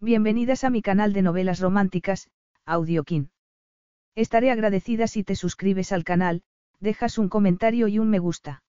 [0.00, 2.30] Bienvenidas a mi canal de novelas románticas,
[2.64, 3.32] Audiokin.
[4.14, 6.44] Estaré agradecida si te suscribes al canal,
[6.78, 8.62] dejas un comentario y un me gusta.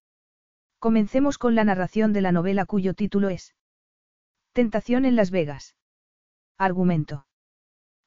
[0.79, 3.53] Comencemos con la narración de la novela cuyo título es
[4.53, 5.75] Tentación en Las Vegas.
[6.57, 7.27] Argumento.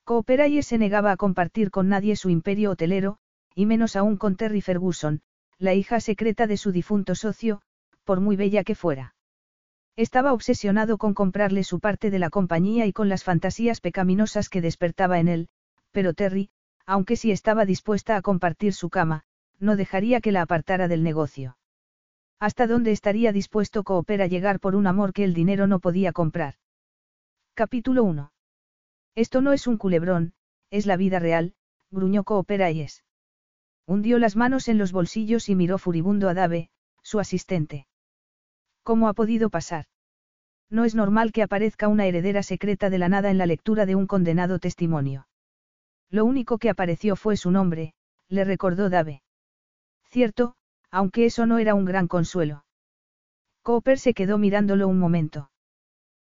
[0.02, 3.18] Cooperaye se negaba a compartir con nadie su imperio hotelero,
[3.54, 5.22] y menos aún con Terry Ferguson,
[5.58, 7.62] la hija secreta de su difunto socio,
[8.02, 9.14] por muy bella que fuera.
[9.96, 14.62] Estaba obsesionado con comprarle su parte de la compañía y con las fantasías pecaminosas que
[14.62, 15.48] despertaba en él,
[15.90, 16.50] pero Terry,
[16.86, 19.24] aunque sí estaba dispuesta a compartir su cama,
[19.58, 21.58] no dejaría que la apartara del negocio.
[22.40, 26.12] ¿Hasta dónde estaría dispuesto Cooper a llegar por un amor que el dinero no podía
[26.12, 26.54] comprar?
[27.54, 28.32] Capítulo 1.
[29.14, 30.32] Esto no es un culebrón,
[30.70, 31.54] es la vida real,
[31.90, 33.04] gruñó Cooper es.
[33.86, 36.70] Hundió las manos en los bolsillos y miró furibundo a Dave,
[37.02, 37.86] su asistente.
[38.82, 39.86] ¿Cómo ha podido pasar?
[40.70, 43.94] No es normal que aparezca una heredera secreta de la nada en la lectura de
[43.94, 45.28] un condenado testimonio.
[46.10, 47.94] Lo único que apareció fue su nombre,
[48.28, 49.22] le recordó Dave.
[50.10, 50.54] Cierto,
[50.90, 52.64] aunque eso no era un gran consuelo.
[53.62, 55.50] Cooper se quedó mirándolo un momento.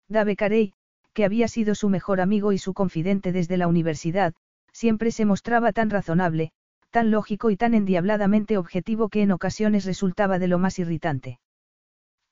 [0.07, 0.73] Dave Carey,
[1.13, 4.33] que había sido su mejor amigo y su confidente desde la universidad,
[4.71, 6.51] siempre se mostraba tan razonable,
[6.89, 11.39] tan lógico y tan endiabladamente objetivo que en ocasiones resultaba de lo más irritante.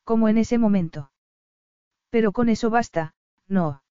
[0.05, 1.11] Como en ese momento.
[2.09, 3.15] Pero con eso basta,
[3.47, 3.83] no.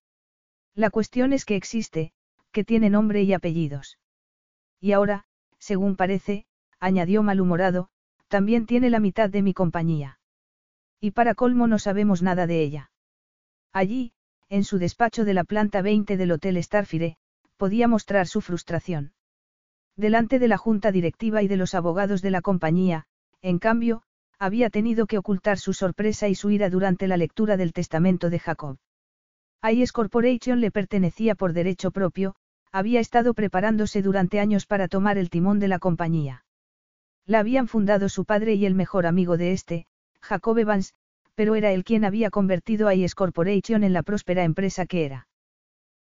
[0.74, 2.12] La cuestión es que existe,
[2.52, 3.98] que tiene nombre y apellidos.
[4.80, 5.26] Y ahora,
[5.58, 6.46] según parece,
[6.78, 7.88] añadió malhumorado,
[8.28, 10.18] también tiene la mitad de mi compañía.
[11.00, 12.90] Y para colmo no sabemos nada de ella.
[13.72, 14.12] Allí,
[14.48, 17.16] en su despacho de la planta 20 del Hotel Starfire,
[17.56, 19.14] podía mostrar su frustración.
[19.96, 23.06] Delante de la junta directiva y de los abogados de la compañía,
[23.42, 24.02] en cambio,
[24.38, 28.38] había tenido que ocultar su sorpresa y su ira durante la lectura del testamento de
[28.38, 28.78] Jacob.
[29.62, 32.34] IS Corporation le pertenecía por derecho propio,
[32.72, 36.44] había estado preparándose durante años para tomar el timón de la compañía.
[37.24, 39.86] La habían fundado su padre y el mejor amigo de este,
[40.20, 40.94] Jacob Evans,
[41.34, 45.28] pero era él quien había convertido a IS Corporation en la próspera empresa que era.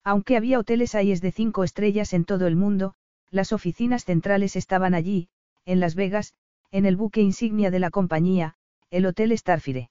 [0.04, 2.94] Aunque había hoteles IS de cinco estrellas en todo el mundo,
[3.30, 5.30] las oficinas centrales estaban allí,
[5.66, 6.34] en Las Vegas,
[6.72, 8.56] en el buque insignia de la compañía,
[8.91, 9.90] el Hotel Starfire.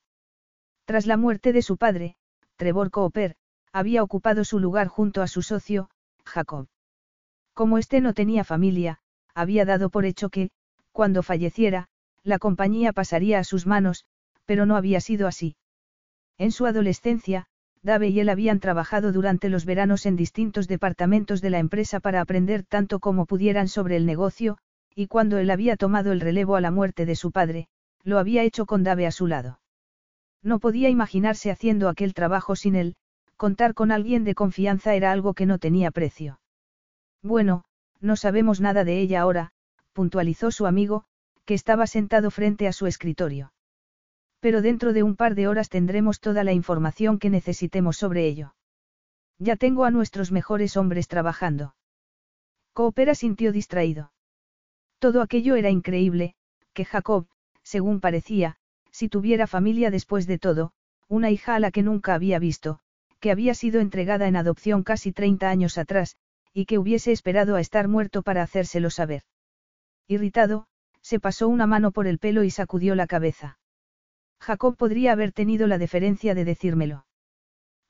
[0.84, 2.16] Tras la muerte de su padre,
[2.56, 3.36] Trevor Cooper,
[3.72, 5.90] había ocupado su lugar junto a su socio,
[6.24, 6.68] Jacob.
[7.52, 9.00] Como éste no tenía familia,
[9.34, 10.50] había dado por hecho que,
[10.92, 11.88] cuando falleciera,
[12.22, 14.04] la compañía pasaría a sus manos,
[14.46, 15.56] pero no había sido así.
[16.38, 17.46] En su adolescencia,
[17.82, 22.20] Dave y él habían trabajado durante los veranos en distintos departamentos de la empresa para
[22.20, 24.58] aprender tanto como pudieran sobre el negocio,
[24.98, 27.69] y cuando él había tomado el relevo a la muerte de su padre,
[28.03, 29.60] lo había hecho con Dave a su lado.
[30.42, 32.97] No podía imaginarse haciendo aquel trabajo sin él,
[33.37, 36.41] contar con alguien de confianza era algo que no tenía precio.
[37.22, 37.62] Bueno,
[38.00, 39.53] no sabemos nada de ella ahora,
[39.92, 41.04] puntualizó su amigo,
[41.44, 43.53] que estaba sentado frente a su escritorio.
[44.41, 48.56] Pero dentro de un par de horas tendremos toda la información que necesitemos sobre ello.
[49.38, 51.76] Ya tengo a nuestros mejores hombres trabajando.
[52.72, 54.10] Coopera sintió distraído.
[54.98, 56.34] Todo aquello era increíble,
[56.72, 57.26] que Jacob,
[57.62, 58.56] según parecía,
[58.91, 60.72] si tuviera familia después de todo,
[61.09, 62.81] una hija a la que nunca había visto,
[63.20, 66.16] que había sido entregada en adopción casi 30 años atrás,
[66.53, 69.22] y que hubiese esperado a estar muerto para hacérselo saber.
[70.08, 70.66] Irritado,
[71.00, 73.58] se pasó una mano por el pelo y sacudió la cabeza.
[74.41, 77.06] Jacob podría haber tenido la deferencia de decírmelo.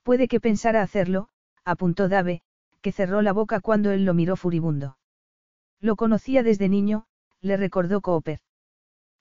[0.03, 1.29] Puede que pensara hacerlo,
[1.65, 2.43] apuntó Dave,
[2.81, 4.99] que cerró la boca cuando él lo miró furibundo.
[5.81, 7.06] Lo conocía desde niño,
[7.40, 8.40] le recordó Cooper.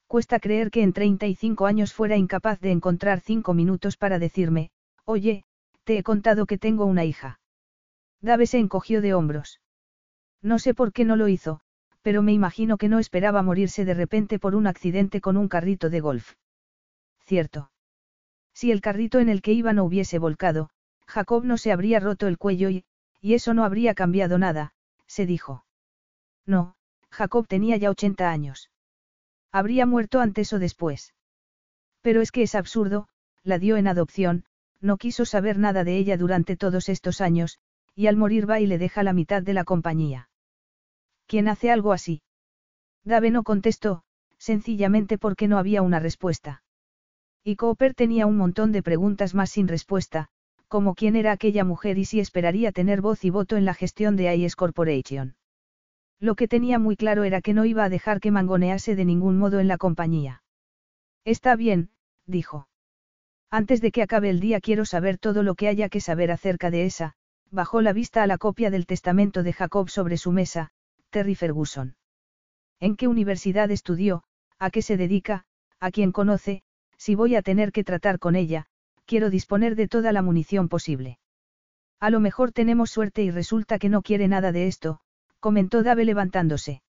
[0.08, 4.72] Cuesta creer que en 35 años fuera incapaz de encontrar cinco minutos para decirme,
[5.04, 5.44] oye,
[5.84, 7.40] te he contado que tengo una hija.
[8.22, 9.60] Dave se encogió de hombros.
[10.42, 11.60] No sé por qué no lo hizo,
[12.02, 15.90] pero me imagino que no esperaba morirse de repente por un accidente con un carrito
[15.90, 16.36] de golf.
[17.26, 17.70] Cierto.
[18.54, 20.70] Si el carrito en el que iba no hubiese volcado,
[21.06, 22.86] Jacob no se habría roto el cuello y,
[23.20, 24.74] y eso no habría cambiado nada,
[25.06, 25.66] se dijo.
[26.46, 26.77] No,
[27.12, 28.70] Jacob tenía ya 80 años.
[29.52, 31.14] Habría muerto antes o después.
[32.02, 33.08] Pero es que es absurdo,
[33.44, 34.46] la dio en adopción,
[34.82, 37.60] no quiso saber nada de ella durante todos estos años,
[37.96, 40.30] y al morir va y le deja la mitad de la compañía.
[41.26, 42.22] ¿Quién hace algo así?
[43.04, 44.04] Dave no contestó,
[44.38, 46.62] sencillamente porque no había una respuesta.
[47.44, 50.28] Y Cooper tenía un montón de preguntas más sin respuesta,
[50.68, 54.18] como quién era aquella mujer y si esperaría tener voz y voto en la gestión
[54.18, 55.37] de IS Corporation.
[56.20, 59.38] Lo que tenía muy claro era que no iba a dejar que mangonease de ningún
[59.38, 60.42] modo en la compañía.
[61.26, 61.92] Está bien,
[62.26, 62.68] dijo.
[63.50, 66.72] Antes de que acabe el día quiero saber todo lo que haya que saber acerca
[66.72, 67.14] de esa,
[67.52, 70.72] bajó la vista a la copia del testamento de Jacob sobre su mesa,
[71.12, 71.96] Terry Ferguson.
[72.80, 74.24] ¿En qué universidad estudió?
[74.60, 75.46] ¿A qué se dedica?
[75.80, 76.64] ¿A quién conoce?
[76.98, 78.66] Si voy a tener que tratar con ella,
[79.06, 81.20] quiero disponer de toda la munición posible.
[82.00, 85.00] A lo mejor tenemos suerte y resulta que no quiere nada de esto,
[85.40, 86.82] comentó Dave levantándose.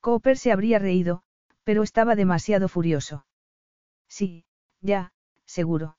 [0.00, 1.22] Cooper se habría reído,
[1.64, 3.24] pero estaba demasiado furioso.
[4.08, 4.44] Sí,
[4.80, 5.12] ya,
[5.46, 5.96] seguro.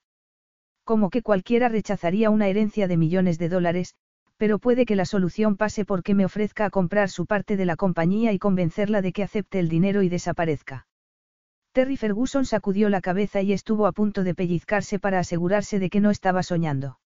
[0.84, 3.96] Como que cualquiera rechazaría una herencia de millones de dólares,
[4.38, 7.78] pero puede que la solución pase porque me ofrezca a comprar su parte de la
[7.78, 10.88] compañía y convencerla de que acepte el dinero y desaparezca.
[11.72, 16.02] Terry Ferguson sacudió la cabeza y estuvo a punto de pellizcarse para asegurarse de que
[16.02, 17.00] no estaba soñando.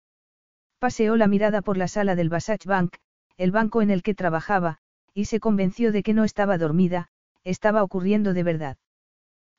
[0.80, 2.96] Paseó la mirada por la sala del Basach Bank,
[3.38, 4.80] el banco en el que trabajaba,
[5.14, 7.10] y se convenció de que no estaba dormida,
[7.44, 8.78] estaba ocurriendo de verdad.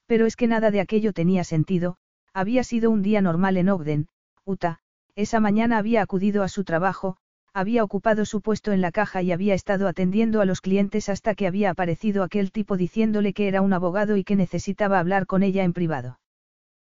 [0.07, 1.97] Pero es que nada de aquello tenía sentido,
[2.33, 4.09] había sido un día normal en Ogden,
[4.45, 4.81] Utah,
[5.15, 7.17] esa mañana había acudido a su trabajo,
[7.53, 11.35] había ocupado su puesto en la caja y había estado atendiendo a los clientes hasta
[11.35, 15.43] que había aparecido aquel tipo diciéndole que era un abogado y que necesitaba hablar con
[15.43, 16.21] ella en privado.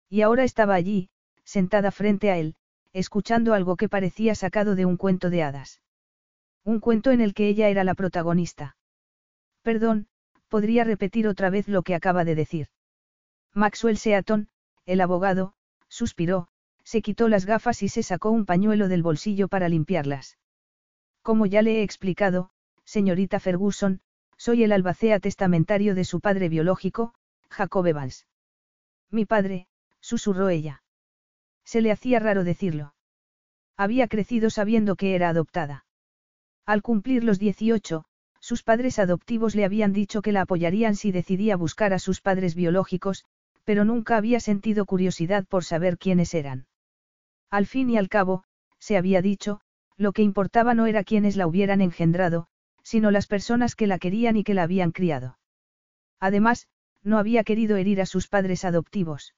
[0.09, 1.09] Y ahora estaba allí,
[1.43, 2.55] sentada frente a él,
[2.93, 5.81] escuchando algo que parecía sacado de un cuento de hadas.
[6.65, 8.75] Un cuento en el que ella era la protagonista.
[9.61, 10.07] Perdón,
[10.49, 12.67] podría repetir otra vez lo que acaba de decir.
[13.53, 14.49] Maxwell Seaton,
[14.85, 15.53] el abogado,
[15.87, 16.47] suspiró,
[16.83, 20.39] se quitó las gafas y se sacó un pañuelo del bolsillo para limpiarlas.
[21.21, 22.49] Como ya le he explicado,
[22.83, 24.01] señorita Ferguson,
[24.35, 27.13] soy el albacea testamentario de su padre biológico,
[27.49, 28.25] Jacob Evans.
[29.11, 29.67] Mi padre,
[29.99, 30.83] susurró ella.
[31.63, 32.95] Se le hacía raro decirlo.
[33.77, 35.84] Había crecido sabiendo que era adoptada.
[36.65, 38.05] Al cumplir los 18,
[38.39, 42.55] sus padres adoptivos le habían dicho que la apoyarían si decidía buscar a sus padres
[42.55, 43.25] biológicos,
[43.63, 46.67] pero nunca había sentido curiosidad por saber quiénes eran.
[47.49, 48.43] Al fin y al cabo,
[48.79, 49.61] se había dicho,
[49.97, 52.47] lo que importaba no era quienes la hubieran engendrado,
[52.83, 55.37] sino las personas que la querían y que la habían criado.
[56.19, 56.67] Además,
[57.03, 59.35] no había querido herir a sus padres adoptivos.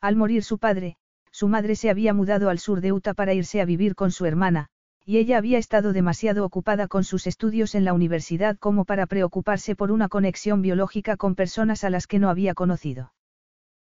[0.00, 0.96] Al morir su padre,
[1.30, 4.26] su madre se había mudado al sur de Utah para irse a vivir con su
[4.26, 4.70] hermana,
[5.10, 9.74] y ella había estado demasiado ocupada con sus estudios en la universidad como para preocuparse
[9.74, 13.12] por una conexión biológica con personas a las que no había conocido.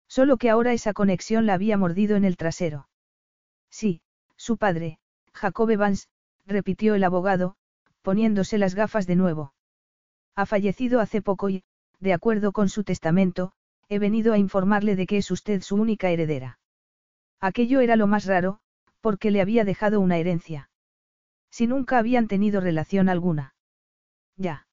[0.09, 2.89] Solo que ahora esa conexión la había mordido en el trasero.
[3.69, 4.01] Sí,
[4.35, 4.99] su padre,
[5.33, 6.09] Jacob Evans,
[6.45, 7.55] repitió el abogado,
[8.01, 9.53] poniéndose las gafas de nuevo.
[10.35, 11.63] Ha fallecido hace poco y,
[12.01, 13.53] de acuerdo con su testamento,
[13.87, 16.59] he venido a informarle de que es usted su única heredera.
[17.39, 18.59] Aquello era lo más raro,
[18.99, 20.69] porque le había dejado una herencia.
[21.53, 23.53] Si nunca habían tenido relación alguna.
[24.37, 24.65] Ya.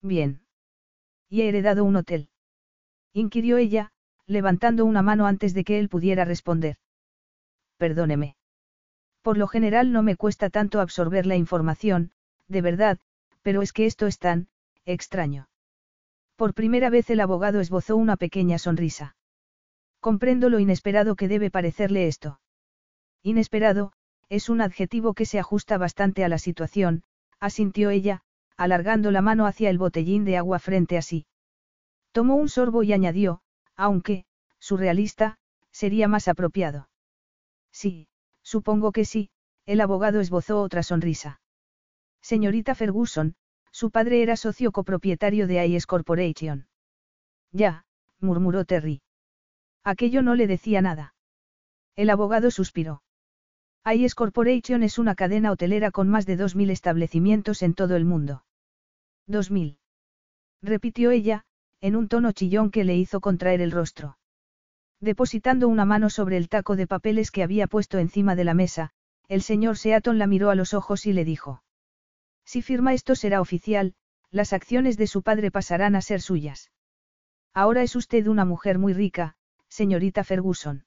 [0.00, 0.46] Bien.
[1.28, 2.28] Y he heredado un hotel.
[3.12, 3.90] Inquirió ella,
[4.24, 6.76] levantando una mano antes de que él pudiera responder.
[7.76, 8.36] Perdóneme.
[9.20, 12.12] Por lo general no me cuesta tanto absorber la información,
[12.46, 13.00] de verdad,
[13.42, 14.46] pero es que esto es tan,
[14.84, 15.48] extraño.
[16.36, 19.16] Por primera vez el abogado esbozó una pequeña sonrisa.
[19.98, 22.38] Comprendo lo inesperado que debe parecerle esto.
[23.24, 23.92] Inesperado,
[24.28, 27.02] es un adjetivo que se ajusta bastante a la situación,
[27.40, 28.22] asintió ella,
[28.56, 31.26] alargando la mano hacia el botellín de agua frente a sí.
[32.12, 33.40] Tomó un sorbo y añadió,
[33.76, 34.24] aunque,
[34.58, 35.38] surrealista,
[35.70, 36.88] sería más apropiado.
[37.70, 38.08] Sí,
[38.46, 39.30] Supongo que sí,
[39.64, 41.40] el abogado esbozó otra sonrisa.
[42.22, 43.34] Señorita Ferguson,
[43.72, 46.68] su padre era socio copropietario de IS Corporation.
[47.50, 47.84] Ya,
[48.20, 49.02] murmuró Terry.
[49.82, 51.16] Aquello no le decía nada.
[51.96, 53.02] El abogado suspiró.
[53.88, 58.44] IS Corporation es una cadena hotelera con más de 2.000 establecimientos en todo el mundo.
[59.28, 59.78] 2.000.
[60.60, 61.44] Repitió ella,
[61.80, 64.18] en un tono chillón que le hizo contraer el rostro.
[65.00, 68.90] Depositando una mano sobre el taco de papeles que había puesto encima de la mesa,
[69.28, 71.62] el señor Seaton la miró a los ojos y le dijo.
[72.44, 73.94] Si firma esto será oficial,
[74.32, 76.72] las acciones de su padre pasarán a ser suyas.
[77.54, 79.36] Ahora es usted una mujer muy rica,
[79.68, 80.86] señorita Ferguson.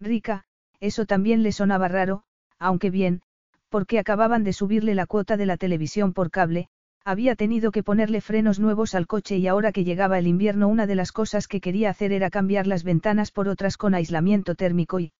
[0.00, 0.47] Rica,
[0.80, 2.22] eso también le sonaba raro,
[2.58, 3.22] aunque bien,
[3.68, 6.68] porque acababan de subirle la cuota de la televisión por cable,
[7.04, 10.86] había tenido que ponerle frenos nuevos al coche y ahora que llegaba el invierno una
[10.86, 15.00] de las cosas que quería hacer era cambiar las ventanas por otras con aislamiento térmico
[15.00, 15.12] y...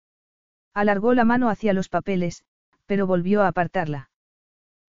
[0.74, 2.44] Alargó la mano hacia los papeles,
[2.86, 4.10] pero volvió a apartarla.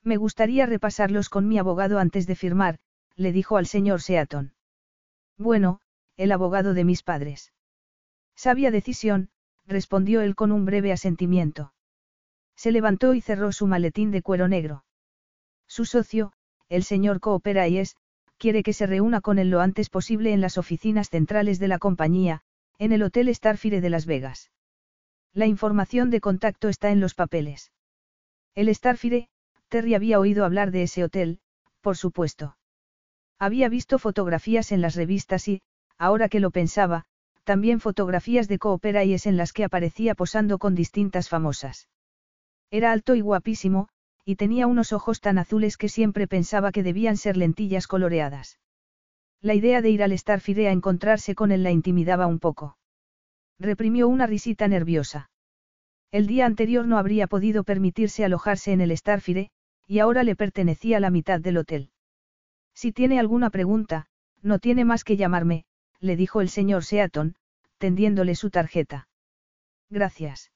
[0.03, 2.79] Me gustaría repasarlos con mi abogado antes de firmar,
[3.15, 4.53] le dijo al señor Seaton.
[5.37, 5.79] Bueno,
[6.17, 7.53] el abogado de mis padres.
[8.35, 9.29] Sabia decisión,
[9.69, 11.73] respondió él con un breve asentimiento.
[12.55, 14.83] Se levantó y cerró su maletín de cuero negro.
[15.67, 16.33] Su socio,
[16.67, 17.95] el señor es,
[18.37, 21.79] quiere que se reúna con él lo antes posible en las oficinas centrales de la
[21.79, 22.41] compañía,
[22.77, 24.51] en el Hotel Starfire de Las Vegas.
[25.33, 27.71] La información de contacto está en los papeles.
[28.55, 29.29] El Starfire,
[29.67, 31.39] Terry había oído hablar de ese hotel,
[31.81, 32.57] por supuesto.
[33.37, 35.61] Había visto fotografías en las revistas y,
[35.97, 37.05] ahora que lo pensaba,
[37.49, 41.89] también fotografías de Coopera y es en las que aparecía posando con distintas famosas.
[42.69, 43.89] Era alto y guapísimo,
[44.23, 48.59] y tenía unos ojos tan azules que siempre pensaba que debían ser lentillas coloreadas.
[49.41, 52.77] La idea de ir al Starfire a encontrarse con él la intimidaba un poco.
[53.57, 55.31] Reprimió una risita nerviosa.
[56.11, 59.49] El día anterior no habría podido permitirse alojarse en el Starfire,
[59.87, 61.89] y ahora le pertenecía la mitad del hotel.
[62.75, 64.05] Si tiene alguna pregunta,
[64.43, 65.65] no tiene más que llamarme,
[65.99, 67.33] le dijo el señor Seaton,
[67.79, 69.07] tendiéndole su tarjeta.
[69.89, 70.51] Gracias.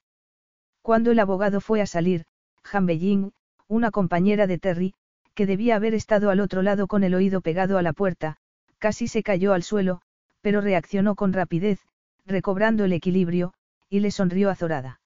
[0.83, 2.25] Cuando el abogado fue a salir,
[2.71, 3.31] Han Belling,
[3.67, 4.93] una compañera de Terry,
[5.33, 8.37] que debía haber estado al otro lado con el oído pegado a la puerta,
[8.77, 10.01] casi se cayó al suelo,
[10.41, 11.79] pero reaccionó con rapidez,
[12.25, 13.53] recobrando el equilibrio,
[13.89, 15.01] y le sonrió azorada.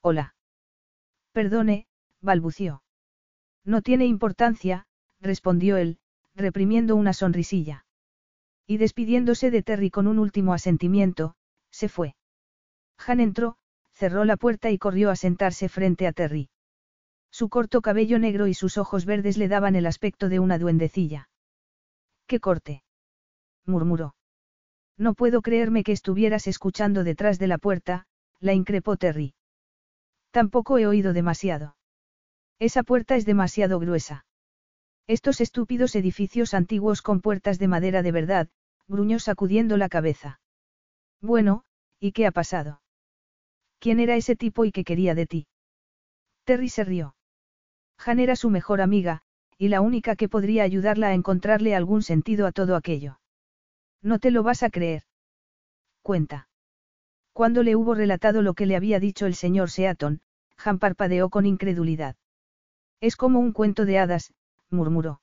[0.00, 0.34] Hola.
[1.32, 1.86] Perdone,
[2.20, 2.82] balbució.
[3.64, 4.86] No tiene importancia,
[5.20, 5.98] respondió él,
[6.34, 7.84] reprimiendo una sonrisilla.
[8.66, 11.34] Y despidiéndose de Terry con un último asentimiento,
[11.70, 12.14] se fue.
[13.06, 13.56] Han entró,
[13.92, 16.48] cerró la puerta y corrió a sentarse frente a Terry.
[17.30, 21.28] Su corto cabello negro y sus ojos verdes le daban el aspecto de una duendecilla.
[22.26, 22.84] ¡Qué corte!
[23.66, 24.14] murmuró.
[24.96, 28.06] No puedo creerme que estuvieras escuchando detrás de la puerta,
[28.38, 29.34] la increpó Terry.
[30.30, 31.76] Tampoco he oído demasiado.
[32.58, 34.26] Esa puerta es demasiado gruesa.
[35.06, 38.48] Estos estúpidos edificios antiguos con puertas de madera de verdad,
[38.88, 40.40] gruñó sacudiendo la cabeza.
[41.20, 41.64] Bueno,
[42.00, 42.80] ¿y qué ha pasado?
[43.78, 45.46] ¿Quién era ese tipo y qué quería de ti?
[46.44, 47.16] Terry se rió.
[47.98, 49.22] Han era su mejor amiga,
[49.58, 53.20] y la única que podría ayudarla a encontrarle algún sentido a todo aquello.
[54.00, 55.02] No te lo vas a creer.
[56.02, 56.48] Cuenta.
[57.32, 60.20] Cuando le hubo relatado lo que le había dicho el señor Seaton,
[60.64, 62.16] Han parpadeó con incredulidad.
[63.00, 64.32] Es como un cuento de hadas,
[64.74, 65.20] murmuró.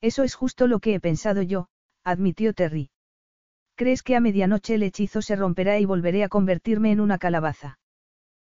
[0.00, 1.68] Eso es justo lo que he pensado yo,
[2.02, 2.90] admitió Terry.
[3.76, 7.78] ¿Crees que a medianoche el hechizo se romperá y volveré a convertirme en una calabaza?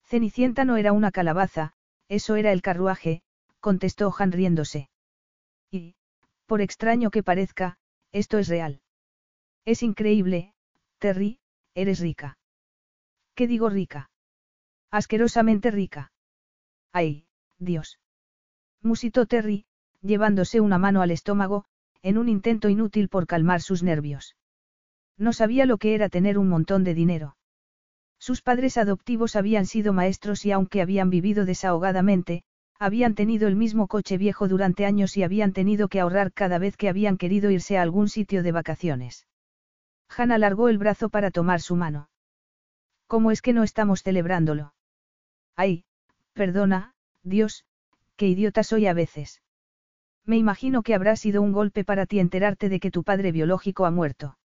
[0.04, 1.74] Cenicienta no era una calabaza,
[2.10, 3.22] eso era el carruaje,
[3.60, 4.90] contestó Han riéndose.
[5.72, 5.96] Y,
[6.46, 7.78] por extraño que parezca,
[8.12, 8.82] esto es real.
[9.66, 10.54] Es increíble,
[11.00, 11.40] Terry,
[11.74, 12.38] eres rica.
[13.34, 14.10] ¿Qué digo rica?
[14.92, 16.12] Asquerosamente rica.
[16.94, 18.00] Ay, Dios.
[18.82, 19.66] Musitó Terry,
[20.06, 21.66] llevándose una mano al estómago,
[22.02, 24.36] en un intento inútil por calmar sus nervios.
[25.18, 27.38] No sabía lo que era tener un montón de dinero.
[28.20, 32.44] Sus padres adoptivos habían sido maestros y aunque habían vivido desahogadamente,
[32.78, 36.76] habían tenido el mismo coche viejo durante años y habían tenido que ahorrar cada vez
[36.78, 39.28] que habían querido irse a algún sitio de vacaciones.
[40.18, 42.10] Han alargó el brazo para tomar su mano.
[43.08, 44.74] ¿Cómo es que no estamos celebrándolo?
[45.56, 45.86] Ay,
[46.34, 46.94] perdona,
[47.24, 47.66] Dios,
[48.18, 49.42] qué idiota soy a veces.
[50.26, 53.86] Me imagino que habrá sido un golpe para ti enterarte de que tu padre biológico
[53.86, 54.38] ha muerto.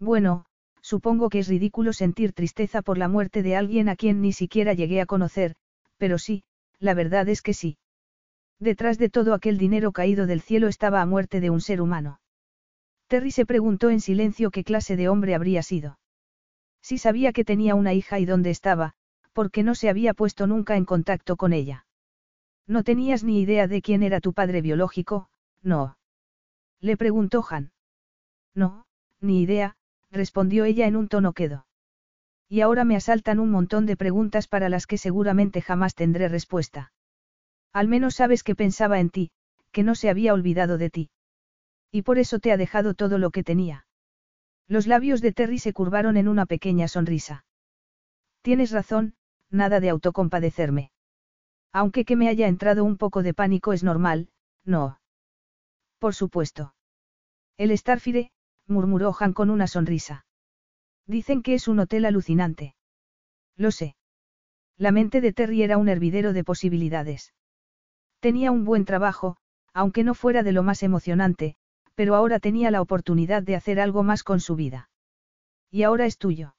[0.00, 0.46] Bueno,
[0.80, 4.72] supongo que es ridículo sentir tristeza por la muerte de alguien a quien ni siquiera
[4.72, 5.56] llegué a conocer,
[5.98, 6.44] pero sí,
[6.78, 7.76] la verdad es que sí.
[8.58, 12.20] Detrás de todo aquel dinero caído del cielo estaba a muerte de un ser humano.
[13.08, 15.98] Terry se preguntó en silencio qué clase de hombre habría sido.
[16.80, 18.94] Si sabía que tenía una hija y dónde estaba,
[19.32, 21.86] porque no se había puesto nunca en contacto con ella.
[22.66, 25.28] No tenías ni idea de quién era tu padre biológico,
[25.62, 25.96] no.
[26.80, 27.72] Le preguntó Han.
[28.54, 28.86] No,
[29.20, 29.76] ni idea,
[30.10, 31.66] respondió ella en un tono quedo.
[32.48, 36.92] Y ahora me asaltan un montón de preguntas para las que seguramente jamás tendré respuesta.
[37.72, 39.30] Al menos sabes que pensaba en ti,
[39.72, 41.10] que no se había olvidado de ti.
[41.90, 43.86] Y por eso te ha dejado todo lo que tenía.
[44.68, 47.44] Los labios de Terry se curvaron en una pequeña sonrisa.
[48.42, 49.14] Tienes razón,
[49.50, 50.92] nada de autocompadecerme.
[51.74, 54.28] Aunque que me haya entrado un poco de pánico es normal,
[54.64, 55.00] no.
[55.98, 56.72] Por supuesto.
[57.56, 58.30] El Starfire,
[58.68, 60.24] murmuró Han con una sonrisa.
[61.04, 62.76] Dicen que es un hotel alucinante.
[63.56, 63.96] Lo sé.
[64.78, 67.34] La mente de Terry era un hervidero de posibilidades.
[68.20, 69.36] Tenía un buen trabajo,
[69.72, 71.56] aunque no fuera de lo más emocionante,
[71.96, 74.90] pero ahora tenía la oportunidad de hacer algo más con su vida.
[75.72, 76.54] Y ahora es tuyo.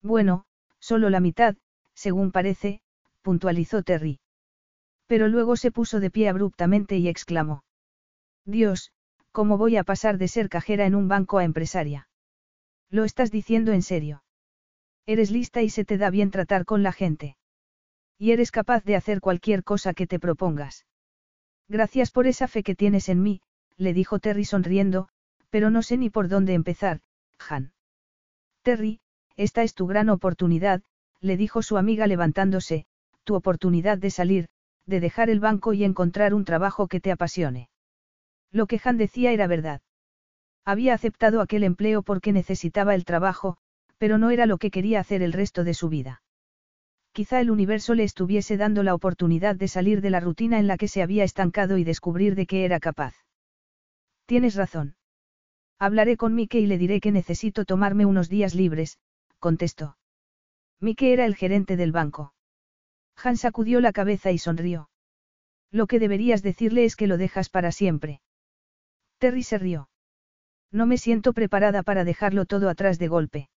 [0.00, 0.44] Bueno,
[0.78, 1.56] solo la mitad,
[1.94, 2.82] según parece,
[3.22, 4.20] puntualizó Terry.
[5.08, 7.64] Pero luego se puso de pie abruptamente y exclamó.
[8.44, 8.92] Dios,
[9.32, 12.08] ¿cómo voy a pasar de ser cajera en un banco a empresaria?
[12.90, 14.22] ¿Lo estás diciendo en serio?
[15.06, 17.36] Eres lista y se te da bien tratar con la gente.
[18.18, 20.86] Y eres capaz de hacer cualquier cosa que te propongas.
[21.68, 23.40] Gracias por esa fe que tienes en mí,
[23.76, 25.08] le dijo Terry sonriendo,
[25.50, 27.00] pero no sé ni por dónde empezar,
[27.48, 27.72] Han.
[28.62, 29.00] Terry,
[29.36, 30.82] esta es tu gran oportunidad,
[31.20, 32.86] le dijo su amiga levantándose,
[33.24, 34.48] tu oportunidad de salir,
[34.88, 37.68] de dejar el banco y encontrar un trabajo que te apasione.
[38.50, 39.82] Lo que Han decía era verdad.
[40.64, 43.58] Había aceptado aquel empleo porque necesitaba el trabajo,
[43.98, 46.22] pero no era lo que quería hacer el resto de su vida.
[47.12, 50.76] Quizá el universo le estuviese dando la oportunidad de salir de la rutina en la
[50.76, 53.14] que se había estancado y descubrir de qué era capaz.
[54.26, 54.96] Tienes razón.
[55.78, 58.98] Hablaré con Mike y le diré que necesito tomarme unos días libres,
[59.38, 59.96] contestó.
[60.80, 62.32] Mike era el gerente del banco.
[63.22, 64.90] Han sacudió la cabeza y sonrió.
[65.70, 68.20] Lo que deberías decirle es que lo dejas para siempre.
[69.18, 69.88] Terry se rió.
[70.70, 73.48] No me siento preparada para dejarlo todo atrás de golpe.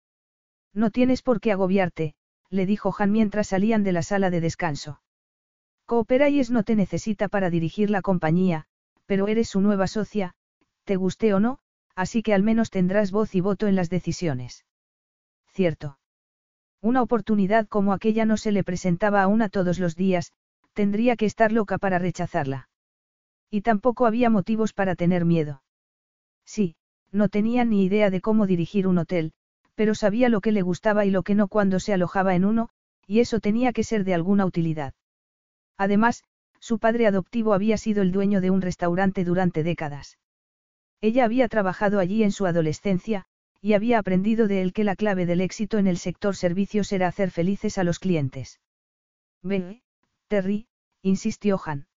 [0.74, 2.16] No tienes por qué agobiarte,
[2.50, 5.02] le dijo Han mientras salían de la sala de descanso.
[5.86, 8.66] Cooperayes no te necesita para dirigir la compañía,
[9.06, 10.36] pero eres su nueva socia,
[10.86, 11.60] te guste o no,
[11.96, 14.66] así que al menos tendrás voz y voto en las decisiones.
[15.48, 16.00] Cierto.
[16.82, 20.34] Una oportunidad como aquella no se le presentaba a una todos los días,
[20.74, 22.70] tendría que estar loca para rechazarla.
[23.52, 25.62] Y tampoco había motivos para tener miedo.
[26.46, 26.76] Sí,
[27.12, 29.34] no tenía ni idea de cómo dirigir un hotel,
[29.76, 32.70] pero sabía lo que le gustaba y lo que no cuando se alojaba en uno,
[33.06, 34.94] y eso tenía que ser de alguna utilidad.
[35.78, 36.24] Además,
[36.60, 40.18] su padre adoptivo había sido el dueño de un restaurante durante décadas.
[41.02, 43.26] Ella había trabajado allí en su adolescencia,
[43.62, 47.08] y había aprendido de él que la clave del éxito en el sector servicios era
[47.08, 48.60] hacer felices a los clientes.
[49.44, 49.84] Ve,
[50.28, 50.68] Terry,
[51.04, 51.88] insistió Han.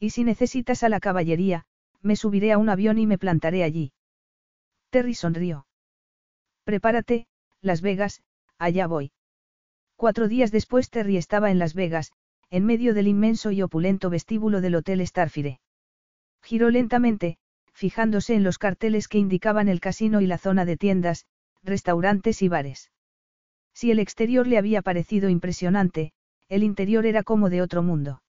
[0.00, 1.64] Y si necesitas a la caballería,
[2.02, 3.92] me subiré a un avión y me plantaré allí.
[4.90, 5.66] Terry sonrió.
[6.64, 7.26] Prepárate,
[7.60, 8.22] Las Vegas,
[8.58, 9.12] allá voy.
[9.96, 12.12] Cuatro días después Terry estaba en Las Vegas,
[12.50, 15.60] en medio del inmenso y opulento vestíbulo del Hotel Starfire.
[16.42, 17.38] Giró lentamente,
[17.80, 21.24] fijándose en los carteles que indicaban el casino y la zona de tiendas,
[21.62, 22.90] restaurantes y bares.
[23.72, 26.12] Si el exterior le había parecido impresionante,
[26.50, 28.22] el interior era como de otro mundo.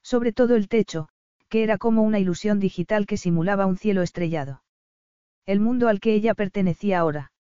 [0.00, 1.08] Sobre todo el techo,
[1.48, 4.62] que era como una ilusión digital que simulaba un cielo estrellado.
[5.44, 7.32] El mundo al que ella pertenecía ahora.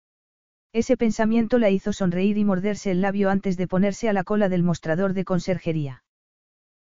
[0.73, 4.49] Ese pensamiento la hizo sonreír y morderse el labio antes de ponerse a la cola
[4.49, 6.03] del mostrador de conserjería.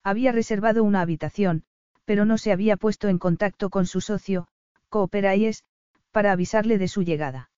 [0.03, 1.65] Había reservado una habitación,
[2.07, 4.49] pero no se había puesto en contacto con su socio,
[4.89, 5.65] Cooperayes,
[6.13, 7.51] para avisarle de su llegada.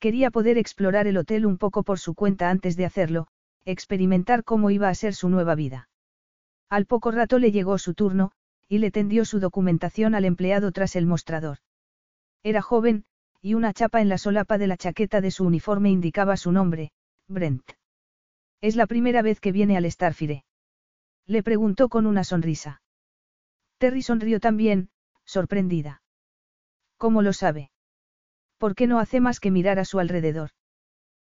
[0.00, 3.28] Quería poder explorar el hotel un poco por su cuenta antes de hacerlo,
[3.64, 5.88] experimentar cómo iba a ser su nueva vida.
[6.68, 8.32] Al poco rato le llegó su turno,
[8.68, 11.58] y le tendió su documentación al empleado tras el mostrador.
[12.42, 13.04] Era joven,
[13.40, 16.92] y una chapa en la solapa de la chaqueta de su uniforme indicaba su nombre,
[17.28, 17.62] Brent.
[18.60, 20.44] Es la primera vez que viene al Starfire.
[21.26, 22.82] Le preguntó con una sonrisa.
[23.80, 24.90] Terry sonrió también,
[25.24, 26.02] sorprendida.
[26.98, 27.70] ¿Cómo lo sabe?
[28.58, 30.50] ¿Por qué no hace más que mirar a su alrededor?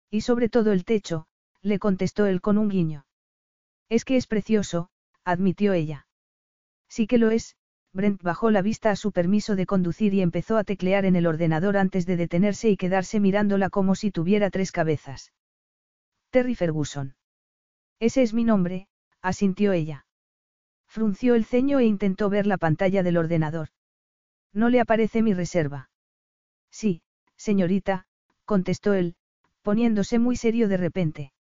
[0.10, 1.28] Y sobre todo el techo,
[1.62, 3.06] le contestó él con un guiño.
[3.90, 4.90] Es que es precioso,
[5.26, 6.08] admitió ella.
[6.88, 7.58] Sí que lo es,
[7.92, 11.28] Brent bajó la vista a su permiso de conducir y empezó a teclear en el
[11.28, 15.34] ordenador antes de detenerse y quedarse mirándola como si tuviera tres cabezas.
[16.30, 17.18] Terry Ferguson.
[18.00, 18.88] Ese es mi nombre,
[19.22, 20.05] asintió ella.
[20.96, 23.68] Frunció el ceño e intentó ver la pantalla del ordenador.
[24.54, 25.90] No le aparece mi reserva.
[26.72, 27.02] Sí,
[27.36, 28.08] señorita,
[28.46, 29.18] contestó él,
[29.62, 31.34] poniéndose muy serio de repente.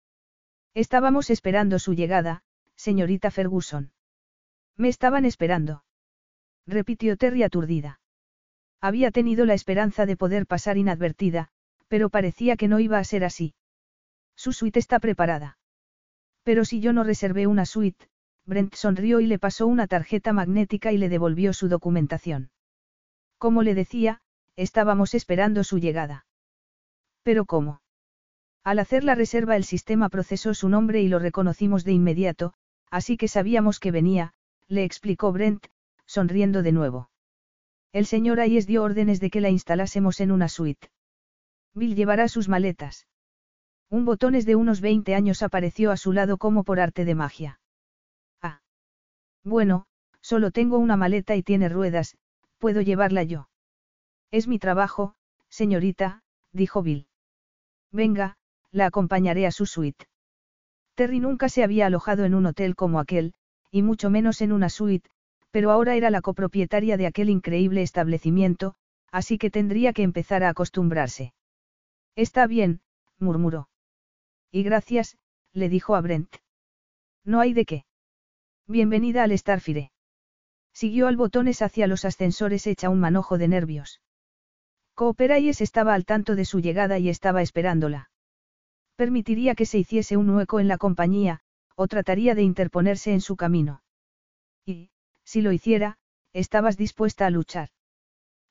[0.73, 2.43] Estábamos esperando su llegada,
[2.75, 3.93] señorita Ferguson.
[4.75, 5.85] Me estaban esperando
[6.67, 8.01] repitió Terry aturdida.
[8.81, 11.47] Había tenido la esperanza de poder pasar inadvertida,
[11.87, 13.55] pero parecía que no iba a ser así.
[14.35, 15.57] Su suite está preparada.
[16.43, 18.09] Pero si yo no reservé una suite,
[18.45, 22.51] Brent sonrió y le pasó una tarjeta magnética y le devolvió su documentación.
[23.37, 24.21] Como le decía,
[24.55, 26.25] estábamos esperando su llegada.
[27.23, 27.81] ¿Pero cómo?
[28.63, 32.53] Al hacer la reserva el sistema procesó su nombre y lo reconocimos de inmediato,
[32.89, 34.33] así que sabíamos que venía,
[34.67, 35.67] le explicó Brent,
[36.05, 37.09] sonriendo de nuevo.
[37.91, 40.89] El señor Ayes dio órdenes de que la instalásemos en una suite.
[41.73, 43.07] Bill llevará sus maletas.
[43.89, 47.59] Un botones de unos 20 años apareció a su lado como por arte de magia.
[49.45, 49.85] Bueno,
[50.21, 52.17] solo tengo una maleta y tiene ruedas,
[52.57, 53.47] puedo llevarla yo.
[54.31, 55.13] Es mi trabajo,
[55.49, 57.07] señorita, dijo Bill.
[57.91, 58.37] Venga,
[58.71, 60.07] la acompañaré a su suite.
[60.95, 63.33] Terry nunca se había alojado en un hotel como aquel,
[63.69, 65.09] y mucho menos en una suite,
[65.51, 68.75] pero ahora era la copropietaria de aquel increíble establecimiento,
[69.11, 71.33] así que tendría que empezar a acostumbrarse.
[72.15, 72.81] Está bien,
[73.19, 73.69] murmuró.
[74.51, 75.17] Y gracias,
[75.53, 76.35] le dijo a Brent.
[77.23, 77.85] No hay de qué.
[78.67, 79.91] Bienvenida al Starfire.
[80.73, 84.01] Siguió al botones hacia los ascensores hecha un manojo de nervios.
[84.95, 88.09] Cooperayes estaba al tanto de su llegada y estaba esperándola.
[88.95, 91.41] Permitiría que se hiciese un hueco en la compañía,
[91.75, 93.83] o trataría de interponerse en su camino.
[94.65, 94.89] Y,
[95.23, 95.99] si lo hiciera,
[96.33, 97.69] estabas dispuesta a luchar.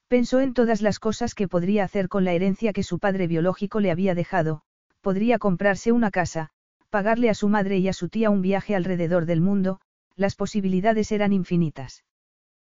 [0.07, 3.81] Pensó en todas las cosas que podría hacer con la herencia que su padre biológico
[3.81, 4.63] le había dejado,
[5.01, 6.51] podría comprarse una casa,
[6.89, 9.81] pagarle a su madre y a su tía un viaje alrededor del mundo,
[10.17, 12.05] las posibilidades eran infinitas.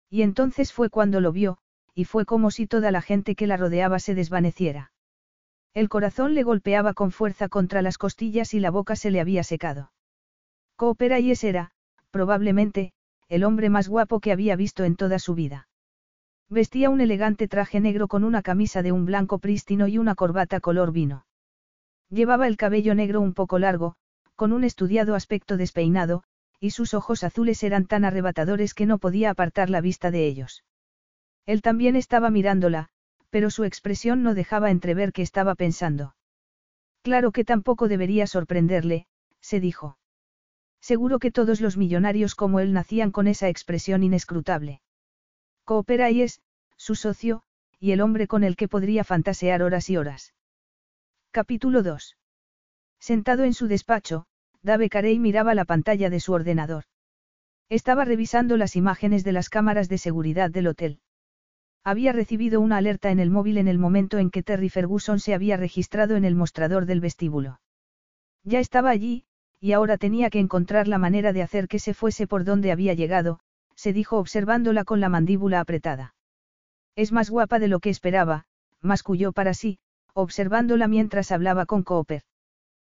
[0.10, 1.58] Y entonces fue cuando lo vio,
[1.93, 4.91] y fue como si toda la gente que la rodeaba se desvaneciera.
[5.73, 9.43] El corazón le golpeaba con fuerza contra las costillas y la boca se le había
[9.43, 9.91] secado.
[10.76, 11.71] Coopera y ese era,
[12.12, 12.93] probablemente,
[13.30, 15.67] el hombre más guapo que había visto en toda su vida.
[16.50, 20.62] Vestía un elegante traje negro con una camisa de un blanco prístino y una corbata
[20.62, 21.26] color vino.
[22.10, 23.95] Llevaba el cabello negro un poco largo,
[24.36, 26.23] con un estudiado aspecto despeinado,
[26.60, 30.63] y sus ojos azules eran tan arrebatadores que no podía apartar la vista de ellos.
[31.46, 32.89] Él también estaba mirándola,
[33.30, 36.15] pero su expresión no dejaba entrever que estaba pensando.
[37.02, 39.08] Claro que tampoco debería sorprenderle,
[39.39, 39.98] se dijo.
[40.82, 44.82] Seguro que todos los millonarios como él nacían con esa expresión inescrutable.
[45.63, 46.41] Coopera y es,
[46.76, 47.43] su socio,
[47.80, 50.34] y el hombre con el que podría fantasear horas y horas.
[51.32, 52.17] Capítulo 2.
[53.00, 54.26] Sentado en su despacho,
[54.67, 56.84] Dave Carey miraba la pantalla de su ordenador.
[57.69, 60.99] Estaba revisando las imágenes de las cámaras de seguridad del hotel.
[61.86, 65.34] Había recibido una alerta en el móvil en el momento en que Terry Ferguson se
[65.34, 67.62] había registrado en el mostrador del vestíbulo.
[68.43, 69.23] Ya estaba allí,
[69.62, 72.93] y ahora tenía que encontrar la manera de hacer que se fuese por donde había
[72.93, 73.39] llegado,
[73.73, 76.13] se dijo observándola con la mandíbula apretada.
[76.97, 78.47] Es más guapa de lo que esperaba,
[78.82, 79.80] masculló para sí,
[80.13, 82.23] observándola mientras hablaba con Cooper.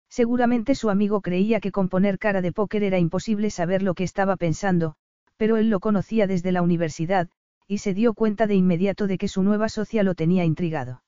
[0.10, 4.04] Seguramente su amigo creía que con poner cara de póker era imposible saber lo que
[4.04, 4.96] estaba pensando,
[5.38, 7.30] pero él lo conocía desde la universidad,
[7.68, 11.04] y se dio cuenta de inmediato de que su nueva socia lo tenía intrigado.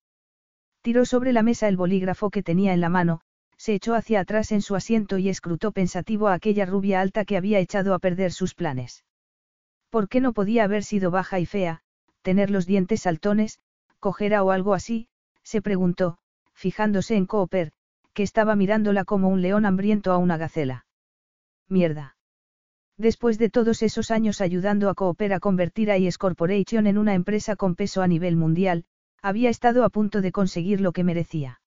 [0.81, 3.21] Tiró sobre la mesa el bolígrafo que tenía en la mano,
[3.57, 7.37] se echó hacia atrás en su asiento y escrutó pensativo a aquella rubia alta que
[7.37, 9.03] había echado a perder sus planes.
[9.89, 11.81] ¿Por qué no podía haber sido baja y fea,
[12.21, 13.59] tener los dientes saltones,
[13.99, 15.07] cojera o algo así?
[15.43, 16.17] se preguntó,
[16.53, 17.71] fijándose en Cooper,
[18.13, 20.85] que estaba mirándola como un león hambriento a una gacela.
[21.67, 22.15] Mierda.
[22.97, 27.13] Después de todos esos años ayudando a Cooper a convertir a IS Corporation en una
[27.13, 28.85] empresa con peso a nivel mundial,
[29.21, 31.61] había estado a punto de conseguir lo que merecía.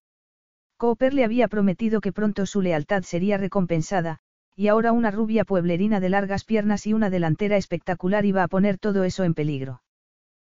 [0.77, 4.19] Cooper le había prometido que pronto su lealtad sería recompensada,
[4.57, 8.79] y ahora una rubia pueblerina de largas piernas y una delantera espectacular iba a poner
[8.79, 9.83] todo eso en peligro.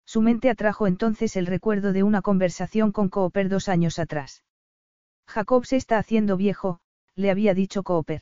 [0.06, 4.44] Su mente atrajo entonces el recuerdo de una conversación con Cooper dos años atrás.
[5.28, 6.80] Jacob se está haciendo viejo,
[7.16, 8.22] le había dicho Cooper.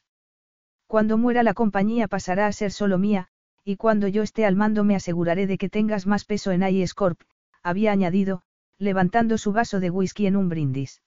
[0.87, 3.27] Cuando muera la compañía pasará a ser solo mía,
[3.63, 6.93] y cuando yo esté al mando me aseguraré de que tengas más peso en IS
[6.93, 7.21] Corp,
[7.61, 8.43] había añadido,
[8.77, 11.01] levantando su vaso de whisky en un brindis.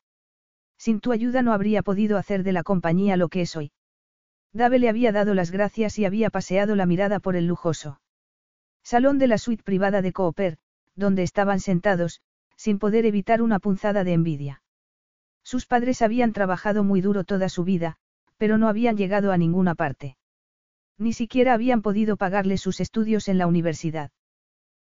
[0.78, 3.72] Sin tu ayuda no habría podido hacer de la compañía lo que es hoy.
[4.52, 8.00] Dave le había dado las gracias y había paseado la mirada por el lujoso
[8.86, 10.58] salón de la suite privada de Cooper,
[10.94, 12.20] donde estaban sentados,
[12.56, 14.62] sin poder evitar una punzada de envidia.
[15.46, 17.98] Sus padres habían trabajado muy duro toda su vida,
[18.36, 20.16] pero no habían llegado a ninguna parte.
[20.98, 24.10] Ni siquiera habían podido pagarle sus estudios en la universidad.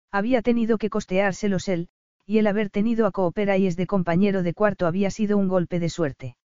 [0.10, 1.90] Había tenido que costeárselos él,
[2.26, 5.50] y el haber tenido a Cooper y es de compañero de cuarto había sido un
[5.50, 6.38] golpe de suerte.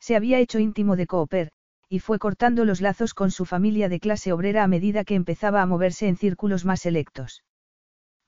[0.00, 1.50] Se había hecho íntimo de Cooper,
[1.90, 5.60] y fue cortando los lazos con su familia de clase obrera a medida que empezaba
[5.60, 7.44] a moverse en círculos más selectos.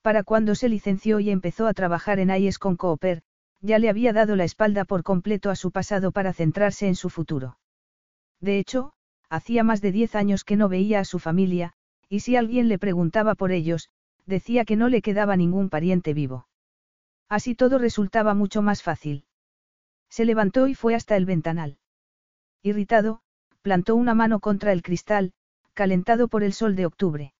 [0.02, 3.22] Para cuando se licenció y empezó a trabajar en AIES con Cooper,
[3.66, 7.10] ya le había dado la espalda por completo a su pasado para centrarse en su
[7.10, 7.58] futuro.
[8.40, 8.92] De hecho,
[9.28, 11.72] hacía más de diez años que no veía a su familia,
[12.08, 13.90] y si alguien le preguntaba por ellos,
[14.24, 16.46] decía que no le quedaba ningún pariente vivo.
[17.28, 19.24] Así todo resultaba mucho más fácil.
[20.08, 21.78] Se levantó y fue hasta el ventanal.
[22.62, 23.20] Irritado,
[23.62, 25.32] plantó una mano contra el cristal,
[25.74, 27.34] calentado por el sol de octubre.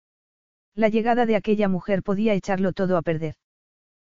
[0.74, 3.36] La llegada de aquella mujer podía echarlo todo a perder.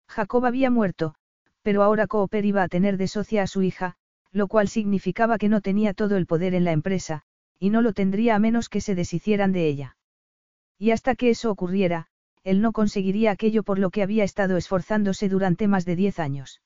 [0.09, 1.17] Jacob había muerto,
[1.65, 3.97] pero ahora Cooper iba a tener de socia a su hija,
[4.31, 7.23] lo cual significaba que no tenía todo el poder en la empresa,
[7.59, 9.97] y no lo tendría a menos que se deshicieran de ella.
[10.79, 12.09] Y hasta que eso ocurriera,
[12.43, 16.61] él no conseguiría aquello por lo que había estado esforzándose durante más de diez años.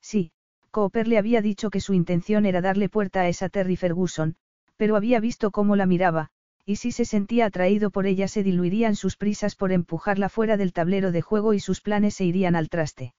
[0.00, 0.30] Sí,
[0.70, 4.36] Cooper le había dicho que su intención era darle puerta a esa Terry Ferguson,
[4.76, 6.30] Pero había visto cómo la miraba,
[6.64, 10.72] y si se sentía atraído por ella se diluirían sus prisas por empujarla fuera del
[10.72, 13.14] tablero de juego y sus planes se irían al traste.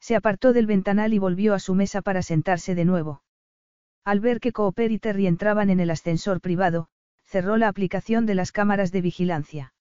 [0.00, 3.22] Se apartó del ventanal y volvió a su mesa para sentarse de nuevo.
[4.04, 6.88] Al ver que Cooper y Terry entraban en el ascensor privado,
[7.24, 9.74] cerró la aplicación de las cámaras de vigilancia.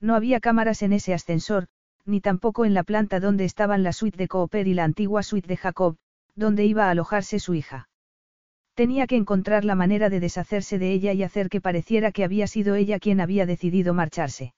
[0.00, 1.68] No había cámaras en ese ascensor,
[2.04, 5.46] ni tampoco en la planta donde estaban la suite de Cooper y la antigua suite
[5.46, 5.96] de Jacob,
[6.34, 7.88] donde iba a alojarse su hija.
[8.74, 12.46] Tenía que encontrar la manera de deshacerse de ella y hacer que pareciera que había
[12.46, 14.54] sido ella quien había decidido marcharse.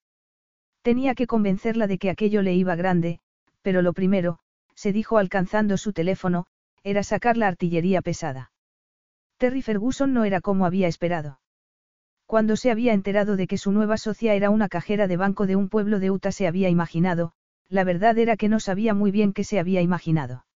[0.82, 3.18] Tenía que convencerla de que aquello le iba grande,
[3.62, 4.38] pero lo primero,
[4.74, 6.46] se dijo alcanzando su teléfono,
[6.82, 8.52] era sacar la artillería pesada.
[9.38, 11.40] Terry Ferguson no era como había esperado.
[12.26, 15.56] Cuando se había enterado de que su nueva socia era una cajera de banco de
[15.56, 17.32] un pueblo de Utah se había imaginado,
[17.68, 20.46] la verdad era que no sabía muy bien qué se había imaginado.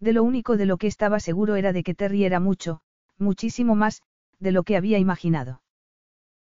[0.00, 2.80] De lo único de lo que estaba seguro era de que Terry era mucho,
[3.18, 4.02] muchísimo más,
[4.38, 5.62] de lo que había imaginado.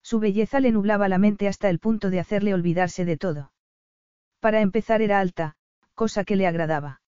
[0.03, 3.53] Su belleza le nublaba la mente hasta el punto de hacerle olvidarse de todo.
[4.41, 5.57] Para empezar era alta,
[5.95, 7.01] cosa que le agradaba.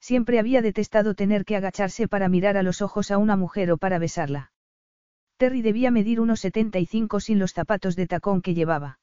[0.00, 3.78] Siempre había detestado tener que agacharse para mirar a los ojos a una mujer o
[3.78, 4.52] para besarla.
[5.36, 8.98] Terry debía medir unos 75 sin los zapatos de tacón que llevaba.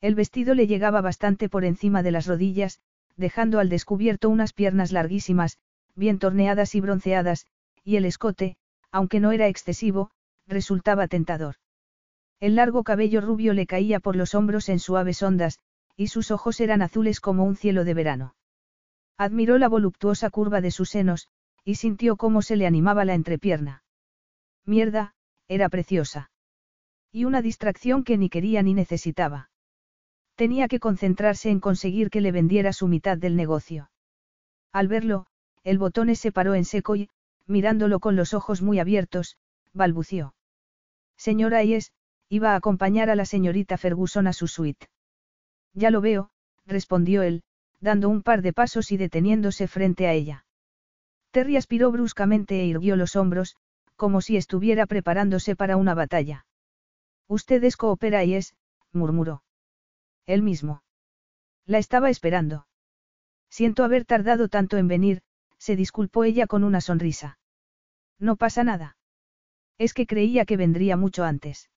[0.00, 2.80] El vestido le llegaba bastante por encima de las rodillas,
[3.16, 5.58] dejando al descubierto unas piernas larguísimas,
[5.94, 7.46] bien torneadas y bronceadas,
[7.84, 8.56] y el escote,
[8.90, 10.10] aunque no era excesivo,
[10.46, 11.56] resultaba tentador.
[12.40, 15.58] El largo cabello rubio le caía por los hombros en suaves ondas,
[16.02, 18.34] y sus ojos eran azules como un cielo de verano.
[19.16, 21.28] Admiró la voluptuosa curva de sus senos,
[21.64, 23.84] y sintió cómo se le animaba la entrepierna.
[24.66, 25.14] Mierda,
[25.46, 26.32] era preciosa.
[27.12, 29.50] Y una distracción que ni quería ni necesitaba.
[30.34, 33.92] Tenía que concentrarse en conseguir que le vendiera su mitad del negocio.
[34.72, 35.26] Al verlo,
[35.62, 37.10] el botón se paró en seco y,
[37.46, 39.36] mirándolo con los ojos muy abiertos,
[39.72, 40.34] balbució.
[41.16, 41.92] Señora Ies,
[42.28, 44.88] iba a acompañar a la señorita Ferguson a su suite.
[45.74, 46.30] Ya lo veo,
[46.66, 47.42] respondió él,
[47.80, 50.44] dando un par de pasos y deteniéndose frente a ella.
[51.30, 53.56] Terry aspiró bruscamente e irguió los hombros,
[53.96, 56.46] como si estuviera preparándose para una batalla.
[57.26, 58.54] Usted es coopera y es,
[58.92, 59.42] murmuró.
[60.26, 60.82] Él mismo.
[61.66, 62.66] La estaba esperando.
[63.48, 65.22] Siento haber tardado tanto en venir,
[65.58, 67.38] se disculpó ella con una sonrisa.
[68.18, 68.96] No pasa nada.
[69.78, 71.70] Es que creía que vendría mucho antes.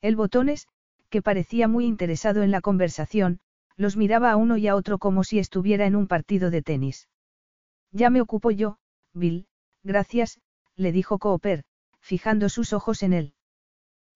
[0.00, 0.68] El botones,
[1.10, 3.40] que parecía muy interesado en la conversación,
[3.76, 7.08] los miraba a uno y a otro como si estuviera en un partido de tenis.
[7.92, 8.78] Ya me ocupo yo,
[9.12, 9.46] Bill,
[9.82, 10.40] gracias,
[10.76, 11.64] le dijo Cooper,
[12.00, 13.34] fijando sus ojos en él.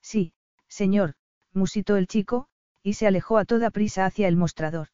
[0.01, 0.33] Sí,
[0.69, 1.15] señor,
[1.53, 2.47] musitó el chico,
[2.83, 4.89] y se alejó a toda prisa hacia el mostrador.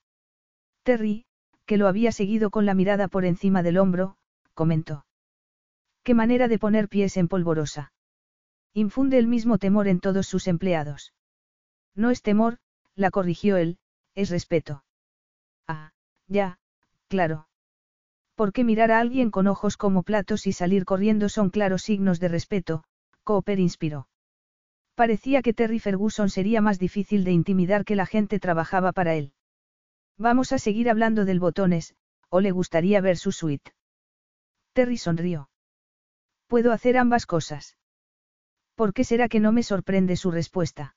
[0.83, 1.27] Terry,
[1.67, 4.17] que lo había seguido con la mirada por encima del hombro,
[4.55, 5.05] comentó.
[6.03, 7.93] Qué manera de poner pies en polvorosa.
[8.73, 11.13] Infunde el mismo temor en todos sus empleados.
[11.95, 12.59] No es temor,
[12.95, 13.79] la corrigió él,
[14.15, 14.85] es respeto.
[15.67, 15.93] Ah,
[16.27, 16.59] ya,
[17.09, 17.49] claro.
[18.35, 22.29] Porque mirar a alguien con ojos como platos y salir corriendo son claros signos de
[22.29, 22.85] respeto,
[23.25, 24.09] Cooper inspiró.
[24.95, 29.33] Parecía que Terry Ferguson sería más difícil de intimidar que la gente trabajaba para él.
[30.19, 31.95] Vamos a seguir hablando del botones,
[32.29, 33.73] o le gustaría ver su suite.
[34.73, 35.51] Terry sonrió.
[36.47, 37.77] Puedo hacer ambas cosas.
[38.75, 40.97] ¿Por qué será que no me sorprende su respuesta?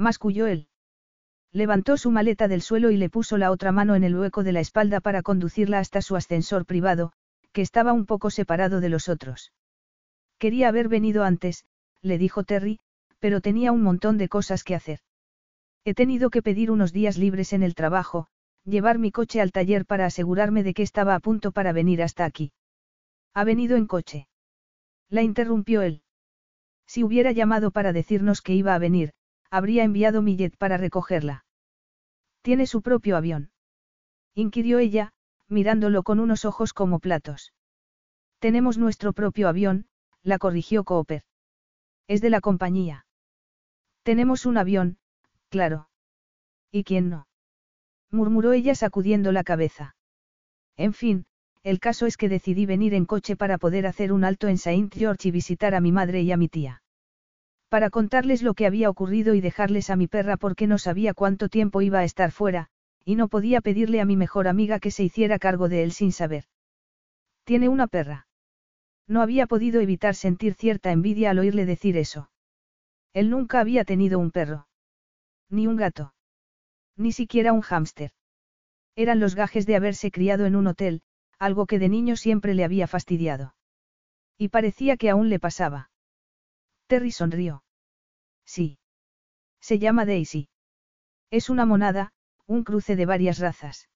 [0.00, 0.66] Masculló él.
[1.52, 4.52] Levantó su maleta del suelo y le puso la otra mano en el hueco de
[4.52, 7.12] la espalda para conducirla hasta su ascensor privado,
[7.52, 9.52] que estaba un poco separado de los otros.
[10.38, 11.66] Quería haber venido antes,
[12.00, 12.78] le dijo Terry,
[13.18, 15.00] pero tenía un montón de cosas que hacer.
[15.84, 18.26] He tenido que pedir unos días libres en el trabajo,
[18.64, 22.24] llevar mi coche al taller para asegurarme de que estaba a punto para venir hasta
[22.24, 22.52] aquí.
[23.34, 24.28] Ha venido en coche.
[25.10, 26.00] La interrumpió él.
[26.86, 29.12] Si hubiera llamado para decirnos que iba a venir,
[29.50, 31.44] habría enviado mi jet para recogerla.
[32.42, 33.50] Tiene su propio avión.
[34.34, 35.12] Inquirió ella,
[35.48, 37.52] mirándolo con unos ojos como platos.
[38.38, 39.86] Tenemos nuestro propio avión,
[40.22, 41.24] la corrigió Cooper.
[42.06, 43.06] Es de la compañía.
[44.02, 44.98] Tenemos un avión,
[45.50, 45.88] Claro.
[46.70, 47.26] ¿Y quién no?
[48.10, 49.96] murmuró ella sacudiendo la cabeza.
[50.76, 51.26] En fin,
[51.62, 54.94] el caso es que decidí venir en coche para poder hacer un alto en Saint
[54.94, 56.82] George y visitar a mi madre y a mi tía.
[57.70, 61.48] Para contarles lo que había ocurrido y dejarles a mi perra porque no sabía cuánto
[61.48, 62.68] tiempo iba a estar fuera,
[63.04, 66.10] y no podía pedirle a mi mejor amiga que se hiciera cargo de él sin
[66.10, 66.46] saber.
[67.44, 68.26] Tiene una perra.
[69.06, 72.28] No había podido evitar sentir cierta envidia al oírle decir eso.
[73.12, 74.66] Él nunca había tenido un perro.
[75.48, 76.12] Ni un gato.
[76.96, 78.10] Ni siquiera un hámster.
[78.96, 81.02] Eran los gajes de haberse criado en un hotel,
[81.38, 83.54] algo que de niño siempre le había fastidiado.
[84.36, 85.89] Y parecía que aún le pasaba.
[86.90, 87.62] Terry sonrió.
[88.44, 88.80] Sí.
[89.60, 90.48] Se llama Daisy.
[91.30, 92.10] Es una monada,
[92.48, 93.88] un cruce de varias razas.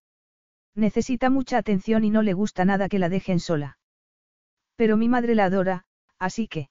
[0.76, 3.78] Necesita mucha atención y no le gusta nada que la dejen sola.
[4.76, 5.87] Pero mi madre la adora,
[6.20, 6.68] así que...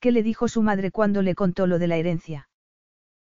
[0.00, 2.48] ¿Qué le dijo su madre cuando le contó lo de la herencia?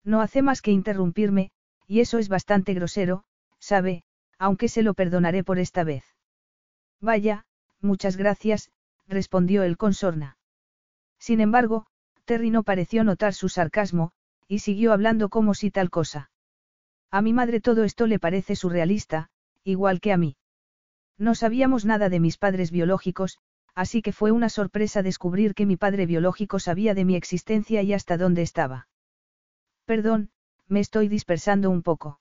[0.05, 1.51] No hace más que interrumpirme,
[1.87, 3.25] y eso es bastante grosero,
[3.59, 4.05] sabe,
[4.39, 6.05] aunque se lo perdonaré por esta vez.
[7.01, 7.47] Vaya,
[7.81, 8.71] muchas gracias,
[9.09, 10.37] respondió él con sorna.
[11.19, 11.87] Sin embargo,
[12.25, 14.13] Terry no pareció notar su sarcasmo,
[14.47, 16.31] y siguió hablando como si tal cosa.
[17.11, 19.31] A mi madre todo esto le parece surrealista,
[19.65, 20.37] igual que a mí.
[21.19, 23.39] No sabíamos nada de mis padres biológicos,
[23.75, 27.93] así que fue una sorpresa descubrir que mi padre biológico sabía de mi existencia y
[27.93, 28.89] hasta dónde estaba.
[29.85, 30.31] Perdón,
[30.69, 32.21] me estoy dispersando un poco.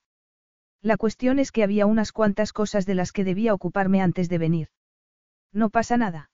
[0.82, 4.38] La cuestión es que había unas cuantas cosas de las que debía ocuparme antes de
[4.38, 4.68] venir.
[5.52, 6.30] No pasa nada.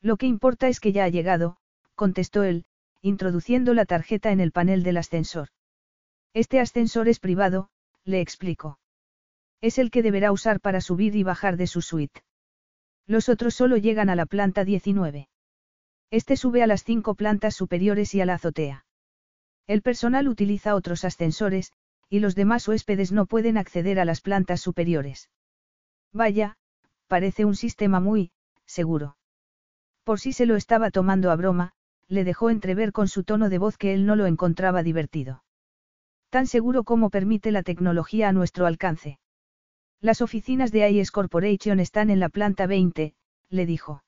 [0.00, 1.56] Lo que importa es que ya ha llegado,
[1.94, 2.64] contestó él,
[3.02, 5.48] introduciendo la tarjeta en el panel del ascensor.
[6.34, 7.68] Este ascensor es privado,
[8.04, 8.78] le explico.
[9.60, 12.22] Es el que deberá usar para subir y bajar de su suite.
[13.06, 15.28] Los otros solo llegan a la planta 19.
[16.10, 18.86] Este sube a las cinco plantas superiores y a la azotea.
[19.66, 21.72] El personal utiliza otros ascensores,
[22.08, 25.30] y los demás huéspedes no pueden acceder a las plantas superiores.
[26.12, 26.56] Vaya,
[27.08, 28.32] parece un sistema muy,
[28.66, 29.16] seguro.
[30.04, 31.72] Por si se lo estaba tomando a broma,
[32.08, 35.42] le dejó entrever con su tono de voz que él no lo encontraba divertido.
[36.30, 39.18] Tan seguro como permite la tecnología a nuestro alcance.
[40.00, 43.14] Las oficinas de IS Corporation están en la planta 20,
[43.50, 44.02] le dijo.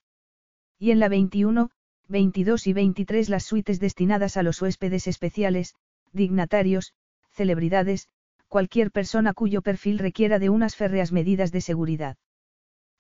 [0.78, 1.70] Y en la 21,
[2.08, 5.74] 22 y 23 las suites destinadas a los huéspedes especiales,
[6.12, 6.94] dignatarios,
[7.30, 8.08] celebridades,
[8.48, 12.16] cualquier persona cuyo perfil requiera de unas férreas medidas de seguridad.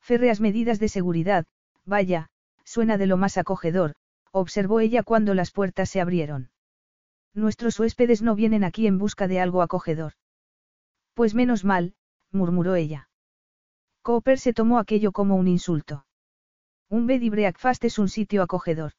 [0.00, 1.46] Férreas medidas de seguridad,
[1.84, 2.28] vaya,
[2.64, 3.94] suena de lo más acogedor,
[4.40, 6.50] observó ella cuando las puertas se abrieron.
[7.34, 10.14] Nuestros huéspedes no vienen aquí en busca de algo acogedor.
[11.14, 11.94] Pues menos mal,
[12.32, 13.08] murmuró ella.
[14.02, 16.04] Cooper se tomó aquello como un insulto.
[16.90, 18.92] Un bed y breakfast es un sitio acogedor.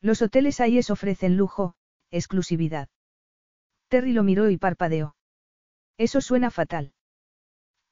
[0.00, 1.74] Los hoteles es ofrecen lujo,
[2.10, 2.88] exclusividad.
[3.88, 5.14] Terry lo miró y parpadeó.
[5.98, 6.92] Eso suena fatal.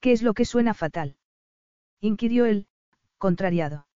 [0.00, 1.16] ¿Qué es lo que suena fatal?
[2.00, 2.66] inquirió él,
[3.18, 3.86] contrariado.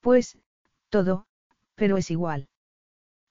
[0.00, 0.38] Pues,
[0.90, 1.26] todo,
[1.74, 2.48] pero es igual.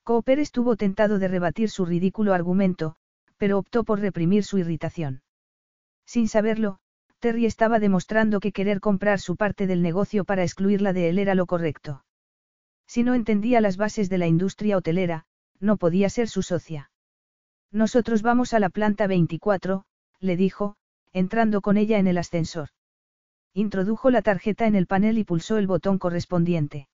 [0.04, 2.96] Cooper estuvo tentado de rebatir su ridículo argumento,
[3.38, 5.22] pero optó por reprimir su irritación.
[6.06, 6.80] Sin saberlo,
[7.20, 11.36] Terry estaba demostrando que querer comprar su parte del negocio para excluirla de él era
[11.36, 12.04] lo correcto.
[12.86, 15.26] Si no entendía las bases de la industria hotelera,
[15.60, 16.92] no podía ser su socia.
[17.72, 19.86] Nosotros vamos a la planta 24,
[20.20, 20.76] le dijo,
[21.14, 22.70] entrando con ella en el ascensor.
[23.54, 26.88] Introdujo la tarjeta en el panel y pulsó el botón correspondiente.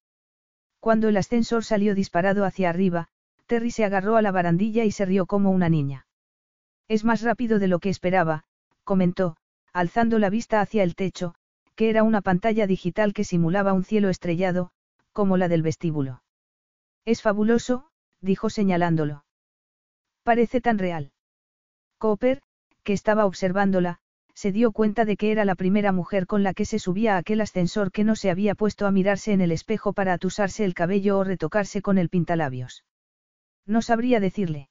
[0.79, 3.09] Cuando el ascensor salió disparado hacia arriba,
[3.47, 6.07] Terry se agarró a la barandilla y se rió como una niña.
[6.87, 8.43] Es más rápido de lo que esperaba,
[8.83, 9.37] comentó,
[9.73, 11.35] alzando la vista hacia el techo,
[11.75, 14.71] que era una pantalla digital que simulaba un cielo estrellado,
[15.13, 16.23] como la del vestíbulo.
[17.05, 17.89] Es fabuloso,
[18.21, 19.25] dijo señalándolo.
[20.23, 21.11] Parece tan real.
[21.97, 22.41] Cooper,
[22.83, 23.99] que estaba observándola,
[24.39, 27.17] se dio cuenta de que era la primera mujer con la que se subía a
[27.17, 30.73] aquel ascensor que no se había puesto a mirarse en el espejo para atusarse el
[30.73, 32.85] cabello o retocarse con el pintalabios.
[33.65, 34.69] No sabría decirle.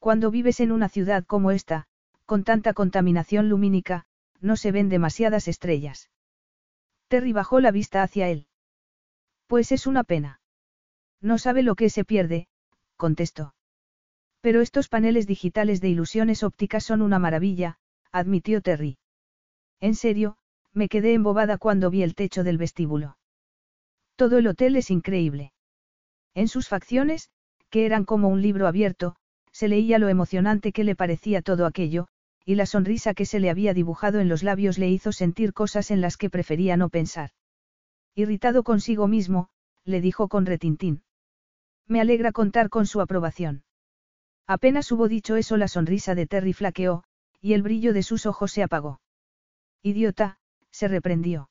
[0.00, 1.86] Cuando vives en una ciudad como esta,
[2.26, 4.04] con tanta contaminación lumínica,
[4.42, 6.10] no se ven demasiadas estrellas.
[7.08, 8.48] Terry bajó la vista hacia él.
[9.46, 10.42] Pues es una pena.
[11.22, 12.48] No sabe lo que se pierde,
[12.98, 13.54] contestó.
[14.42, 17.78] Pero estos paneles digitales de ilusiones ópticas son una maravilla,
[18.14, 18.96] admitió Terry.
[19.80, 20.36] En serio,
[20.72, 23.18] me quedé embobada cuando vi el techo del vestíbulo.
[24.14, 25.52] Todo el hotel es increíble.
[26.32, 27.30] En sus facciones,
[27.70, 29.16] que eran como un libro abierto,
[29.50, 32.06] se leía lo emocionante que le parecía todo aquello,
[32.44, 35.90] y la sonrisa que se le había dibujado en los labios le hizo sentir cosas
[35.90, 37.30] en las que prefería no pensar.
[38.14, 39.48] Irritado consigo mismo,
[39.84, 41.02] le dijo con retintín.
[41.88, 43.64] Me alegra contar con su aprobación.
[44.46, 47.02] Apenas hubo dicho eso la sonrisa de Terry flaqueó,
[47.44, 49.02] y el brillo de sus ojos se apagó.
[49.82, 50.38] Idiota,
[50.70, 51.50] se reprendió.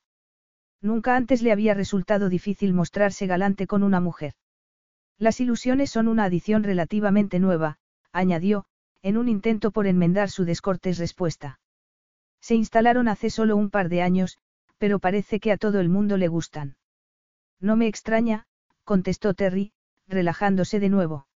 [0.80, 4.34] Nunca antes le había resultado difícil mostrarse galante con una mujer.
[5.18, 7.78] Las ilusiones son una adición relativamente nueva,
[8.10, 8.64] añadió,
[9.02, 11.60] en un intento por enmendar su descortés respuesta.
[12.40, 14.40] Se instalaron hace solo un par de años,
[14.78, 16.76] pero parece que a todo el mundo le gustan.
[17.60, 18.48] No me extraña,
[18.82, 19.72] contestó Terry,
[20.08, 21.28] relajándose de nuevo.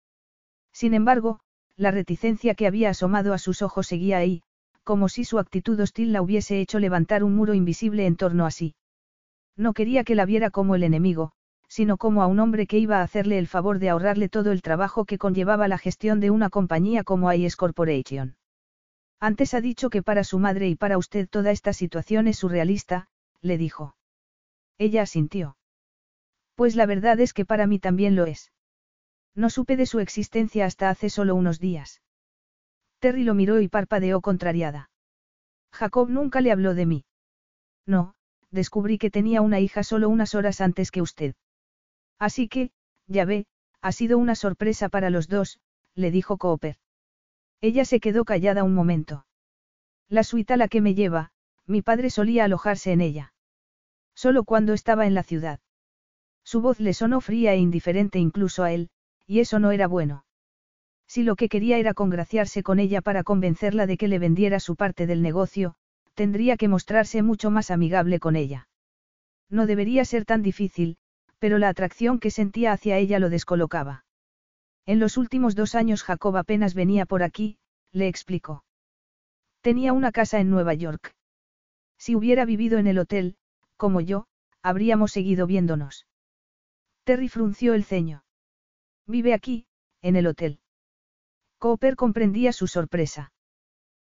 [0.72, 1.41] Sin embargo,
[1.76, 4.41] la reticencia que había asomado a sus ojos seguía ahí,
[4.88, 8.51] como si su actitud hostil la hubiese hecho levantar un muro invisible en torno a
[8.51, 8.73] sí.
[9.57, 11.33] No quería que la viera como el enemigo,
[11.67, 14.61] sino como a un hombre que iba a hacerle el favor de ahorrarle todo el
[14.61, 18.38] trabajo que conllevaba la gestión de una compañía como IS Corporation.
[19.19, 23.09] Antes ha dicho que para su madre y para usted toda esta situación es surrealista,
[23.41, 23.97] le dijo.
[24.77, 25.57] Ella asintió.
[26.55, 28.53] Pues la verdad es que para mí también lo es.
[29.35, 31.99] No supe de su existencia hasta hace solo unos días.
[33.00, 34.89] Terry lo miró y parpadeó contrariada.
[35.72, 37.06] Jacob nunca le habló de mí.
[37.86, 38.16] No,
[38.52, 41.36] descubrí que tenía una hija solo unas horas antes que usted.
[42.20, 42.72] Así que,
[43.06, 43.45] ya ve,
[43.82, 45.60] ha sido una sorpresa para los dos,
[45.93, 46.78] le dijo Cooper.
[47.62, 49.26] Ella se quedó callada un momento.
[50.10, 51.32] La suite a la que me lleva,
[51.66, 53.34] mi padre solía alojarse en ella.
[54.16, 55.60] Solo cuando estaba en la ciudad.
[56.43, 58.89] Su voz le sonó fría e indiferente incluso a él,
[59.26, 60.24] y eso no era bueno.
[61.08, 64.76] Si lo que quería era congraciarse con ella para convencerla de que le vendiera su
[64.76, 65.76] parte del negocio,
[66.14, 68.68] tendría que mostrarse mucho más amigable con ella.
[69.49, 70.97] No debería ser tan difícil,
[71.39, 74.05] pero la atracción que sentía hacia ella lo descolocaba.
[74.86, 77.58] En los últimos dos años Jacob apenas venía por aquí,
[77.91, 78.64] le explicó.
[79.62, 81.14] Tenía una casa en Nueva York.
[81.97, 83.38] Si hubiera vivido en el hotel,
[83.76, 84.28] como yo,
[84.62, 86.08] habríamos seguido viéndonos.
[87.03, 88.24] Terry frunció el ceño.
[89.05, 89.66] Vive aquí,
[90.01, 90.60] en el hotel.
[91.60, 93.32] Cooper comprendía su sorpresa.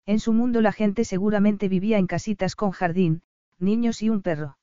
[0.05, 3.21] En su mundo la gente seguramente vivía en casitas con jardín,
[3.57, 4.57] niños y un perro.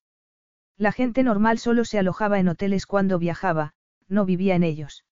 [0.76, 3.74] La gente normal solo se alojaba en hoteles cuando viajaba,
[4.08, 5.04] no vivía en ellos.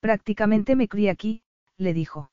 [0.00, 1.42] Prácticamente me crié aquí,
[1.76, 2.30] le dijo.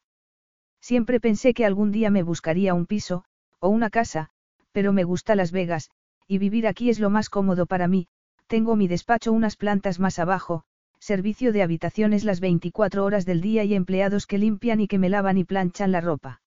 [0.82, 3.24] Siempre pensé que algún día me buscaría un piso,
[3.60, 4.30] o una casa,
[4.72, 5.91] pero me gusta Las Vegas,
[6.28, 8.08] y vivir aquí es lo más cómodo para mí,
[8.47, 10.64] tengo mi despacho unas plantas más abajo,
[11.02, 15.10] servicio de habitaciones las 24 horas del día y empleados que limpian y que me
[15.10, 16.41] lavan y planchan la ropa.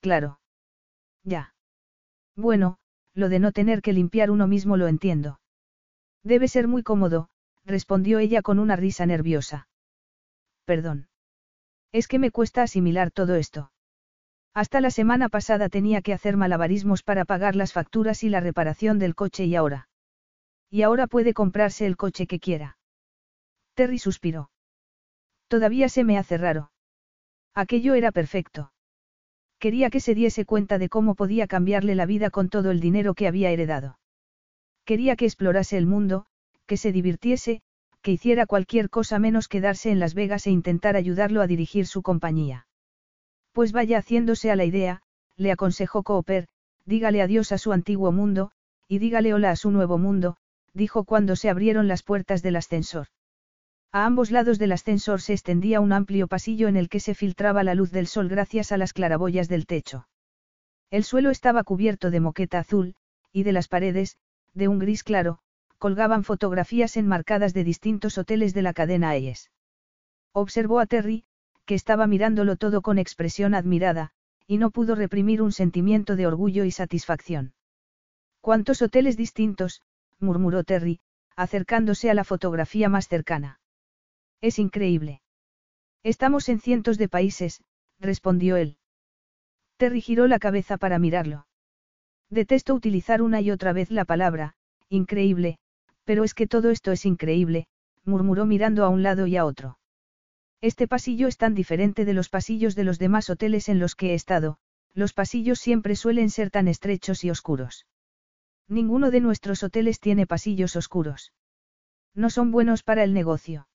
[0.00, 0.38] Claro.
[1.22, 1.54] Ya.
[2.36, 2.76] Bueno,
[3.14, 5.40] lo de no tener que limpiar uno mismo lo entiendo.
[6.22, 7.30] Debe ser muy cómodo,
[7.64, 9.66] respondió ella con una risa nerviosa.
[10.66, 11.08] Perdón.
[11.90, 13.72] Es que me cuesta asimilar todo esto.
[14.52, 18.98] Hasta la semana pasada tenía que hacer malabarismos para pagar las facturas y la reparación
[18.98, 19.88] del coche y ahora.
[20.70, 22.76] Y ahora puede comprarse el coche que quiera.
[23.74, 24.50] Terry suspiró.
[25.48, 26.70] Todavía se me hace raro.
[27.54, 28.72] Aquello era perfecto.
[29.58, 33.14] Quería que se diese cuenta de cómo podía cambiarle la vida con todo el dinero
[33.14, 33.98] que había heredado.
[34.84, 36.26] Quería que explorase el mundo,
[36.66, 37.62] que se divirtiese,
[38.02, 42.02] que hiciera cualquier cosa menos quedarse en Las Vegas e intentar ayudarlo a dirigir su
[42.02, 42.66] compañía.
[43.52, 45.00] Pues vaya haciéndose a la idea,
[45.36, 46.46] le aconsejó Cooper,
[46.84, 48.50] dígale adiós a su antiguo mundo,
[48.88, 50.36] y dígale hola a su nuevo mundo,
[50.74, 53.06] dijo cuando se abrieron las puertas del ascensor.
[53.94, 57.62] A ambos lados del ascensor se extendía un amplio pasillo en el que se filtraba
[57.62, 60.08] la luz del sol gracias a las claraboyas del techo.
[60.90, 62.96] El suelo estaba cubierto de moqueta azul,
[63.30, 64.18] y de las paredes,
[64.52, 65.38] de un gris claro,
[65.78, 69.52] colgaban fotografías enmarcadas de distintos hoteles de la cadena Ayes.
[70.32, 71.22] Observó a Terry,
[71.64, 74.10] que estaba mirándolo todo con expresión admirada,
[74.48, 77.54] y no pudo reprimir un sentimiento de orgullo y satisfacción.
[78.40, 79.82] ¿Cuántos hoteles distintos?
[80.18, 80.98] murmuró Terry,
[81.36, 83.60] acercándose a la fotografía más cercana.
[84.40, 85.22] Es increíble.
[86.02, 87.62] Estamos en cientos de países,
[87.98, 88.76] respondió él.
[89.76, 91.46] Terry giró la cabeza para mirarlo.
[92.30, 94.54] Detesto utilizar una y otra vez la palabra,
[94.88, 95.58] increíble,
[96.04, 97.66] pero es que todo esto es increíble,
[98.04, 99.78] murmuró mirando a un lado y a otro.
[100.60, 104.10] Este pasillo es tan diferente de los pasillos de los demás hoteles en los que
[104.10, 104.58] he estado,
[104.94, 107.86] los pasillos siempre suelen ser tan estrechos y oscuros.
[108.68, 111.32] Ninguno de nuestros hoteles tiene pasillos oscuros.
[112.14, 113.68] No son buenos para el negocio.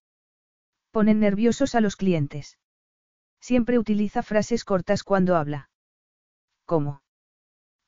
[0.91, 2.57] Ponen nerviosos a los clientes.
[3.39, 5.69] Siempre utiliza frases cortas cuando habla.
[6.65, 7.01] ¿Cómo?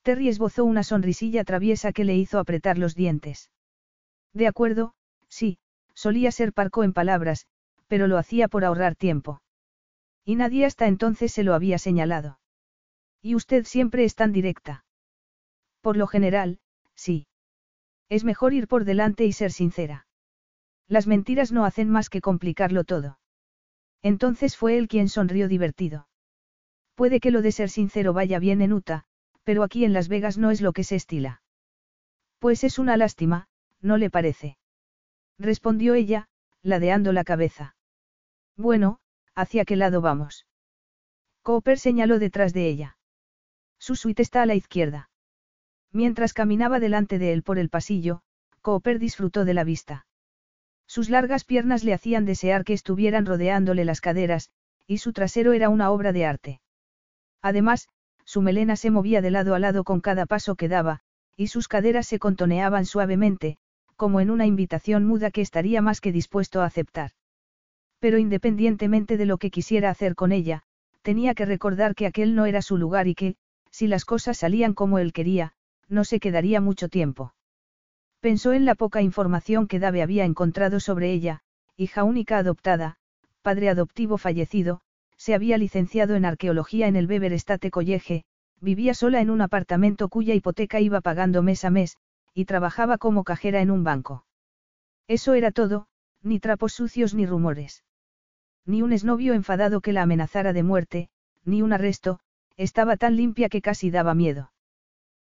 [0.02, 3.50] Terry esbozó una sonrisilla traviesa que le hizo apretar los dientes.
[4.32, 4.94] De acuerdo,
[5.28, 5.58] sí,
[5.94, 7.46] solía ser parco en palabras,
[7.86, 9.42] pero lo hacía por ahorrar tiempo.
[10.24, 12.38] Y nadie hasta entonces se lo había señalado.
[13.20, 14.84] Y usted siempre es tan directa.
[15.80, 16.60] Por lo general,
[16.94, 17.26] sí.
[18.08, 20.06] Es mejor ir por delante y ser sincera.
[20.92, 23.18] Las mentiras no hacen más que complicarlo todo.
[24.02, 26.06] Entonces fue él quien sonrió divertido.
[26.96, 29.04] Puede que lo de ser sincero vaya bien en Utah,
[29.42, 31.40] pero aquí en Las Vegas no es lo que se estila.
[32.40, 33.48] Pues es una lástima,
[33.80, 34.58] ¿no le parece?
[35.38, 36.28] Respondió ella,
[36.60, 37.74] ladeando la cabeza.
[38.58, 39.00] Bueno,
[39.34, 40.46] ¿hacia qué lado vamos?
[41.40, 42.98] Cooper señaló detrás de ella.
[43.78, 45.08] Su suite está a la izquierda.
[45.90, 48.20] Mientras caminaba delante de él por el pasillo,
[48.60, 50.04] Cooper disfrutó de la vista.
[50.94, 54.50] Sus largas piernas le hacían desear que estuvieran rodeándole las caderas,
[54.86, 56.60] y su trasero era una obra de arte.
[57.40, 57.88] Además,
[58.26, 61.00] su melena se movía de lado a lado con cada paso que daba,
[61.34, 63.56] y sus caderas se contoneaban suavemente,
[63.96, 67.12] como en una invitación muda que estaría más que dispuesto a aceptar.
[67.98, 70.62] Pero independientemente de lo que quisiera hacer con ella,
[71.00, 73.36] tenía que recordar que aquel no era su lugar y que,
[73.70, 75.54] si las cosas salían como él quería,
[75.88, 77.32] no se quedaría mucho tiempo.
[78.22, 81.40] Pensó en la poca información que Dave había encontrado sobre ella,
[81.76, 82.94] hija única adoptada,
[83.42, 84.80] padre adoptivo fallecido,
[85.16, 88.24] se había licenciado en arqueología en el Beber State College,
[88.60, 91.96] vivía sola en un apartamento cuya hipoteca iba pagando mes a mes,
[92.32, 94.24] y trabajaba como cajera en un banco.
[95.08, 95.88] Eso era todo,
[96.22, 97.82] ni trapos sucios ni rumores.
[98.64, 101.08] Ni un esnovio enfadado que la amenazara de muerte,
[101.44, 102.20] ni un arresto,
[102.56, 104.52] estaba tan limpia que casi daba miedo.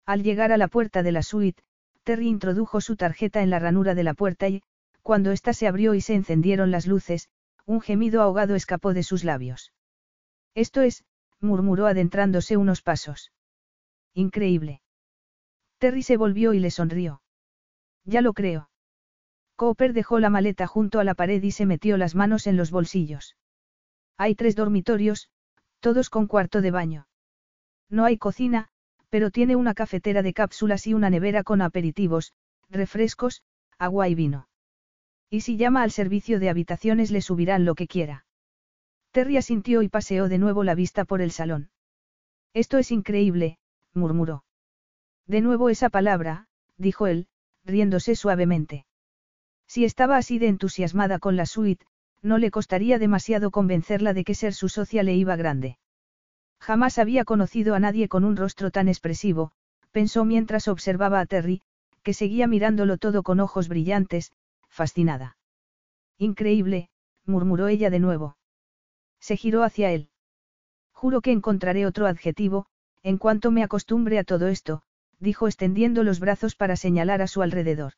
[0.06, 1.64] Al llegar a la puerta de la suite,
[2.04, 4.62] Terry introdujo su tarjeta en la ranura de la puerta y,
[5.02, 7.28] cuando ésta se abrió y se encendieron las luces,
[7.66, 9.72] un gemido ahogado escapó de sus labios.
[10.54, 11.04] Esto es,
[11.40, 13.32] murmuró adentrándose unos pasos.
[14.12, 14.82] Increíble.
[15.78, 17.22] Terry se volvió y le sonrió.
[18.04, 18.70] Ya lo creo.
[19.56, 22.70] Cooper dejó la maleta junto a la pared y se metió las manos en los
[22.70, 23.36] bolsillos.
[24.16, 25.30] Hay tres dormitorios,
[25.80, 27.06] todos con cuarto de baño.
[27.88, 28.68] No hay cocina,
[29.14, 32.32] pero tiene una cafetera de cápsulas y una nevera con aperitivos,
[32.68, 33.44] refrescos,
[33.78, 34.48] agua y vino.
[35.30, 38.26] Y si llama al servicio de habitaciones le subirán lo que quiera.
[39.12, 41.70] Terry asintió y paseó de nuevo la vista por el salón.
[42.54, 43.60] Esto es increíble,
[43.92, 44.44] murmuró.
[45.28, 47.28] De nuevo esa palabra, dijo él,
[47.64, 48.84] riéndose suavemente.
[49.68, 51.86] Si estaba así de entusiasmada con la suite,
[52.20, 55.78] no le costaría demasiado convencerla de que ser su socia le iba grande.
[56.60, 59.52] Jamás había conocido a nadie con un rostro tan expresivo,
[59.92, 61.62] pensó mientras observaba a Terry,
[62.02, 64.32] que seguía mirándolo todo con ojos brillantes,
[64.68, 65.36] fascinada.
[66.18, 66.88] Increíble,
[67.24, 68.36] murmuró ella de nuevo.
[69.20, 70.10] Se giró hacia él.
[70.92, 72.66] Juro que encontraré otro adjetivo,
[73.02, 74.82] en cuanto me acostumbre a todo esto,
[75.18, 77.92] dijo extendiendo los brazos para señalar a su alrededor.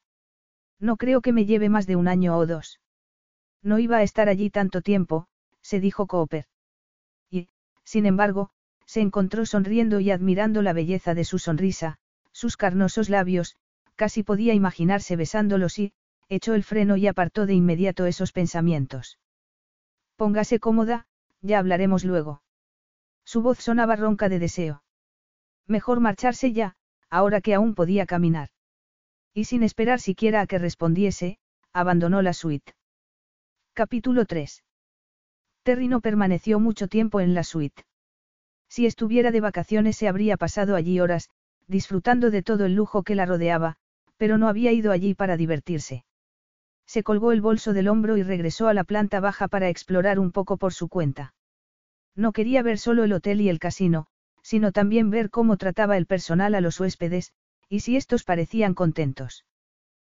[0.79, 2.81] No creo que me lleve más de un año o dos.
[3.63, 5.27] No iba a estar allí tanto tiempo,
[5.63, 6.47] se dijo Cooper.
[7.87, 8.51] Sin embargo,
[8.85, 11.99] se encontró sonriendo y admirando la belleza de su sonrisa,
[12.33, 13.57] sus carnosos labios,
[13.95, 15.93] casi podía imaginarse besándolos y,
[16.29, 19.19] echó el freno y apartó de inmediato esos pensamientos.
[20.17, 21.07] Póngase cómoda,
[21.41, 22.43] ya hablaremos luego.
[23.25, 24.83] Su voz sonaba ronca de deseo.
[25.67, 26.77] Mejor marcharse ya,
[27.09, 28.51] ahora que aún podía caminar.
[29.33, 31.39] Y sin esperar siquiera a que respondiese,
[31.73, 32.75] abandonó la suite.
[33.75, 34.65] Capítulo 3.
[35.67, 37.83] Terry no permaneció mucho tiempo en la suite.
[38.69, 41.29] Si estuviera de vacaciones se habría pasado allí horas,
[41.67, 43.75] disfrutando de todo el lujo que la rodeaba,
[44.17, 46.05] pero no había ido allí para divertirse.
[46.87, 50.31] Se colgó el bolso del hombro y regresó a la planta baja para explorar un
[50.31, 51.35] poco por su cuenta.
[52.15, 54.07] No quería ver solo el hotel y el casino,
[54.43, 57.33] sino también ver cómo trataba el personal a los huéspedes,
[57.69, 59.45] y si estos parecían contentos.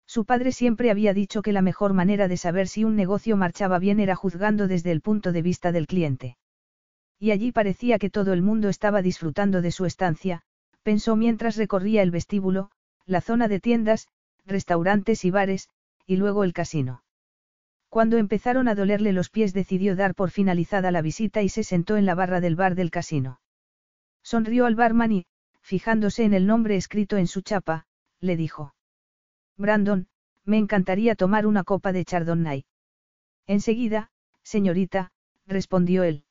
[0.07, 3.79] Su padre siempre había dicho que la mejor manera de saber si un negocio marchaba
[3.79, 6.37] bien era juzgando desde el punto de vista del cliente.
[7.19, 10.43] Y allí parecía que todo el mundo estaba disfrutando de su estancia,
[10.83, 12.71] pensó mientras recorría el vestíbulo,
[13.05, 14.07] la zona de tiendas,
[14.45, 15.69] restaurantes y bares,
[16.07, 17.03] y luego el casino.
[17.89, 21.97] Cuando empezaron a dolerle los pies decidió dar por finalizada la visita y se sentó
[21.97, 23.41] en la barra del bar del casino.
[24.23, 25.27] Sonrió al barman y,
[25.63, 27.87] fijándose en el nombre escrito en su chapa,
[28.21, 28.76] le dijo.
[29.57, 30.09] Brandon,
[30.45, 32.65] me encantaría tomar una copa de Chardonnay.
[33.47, 34.11] Enseguida,
[34.43, 35.13] señorita,
[35.47, 36.25] respondió él.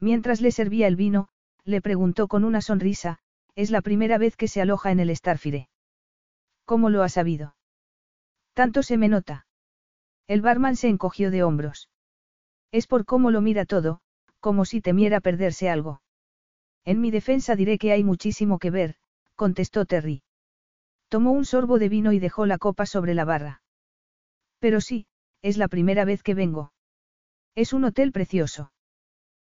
[0.00, 1.28] Mientras le servía el vino,
[1.64, 3.18] le preguntó con una sonrisa,
[3.54, 5.68] es la primera vez que se aloja en el Starfire.
[6.64, 7.56] ¿Cómo lo ha sabido?
[8.54, 9.46] Tanto se me nota.
[10.26, 11.88] El barman se encogió de hombros.
[12.72, 14.00] Es por cómo lo mira todo,
[14.40, 16.02] como si temiera perderse algo.
[16.84, 18.96] En mi defensa diré que hay muchísimo que ver,
[19.34, 20.22] contestó Terry.
[21.08, 23.62] Tomó un sorbo de vino y dejó la copa sobre la barra.
[24.58, 25.06] Pero sí,
[25.42, 26.72] es la primera vez que vengo.
[27.54, 28.72] Es un hotel precioso.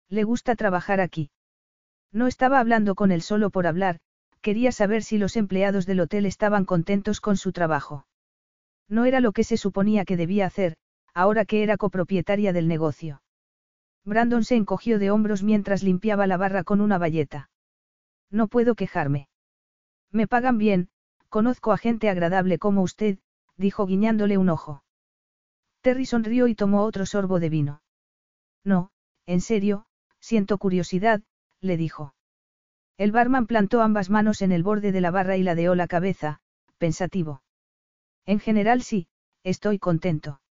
[0.09, 1.31] Le gusta trabajar aquí.
[2.13, 4.01] No estaba hablando con él solo por hablar,
[4.41, 8.07] quería saber si los empleados del hotel estaban contentos con su trabajo.
[8.89, 10.77] No era lo que se suponía que debía hacer,
[11.15, 13.23] ahora que era copropietaria del negocio.
[14.05, 17.51] Brandon se encogió de hombros mientras limpiaba la barra con una bayeta.
[18.31, 19.29] No puedo quejarme.
[20.11, 20.89] Me pagan bien,
[21.31, 23.19] conozco a gente agradable como usted,
[23.57, 24.85] dijo guiñándole un ojo.
[25.81, 27.83] Terry sonrió y tomó otro sorbo de vino.
[28.65, 28.91] No,
[29.25, 29.87] en serio,
[30.19, 31.23] siento curiosidad,
[31.61, 32.15] le dijo.
[32.99, 36.41] El barman plantó ambas manos en el borde de la barra y ladeó la cabeza,
[36.77, 37.43] pensativo.
[38.27, 39.09] En general sí,
[39.43, 40.43] estoy contento.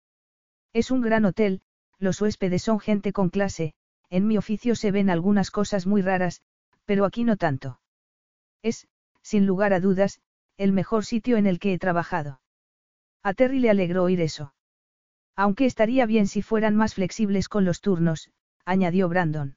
[0.74, 1.62] Es un gran hotel,
[2.00, 3.74] los huéspedes son gente con clase,
[4.10, 6.42] en mi oficio se ven algunas cosas muy raras,
[6.86, 7.80] pero aquí no tanto.
[8.64, 8.88] Es,
[9.22, 10.22] sin lugar a dudas,
[10.60, 12.42] el mejor sitio en el que he trabajado.
[13.24, 14.54] A Terry le alegró oír eso.
[15.34, 18.30] Aunque estaría bien si fueran más flexibles con los turnos,
[18.66, 19.56] añadió Brandon.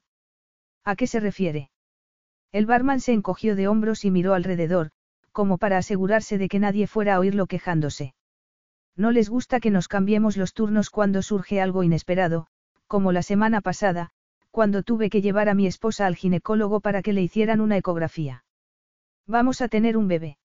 [0.85, 1.71] ¿A qué se refiere?
[2.53, 4.91] El barman se encogió de hombros y miró alrededor,
[5.33, 8.15] como para asegurarse de que nadie fuera a oírlo quejándose.
[8.95, 12.47] No les gusta que nos cambiemos los turnos cuando surge algo inesperado,
[12.87, 14.11] como la semana pasada,
[14.51, 18.45] cuando tuve que llevar a mi esposa al ginecólogo para que le hicieran una ecografía.
[19.27, 20.37] Vamos a tener un bebé.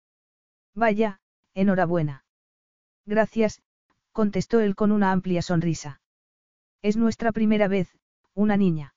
[0.78, 1.18] Vaya,
[1.54, 2.24] enhorabuena.
[3.04, 3.62] Gracias,
[4.12, 6.00] contestó él con una amplia sonrisa.
[6.82, 7.98] Es nuestra primera vez,
[8.32, 8.94] una niña.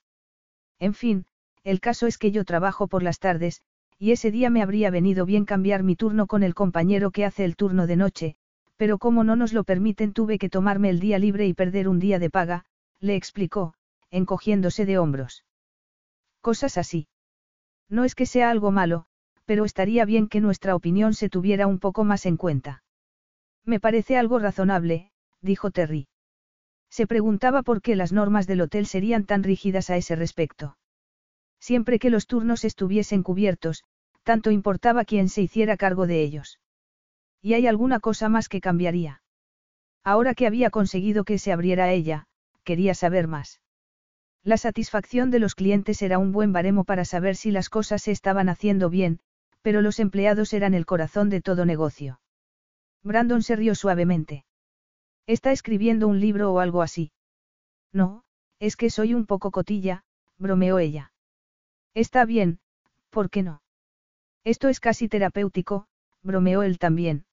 [0.78, 1.26] En fin,
[1.64, 3.64] el caso es que yo trabajo por las tardes,
[3.98, 7.46] y ese día me habría venido bien cambiar mi turno con el compañero que hace
[7.46, 8.36] el turno de noche,
[8.78, 11.98] pero como no nos lo permiten tuve que tomarme el día libre y perder un
[11.98, 12.64] día de paga,
[13.00, 13.74] le explicó,
[14.12, 15.46] encogiéndose de hombros.
[16.42, 17.08] Cosas así.
[17.90, 19.08] No es que sea algo malo,
[19.52, 22.86] pero estaría bien que nuestra opinión se tuviera un poco más en cuenta.
[23.66, 26.08] Me parece algo razonable, dijo Terry.
[26.90, 30.78] Se preguntaba por qué las normas del hotel serían tan rígidas a ese respecto.
[31.60, 33.84] Siempre que los turnos estuviesen cubiertos,
[34.24, 36.62] tanto importaba quién se hiciera cargo de ellos.
[37.42, 39.22] Y hay alguna cosa más que cambiaría.
[40.02, 42.26] Ahora que había conseguido que se abriera ella,
[42.64, 43.60] quería saber más.
[44.46, 48.12] La satisfacción de los clientes era un buen baremo para saber si las cosas se
[48.12, 49.20] estaban haciendo bien,
[49.62, 52.20] pero los empleados eran el corazón de todo negocio.
[53.04, 54.46] Brandon se rió suavemente.
[55.28, 57.12] ¿Está escribiendo un libro o algo así?
[57.94, 58.24] No,
[58.60, 60.04] es que soy un poco cotilla,
[60.38, 61.14] bromeó ella.
[61.94, 62.60] Está bien,
[63.10, 63.62] ¿por qué no?
[64.44, 65.88] Esto es casi terapéutico,
[66.24, 67.26] bromeó él también.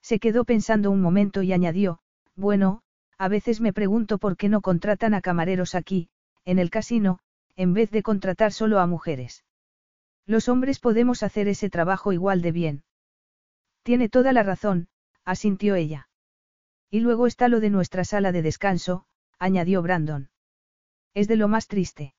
[0.00, 2.00] Se quedó pensando un momento y añadió,
[2.34, 2.82] bueno,
[3.18, 6.08] a veces me pregunto por qué no contratan a camareros aquí,
[6.44, 7.20] en el casino,
[7.56, 9.43] en vez de contratar solo a mujeres.
[10.26, 12.84] Los hombres podemos hacer ese trabajo igual de bien.
[13.82, 14.88] Tiene toda la razón,
[15.24, 16.08] asintió ella.
[16.90, 19.04] Y luego está lo de nuestra sala de descanso,
[19.38, 20.30] añadió Brandon.
[21.12, 22.14] Es de lo más triste.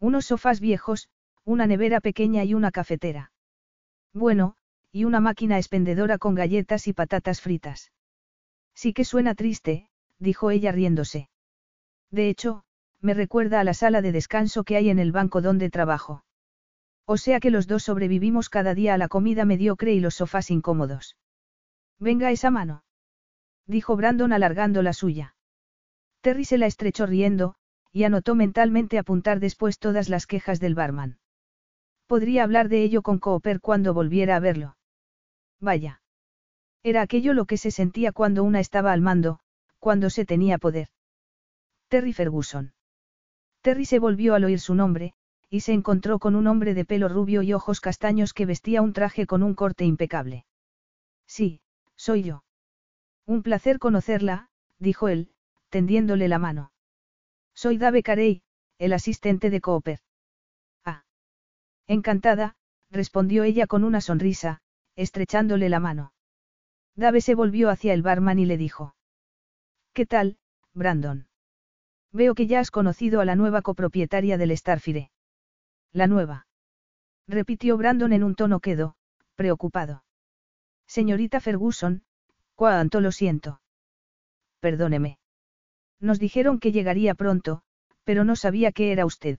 [0.00, 1.08] Unos sofás viejos,
[1.44, 3.32] una nevera pequeña y una cafetera.
[4.12, 4.56] Bueno,
[4.92, 7.92] y una máquina expendedora con galletas y patatas fritas.
[8.74, 11.28] Sí que suena triste, dijo ella riéndose.
[12.10, 12.64] De hecho,
[13.00, 16.24] me recuerda a la sala de descanso que hay en el banco donde trabajo.
[17.10, 20.50] O sea que los dos sobrevivimos cada día a la comida mediocre y los sofás
[20.50, 21.16] incómodos.
[21.98, 22.84] Venga esa mano.
[23.66, 25.34] Dijo Brandon alargando la suya.
[26.20, 27.54] Terry se la estrechó riendo,
[27.92, 31.18] y anotó mentalmente apuntar después todas las quejas del barman.
[32.06, 34.76] Podría hablar de ello con Cooper cuando volviera a verlo.
[35.60, 36.02] Vaya.
[36.82, 39.40] Era aquello lo que se sentía cuando una estaba al mando,
[39.78, 40.88] cuando se tenía poder.
[41.88, 42.74] Terry Ferguson.
[43.62, 45.14] Terry se volvió al oír su nombre,
[45.50, 48.92] y se encontró con un hombre de pelo rubio y ojos castaños que vestía un
[48.92, 50.44] traje con un corte impecable.
[51.26, 51.60] Sí,
[51.96, 52.44] soy yo.
[53.26, 55.30] Un placer conocerla, dijo él,
[55.70, 56.72] tendiéndole la mano.
[57.54, 58.42] Soy Dave Carey,
[58.78, 60.00] el asistente de Cooper.
[60.84, 61.04] Ah.
[61.86, 62.56] Encantada,
[62.90, 64.60] respondió ella con una sonrisa,
[64.96, 66.12] estrechándole la mano.
[66.94, 68.94] Dave se volvió hacia el barman y le dijo.
[69.92, 70.38] ¿Qué tal,
[70.74, 71.28] Brandon?
[72.12, 75.10] Veo que ya has conocido a la nueva copropietaria del Starfire.
[75.92, 76.46] La nueva.
[77.26, 78.96] Repitió Brandon en un tono quedo,
[79.34, 80.04] preocupado.
[80.86, 82.02] Señorita Ferguson,
[82.54, 83.60] cuánto lo siento.
[84.60, 85.18] Perdóneme.
[86.00, 87.62] Nos dijeron que llegaría pronto,
[88.04, 89.38] pero no sabía que era usted.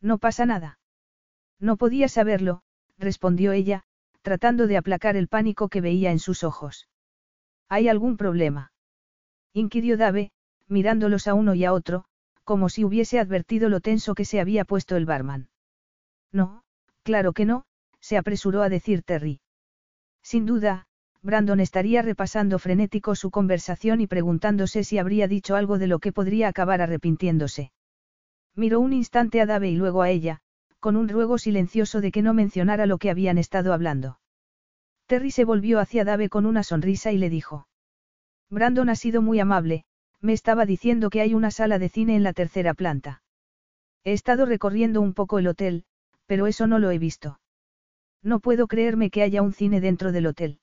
[0.00, 0.78] No pasa nada.
[1.58, 2.62] No podía saberlo,
[2.98, 3.84] respondió ella,
[4.22, 6.88] tratando de aplacar el pánico que veía en sus ojos.
[7.68, 8.72] ¿Hay algún problema?
[9.52, 10.32] inquirió Dave,
[10.68, 12.04] mirándolos a uno y a otro,
[12.44, 15.48] como si hubiese advertido lo tenso que se había puesto el barman.
[16.32, 16.62] No,
[17.02, 17.64] claro que no,
[18.00, 19.40] se apresuró a decir Terry.
[20.22, 20.86] Sin duda,
[21.22, 26.12] Brandon estaría repasando frenético su conversación y preguntándose si habría dicho algo de lo que
[26.12, 27.72] podría acabar arrepintiéndose.
[28.54, 30.40] Miró un instante a Dave y luego a ella,
[30.80, 34.20] con un ruego silencioso de que no mencionara lo que habían estado hablando.
[35.06, 37.68] Terry se volvió hacia Dave con una sonrisa y le dijo.
[38.50, 39.84] Brandon ha sido muy amable,
[40.20, 43.22] me estaba diciendo que hay una sala de cine en la tercera planta.
[44.04, 45.84] He estado recorriendo un poco el hotel,
[46.26, 47.40] pero eso no lo he visto.
[48.22, 50.60] No puedo creerme que haya un cine dentro del hotel.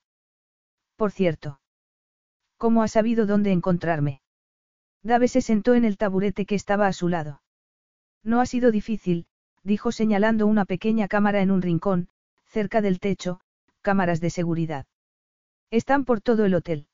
[0.95, 1.59] Por cierto.
[2.57, 4.22] ¿Cómo ha sabido dónde encontrarme?
[5.01, 7.41] Dave se sentó en el taburete que estaba a su lado.
[8.24, 9.26] No ha sido difícil,
[9.64, 12.07] dijo señalando una pequeña cámara en un rincón,
[12.45, 13.41] cerca del techo,
[13.82, 14.86] cámaras de seguridad.
[15.72, 16.88] Están por todo el hotel.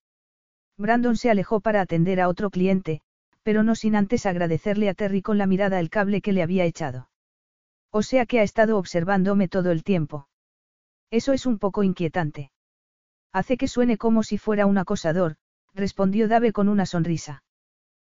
[0.78, 3.02] Brandon se alejó para atender a otro cliente,
[3.44, 6.66] pero no sin antes agradecerle a Terry con la mirada el cable que le había
[6.66, 7.09] echado.
[7.92, 10.28] O sea que ha estado observándome todo el tiempo.
[11.12, 12.52] Eso es un poco inquietante.
[13.32, 15.38] Hace que suene como si fuera un acosador,
[15.74, 17.44] respondió Dave con una sonrisa.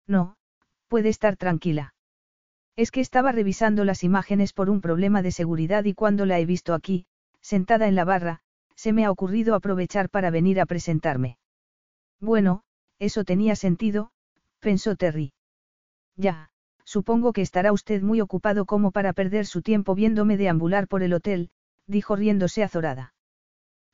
[0.06, 0.36] No,
[0.88, 1.94] puede estar tranquila.
[2.76, 6.46] Es que estaba revisando las imágenes por un problema de seguridad y cuando la he
[6.46, 7.06] visto aquí,
[7.40, 8.40] sentada en la barra,
[8.76, 11.38] se me ha ocurrido aprovechar para venir a presentarme.
[12.20, 12.62] Bueno,
[12.98, 14.12] eso tenía sentido,
[14.60, 15.32] pensó Terry.
[16.16, 16.50] Ya,
[16.92, 21.14] supongo que estará usted muy ocupado como para perder su tiempo viéndome deambular por el
[21.14, 21.48] hotel,
[21.86, 23.14] dijo riéndose azorada.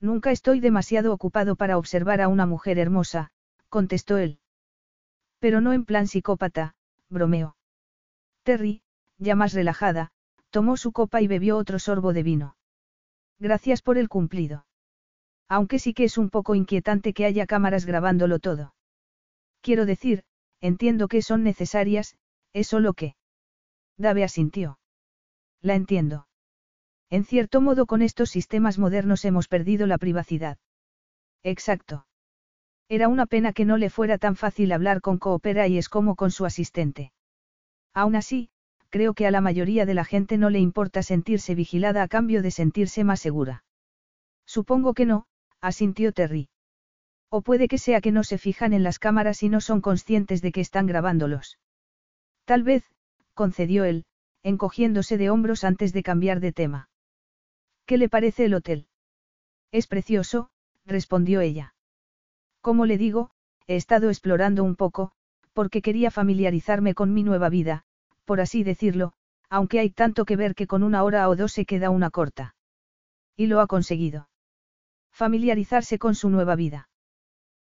[0.01, 3.31] Nunca estoy demasiado ocupado para observar a una mujer hermosa,
[3.69, 4.41] contestó él.
[5.39, 6.75] Pero no en plan psicópata,
[7.09, 7.57] bromeó.
[8.43, 8.83] Terry,
[9.19, 10.11] ya más relajada,
[10.51, 12.57] tomó su copa y bebió otro sorbo de vino.
[13.39, 14.67] Gracias por el cumplido.
[15.49, 18.75] Aunque sí que es un poco inquietante que haya cámaras grabándolo todo.
[19.61, 20.25] Quiero decir,
[20.61, 22.17] entiendo que son necesarias,
[22.59, 23.15] es solo que.
[23.97, 24.79] Dave asintió.
[25.63, 26.27] La entiendo.
[27.09, 30.59] En cierto modo con estos sistemas modernos hemos perdido la privacidad.
[31.43, 32.07] Exacto.
[32.89, 36.17] Era una pena que no le fuera tan fácil hablar con Coopera y es como
[36.17, 37.13] con su asistente.
[37.95, 38.51] Aún así,
[38.91, 42.43] creo que a la mayoría de la gente no le importa sentirse vigilada a cambio
[42.43, 43.65] de sentirse más segura.
[44.47, 45.27] Supongo que no,
[45.61, 46.49] asintió Terry.
[47.31, 50.43] O puede que sea que no se fijan en las cámaras y no son conscientes
[50.43, 51.59] de que están grabándolos.
[52.49, 52.83] Tal vez,
[53.35, 54.07] concedió él,
[54.43, 56.89] encogiéndose de hombros antes de cambiar de tema.
[57.85, 58.87] ¿Qué le parece el hotel?
[59.71, 60.49] Es precioso,
[60.87, 61.75] respondió ella.
[62.63, 63.33] Como le digo,
[63.67, 65.13] he estado explorando un poco,
[65.53, 67.85] porque quería familiarizarme con mi nueva vida,
[68.25, 69.13] por así decirlo,
[69.51, 72.55] aunque hay tanto que ver que con una hora o dos se queda una corta.
[73.37, 74.31] Y lo ha conseguido.
[75.13, 76.89] Familiarizarse con su nueva vida.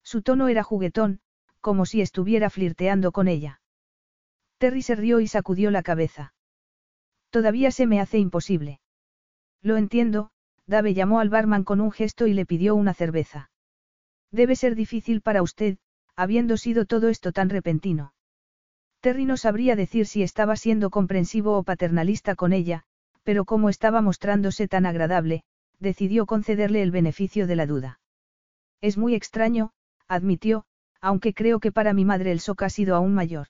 [0.01, 1.19] Su tono era juguetón,
[1.59, 3.60] como si estuviera flirteando con ella.
[4.61, 6.35] Terry se rió y sacudió la cabeza.
[7.31, 8.79] Todavía se me hace imposible.
[9.63, 10.29] Lo entiendo,
[10.67, 13.49] Dave llamó al barman con un gesto y le pidió una cerveza.
[14.29, 15.79] Debe ser difícil para usted,
[16.15, 18.13] habiendo sido todo esto tan repentino.
[18.99, 22.83] Terry no sabría decir si estaba siendo comprensivo o paternalista con ella,
[23.23, 25.43] pero como estaba mostrándose tan agradable,
[25.79, 27.99] decidió concederle el beneficio de la duda.
[28.79, 29.71] Es muy extraño,
[30.07, 30.65] admitió,
[30.99, 33.47] aunque creo que para mi madre el shock ha sido aún mayor.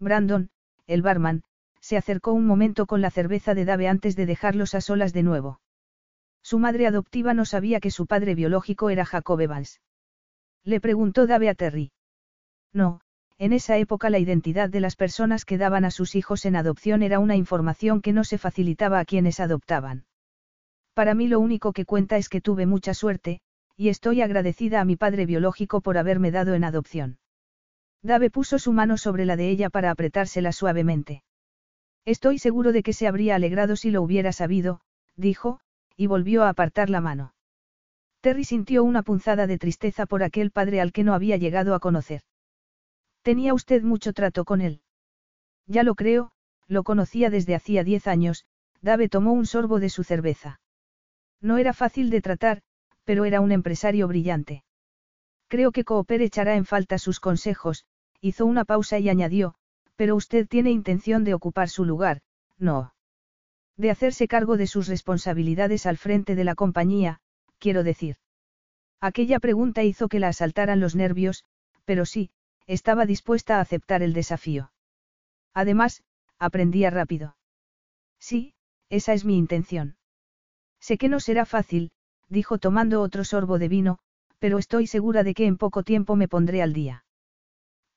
[0.00, 0.50] Brandon,
[0.86, 1.42] el barman,
[1.80, 5.22] se acercó un momento con la cerveza de Dave antes de dejarlos a solas de
[5.22, 5.60] nuevo.
[6.42, 9.80] Su madre adoptiva no sabía que su padre biológico era Jacob Evans.
[10.64, 11.92] Le preguntó Dave a Terry.
[12.72, 13.00] No,
[13.38, 17.02] en esa época la identidad de las personas que daban a sus hijos en adopción
[17.02, 20.06] era una información que no se facilitaba a quienes adoptaban.
[20.94, 23.40] Para mí lo único que cuenta es que tuve mucha suerte,
[23.76, 27.18] y estoy agradecida a mi padre biológico por haberme dado en adopción.
[28.02, 31.22] Dave puso su mano sobre la de ella para apretársela suavemente.
[32.04, 34.80] Estoy seguro de que se habría alegrado si lo hubiera sabido,
[35.16, 35.60] dijo,
[35.96, 37.34] y volvió a apartar la mano.
[38.20, 41.80] Terry sintió una punzada de tristeza por aquel padre al que no había llegado a
[41.80, 42.22] conocer.
[43.22, 44.80] Tenía usted mucho trato con él.
[45.66, 46.30] Ya lo creo,
[46.66, 48.46] lo conocía desde hacía diez años,
[48.80, 50.60] Dave tomó un sorbo de su cerveza.
[51.40, 52.62] No era fácil de tratar,
[53.04, 54.64] pero era un empresario brillante.
[55.48, 57.84] Creo que Cooper echará en falta sus consejos,
[58.20, 59.54] hizo una pausa y añadió,
[59.96, 62.20] pero usted tiene intención de ocupar su lugar,
[62.58, 62.94] no.
[63.76, 67.20] De hacerse cargo de sus responsabilidades al frente de la compañía,
[67.58, 68.16] quiero decir.
[69.00, 71.44] Aquella pregunta hizo que la asaltaran los nervios,
[71.84, 72.30] pero sí,
[72.66, 74.72] estaba dispuesta a aceptar el desafío.
[75.54, 76.02] Además,
[76.38, 77.36] aprendía rápido.
[78.18, 78.54] Sí,
[78.90, 79.96] esa es mi intención.
[80.80, 81.90] Sé que no será fácil,
[82.28, 83.98] dijo tomando otro sorbo de vino,
[84.38, 87.04] pero estoy segura de que en poco tiempo me pondré al día.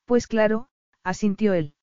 [0.05, 0.67] Pues claro,
[1.03, 1.73] asintió él.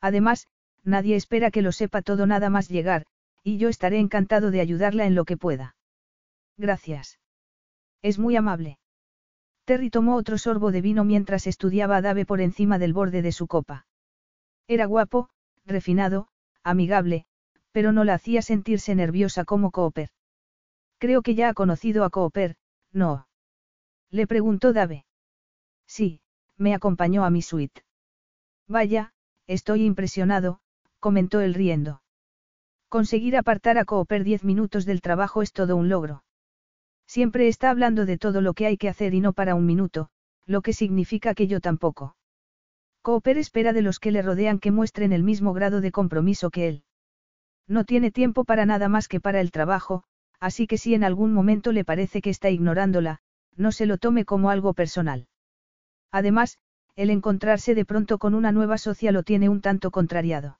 [0.00, 0.48] Además,
[0.82, 3.06] nadie espera que lo sepa todo nada más llegar,
[3.42, 5.76] y yo estaré encantado de ayudarla en lo que pueda.
[6.56, 7.18] Gracias.
[8.02, 8.78] Es muy amable.
[9.64, 13.32] Terry tomó otro sorbo de vino mientras estudiaba a Dave por encima del borde de
[13.32, 13.86] su copa.
[14.68, 15.30] Era guapo,
[15.64, 16.28] refinado,
[16.62, 17.26] amigable,
[17.72, 20.10] pero no la hacía sentirse nerviosa como Cooper.
[20.98, 22.56] Creo que ya ha conocido a Cooper,
[22.92, 23.26] ¿no?
[24.10, 25.04] Le preguntó Dave.
[25.86, 26.20] Sí,
[26.56, 27.82] me acompañó a mi suite.
[28.68, 29.12] Vaya,
[29.46, 30.60] estoy impresionado,
[31.00, 32.02] comentó él riendo.
[32.88, 36.24] Conseguir apartar a Cooper diez minutos del trabajo es todo un logro.
[37.06, 40.08] Siempre está hablando de todo lo que hay que hacer y no para un minuto,
[40.46, 42.16] lo que significa que yo tampoco.
[43.02, 46.68] Cooper espera de los que le rodean que muestren el mismo grado de compromiso que
[46.68, 46.84] él.
[47.66, 50.04] No tiene tiempo para nada más que para el trabajo,
[50.40, 53.20] así que si en algún momento le parece que está ignorándola,
[53.56, 55.28] no se lo tome como algo personal.
[56.10, 56.58] Además,
[56.96, 60.58] el encontrarse de pronto con una nueva socia lo tiene un tanto contrariado.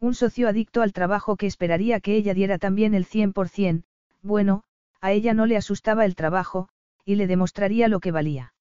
[0.00, 3.84] Un socio adicto al trabajo que esperaría que ella diera también el 100%,
[4.22, 4.64] bueno,
[5.00, 6.68] a ella no le asustaba el trabajo,
[7.04, 8.54] y le demostraría lo que valía.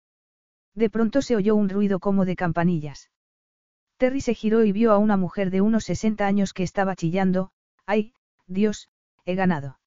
[0.73, 3.09] De pronto se oyó un ruido como de campanillas.
[3.97, 7.51] Terry se giró y vio a una mujer de unos 60 años que estaba chillando,
[7.85, 8.13] ¡ay,
[8.47, 8.89] Dios,
[9.25, 9.79] he ganado!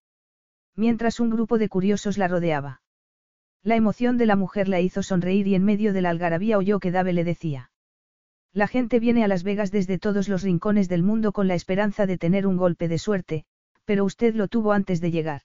[0.76, 2.80] Mientras un grupo de curiosos la rodeaba.
[3.64, 6.80] La emoción de la mujer la hizo sonreír y en medio de la algarabía oyó
[6.80, 7.70] que Dave le decía.
[8.52, 12.04] La gente viene a Las Vegas desde todos los rincones del mundo con la esperanza
[12.04, 13.46] de tener un golpe de suerte,
[13.86, 15.42] pero usted lo tuvo antes de llegar.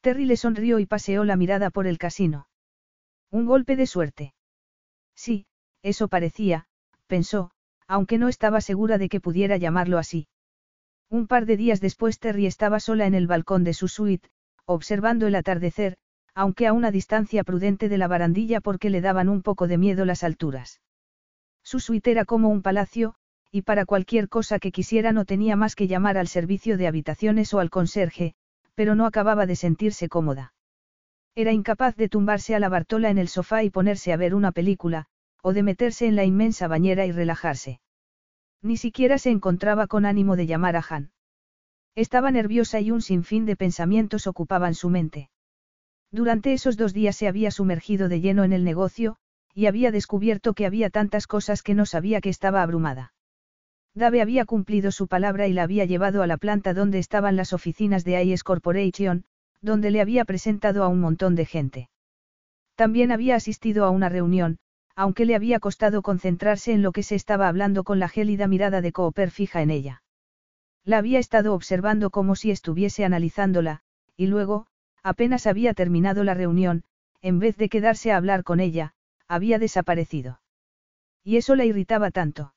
[0.00, 2.46] Terry le sonrió y paseó la mirada por el casino.
[3.32, 4.34] Un golpe de suerte.
[5.16, 5.46] Sí,
[5.82, 6.68] eso parecía,
[7.08, 7.50] pensó,
[7.88, 10.28] aunque no estaba segura de que pudiera llamarlo así.
[11.10, 14.28] Un par de días después Terry estaba sola en el balcón de su suite,
[14.66, 15.98] observando el atardecer,
[16.34, 20.04] aunque a una distancia prudente de la barandilla porque le daban un poco de miedo
[20.04, 20.80] las alturas.
[21.62, 23.14] Su suite era como un palacio,
[23.50, 27.54] y para cualquier cosa que quisiera no tenía más que llamar al servicio de habitaciones
[27.54, 28.34] o al conserje,
[28.74, 30.54] pero no acababa de sentirse cómoda.
[31.36, 34.52] Era incapaz de tumbarse a la Bartola en el sofá y ponerse a ver una
[34.52, 35.06] película,
[35.42, 37.80] o de meterse en la inmensa bañera y relajarse.
[38.60, 41.12] Ni siquiera se encontraba con ánimo de llamar a Han.
[41.94, 45.30] Estaba nerviosa y un sinfín de pensamientos ocupaban su mente.
[46.14, 49.16] Durante esos dos días se había sumergido de lleno en el negocio,
[49.52, 53.12] y había descubierto que había tantas cosas que no sabía que estaba abrumada.
[53.96, 57.52] Dave había cumplido su palabra y la había llevado a la planta donde estaban las
[57.52, 59.24] oficinas de IS Corporation,
[59.60, 61.90] donde le había presentado a un montón de gente.
[62.76, 64.58] También había asistido a una reunión,
[64.94, 68.80] aunque le había costado concentrarse en lo que se estaba hablando con la gélida mirada
[68.82, 70.04] de Cooper fija en ella.
[70.84, 73.80] La había estado observando como si estuviese analizándola,
[74.16, 74.68] y luego,
[75.04, 76.82] apenas había terminado la reunión,
[77.20, 78.94] en vez de quedarse a hablar con ella,
[79.28, 80.40] había desaparecido.
[81.22, 82.54] Y eso la irritaba tanto.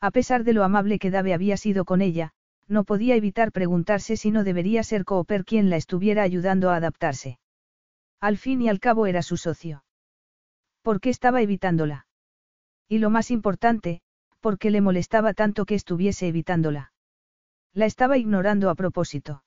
[0.00, 2.32] A pesar de lo amable que Dave había sido con ella,
[2.66, 7.38] no podía evitar preguntarse si no debería ser Cooper quien la estuviera ayudando a adaptarse.
[8.20, 9.84] Al fin y al cabo era su socio.
[10.82, 12.06] ¿Por qué estaba evitándola?
[12.88, 14.00] Y lo más importante,
[14.40, 16.92] ¿por qué le molestaba tanto que estuviese evitándola?
[17.74, 19.42] La estaba ignorando a propósito.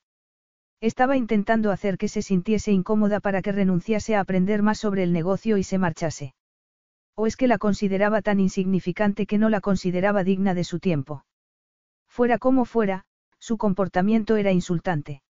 [0.82, 5.12] Estaba intentando hacer que se sintiese incómoda para que renunciase a aprender más sobre el
[5.12, 6.34] negocio y se marchase.
[7.14, 11.24] ¿O es que la consideraba tan insignificante que no la consideraba digna de su tiempo?
[12.08, 13.04] Fuera como fuera,
[13.38, 15.22] su comportamiento era insultante.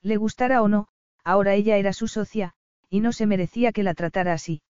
[0.00, 0.88] Le gustara o no,
[1.24, 2.54] ahora ella era su socia,
[2.88, 4.62] y no se merecía que la tratara así.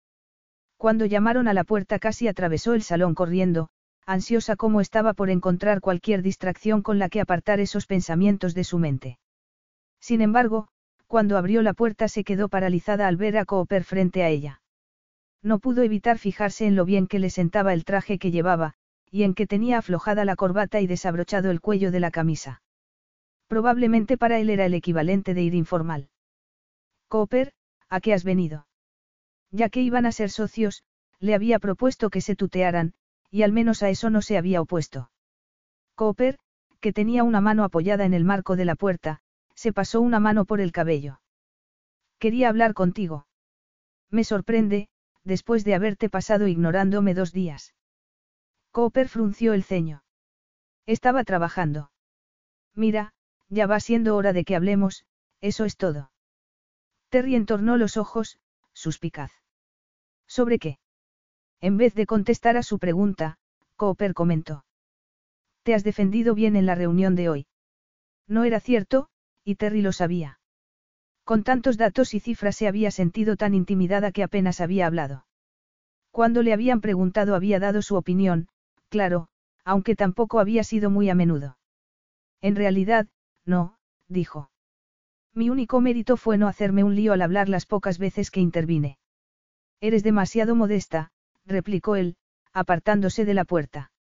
[0.76, 3.68] Cuando llamaron a la puerta casi atravesó el salón corriendo,
[4.06, 8.78] ansiosa como estaba por encontrar cualquier distracción con la que apartar esos pensamientos de su
[8.80, 9.19] mente.
[10.00, 10.68] Sin embargo,
[11.06, 14.62] cuando abrió la puerta se quedó paralizada al ver a Cooper frente a ella.
[15.42, 18.74] No pudo evitar fijarse en lo bien que le sentaba el traje que llevaba,
[19.10, 22.62] y en que tenía aflojada la corbata y desabrochado el cuello de la camisa.
[23.48, 26.08] Probablemente para él era el equivalente de ir informal.
[27.08, 27.52] Cooper,
[27.88, 28.66] ¿a qué has venido?
[29.50, 30.84] Ya que iban a ser socios,
[31.18, 32.94] le había propuesto que se tutearan,
[33.30, 35.10] y al menos a eso no se había opuesto.
[35.96, 36.38] Cooper,
[36.80, 39.20] que tenía una mano apoyada en el marco de la puerta,
[39.60, 41.20] se pasó una mano por el cabello.
[42.18, 43.26] Quería hablar contigo.
[44.08, 44.88] Me sorprende,
[45.22, 47.74] después de haberte pasado ignorándome dos días.
[48.70, 50.02] Cooper frunció el ceño.
[50.86, 51.92] Estaba trabajando.
[52.74, 53.12] Mira,
[53.50, 55.04] ya va siendo hora de que hablemos,
[55.42, 56.10] eso es todo.
[57.10, 58.38] Terry entornó los ojos,
[58.72, 59.30] suspicaz.
[60.26, 60.78] ¿Sobre qué?
[61.60, 63.36] En vez de contestar a su pregunta,
[63.76, 64.64] Cooper comentó.
[65.64, 67.46] Te has defendido bien en la reunión de hoy.
[68.26, 69.09] No era cierto,
[69.44, 70.40] y Terry lo sabía.
[71.24, 75.26] Con tantos datos y cifras se había sentido tan intimidada que apenas había hablado.
[76.10, 78.48] Cuando le habían preguntado había dado su opinión,
[78.88, 79.28] claro,
[79.64, 81.56] aunque tampoco había sido muy a menudo.
[82.40, 83.06] En realidad,
[83.44, 83.76] no,
[84.08, 84.50] dijo.
[85.34, 88.98] Mi único mérito fue no hacerme un lío al hablar las pocas veces que intervine.
[89.80, 91.12] Eres demasiado modesta,
[91.46, 92.16] replicó él,
[92.52, 93.92] apartándose de la puerta.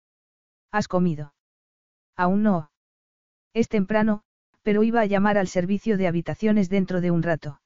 [0.71, 1.33] ¿Has comido?
[2.15, 2.71] Aún no.
[3.53, 4.23] Es temprano,
[4.69, 7.59] pero iba a llamar al servicio de habitaciones dentro de un rato.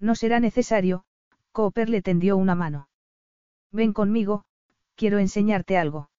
[0.00, 1.04] No será necesario,
[1.52, 2.88] Cooper le tendió una mano.
[3.70, 4.44] Ven conmigo,
[4.96, 6.10] quiero enseñarte algo.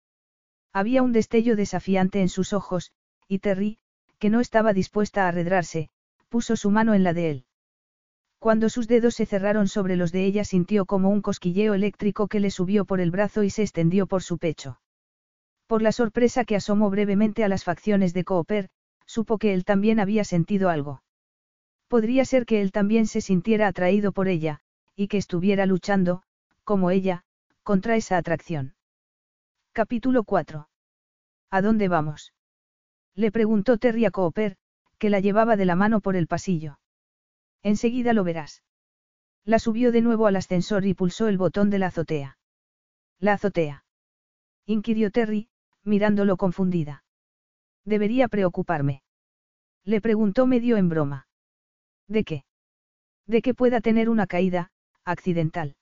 [0.72, 2.94] Había un destello desafiante en sus ojos,
[3.28, 3.80] y Terry,
[4.18, 5.90] que no estaba dispuesta a arredrarse,
[6.30, 7.46] puso su mano en la de él.
[8.40, 12.40] Cuando sus dedos se cerraron sobre los de ella sintió como un cosquilleo eléctrico que
[12.40, 14.80] le subió por el brazo y se extendió por su pecho.
[15.68, 18.70] Por la sorpresa que asomó brevemente a las facciones de Cooper,
[19.08, 21.02] supo que él también había sentido algo.
[21.88, 24.60] Podría ser que él también se sintiera atraído por ella,
[24.96, 26.22] y que estuviera luchando,
[26.64, 27.24] como ella,
[27.64, 28.76] contra esa atracción.
[29.72, 30.70] Capítulo 4.
[31.50, 32.34] ¿A dónde vamos?
[33.16, 34.58] Le preguntó Terry a Cooper,
[34.98, 36.80] que la llevaba de la mano por el pasillo.
[37.64, 38.64] Enseguida lo verás.
[39.46, 42.38] La subió de nuevo al ascensor y pulsó el botón de la azotea.
[43.20, 43.86] La azotea.
[44.66, 45.50] Inquirió Terry,
[45.84, 47.04] mirándolo confundida.
[47.88, 49.02] Debería preocuparme.
[49.86, 51.28] Le preguntó medio en broma.
[52.10, 52.44] ¿De qué?
[53.26, 54.72] De que pueda tener una caída,
[55.06, 55.78] accidental.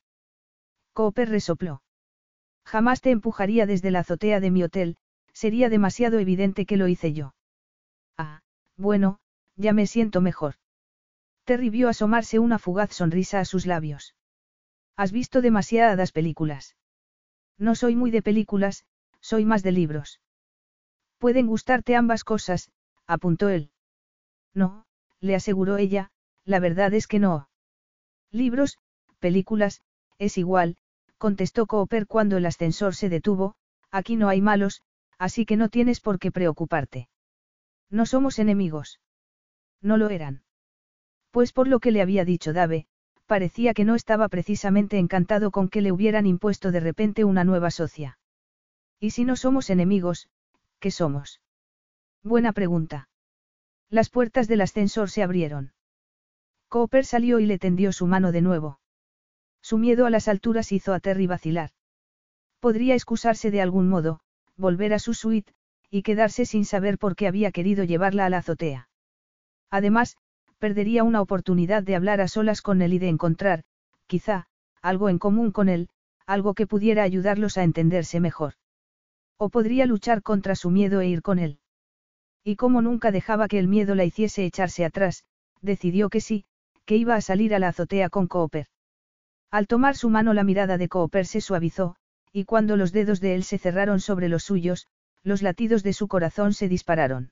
[0.93, 1.81] Cooper resopló.
[2.63, 4.97] Jamás te empujaría desde la azotea de mi hotel,
[5.33, 7.33] sería demasiado evidente que lo hice yo.
[8.19, 8.43] Ah,
[8.77, 9.17] bueno,
[9.55, 10.55] ya me siento mejor.
[11.43, 14.15] Terry vio asomarse una fugaz sonrisa a sus labios.
[14.95, 16.75] Has visto demasiadas películas.
[17.57, 18.85] No soy muy de películas,
[19.21, 20.19] soy más de libros.
[21.17, 22.71] Pueden gustarte ambas cosas,
[23.07, 23.71] apuntó él.
[24.53, 24.85] No,
[25.19, 26.11] le aseguró ella,
[26.43, 27.49] la verdad es que no.
[28.31, 28.77] Libros,
[29.19, 29.81] películas,
[30.17, 30.77] es igual,
[31.17, 33.55] contestó Cooper cuando el ascensor se detuvo,
[33.91, 34.81] aquí no hay malos,
[35.17, 37.09] así que no tienes por qué preocuparte.
[37.89, 38.99] No somos enemigos.
[39.81, 40.43] No lo eran.
[41.31, 42.87] Pues por lo que le había dicho Dave,
[43.25, 47.71] parecía que no estaba precisamente encantado con que le hubieran impuesto de repente una nueva
[47.71, 48.17] socia.
[48.99, 50.29] ¿Y si no somos enemigos,
[50.91, 51.41] somos?
[52.23, 53.09] Buena pregunta.
[53.89, 55.73] Las puertas del ascensor se abrieron.
[56.69, 58.79] Cooper salió y le tendió su mano de nuevo.
[59.61, 61.71] Su miedo a las alturas hizo a Terry vacilar.
[62.59, 64.19] Podría excusarse de algún modo,
[64.57, 65.53] volver a su suite,
[65.89, 68.89] y quedarse sin saber por qué había querido llevarla a la azotea.
[69.69, 70.17] Además,
[70.57, 73.63] perdería una oportunidad de hablar a solas con él y de encontrar,
[74.07, 74.47] quizá,
[74.81, 75.89] algo en común con él,
[76.25, 78.55] algo que pudiera ayudarlos a entenderse mejor.
[79.37, 81.59] O podría luchar contra su miedo e ir con él.
[82.43, 85.23] Y como nunca dejaba que el miedo la hiciese echarse atrás,
[85.61, 86.45] decidió que sí,
[86.85, 88.67] que iba a salir a la azotea con Cooper.
[89.51, 91.95] Al tomar su mano la mirada de Cooper se suavizó,
[92.31, 94.87] y cuando los dedos de él se cerraron sobre los suyos,
[95.23, 97.31] los latidos de su corazón se dispararon.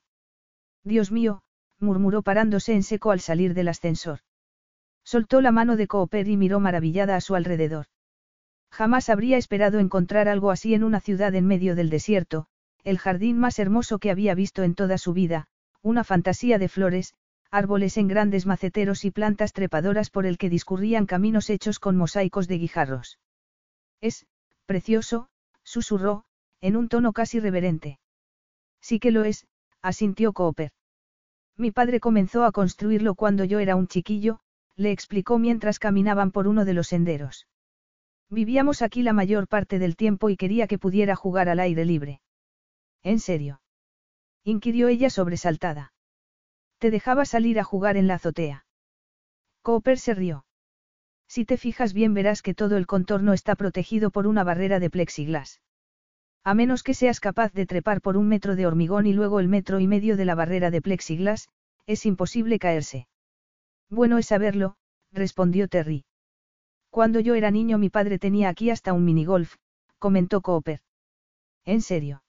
[0.83, 1.43] Dios mío,
[1.79, 4.19] murmuró parándose en seco al salir del ascensor.
[5.03, 7.85] Soltó la mano de Cooper y miró maravillada a su alrededor.
[8.73, 12.47] Jamás habría esperado encontrar algo así en una ciudad en medio del desierto,
[12.83, 15.45] el jardín más hermoso que había visto en toda su vida,
[15.83, 17.13] una fantasía de flores,
[17.51, 22.47] árboles en grandes maceteros y plantas trepadoras por el que discurrían caminos hechos con mosaicos
[22.47, 23.19] de guijarros.
[24.01, 24.25] Es,
[24.65, 25.29] precioso,
[25.61, 26.25] susurró,
[26.59, 27.99] en un tono casi reverente.
[28.81, 29.45] Sí que lo es,
[29.83, 30.71] asintió Cooper.
[31.57, 34.39] Mi padre comenzó a construirlo cuando yo era un chiquillo,
[34.75, 37.45] le explicó mientras caminaban por uno de los senderos.
[38.33, 42.19] Vivíamos aquí la mayor parte del tiempo y quería que pudiera jugar al aire libre.
[43.03, 43.61] ¿En serio?
[44.43, 45.93] inquirió ella sobresaltada.
[46.79, 48.65] Te dejaba salir a jugar en la azotea.
[49.61, 50.45] Cooper se rió.
[51.27, 54.89] Si te fijas bien verás que todo el contorno está protegido por una barrera de
[54.89, 55.61] plexiglas.
[56.43, 59.47] A menos que seas capaz de trepar por un metro de hormigón y luego el
[59.47, 61.49] metro y medio de la barrera de plexiglas,
[61.85, 63.07] es imposible caerse.
[63.91, 64.75] Bueno es saberlo,
[65.11, 66.03] respondió Terry.
[66.93, 69.55] Cuando yo era niño mi padre tenía aquí hasta un minigolf,
[69.97, 70.81] comentó Cooper.
[71.65, 72.23] ¿En serio?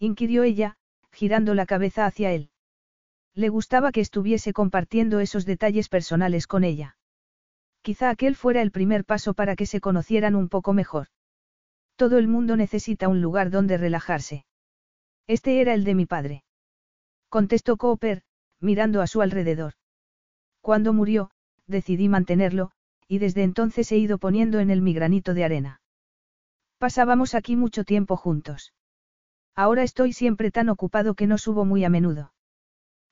[0.00, 0.76] inquirió ella,
[1.12, 2.50] girando la cabeza hacia él.
[3.32, 6.96] Le gustaba que estuviese compartiendo esos detalles personales con ella.
[7.80, 11.06] Quizá aquel fuera el primer paso para que se conocieran un poco mejor.
[11.94, 14.46] Todo el mundo necesita un lugar donde relajarse.
[15.28, 16.42] Este era el de mi padre.
[17.28, 18.24] Contestó Cooper,
[18.58, 19.74] mirando a su alrededor.
[20.60, 21.30] Cuando murió,
[21.68, 22.72] decidí mantenerlo,
[23.08, 25.80] y desde entonces he ido poniendo en él mi granito de arena.
[26.78, 28.72] Pasábamos aquí mucho tiempo juntos.
[29.54, 32.32] Ahora estoy siempre tan ocupado que no subo muy a menudo.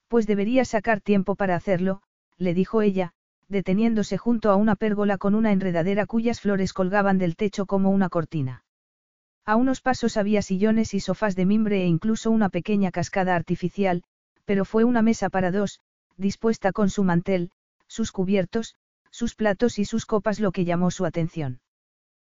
[0.09, 2.03] Pues debería sacar tiempo para hacerlo,
[2.37, 3.15] le dijo ella,
[3.49, 8.09] deteniéndose junto a una pérgola con una enredadera cuyas flores colgaban del techo como una
[8.09, 8.65] cortina.
[9.47, 14.03] A unos pasos había sillones y sofás de mimbre e incluso una pequeña cascada artificial,
[14.45, 15.81] pero fue una mesa para dos,
[16.17, 17.51] dispuesta con su mantel,
[17.87, 18.75] sus cubiertos,
[19.15, 21.61] sus platos y sus copas lo que llamó su atención.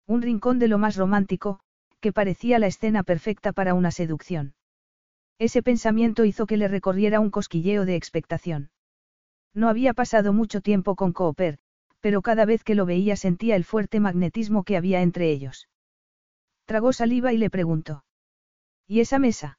[0.07, 1.59] Un rincón de lo más romántico,
[2.01, 4.55] que parecía la escena perfecta para una seducción.
[5.39, 8.69] Ese pensamiento hizo que le recorriera un cosquilleo de expectación.
[9.55, 11.59] No había pasado mucho tiempo con Cooper,
[12.01, 15.71] pero cada vez que lo veía sentía el fuerte magnetismo que había entre ellos.
[16.67, 18.05] Tragó saliva y le preguntó.
[18.87, 19.59] ¿Y esa mesa?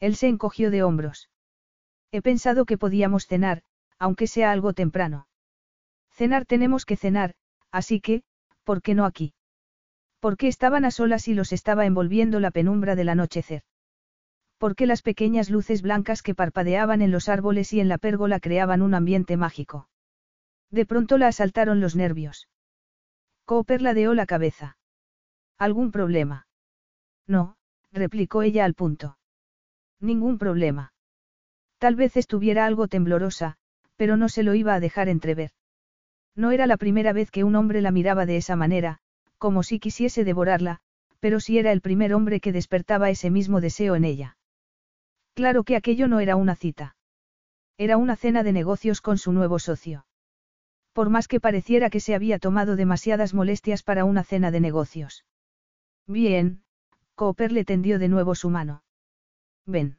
[0.00, 1.30] Él se encogió de hombros.
[2.12, 3.62] He pensado que podíamos cenar,
[3.98, 5.28] aunque sea algo temprano.
[6.16, 7.34] Cenar tenemos que cenar,
[7.70, 8.22] así que,
[8.64, 9.34] ¿por qué no aquí?
[10.18, 13.62] Porque estaban a solas y los estaba envolviendo la penumbra del anochecer.
[14.56, 18.80] Porque las pequeñas luces blancas que parpadeaban en los árboles y en la pérgola creaban
[18.80, 19.90] un ambiente mágico.
[20.70, 22.48] De pronto la asaltaron los nervios.
[23.44, 24.78] Cooper ladeó la cabeza.
[25.58, 26.46] ¿Algún problema?
[27.26, 27.56] No,
[27.92, 29.18] replicó ella al punto.
[30.00, 30.94] Ningún problema.
[31.78, 33.58] Tal vez estuviera algo temblorosa,
[33.96, 35.50] pero no se lo iba a dejar entrever.
[36.36, 38.98] No era la primera vez que un hombre la miraba de esa manera,
[39.38, 40.80] como si quisiese devorarla,
[41.18, 44.36] pero sí era el primer hombre que despertaba ese mismo deseo en ella.
[45.34, 46.96] Claro que aquello no era una cita.
[47.78, 50.06] Era una cena de negocios con su nuevo socio.
[50.92, 55.24] Por más que pareciera que se había tomado demasiadas molestias para una cena de negocios.
[56.06, 56.62] Bien,
[57.14, 58.82] Cooper le tendió de nuevo su mano.
[59.66, 59.98] Ven.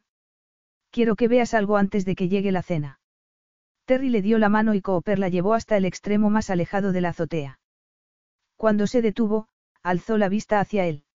[0.92, 3.00] Quiero que veas algo antes de que llegue la cena.
[3.88, 7.00] Terry le dio la mano y Cooper la llevó hasta el extremo más alejado de
[7.00, 7.62] la azotea.
[8.58, 9.48] Cuando se detuvo,
[9.82, 11.06] alzó la vista hacia él.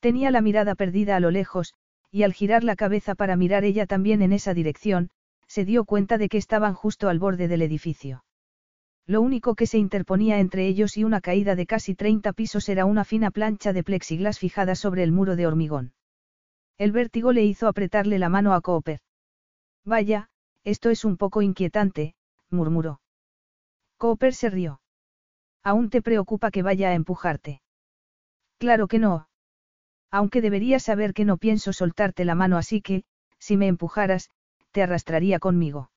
[0.00, 1.72] Tenía la mirada perdida a lo lejos,
[2.10, 5.10] y al girar la cabeza para mirar ella también en esa dirección,
[5.46, 8.24] se dio cuenta de que estaban justo al borde del edificio.
[9.06, 12.86] Lo único que se interponía entre ellos y una caída de casi 30 pisos era
[12.86, 15.92] una fina plancha de plexiglas fijada sobre el muro de hormigón.
[16.76, 18.98] El vértigo le hizo apretarle la mano a Cooper.
[19.84, 20.28] Vaya,
[20.64, 22.14] esto es un poco inquietante,
[22.50, 23.00] murmuró.
[23.98, 24.80] Cooper se rió.
[25.62, 27.62] ¿Aún te preocupa que vaya a empujarte?
[28.58, 29.28] Claro que no.
[30.10, 33.04] Aunque deberías saber que no pienso soltarte la mano así que,
[33.38, 34.30] si me empujaras,
[34.72, 35.90] te arrastraría conmigo.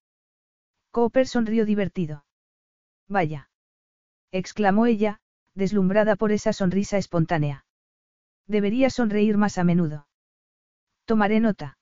[0.91, 2.25] Cooper sonrió divertido.
[3.07, 3.49] Vaya.
[4.31, 5.19] exclamó ella,
[5.53, 7.65] deslumbrada por esa sonrisa espontánea.
[8.47, 10.07] Debería sonreír más a menudo.
[11.05, 11.77] Tomaré nota.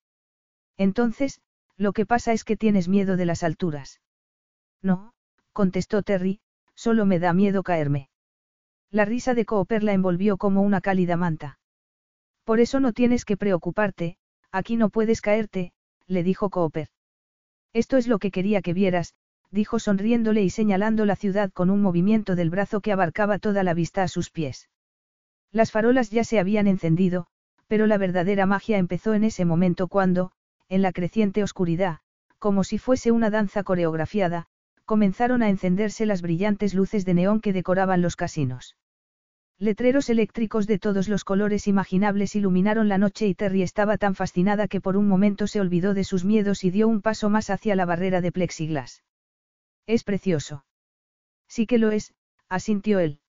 [0.77, 1.41] Entonces,
[1.77, 4.01] lo que pasa es que tienes miedo de las alturas.
[4.81, 5.13] No,
[5.53, 6.39] contestó Terry,
[6.73, 8.09] solo me da miedo caerme.
[8.91, 11.59] La risa de Cooper la envolvió como una cálida manta.
[12.43, 14.17] Por eso no tienes que preocuparte,
[14.51, 15.73] aquí no puedes caerte,
[16.07, 16.89] le dijo Cooper.
[17.73, 19.15] Esto es lo que quería que vieras,
[19.51, 23.73] dijo sonriéndole y señalando la ciudad con un movimiento del brazo que abarcaba toda la
[23.73, 24.69] vista a sus pies.
[25.51, 27.27] Las farolas ya se habían encendido,
[27.67, 30.31] pero la verdadera magia empezó en ese momento cuando,
[30.69, 31.99] en la creciente oscuridad,
[32.39, 34.47] como si fuese una danza coreografiada,
[34.85, 38.75] comenzaron a encenderse las brillantes luces de neón que decoraban los casinos.
[39.57, 44.67] Letreros eléctricos de todos los colores imaginables iluminaron la noche y Terry estaba tan fascinada
[44.67, 47.75] que por un momento se olvidó de sus miedos y dio un paso más hacia
[47.75, 49.03] la barrera de plexiglas.
[49.87, 50.65] Es precioso.
[51.47, 52.13] Sí que lo es,
[52.49, 53.19] asintió él.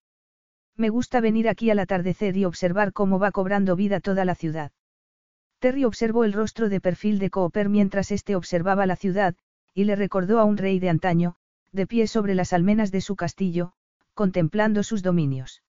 [0.76, 4.72] Me gusta venir aquí al atardecer y observar cómo va cobrando vida toda la ciudad.
[5.58, 9.34] Terry observó el rostro de perfil de Cooper mientras éste observaba la ciudad,
[9.74, 11.36] y le recordó a un rey de antaño,
[11.72, 13.72] de pie sobre las almenas de su castillo,
[14.14, 15.62] contemplando sus dominios.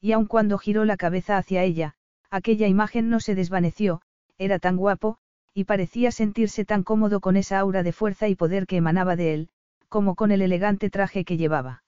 [0.00, 1.94] Y aun cuando giró la cabeza hacia ella,
[2.30, 4.02] aquella imagen no se desvaneció,
[4.38, 5.18] era tan guapo,
[5.54, 9.34] y parecía sentirse tan cómodo con esa aura de fuerza y poder que emanaba de
[9.34, 9.48] él,
[9.88, 11.84] como con el elegante traje que llevaba.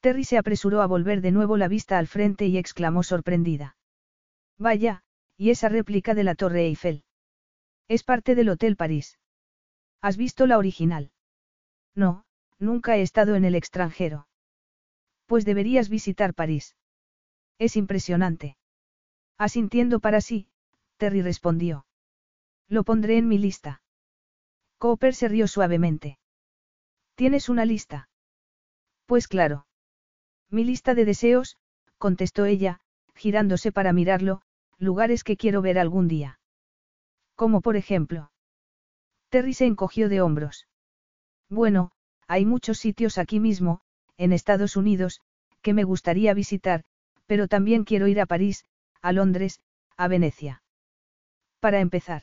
[0.00, 3.76] Terry se apresuró a volver de nuevo la vista al frente y exclamó sorprendida.
[4.58, 5.02] Vaya,
[5.36, 7.04] y esa réplica de la Torre Eiffel.
[7.88, 9.18] Es parte del Hotel París.
[10.00, 11.12] ¿Has visto la original?
[11.94, 12.24] No,
[12.58, 14.28] nunca he estado en el extranjero.
[15.26, 16.76] Pues deberías visitar París.
[17.58, 18.56] Es impresionante.
[19.38, 20.48] Asintiendo para sí,
[20.96, 21.86] Terry respondió.
[22.68, 23.82] Lo pondré en mi lista.
[24.78, 26.18] Cooper se rió suavemente.
[27.14, 28.08] ¿Tienes una lista?
[29.06, 29.66] Pues claro.
[30.50, 31.56] Mi lista de deseos,
[31.98, 32.80] contestó ella,
[33.14, 34.42] girándose para mirarlo,
[34.78, 36.38] lugares que quiero ver algún día.
[37.34, 38.30] Como por ejemplo.
[39.28, 40.68] Terry se encogió de hombros.
[41.48, 41.90] Bueno,
[42.28, 43.80] hay muchos sitios aquí mismo,
[44.16, 45.20] en Estados Unidos,
[45.62, 46.84] que me gustaría visitar,
[47.26, 48.64] pero también quiero ir a París,
[49.02, 49.60] a Londres,
[49.96, 50.62] a Venecia.
[51.60, 52.22] Para empezar.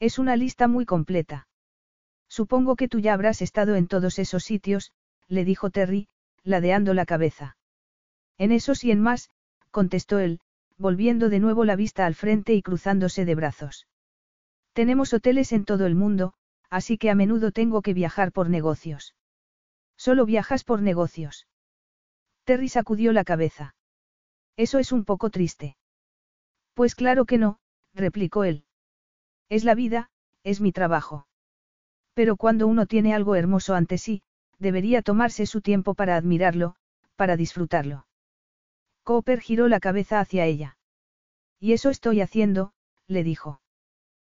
[0.00, 1.48] Es una lista muy completa.
[2.28, 4.92] Supongo que tú ya habrás estado en todos esos sitios,
[5.28, 6.08] le dijo Terry,
[6.42, 7.56] ladeando la cabeza.
[8.38, 9.30] En esos y en más,
[9.70, 10.40] contestó él,
[10.78, 13.86] volviendo de nuevo la vista al frente y cruzándose de brazos.
[14.72, 16.34] Tenemos hoteles en todo el mundo,
[16.70, 19.14] así que a menudo tengo que viajar por negocios.
[19.96, 21.46] Solo viajas por negocios.
[22.44, 23.74] Terry sacudió la cabeza.
[24.56, 25.76] Eso es un poco triste.
[26.74, 27.58] Pues claro que no,
[27.94, 28.64] replicó él.
[29.48, 30.10] Es la vida,
[30.44, 31.26] es mi trabajo.
[32.14, 34.22] Pero cuando uno tiene algo hermoso ante sí,
[34.58, 36.76] debería tomarse su tiempo para admirarlo,
[37.16, 38.06] para disfrutarlo.
[39.06, 40.78] Cooper giró la cabeza hacia ella.
[41.60, 42.72] Y eso estoy haciendo,
[43.06, 43.60] le dijo.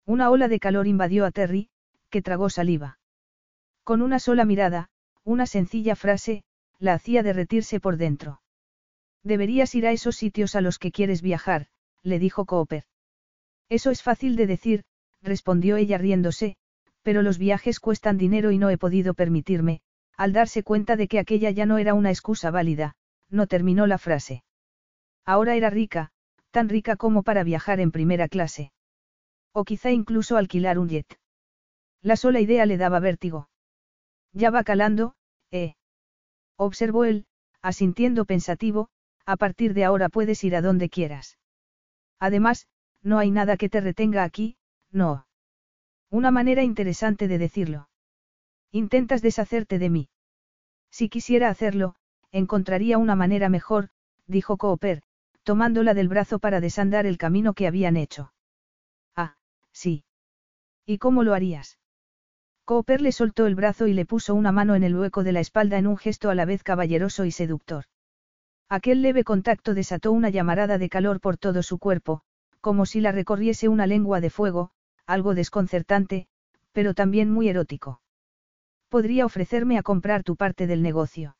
[0.05, 1.71] Una ola de calor invadió a Terry,
[2.11, 2.99] que tragó saliva.
[3.83, 4.91] Con una sola mirada,
[5.25, 6.45] una sencilla frase,
[6.79, 8.43] la hacía derretirse por dentro.
[9.23, 11.69] Deberías ir a esos sitios a los que quieres viajar,
[12.03, 12.85] le dijo Cooper.
[13.71, 14.85] Eso es fácil de decir,
[15.23, 16.57] respondió ella riéndose,
[17.01, 19.81] pero los viajes cuestan dinero y no he podido permitirme,
[20.15, 22.97] al darse cuenta de que aquella ya no era una excusa válida,
[23.31, 24.43] no terminó la frase.
[25.25, 26.11] Ahora era rica,
[26.51, 28.73] tan rica como para viajar en primera clase.
[29.53, 31.19] O quizá incluso alquilar un jet.
[32.03, 33.49] La sola idea le daba vértigo.
[34.33, 35.15] Ya va calando,
[35.51, 35.75] ¿eh?
[36.57, 37.27] Observó él,
[37.63, 38.89] asintiendo pensativo,
[39.27, 41.39] a partir de ahora puedes ir a donde quieras.
[42.19, 42.67] Además,
[43.03, 44.57] no hay nada que te retenga aquí,
[44.91, 45.27] no.
[46.11, 47.89] Una manera interesante de decirlo.
[48.73, 50.09] Intentas deshacerte de mí.
[50.91, 51.95] Si quisiera hacerlo,
[52.33, 53.91] encontraría una manera mejor,
[54.27, 55.03] dijo Cooper,
[55.49, 58.35] tomándola del brazo para desandar el camino que habían hecho.
[59.17, 59.39] Ah,
[59.73, 60.05] sí.
[60.85, 61.79] ¿Y cómo lo harías?
[62.67, 65.41] Cooper le soltó el brazo y le puso una mano en el hueco de la
[65.41, 67.87] espalda en un gesto a la vez caballeroso y seductor.
[68.69, 72.21] Aquel leve contacto desató una llamarada de calor por todo su cuerpo,
[72.61, 74.73] como si la recorriese una lengua de fuego,
[75.07, 76.27] algo desconcertante,
[76.73, 78.03] pero también muy erótico.
[78.91, 81.39] Podría ofrecerme a comprar tu parte del negocio.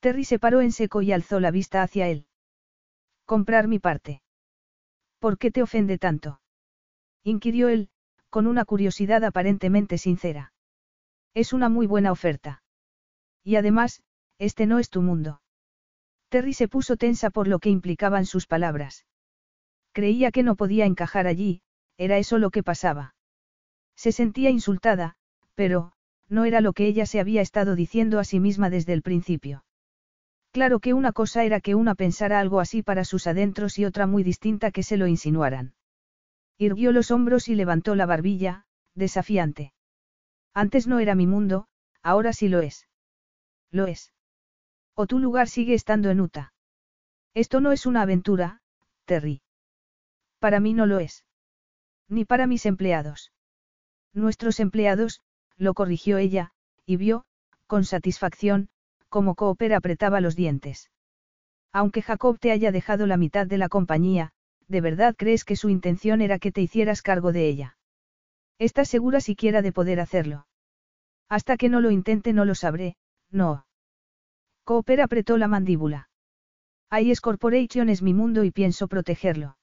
[0.00, 2.26] Terry se paró en seco y alzó la vista hacia él.
[3.26, 4.22] Comprar mi parte.
[5.18, 6.40] ¿Por qué te ofende tanto?
[7.22, 7.88] inquirió él,
[8.28, 10.52] con una curiosidad aparentemente sincera.
[11.32, 12.62] Es una muy buena oferta.
[13.42, 14.02] Y además,
[14.38, 15.40] este no es tu mundo.
[16.28, 19.06] Terry se puso tensa por lo que implicaban sus palabras.
[19.92, 21.62] Creía que no podía encajar allí,
[21.96, 23.14] era eso lo que pasaba.
[23.96, 25.14] Se sentía insultada,
[25.54, 25.92] pero,
[26.28, 29.64] no era lo que ella se había estado diciendo a sí misma desde el principio.
[30.54, 34.06] Claro que una cosa era que una pensara algo así para sus adentros y otra
[34.06, 35.74] muy distinta que se lo insinuaran.
[36.58, 38.64] Irguió los hombros y levantó la barbilla,
[38.94, 39.72] desafiante.
[40.54, 41.66] Antes no era mi mundo,
[42.04, 42.86] ahora sí lo es.
[43.72, 44.12] Lo es.
[44.94, 46.52] O tu lugar sigue estando en Utah.
[47.34, 48.62] Esto no es una aventura,
[49.06, 49.42] Terry.
[50.38, 51.24] Para mí no lo es.
[52.08, 53.32] Ni para mis empleados.
[54.12, 55.20] Nuestros empleados,
[55.56, 56.52] lo corrigió ella,
[56.86, 57.24] y vio,
[57.66, 58.68] con satisfacción,
[59.14, 60.90] cómo Cooper apretaba los dientes.
[61.72, 64.32] Aunque Jacob te haya dejado la mitad de la compañía,
[64.66, 67.76] ¿de verdad crees que su intención era que te hicieras cargo de ella?
[68.58, 70.48] ¿Estás segura siquiera de poder hacerlo?
[71.28, 72.96] Hasta que no lo intente no lo sabré,
[73.30, 73.66] no.
[74.64, 76.08] Cooper apretó la mandíbula.
[76.90, 79.58] IS Corporation es mi mundo y pienso protegerlo.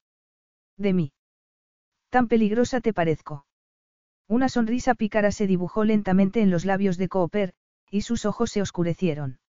[0.78, 1.12] De mí.
[2.08, 3.44] Tan peligrosa te parezco.
[4.28, 7.52] Una sonrisa pícara se dibujó lentamente en los labios de Cooper,
[7.90, 9.41] y sus ojos se oscurecieron.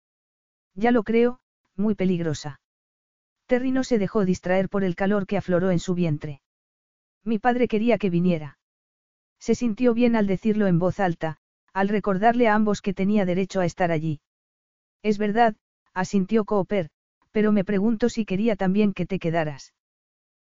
[0.75, 1.39] Ya lo creo,
[1.75, 2.59] muy peligrosa.
[3.45, 6.41] Terry no se dejó distraer por el calor que afloró en su vientre.
[7.23, 8.57] Mi padre quería que viniera.
[9.39, 11.37] Se sintió bien al decirlo en voz alta,
[11.73, 14.21] al recordarle a ambos que tenía derecho a estar allí.
[15.01, 15.55] Es verdad,
[15.93, 16.89] asintió Cooper,
[17.31, 19.73] pero me pregunto si quería también que te quedaras.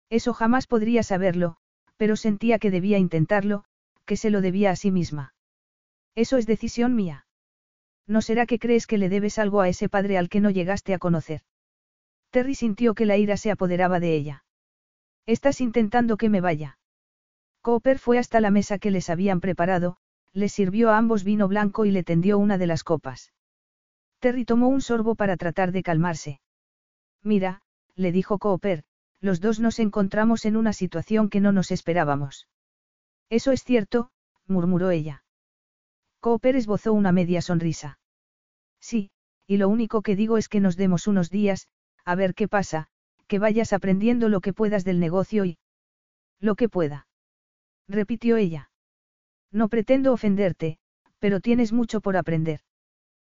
[0.10, 1.58] Eso jamás podría saberlo,
[1.98, 3.66] pero sentía que debía intentarlo,
[4.06, 5.34] que se lo debía a sí misma.
[6.16, 7.27] Eso es decisión mía.
[8.08, 10.94] ¿No será que crees que le debes algo a ese padre al que no llegaste
[10.94, 11.42] a conocer?
[12.32, 14.46] Terry sintió que la ira se apoderaba de ella.
[15.26, 16.80] Estás intentando que me vaya.
[17.62, 19.98] Cooper fue hasta la mesa que les habían preparado,
[20.32, 23.34] les sirvió a ambos vino blanco y le tendió una de las copas.
[24.20, 26.40] Terry tomó un sorbo para tratar de calmarse.
[27.24, 27.62] Mira,
[27.96, 28.84] le dijo Cooper,
[29.20, 32.48] los dos nos encontramos en una situación que no nos esperábamos.
[33.30, 34.12] Eso es cierto,
[34.46, 35.24] murmuró ella.
[36.20, 38.00] Cooper esbozó una media sonrisa.
[38.80, 39.12] Sí,
[39.46, 41.68] y lo único que digo es que nos demos unos días,
[42.06, 42.88] a ver qué pasa,
[43.28, 45.58] que vayas aprendiendo lo que puedas del negocio y...
[46.40, 47.08] Lo que pueda.
[47.88, 48.70] Repitió ella.
[49.52, 50.78] No pretendo ofenderte,
[51.20, 52.62] pero tienes mucho por aprender.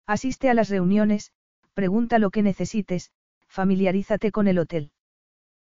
[0.05, 1.31] Asiste a las reuniones,
[1.73, 3.11] pregunta lo que necesites,
[3.47, 4.91] familiarízate con el hotel.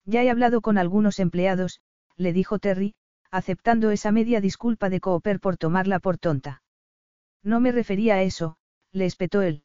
[0.06, 1.82] Ya he hablado con algunos empleados,
[2.16, 2.96] le dijo Terry,
[3.30, 6.62] aceptando esa media disculpa de Cooper por tomarla por tonta.
[7.44, 8.58] No me refería a eso,
[8.92, 9.64] le espetó él.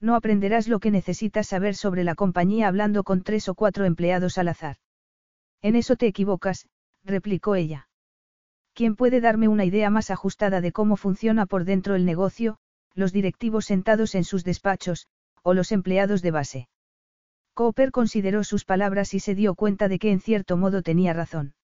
[0.00, 4.38] No aprenderás lo que necesitas saber sobre la compañía hablando con tres o cuatro empleados
[4.38, 4.76] al azar.
[5.62, 6.68] En eso te equivocas,
[7.04, 7.88] replicó ella.
[8.72, 12.58] ¿Quién puede darme una idea más ajustada de cómo funciona por dentro el negocio,
[12.94, 15.08] los directivos sentados en sus despachos,
[15.42, 16.68] o los empleados de base.
[17.54, 21.54] Cooper consideró sus palabras y se dio cuenta de que en cierto modo tenía razón.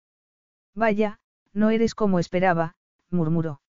[0.74, 1.20] Vaya,
[1.52, 2.76] no eres como esperaba,
[3.10, 3.60] murmuró.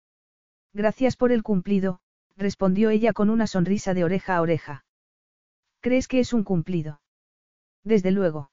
[0.76, 2.00] Gracias por el cumplido,
[2.36, 4.84] respondió ella con una sonrisa de oreja a oreja.
[5.80, 7.00] ¿Crees que es un cumplido?
[7.82, 8.50] Desde luego.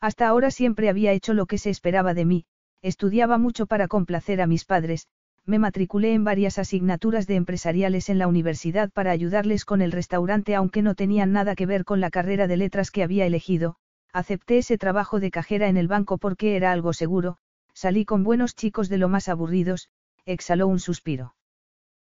[0.00, 2.46] Hasta ahora siempre había hecho lo que se esperaba de mí,
[2.80, 5.06] estudiaba mucho para complacer a mis padres,
[5.44, 10.54] me matriculé en varias asignaturas de empresariales en la universidad para ayudarles con el restaurante
[10.54, 13.76] aunque no tenían nada que ver con la carrera de letras que había elegido,
[14.14, 17.36] acepté ese trabajo de cajera en el banco porque era algo seguro,
[17.74, 19.90] salí con buenos chicos de lo más aburridos,
[20.26, 21.34] exhaló un suspiro.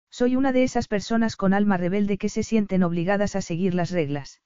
[0.10, 3.92] Soy una de esas personas con alma rebelde que se sienten obligadas a seguir las
[3.92, 4.42] reglas.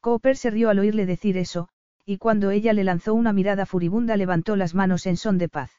[0.00, 1.68] Cooper se rió al oírle decir eso,
[2.04, 5.70] y cuando ella le lanzó una mirada furibunda levantó las manos en son de paz.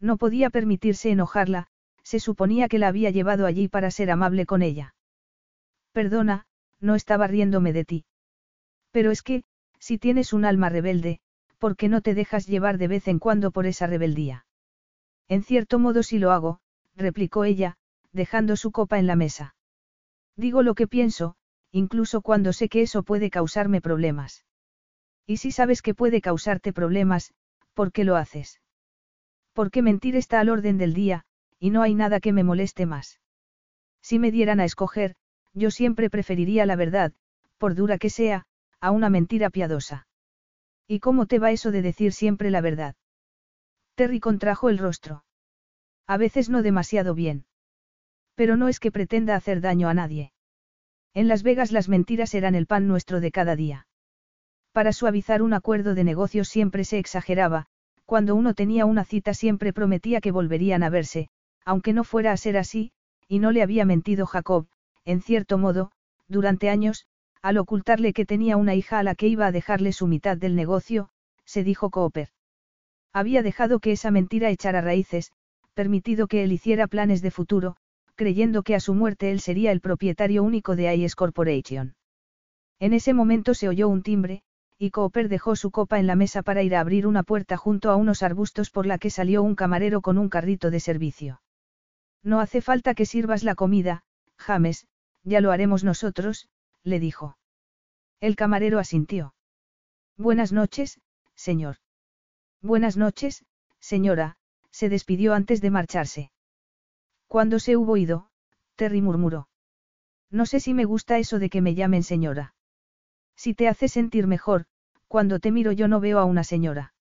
[0.00, 1.68] No podía permitirse enojarla,
[2.02, 4.94] se suponía que la había llevado allí para ser amable con ella.
[5.92, 6.46] Perdona,
[6.80, 8.04] no estaba riéndome de ti.
[8.90, 9.44] Pero es que,
[9.78, 11.20] si tienes un alma rebelde,
[11.58, 14.45] ¿por qué no te dejas llevar de vez en cuando por esa rebeldía?
[15.28, 16.60] En cierto modo sí lo hago,
[16.94, 17.76] replicó ella,
[18.12, 19.54] dejando su copa en la mesa.
[20.36, 21.36] Digo lo que pienso,
[21.72, 24.44] incluso cuando sé que eso puede causarme problemas.
[25.26, 27.34] Y si sabes que puede causarte problemas,
[27.74, 28.60] ¿por qué lo haces?
[29.52, 31.24] Porque mentir está al orden del día,
[31.58, 33.20] y no hay nada que me moleste más.
[34.00, 35.16] Si me dieran a escoger,
[35.52, 37.12] yo siempre preferiría la verdad,
[37.58, 38.46] por dura que sea,
[38.80, 40.06] a una mentira piadosa.
[40.86, 42.94] ¿Y cómo te va eso de decir siempre la verdad?
[43.96, 45.24] Terry contrajo el rostro.
[46.06, 47.46] A veces no demasiado bien.
[48.34, 50.32] Pero no es que pretenda hacer daño a nadie.
[51.14, 53.86] En Las Vegas las mentiras eran el pan nuestro de cada día.
[54.72, 57.68] Para suavizar un acuerdo de negocios siempre se exageraba,
[58.04, 61.30] cuando uno tenía una cita siempre prometía que volverían a verse,
[61.64, 62.92] aunque no fuera a ser así,
[63.26, 64.68] y no le había mentido Jacob,
[65.06, 65.90] en cierto modo,
[66.28, 67.06] durante años,
[67.40, 70.54] al ocultarle que tenía una hija a la que iba a dejarle su mitad del
[70.54, 71.08] negocio,
[71.46, 72.28] se dijo Cooper.
[73.16, 75.32] Había dejado que esa mentira echara raíces,
[75.72, 77.76] permitido que él hiciera planes de futuro,
[78.14, 81.94] creyendo que a su muerte él sería el propietario único de IS Corporation.
[82.78, 84.42] En ese momento se oyó un timbre,
[84.76, 87.90] y Cooper dejó su copa en la mesa para ir a abrir una puerta junto
[87.90, 91.40] a unos arbustos por la que salió un camarero con un carrito de servicio.
[92.22, 94.02] No hace falta que sirvas la comida,
[94.36, 94.88] James,
[95.24, 96.50] ya lo haremos nosotros,
[96.82, 97.38] le dijo.
[98.20, 99.34] El camarero asintió.
[100.18, 101.00] Buenas noches,
[101.34, 101.76] señor.
[102.62, 103.44] Buenas noches,
[103.80, 104.36] señora,
[104.70, 106.30] se despidió antes de marcharse.
[107.28, 108.30] Cuando se hubo ido,
[108.76, 109.48] Terry murmuró.
[110.30, 112.54] No sé si me gusta eso de que me llamen señora.
[113.36, 114.66] Si te hace sentir mejor,
[115.08, 116.94] cuando te miro yo no veo a una señora.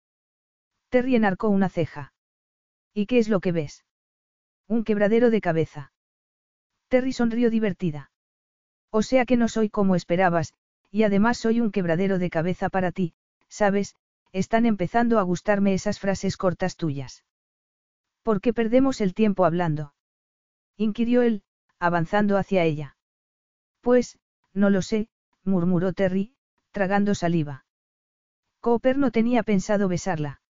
[0.89, 2.13] Terry enarcó una ceja.
[2.93, 3.85] ¿Y qué es lo que ves?
[4.67, 5.91] Un quebradero de cabeza.
[6.87, 8.11] Terry sonrió divertida.
[8.89, 10.53] O sea que no soy como esperabas,
[10.91, 13.13] y además soy un quebradero de cabeza para ti,
[13.49, 13.95] sabes,
[14.35, 17.23] están empezando a gustarme esas frases cortas tuyas.
[18.21, 19.93] ¿Por qué perdemos el tiempo hablando?
[20.75, 21.43] inquirió él,
[21.79, 22.97] avanzando hacia ella.
[23.79, 24.19] Pues,
[24.53, 25.07] no lo sé,
[25.45, 26.35] murmuró Terry,
[26.71, 27.65] tragando saliva.
[28.59, 30.41] Cooper no tenía pensado besarla.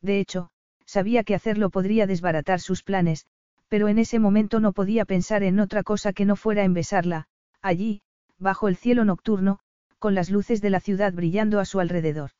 [0.00, 0.50] De hecho,
[0.84, 3.26] sabía que hacerlo podría desbaratar sus planes,
[3.68, 7.28] pero en ese momento no podía pensar en otra cosa que no fuera en besarla,
[7.62, 8.02] allí,
[8.38, 9.60] bajo el cielo nocturno,
[10.00, 12.32] con las luces de la ciudad brillando a su alrededor.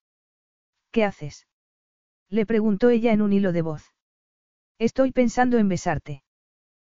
[0.94, 1.48] ¿Qué haces?
[2.30, 3.92] Le preguntó ella en un hilo de voz.
[4.78, 6.22] Estoy pensando en besarte.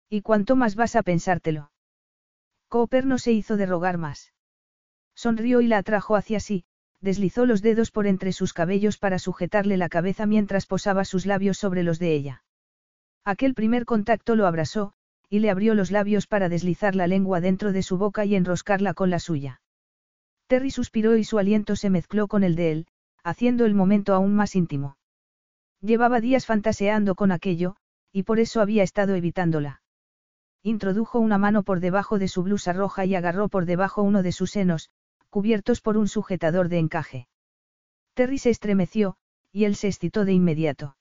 [0.10, 1.74] ¿Y cuánto más vas a pensártelo?
[2.70, 4.32] Cooper no se hizo de rogar más.
[5.16, 6.64] Sonrió y la atrajo hacia sí,
[7.02, 11.58] deslizó los dedos por entre sus cabellos para sujetarle la cabeza mientras posaba sus labios
[11.58, 12.46] sobre los de ella.
[13.26, 14.94] Aquel primer contacto lo abrazó,
[15.30, 18.94] y le abrió los labios para deslizar la lengua dentro de su boca y enroscarla
[18.94, 19.60] con la suya.
[20.48, 22.88] Terry suspiró y su aliento se mezcló con el de él,
[23.24, 24.98] haciendo el momento aún más íntimo.
[25.82, 27.76] Llevaba días fantaseando con aquello,
[28.12, 29.82] y por eso había estado evitándola.
[30.62, 34.32] Introdujo una mano por debajo de su blusa roja y agarró por debajo uno de
[34.32, 34.90] sus senos,
[35.30, 37.28] cubiertos por un sujetador de encaje.
[38.14, 39.16] Terry se estremeció,
[39.52, 40.98] y él se excitó de inmediato.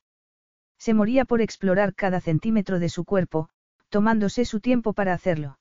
[0.79, 3.49] Se moría por explorar cada centímetro de su cuerpo,
[3.89, 5.59] tomándose su tiempo para hacerlo.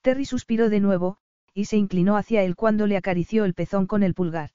[0.00, 1.18] Terry suspiró de nuevo,
[1.52, 4.50] y se inclinó hacia él cuando le acarició el pezón con el pulgar.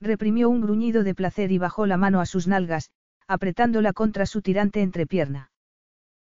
[0.00, 2.90] Reprimió un gruñido de placer y bajó la mano a sus nalgas,
[3.26, 5.50] apretándola contra su tirante entrepierna.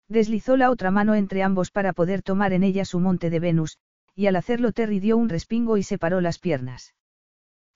[0.08, 3.78] Deslizó la otra mano entre ambos para poder tomar en ella su monte de Venus,
[4.14, 6.94] y al hacerlo Terry dio un respingo y separó las piernas.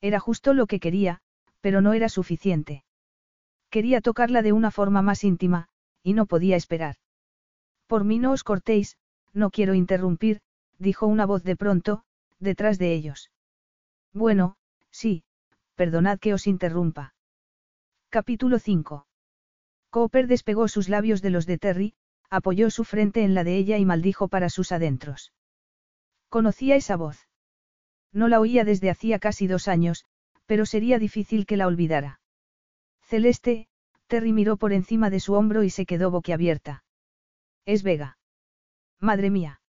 [0.01, 1.20] Era justo lo que quería,
[1.60, 2.85] pero no era suficiente.
[3.68, 5.68] Quería tocarla de una forma más íntima,
[6.02, 6.97] y no podía esperar.
[7.86, 8.97] Por mí no os cortéis,
[9.32, 10.40] no quiero interrumpir,
[10.78, 12.05] dijo una voz de pronto,
[12.39, 13.31] detrás de ellos.
[14.12, 14.56] Bueno,
[14.90, 15.24] sí,
[15.81, 17.15] perdonad que os interrumpa.
[18.11, 19.07] Capítulo 5.
[19.89, 21.94] Cooper despegó sus labios de los de Terry,
[22.28, 25.32] apoyó su frente en la de ella y maldijo para sus adentros.
[26.28, 27.28] Conocía esa voz.
[28.12, 30.05] No la oía desde hacía casi dos años,
[30.44, 32.20] pero sería difícil que la olvidara.
[33.01, 33.66] Celeste,
[34.07, 36.85] Terry miró por encima de su hombro y se quedó boquiabierta.
[37.65, 38.19] Es Vega.
[38.98, 39.62] Madre mía.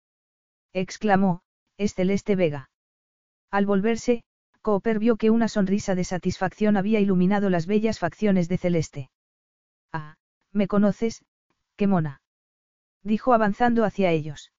[0.73, 1.43] exclamó,
[1.77, 2.69] es Celeste Vega.
[3.53, 4.25] Al volverse,
[4.63, 9.11] Cooper vio que una sonrisa de satisfacción había iluminado las bellas facciones de Celeste.
[9.93, 10.17] Ah,
[10.53, 11.25] me conoces,
[11.77, 12.21] qué mona.
[13.03, 14.53] Dijo avanzando hacia ellos.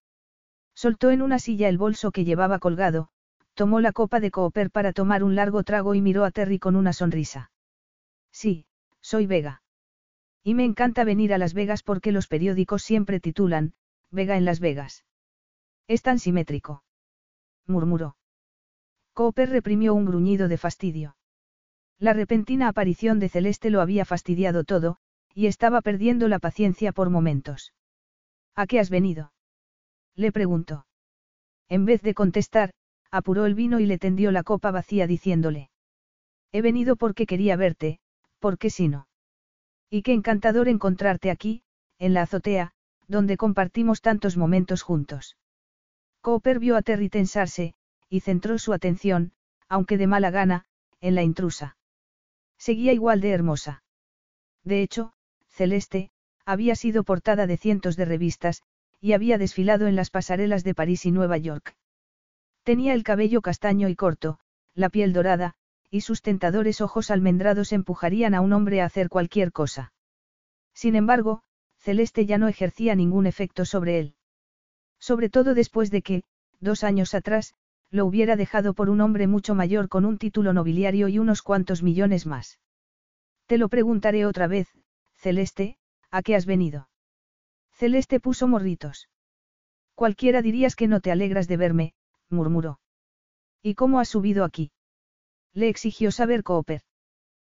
[0.73, 3.09] Soltó en una silla el bolso que llevaba colgado,
[3.53, 6.75] tomó la copa de Cooper para tomar un largo trago y miró a Terry con
[6.75, 7.51] una sonrisa.
[8.31, 8.65] Sí,
[9.01, 9.61] soy Vega.
[10.43, 13.73] Y me encanta venir a Las Vegas porque los periódicos siempre titulan,
[14.09, 15.05] Vega en Las Vegas.
[15.87, 16.83] Es tan simétrico.
[17.67, 18.15] murmuró.
[19.13, 21.15] Cooper reprimió un gruñido de fastidio.
[21.99, 24.97] La repentina aparición de Celeste lo había fastidiado todo,
[25.33, 27.73] y estaba perdiendo la paciencia por momentos.
[28.55, 29.33] ¿A qué has venido?
[30.15, 30.85] Le preguntó.
[31.69, 32.71] En vez de contestar,
[33.11, 35.69] apuró el vino y le tendió la copa vacía diciéndole.
[36.51, 37.99] He venido porque quería verte,
[38.39, 39.07] porque si no.
[39.89, 41.63] Y qué encantador encontrarte aquí,
[41.99, 42.73] en la azotea,
[43.07, 45.37] donde compartimos tantos momentos juntos.
[46.21, 47.73] Cooper vio a Terry tensarse,
[48.11, 49.31] y centró su atención,
[49.69, 50.65] aunque de mala gana,
[50.99, 51.77] en la intrusa.
[52.57, 53.83] Seguía igual de hermosa.
[54.65, 55.13] De hecho,
[55.47, 56.11] Celeste,
[56.45, 58.63] había sido portada de cientos de revistas,
[58.99, 61.77] y había desfilado en las pasarelas de París y Nueva York.
[62.63, 64.39] Tenía el cabello castaño y corto,
[64.75, 65.55] la piel dorada,
[65.89, 69.93] y sus tentadores ojos almendrados empujarían a un hombre a hacer cualquier cosa.
[70.73, 71.43] Sin embargo,
[71.77, 74.15] Celeste ya no ejercía ningún efecto sobre él.
[74.99, 76.23] Sobre todo después de que,
[76.59, 77.55] dos años atrás,
[77.91, 81.83] lo hubiera dejado por un hombre mucho mayor con un título nobiliario y unos cuantos
[81.83, 82.59] millones más.
[83.45, 84.69] Te lo preguntaré otra vez,
[85.13, 85.77] Celeste,
[86.09, 86.89] ¿a qué has venido?
[87.73, 89.09] Celeste puso morritos.
[89.93, 91.93] Cualquiera dirías que no te alegras de verme,
[92.29, 92.79] murmuró.
[93.61, 94.71] ¿Y cómo has subido aquí?
[95.53, 96.81] Le exigió saber Cooper.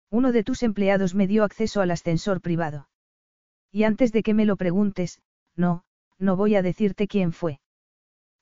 [0.10, 2.90] Uno de tus empleados me dio acceso al ascensor privado.
[3.72, 5.22] Y antes de que me lo preguntes,
[5.56, 5.84] no,
[6.20, 7.60] no voy a decirte quién fue.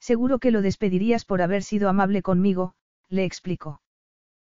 [0.10, 2.74] Seguro que lo despedirías por haber sido amable conmigo,
[3.08, 3.82] le explicó.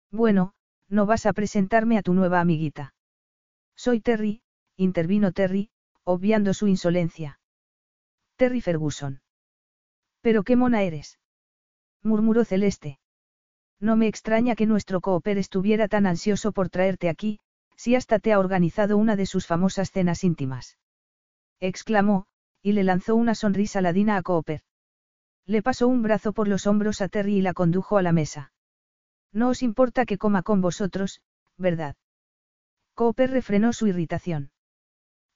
[0.09, 0.53] Bueno,
[0.87, 2.93] no vas a presentarme a tu nueva amiguita.
[3.75, 4.43] Soy Terry,
[4.77, 5.69] intervino Terry,
[6.05, 7.41] obviando su insolencia.
[8.37, 9.19] Terry Ferguson.
[10.21, 11.19] Pero qué mona eres.
[12.01, 12.99] murmuró Celeste.
[13.77, 17.41] No me extraña que nuestro cooper estuviera tan ansioso por traerte aquí,
[17.75, 20.77] si hasta te ha organizado una de sus famosas cenas íntimas.
[21.59, 22.25] Exclamó,
[22.61, 24.61] y le lanzó una sonrisa ladina a Cooper.
[25.51, 28.53] Le pasó un brazo por los hombros a Terry y la condujo a la mesa.
[29.33, 31.19] No os importa que coma con vosotros,
[31.57, 31.97] ¿verdad?
[32.93, 34.51] Cooper refrenó su irritación.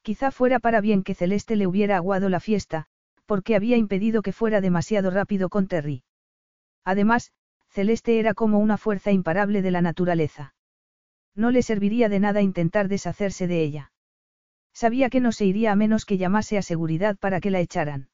[0.04, 2.86] Quizá fuera para bien que Celeste le hubiera aguado la fiesta,
[3.26, 6.06] porque había impedido que fuera demasiado rápido con Terry.
[6.86, 7.34] Además,
[7.68, 10.56] Celeste era como una fuerza imparable de la naturaleza.
[11.36, 13.92] No le serviría de nada intentar deshacerse de ella.
[14.72, 18.08] Sabía que no se iría a menos que llamase a seguridad para que la echaran.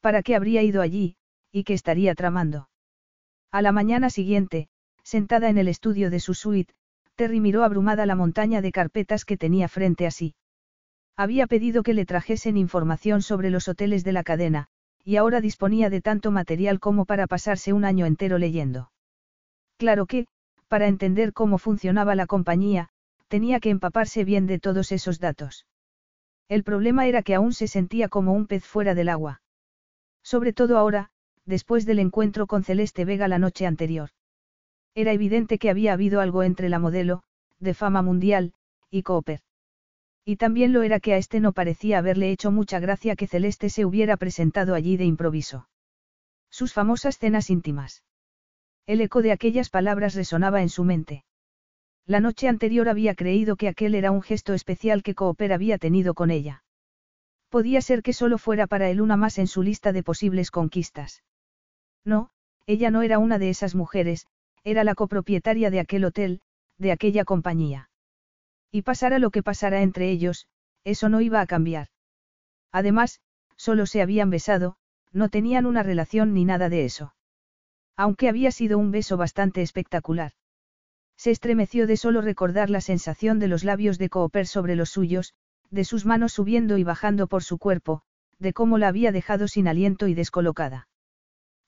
[0.00, 1.16] ¿Para qué habría ido allí,
[1.52, 2.68] y qué estaría tramando?
[3.50, 4.68] A la mañana siguiente,
[5.02, 6.74] sentada en el estudio de su suite,
[7.14, 10.34] Terry miró abrumada la montaña de carpetas que tenía frente a sí.
[11.16, 14.68] Había pedido que le trajesen información sobre los hoteles de la cadena,
[15.04, 18.92] y ahora disponía de tanto material como para pasarse un año entero leyendo.
[19.78, 20.26] Claro que,
[20.68, 22.90] para entender cómo funcionaba la compañía,
[23.26, 25.66] tenía que empaparse bien de todos esos datos.
[26.48, 29.40] El problema era que aún se sentía como un pez fuera del agua.
[30.32, 31.08] Sobre todo ahora,
[31.46, 34.10] después del encuentro con Celeste Vega la noche anterior.
[34.94, 37.22] Era evidente que había habido algo entre la modelo,
[37.60, 38.52] de fama mundial,
[38.90, 39.40] y Cooper.
[40.26, 43.70] Y también lo era que a este no parecía haberle hecho mucha gracia que Celeste
[43.70, 45.66] se hubiera presentado allí de improviso.
[46.50, 48.04] Sus famosas cenas íntimas.
[48.84, 51.24] El eco de aquellas palabras resonaba en su mente.
[52.04, 56.12] La noche anterior había creído que aquel era un gesto especial que Cooper había tenido
[56.12, 56.64] con ella.
[57.48, 61.22] Podía ser que solo fuera para él una más en su lista de posibles conquistas.
[62.04, 62.30] No,
[62.66, 64.26] ella no era una de esas mujeres,
[64.64, 66.40] era la copropietaria de aquel hotel,
[66.76, 67.90] de aquella compañía.
[68.70, 70.46] Y pasara lo que pasara entre ellos,
[70.84, 71.88] eso no iba a cambiar.
[72.70, 73.20] Además,
[73.56, 74.76] solo se habían besado,
[75.12, 77.14] no tenían una relación ni nada de eso.
[77.96, 80.32] Aunque había sido un beso bastante espectacular.
[81.16, 85.34] Se estremeció de solo recordar la sensación de los labios de Cooper sobre los suyos,
[85.70, 88.02] de sus manos subiendo y bajando por su cuerpo,
[88.38, 90.88] de cómo la había dejado sin aliento y descolocada.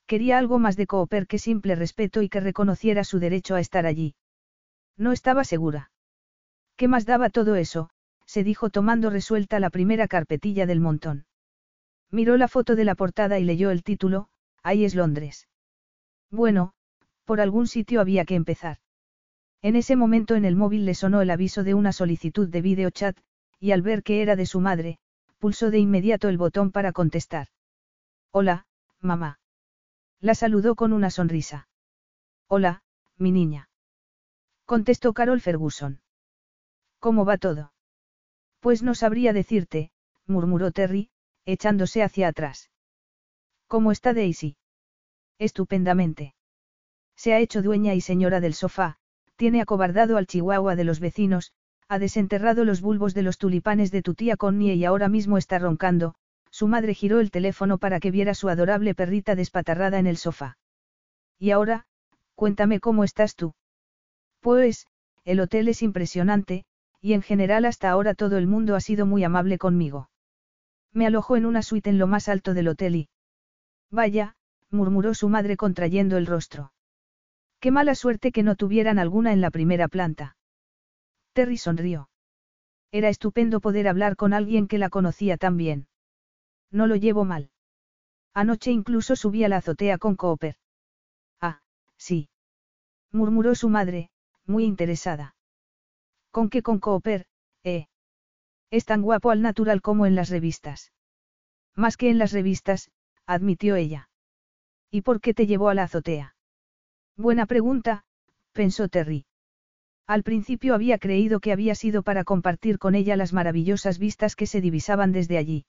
[0.07, 3.85] Quería algo más de Cooper que simple respeto y que reconociera su derecho a estar
[3.85, 4.15] allí.
[4.97, 5.91] No estaba segura.
[6.75, 7.89] ¿Qué más daba todo eso?
[8.25, 11.25] se dijo tomando resuelta la primera carpetilla del montón.
[12.09, 14.29] Miró la foto de la portada y leyó el título,
[14.63, 15.47] Ahí es Londres.
[16.29, 16.73] Bueno,
[17.25, 18.77] por algún sitio había que empezar.
[19.61, 23.17] En ese momento en el móvil le sonó el aviso de una solicitud de videochat,
[23.61, 24.97] y al ver que era de su madre,
[25.37, 27.47] pulsó de inmediato el botón para contestar.
[28.31, 28.65] Hola,
[28.99, 29.39] mamá.
[30.19, 31.69] La saludó con una sonrisa.
[32.47, 32.83] Hola,
[33.17, 33.69] mi niña.
[34.65, 36.01] Contestó Carol Ferguson.
[36.99, 37.71] ¿Cómo va todo?
[38.61, 39.91] Pues no sabría decirte,
[40.25, 41.11] murmuró Terry,
[41.45, 42.71] echándose hacia atrás.
[43.67, 44.57] ¿Cómo está Daisy?
[45.37, 46.33] Estupendamente.
[47.15, 48.97] Se ha hecho dueña y señora del sofá,
[49.35, 51.53] tiene acobardado al chihuahua de los vecinos,
[51.91, 55.59] ha desenterrado los bulbos de los tulipanes de tu tía Connie y ahora mismo está
[55.59, 56.15] roncando,
[56.49, 60.57] su madre giró el teléfono para que viera su adorable perrita despatarrada en el sofá.
[61.37, 61.85] Y ahora,
[62.33, 63.55] cuéntame cómo estás tú.
[64.39, 64.87] Pues,
[65.25, 66.63] el hotel es impresionante,
[67.01, 70.09] y en general hasta ahora todo el mundo ha sido muy amable conmigo.
[70.93, 73.09] Me alojo en una suite en lo más alto del hotel y...
[73.89, 74.37] Vaya,
[74.69, 76.71] murmuró su madre contrayendo el rostro.
[77.59, 80.37] Qué mala suerte que no tuvieran alguna en la primera planta.
[81.33, 82.09] Terry sonrió.
[82.91, 85.87] Era estupendo poder hablar con alguien que la conocía tan bien.
[86.71, 87.51] No lo llevo mal.
[88.33, 90.55] Anoche incluso subí a la azotea con Cooper.
[91.39, 91.61] Ah,
[91.97, 92.29] sí.
[93.11, 94.09] Murmuró su madre,
[94.45, 95.35] muy interesada.
[96.31, 97.25] ¿Con qué con Cooper,
[97.63, 97.87] eh?
[98.69, 100.93] Es tan guapo al natural como en las revistas.
[101.75, 102.89] Más que en las revistas,
[103.25, 104.09] admitió ella.
[104.89, 106.35] ¿Y por qué te llevó a la azotea?
[107.17, 108.05] Buena pregunta,
[108.53, 109.25] pensó Terry.
[110.07, 114.47] Al principio había creído que había sido para compartir con ella las maravillosas vistas que
[114.47, 115.65] se divisaban desde allí.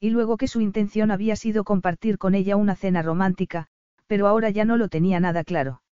[0.00, 3.68] Y luego que su intención había sido compartir con ella una cena romántica,
[4.06, 5.82] pero ahora ya no lo tenía nada claro.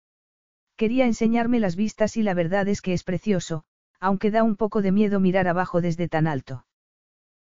[0.76, 3.64] Quería enseñarme las vistas y la verdad es que es precioso,
[4.00, 6.66] aunque da un poco de miedo mirar abajo desde tan alto.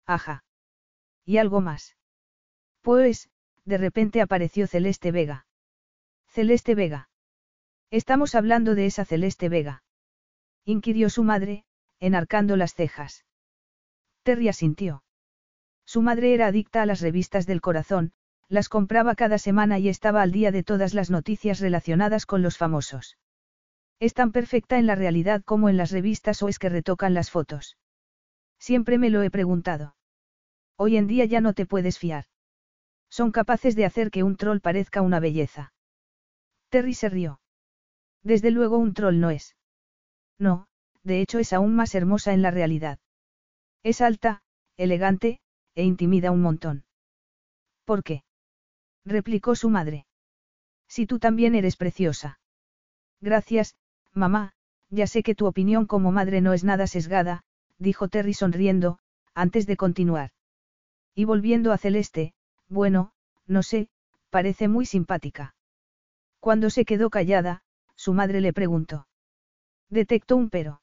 [0.07, 0.45] Ajá.
[1.25, 1.97] ¿Y algo más?
[2.83, 3.31] Pues,
[3.65, 5.47] de repente apareció Celeste Vega.
[6.29, 7.09] Celeste Vega.
[7.91, 9.83] Estamos hablando de esa Celeste Vega.
[10.71, 11.65] Inquirió su madre,
[11.99, 13.25] enarcando las cejas.
[14.23, 15.03] Terry asintió.
[15.85, 18.13] Su madre era adicta a las revistas del corazón,
[18.49, 22.57] las compraba cada semana y estaba al día de todas las noticias relacionadas con los
[22.57, 23.19] famosos.
[23.99, 27.33] ¿Es tan perfecta en la realidad como en las revistas o es que retocan las
[27.33, 27.77] fotos?
[28.61, 29.97] Siempre me lo he preguntado.
[30.77, 32.27] Hoy en día ya no te puedes fiar.
[33.09, 35.73] Son capaces de hacer que un troll parezca una belleza.
[36.69, 37.41] Terry se rió.
[38.23, 39.57] Desde luego un troll no es.
[40.41, 40.67] No,
[41.05, 42.99] de hecho es aún más hermosa en la realidad.
[43.85, 44.43] Es alta,
[44.77, 45.39] elegante,
[45.75, 46.85] e intimida un montón.
[47.85, 48.25] ¿Por qué?
[49.05, 50.07] replicó su madre.
[50.89, 52.41] Si tú también eres preciosa.
[53.21, 53.77] Gracias,
[54.12, 54.55] mamá,
[54.89, 57.45] ya sé que tu opinión como madre no es nada sesgada,
[57.79, 58.99] dijo Terry sonriendo,
[59.35, 60.31] antes de continuar.
[61.15, 62.33] Y volviendo a Celeste,
[62.69, 63.12] bueno,
[63.47, 63.89] no sé,
[64.31, 65.55] parece muy simpática.
[66.39, 67.62] Cuando se quedó callada,
[67.95, 69.07] su madre le preguntó.
[69.91, 70.81] Detectó un pero.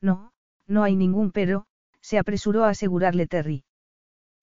[0.00, 0.32] No,
[0.66, 1.66] no hay ningún pero,
[2.00, 3.64] se apresuró a asegurarle Terry.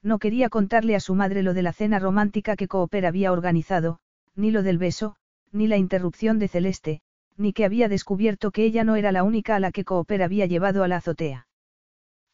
[0.02, 4.00] No quería contarle a su madre lo de la cena romántica que Cooper había organizado,
[4.36, 5.16] ni lo del beso,
[5.52, 7.02] ni la interrupción de Celeste,
[7.38, 10.46] ni que había descubierto que ella no era la única a la que Cooper había
[10.46, 11.48] llevado a la azotea.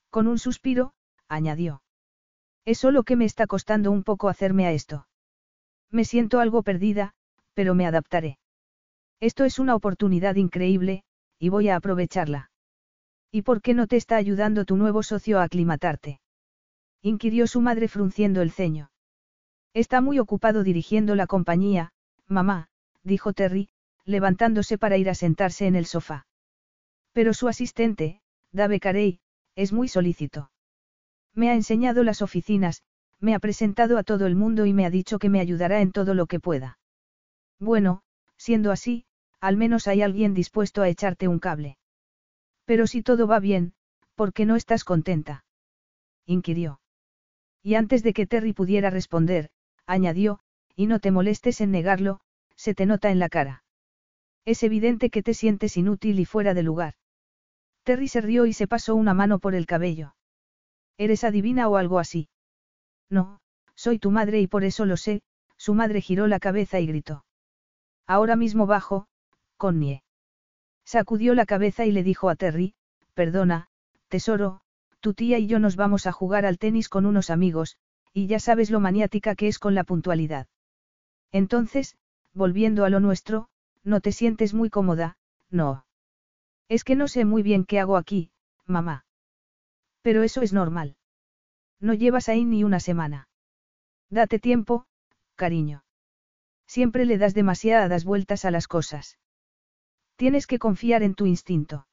[0.10, 0.94] Con un suspiro,
[1.28, 1.82] añadió.
[2.66, 5.08] Es solo que me está costando un poco hacerme a esto.
[5.90, 7.14] Me siento algo perdida,
[7.54, 8.38] pero me adaptaré.
[9.20, 11.04] Esto es una oportunidad increíble,
[11.42, 12.52] y voy a aprovecharla.
[13.32, 16.22] ¿Y por qué no te está ayudando tu nuevo socio a aclimatarte?
[17.02, 18.92] inquirió su madre frunciendo el ceño.
[19.74, 21.94] Está muy ocupado dirigiendo la compañía,
[22.28, 22.68] mamá,
[23.04, 23.70] dijo Terry,
[24.06, 26.28] levantándose para ir a sentarse en el sofá.
[27.12, 29.20] Pero su asistente, Dave Carey,
[29.56, 30.52] es muy solícito.
[31.34, 32.84] Me ha enseñado las oficinas,
[33.20, 35.92] me ha presentado a todo el mundo y me ha dicho que me ayudará en
[35.92, 36.78] todo lo que pueda.
[37.60, 38.04] Bueno,
[38.38, 39.06] siendo así,
[39.42, 41.78] al menos hay alguien dispuesto a echarte un cable.
[42.66, 43.74] Pero si todo va bien,
[44.16, 45.44] ¿por qué no estás contenta?
[46.26, 46.80] inquirió.
[47.64, 49.50] Y antes de que Terry pudiera responder,
[49.86, 50.40] añadió,
[50.76, 52.22] y no te molestes en negarlo,
[52.56, 53.64] se te nota en la cara.
[54.46, 56.94] Es evidente que te sientes inútil y fuera de lugar.
[57.84, 60.16] Terry se rió y se pasó una mano por el cabello.
[60.98, 62.30] ¿Eres adivina o algo así?
[63.10, 63.42] No,
[63.76, 65.24] soy tu madre y por eso lo sé,
[65.58, 67.26] su madre giró la cabeza y gritó.
[68.08, 69.08] Ahora mismo bajo,
[69.62, 70.02] Connie.
[70.86, 72.74] Sacudió la cabeza y le dijo a Terry,
[73.14, 73.68] perdona,
[74.08, 74.62] tesoro,
[75.02, 77.78] tu tía y yo nos vamos a jugar al tenis con unos amigos,
[78.12, 80.48] y ya sabes lo maniática que es con la puntualidad.
[81.32, 81.96] Entonces,
[82.34, 83.50] volviendo a lo nuestro,
[83.84, 85.20] no te sientes muy cómoda,
[85.52, 85.86] no.
[86.68, 88.32] Es que no sé muy bien qué hago aquí,
[88.66, 89.06] mamá.
[90.02, 90.96] Pero eso es normal.
[91.80, 93.30] No llevas ahí ni una semana.
[94.10, 94.88] Date tiempo,
[95.36, 95.84] cariño.
[96.66, 99.20] Siempre le das demasiadas vueltas a las cosas.
[100.22, 101.88] Tienes que confiar en tu instinto.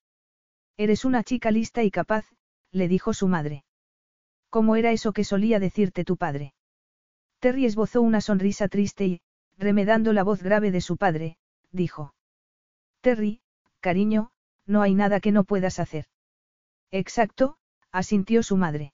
[0.77, 2.27] Eres una chica lista y capaz,
[2.71, 3.65] le dijo su madre.
[4.51, 6.53] ¿Cómo era eso que solía decirte tu padre?
[7.39, 9.21] Terry esbozó una sonrisa triste y,
[9.57, 11.39] remedando la voz grave de su padre,
[11.73, 12.13] dijo.
[13.01, 13.41] Terry,
[13.81, 14.29] cariño,
[14.67, 16.05] no hay nada que no puedas hacer.
[16.91, 17.57] Exacto,
[17.93, 18.93] asintió su madre.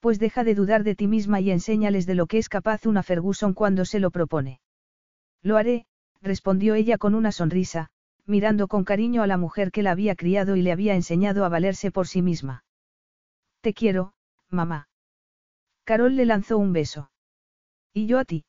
[0.00, 3.02] Pues deja de dudar de ti misma y enséñales de lo que es capaz una
[3.02, 4.62] Ferguson cuando se lo propone.
[5.42, 5.84] Lo haré,
[6.22, 7.90] respondió ella con una sonrisa,
[8.28, 11.48] mirando con cariño a la mujer que la había criado y le había enseñado a
[11.48, 12.62] valerse por sí misma.
[13.62, 14.12] Te quiero,
[14.50, 14.88] mamá.
[15.84, 17.10] Carol le lanzó un beso.
[17.94, 18.44] ¿Y yo a ti?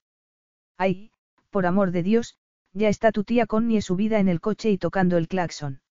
[0.78, 1.12] Ay,
[1.50, 2.38] por amor de Dios,
[2.72, 5.82] Ya está tu tía Connie subida en el coche y tocando el claxon.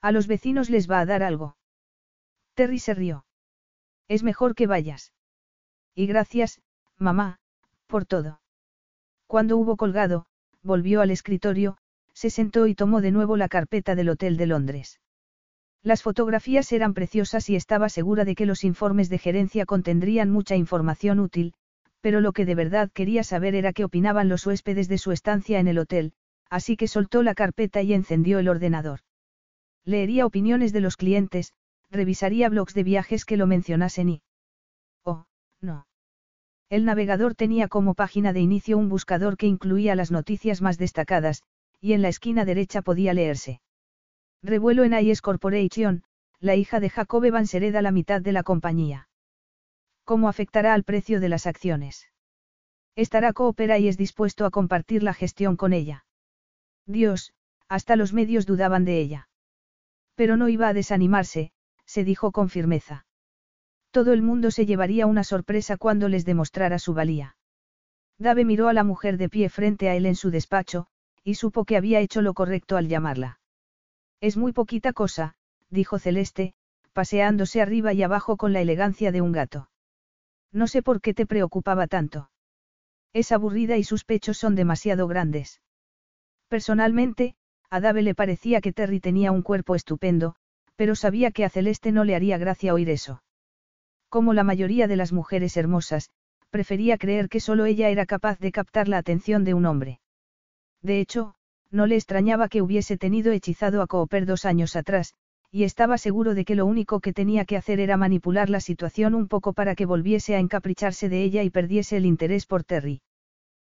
[0.00, 1.56] A los vecinos les va a dar algo.
[2.54, 3.24] Terry se rió.
[4.06, 5.12] Es mejor que vayas.
[5.94, 6.60] Y gracias,
[6.96, 7.40] mamá,
[7.86, 8.40] por todo.
[9.26, 10.26] Cuando hubo colgado,
[10.62, 11.78] volvió al escritorio,
[12.16, 15.00] se sentó y tomó de nuevo la carpeta del Hotel de Londres.
[15.82, 20.56] Las fotografías eran preciosas y estaba segura de que los informes de gerencia contendrían mucha
[20.56, 21.52] información útil,
[22.00, 25.60] pero lo que de verdad quería saber era qué opinaban los huéspedes de su estancia
[25.60, 26.14] en el hotel,
[26.48, 29.00] así que soltó la carpeta y encendió el ordenador.
[29.84, 31.52] Leería opiniones de los clientes,
[31.90, 34.22] revisaría blogs de viajes que lo mencionasen y...
[35.04, 35.26] Oh,
[35.60, 35.86] no.
[36.70, 41.42] El navegador tenía como página de inicio un buscador que incluía las noticias más destacadas,
[41.80, 43.60] y en la esquina derecha podía leerse.
[44.42, 46.04] Revuelo en IS Corporation,
[46.40, 49.08] la hija de Jacob Evans hereda la mitad de la compañía.
[50.04, 52.08] ¿Cómo afectará al precio de las acciones?
[52.94, 56.06] ¿Estará Coopera y es dispuesto a compartir la gestión con ella?
[56.86, 57.32] Dios,
[57.68, 59.28] hasta los medios dudaban de ella.
[60.14, 61.52] Pero no iba a desanimarse,
[61.84, 63.06] se dijo con firmeza.
[63.90, 67.36] Todo el mundo se llevaría una sorpresa cuando les demostrara su valía.
[68.18, 70.86] Dave miró a la mujer de pie frente a él en su despacho,
[71.26, 73.40] y supo que había hecho lo correcto al llamarla.
[74.20, 75.34] Es muy poquita cosa,
[75.70, 76.54] dijo Celeste,
[76.92, 79.68] paseándose arriba y abajo con la elegancia de un gato.
[80.52, 82.30] No sé por qué te preocupaba tanto.
[83.12, 85.60] Es aburrida y sus pechos son demasiado grandes.
[86.46, 87.34] Personalmente,
[87.70, 90.36] a Dave le parecía que Terry tenía un cuerpo estupendo,
[90.76, 93.24] pero sabía que a Celeste no le haría gracia oír eso.
[94.08, 96.10] Como la mayoría de las mujeres hermosas,
[96.50, 99.98] prefería creer que solo ella era capaz de captar la atención de un hombre.
[100.86, 101.34] De hecho,
[101.72, 105.14] no le extrañaba que hubiese tenido hechizado a Cooper dos años atrás,
[105.50, 109.16] y estaba seguro de que lo único que tenía que hacer era manipular la situación
[109.16, 113.02] un poco para que volviese a encapricharse de ella y perdiese el interés por Terry.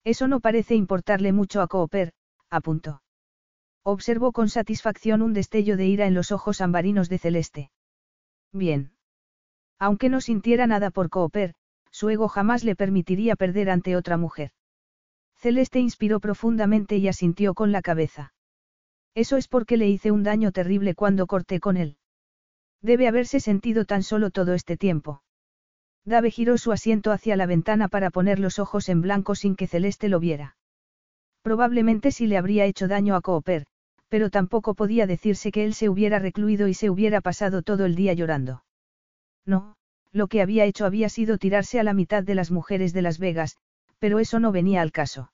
[0.02, 2.12] Eso no parece importarle mucho a Cooper,
[2.50, 3.02] apuntó.
[3.84, 7.70] Observó con satisfacción un destello de ira en los ojos ambarinos de Celeste.
[8.52, 8.90] Bien.
[9.78, 11.54] Aunque no sintiera nada por Cooper,
[11.92, 14.50] su ego jamás le permitiría perder ante otra mujer.
[15.38, 18.32] Celeste inspiró profundamente y asintió con la cabeza.
[19.14, 21.96] Eso es porque le hice un daño terrible cuando corté con él.
[22.82, 25.22] Debe haberse sentido tan solo todo este tiempo.
[26.04, 29.66] Dave giró su asiento hacia la ventana para poner los ojos en blanco sin que
[29.66, 30.56] Celeste lo viera.
[31.42, 33.66] Probablemente sí le habría hecho daño a Cooper,
[34.08, 37.96] pero tampoco podía decirse que él se hubiera recluido y se hubiera pasado todo el
[37.96, 38.64] día llorando.
[39.44, 39.76] No,
[40.12, 43.18] lo que había hecho había sido tirarse a la mitad de las mujeres de Las
[43.18, 43.56] Vegas,
[43.98, 45.32] pero eso no venía al caso.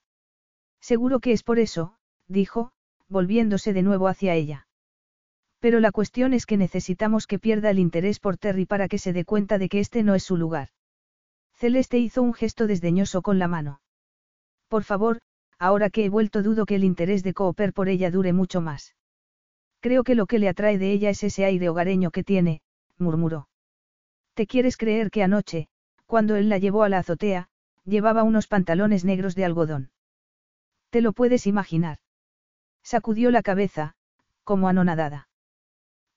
[0.81, 1.95] Seguro que es por eso,
[2.29, 2.73] dijo,
[3.09, 4.67] volviéndose de nuevo hacia ella.
[5.61, 9.13] Pero la cuestión es que necesitamos que pierda el interés por Terry para que se
[9.13, 10.71] dé cuenta de que este no es su lugar.
[11.55, 13.81] Celeste hizo un gesto desdeñoso con la mano.
[14.67, 15.21] Por favor,
[15.59, 18.97] ahora que he vuelto dudo que el interés de Cooper por ella dure mucho más.
[19.79, 22.63] Creo que lo que le atrae de ella es ese aire hogareño que tiene,
[22.99, 23.49] murmuró.
[24.35, 25.69] ¿Te quieres creer que anoche,
[26.07, 27.49] cuando él la llevó a la azotea,
[27.85, 29.91] llevaba unos pantalones negros de algodón?
[30.91, 31.99] ¿Te lo puedes imaginar?
[32.83, 33.95] Sacudió la cabeza,
[34.45, 35.29] como anonadada.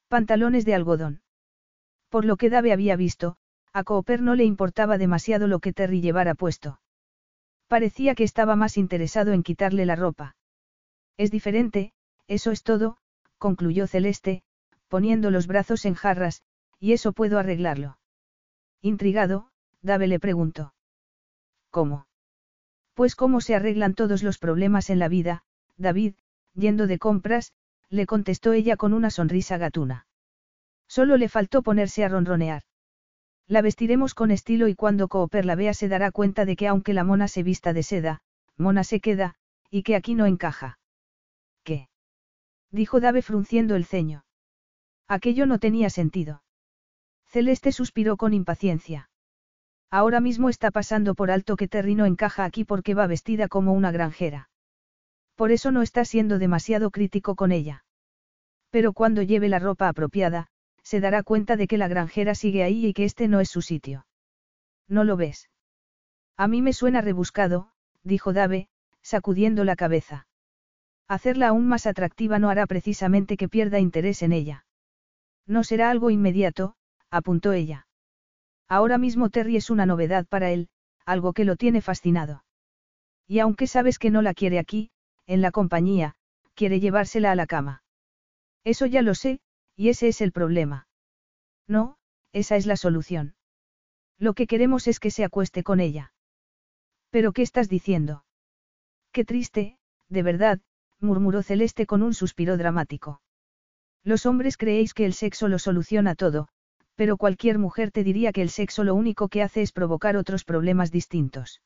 [0.08, 1.22] Pantalones de algodón.
[2.10, 3.38] Por lo que Dave había visto,
[3.74, 6.80] a Cooper no le importaba demasiado lo que Terry llevara puesto.
[7.68, 10.36] Parecía que estaba más interesado en quitarle la ropa.
[11.18, 11.94] Es diferente,
[12.28, 12.98] eso es todo,
[13.38, 14.44] concluyó Celeste,
[14.88, 16.42] poniendo los brazos en jarras,
[16.80, 17.98] y eso puedo arreglarlo.
[18.82, 19.50] Intrigado,
[19.82, 20.74] Dave le preguntó.
[21.76, 22.07] ¿Cómo?
[22.93, 25.43] Pues cómo se arreglan todos los problemas en la vida,
[25.76, 26.15] David,
[26.53, 27.52] yendo de compras,
[27.89, 30.07] le contestó ella con una sonrisa gatuna.
[30.88, 32.64] Solo le faltó ponerse a ronronear.
[33.45, 36.93] La vestiremos con estilo y cuando Cooper la vea se dará cuenta de que aunque
[36.93, 38.22] la mona se vista de seda,
[38.56, 39.35] mona se queda,
[39.69, 40.80] y que aquí no encaja.
[41.65, 41.89] ¿Qué?
[42.72, 44.23] dijo Dave frunciendo el ceño.
[45.10, 46.41] Aquello no tenía sentido.
[47.26, 49.10] Celeste suspiró con impaciencia.
[49.91, 53.74] Ahora mismo está pasando por alto que Terry no encaja aquí porque va vestida como
[53.74, 54.49] una granjera.
[55.36, 57.86] Por eso no está siendo demasiado crítico con ella.
[58.70, 60.48] Pero cuando lleve la ropa apropiada,
[60.84, 63.62] se dará cuenta de que la granjera sigue ahí y que este no es su
[63.62, 64.06] sitio.
[64.88, 65.49] ¿No lo ves?
[66.38, 67.72] A mí me suena rebuscado,
[68.03, 68.68] dijo Dave,
[69.02, 70.28] sacudiendo la cabeza.
[71.07, 74.66] Hacerla aún más atractiva no hará precisamente que pierda interés en ella.
[75.48, 76.76] No será algo inmediato,
[77.10, 77.85] apuntó ella.
[78.68, 80.70] Ahora mismo Terry es una novedad para él,
[81.06, 82.44] algo que lo tiene fascinado.
[83.28, 84.92] Y aunque sabes que no la quiere aquí,
[85.28, 86.16] en la compañía,
[86.54, 87.84] quiere llevársela a la cama.
[88.64, 89.40] Eso ya lo sé,
[89.76, 90.88] y ese es el problema.
[91.68, 91.98] No,
[92.32, 93.36] esa es la solución.
[94.18, 96.14] Lo que queremos es que se acueste con ella.
[97.10, 98.26] ¿Pero qué estás diciendo?
[99.12, 99.78] Qué triste,
[100.10, 100.60] de verdad,
[101.00, 103.22] murmuró Celeste con un suspiro dramático.
[104.04, 106.48] Los hombres creéis que el sexo lo soluciona todo,
[106.95, 110.43] pero cualquier mujer te diría que el sexo lo único que hace es provocar otros
[110.43, 111.61] problemas distintos.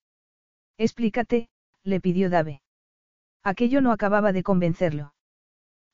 [0.78, 1.50] Explícate,
[1.84, 2.62] le pidió Dave.
[3.44, 5.14] Aquello no acababa de convencerlo.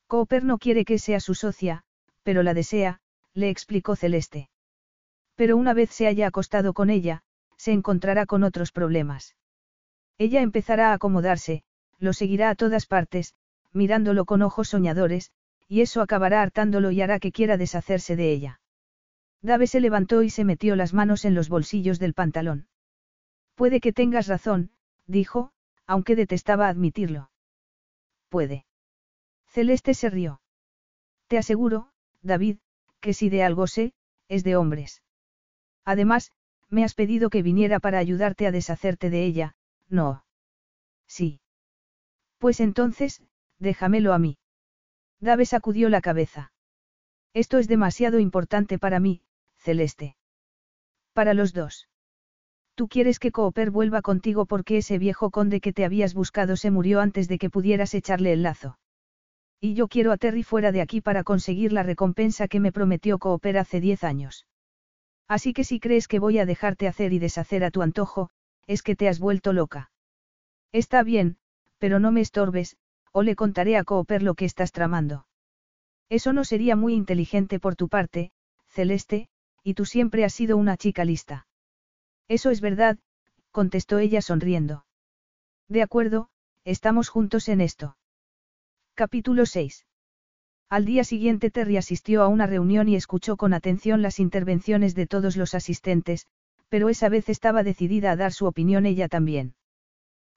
[0.08, 1.84] Cooper no quiere que sea su socia,
[2.22, 3.00] pero la desea,
[3.34, 4.48] le explicó Celeste.
[5.34, 7.22] Pero una vez se haya acostado con ella,
[7.56, 9.36] se encontrará con otros problemas.
[10.18, 11.62] Ella empezará a acomodarse,
[11.98, 13.34] lo seguirá a todas partes,
[13.72, 15.30] mirándolo con ojos soñadores,
[15.68, 18.60] y eso acabará hartándolo y hará que quiera deshacerse de ella.
[19.42, 22.68] Dave se levantó y se metió las manos en los bolsillos del pantalón.
[23.54, 24.70] Puede que tengas razón,
[25.06, 25.52] dijo,
[25.86, 27.30] aunque detestaba admitirlo.
[28.28, 28.66] Puede.
[29.46, 30.40] Celeste se rió.
[31.28, 31.90] Te aseguro,
[32.22, 32.58] David,
[33.00, 33.94] que si de algo sé,
[34.28, 35.02] es de hombres.
[35.84, 36.32] Además,
[36.68, 39.56] me has pedido que viniera para ayudarte a deshacerte de ella,
[39.88, 40.24] no.
[41.06, 41.40] Sí.
[42.38, 43.22] Pues entonces,
[43.58, 44.38] déjamelo a mí.
[45.20, 46.52] Dave sacudió la cabeza.
[47.32, 49.22] Esto es demasiado importante para mí,
[49.66, 50.14] Celeste.
[51.12, 51.88] Para los dos.
[52.76, 56.70] Tú quieres que Cooper vuelva contigo porque ese viejo conde que te habías buscado se
[56.70, 58.78] murió antes de que pudieras echarle el lazo.
[59.60, 63.18] Y yo quiero a Terry fuera de aquí para conseguir la recompensa que me prometió
[63.18, 64.46] Cooper hace diez años.
[65.26, 68.30] Así que si crees que voy a dejarte hacer y deshacer a tu antojo,
[68.68, 69.90] es que te has vuelto loca.
[70.70, 71.38] Está bien,
[71.78, 72.76] pero no me estorbes,
[73.10, 75.26] o le contaré a Cooper lo que estás tramando.
[76.08, 78.30] Eso no sería muy inteligente por tu parte,
[78.68, 79.28] Celeste,
[79.66, 81.48] y tú siempre has sido una chica lista.
[82.28, 82.98] Eso es verdad,
[83.50, 84.86] contestó ella sonriendo.
[85.66, 86.28] De acuerdo,
[86.64, 87.96] estamos juntos en esto.
[88.94, 89.84] Capítulo 6.
[90.68, 95.08] Al día siguiente Terry asistió a una reunión y escuchó con atención las intervenciones de
[95.08, 96.28] todos los asistentes,
[96.68, 99.56] pero esa vez estaba decidida a dar su opinión ella también.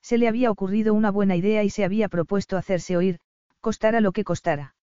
[0.01, 3.19] Se le había ocurrido una buena idea y se había propuesto hacerse oír,
[3.59, 4.73] costara lo que costara.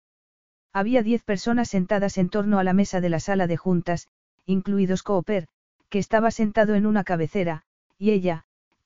[0.72, 4.06] Había diez personas sentadas en torno a la mesa de la sala de juntas,
[4.46, 5.48] incluidos Cooper,
[5.88, 7.62] que estaba sentado en una cabecera,
[7.98, 8.44] y ella,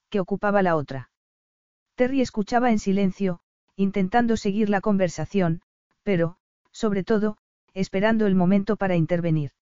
[0.08, 1.10] que ocupaba la otra.
[1.94, 3.40] Terry escuchaba en silencio,
[3.76, 5.62] intentando seguir la conversación,
[6.02, 6.36] pero,
[6.72, 7.36] sobre todo,
[7.74, 9.52] esperando el momento para intervenir.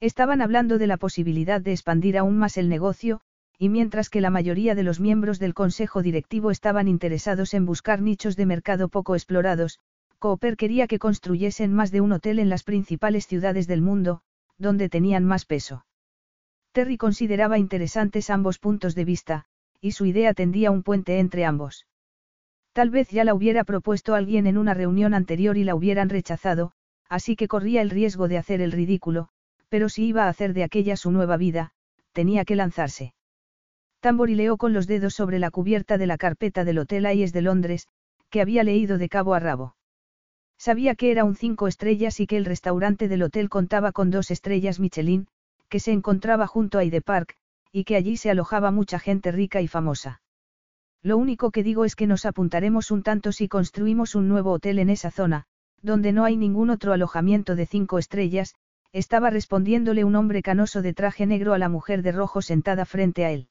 [0.00, 3.20] Estaban hablando de la posibilidad de expandir aún más el negocio,
[3.58, 8.02] y mientras que la mayoría de los miembros del consejo directivo estaban interesados en buscar
[8.02, 9.78] nichos de mercado poco explorados,
[10.18, 14.22] Cooper quería que construyesen más de un hotel en las principales ciudades del mundo,
[14.58, 15.84] donde tenían más peso.
[16.72, 19.44] Terry consideraba interesantes ambos puntos de vista,
[19.80, 21.86] y su idea tendía un puente entre ambos.
[22.72, 26.72] Tal vez ya la hubiera propuesto alguien en una reunión anterior y la hubieran rechazado,
[27.08, 29.28] así que corría el riesgo de hacer el ridículo,
[29.68, 31.72] pero si iba a hacer de aquella su nueva vida,
[32.12, 33.14] tenía que lanzarse.
[34.00, 37.88] Tamborileó con los dedos sobre la cubierta de la carpeta del Hotel Ayes de Londres,
[38.30, 39.76] que había leído de cabo a rabo.
[40.58, 44.30] Sabía que era un cinco estrellas y que el restaurante del hotel contaba con dos
[44.30, 45.26] estrellas Michelin,
[45.68, 47.36] que se encontraba junto a Hyde Park,
[47.72, 50.22] y que allí se alojaba mucha gente rica y famosa.
[51.02, 54.78] Lo único que digo es que nos apuntaremos un tanto si construimos un nuevo hotel
[54.78, 55.44] en esa zona,
[55.82, 58.54] donde no hay ningún otro alojamiento de cinco estrellas,
[58.92, 63.24] estaba respondiéndole un hombre canoso de traje negro a la mujer de rojo sentada frente
[63.24, 63.48] a él.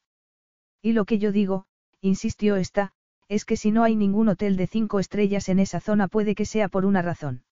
[0.82, 1.66] Y lo que yo digo,
[2.02, 2.94] insistió esta,
[3.34, 6.46] es que si no hay ningún hotel de cinco estrellas en esa zona puede que
[6.46, 7.44] sea por una razón.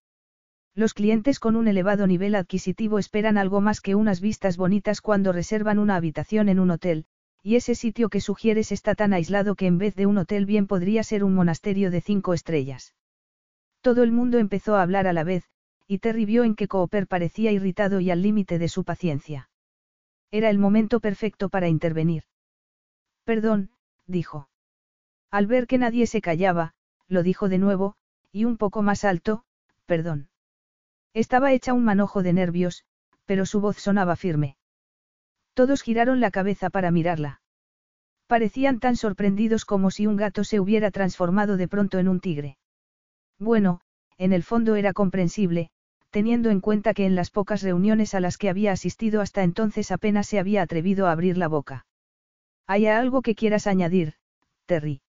[0.75, 5.31] Los clientes con un elevado nivel adquisitivo esperan algo más que unas vistas bonitas cuando
[5.31, 7.05] reservan una habitación en un hotel,
[7.41, 10.67] y ese sitio que sugieres está tan aislado que en vez de un hotel bien
[10.67, 12.93] podría ser un monasterio de cinco estrellas.
[13.81, 15.45] Todo el mundo empezó a hablar a la vez,
[15.87, 19.49] y Terry vio en que Cooper parecía irritado y al límite de su paciencia.
[20.29, 22.23] Era el momento perfecto para intervenir.
[23.25, 23.71] Perdón,
[24.05, 24.50] dijo.
[25.31, 26.73] Al ver que nadie se callaba,
[27.07, 27.95] lo dijo de nuevo,
[28.31, 29.43] y un poco más alto,
[29.85, 30.29] perdón.
[31.13, 32.83] Estaba hecha un manojo de nervios,
[33.25, 34.57] pero su voz sonaba firme.
[35.53, 37.41] Todos giraron la cabeza para mirarla.
[38.27, 42.57] Parecían tan sorprendidos como si un gato se hubiera transformado de pronto en un tigre.
[43.39, 43.81] Bueno,
[44.17, 45.69] en el fondo era comprensible,
[46.11, 49.91] teniendo en cuenta que en las pocas reuniones a las que había asistido hasta entonces
[49.91, 51.85] apenas se había atrevido a abrir la boca.
[52.67, 54.13] ¿Hay algo que quieras añadir,
[54.65, 55.01] Terry?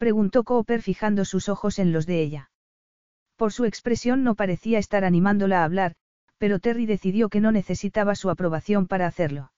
[0.00, 2.50] Preguntó Cooper fijando sus ojos en los de ella.
[3.36, 5.94] Por su expresión no parecía estar animándola a hablar,
[6.38, 9.52] pero Terry decidió que no necesitaba su aprobación para hacerlo.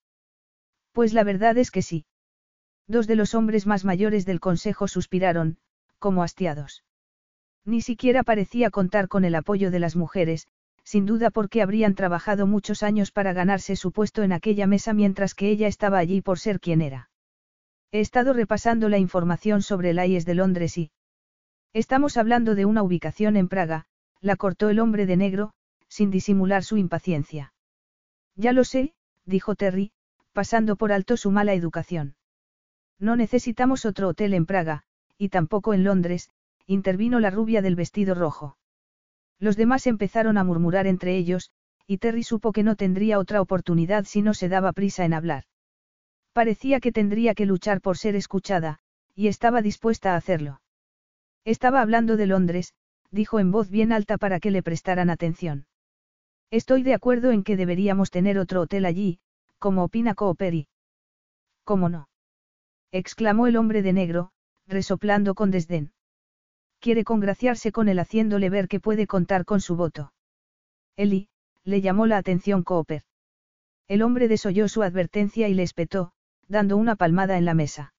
[0.91, 2.07] Pues la verdad es que sí.
[2.89, 5.59] Dos de los hombres más mayores del consejo suspiraron,
[6.01, 6.83] como hastiados.
[7.65, 10.49] Ni siquiera parecía contar con el apoyo de las mujeres,
[10.83, 15.37] sin duda porque habrían trabajado muchos años para ganarse su puesto en aquella mesa mientras
[15.37, 17.12] que ella estaba allí por ser quien era.
[17.93, 20.91] He estado repasando la información sobre el IES de Londres y...
[21.75, 23.85] Estamos hablando de una ubicación en Praga,
[24.23, 25.53] la cortó el hombre de negro,
[25.89, 27.53] sin disimular su impaciencia.
[28.35, 28.95] Ya lo sé,
[29.27, 29.93] dijo Terry,
[30.33, 32.17] pasando por alto su mala educación.
[32.99, 34.85] No necesitamos otro hotel en Praga,
[35.19, 36.31] y tampoco en Londres,
[36.67, 38.57] intervino la rubia del vestido rojo.
[39.39, 41.51] Los demás empezaron a murmurar entre ellos,
[41.87, 45.45] y Terry supo que no tendría otra oportunidad si no se daba prisa en hablar.
[46.33, 48.79] Parecía que tendría que luchar por ser escuchada,
[49.15, 50.61] y estaba dispuesta a hacerlo.
[51.45, 52.75] Estaba hablando de Londres,
[53.11, 55.67] dijo en voz bien alta para que le prestaran atención.
[56.51, 59.21] Estoy de acuerdo en que deberíamos tener otro hotel allí,
[59.59, 60.69] como opina Cooperi.
[61.65, 62.09] ¿Cómo no?
[62.91, 64.33] exclamó el hombre de negro,
[64.67, 65.93] resoplando con desdén.
[66.81, 70.13] Quiere congraciarse con él haciéndole ver que puede contar con su voto.
[70.97, 71.29] Eli,
[71.65, 73.03] le llamó la atención Cooper.
[73.89, 76.13] El hombre desoyó su advertencia y le espetó,
[76.53, 77.95] dando una palmada en la mesa.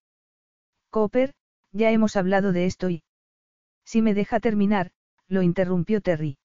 [0.91, 1.33] Cooper,
[1.71, 3.01] ya hemos hablado de esto y...
[3.83, 4.91] Si me deja terminar,
[5.27, 6.37] lo interrumpió Terry.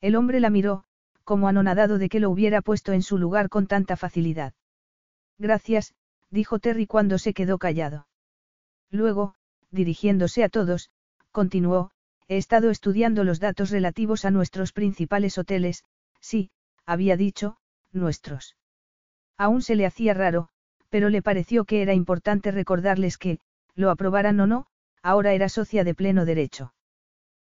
[0.00, 0.84] El hombre la miró,
[1.24, 4.54] como anonadado de que lo hubiera puesto en su lugar con tanta facilidad.
[5.36, 5.94] Gracias,
[6.30, 8.06] dijo Terry cuando se quedó callado.
[8.90, 9.34] Luego,
[9.72, 10.90] dirigiéndose a todos,
[11.32, 11.90] continuó,
[12.28, 15.82] he estado estudiando los datos relativos a nuestros principales hoteles,
[16.20, 16.52] sí,
[16.86, 17.56] había dicho,
[17.90, 18.56] nuestros.
[19.36, 20.50] Aún se le hacía raro,
[20.94, 23.40] pero le pareció que era importante recordarles que,
[23.74, 24.66] lo aprobaran o no,
[25.02, 26.72] ahora era socia de pleno derecho.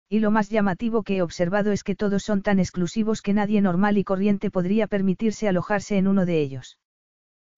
[0.10, 3.62] Y lo más llamativo que he observado es que todos son tan exclusivos que nadie
[3.62, 6.78] normal y corriente podría permitirse alojarse en uno de ellos.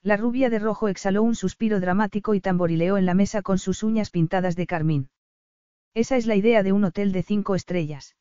[0.04, 3.82] La rubia de rojo exhaló un suspiro dramático y tamborileó en la mesa con sus
[3.82, 5.10] uñas pintadas de carmín.
[5.96, 8.16] Esa es la idea de un hotel de cinco estrellas.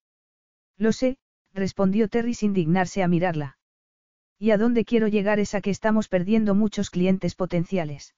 [0.78, 1.18] Lo sé,
[1.52, 3.57] respondió Terry sin dignarse a mirarla.
[4.38, 8.14] ¿Y a dónde quiero llegar es a que estamos perdiendo muchos clientes potenciales?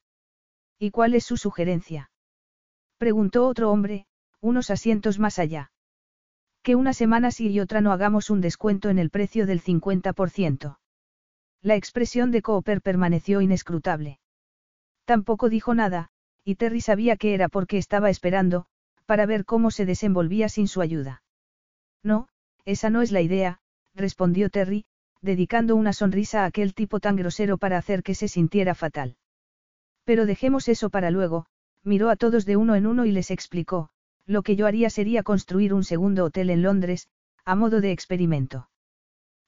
[0.78, 2.10] ¿Y cuál es su sugerencia?
[2.98, 4.06] Preguntó otro hombre,
[4.40, 5.72] unos asientos más allá.
[6.62, 10.78] Que una semana sí y otra no hagamos un descuento en el precio del 50%.
[11.62, 14.20] La expresión de Cooper permaneció inescrutable.
[15.06, 16.10] Tampoco dijo nada,
[16.44, 18.66] y Terry sabía que era porque estaba esperando,
[19.06, 21.22] para ver cómo se desenvolvía sin su ayuda.
[22.02, 22.28] No,
[22.64, 23.60] esa no es la idea,
[23.94, 24.86] respondió Terry,
[25.22, 29.16] dedicando una sonrisa a aquel tipo tan grosero para hacer que se sintiera fatal.
[30.04, 31.46] Pero dejemos eso para luego,
[31.82, 33.90] miró a todos de uno en uno y les explicó,
[34.26, 37.08] lo que yo haría sería construir un segundo hotel en Londres,
[37.44, 38.70] a modo de experimento.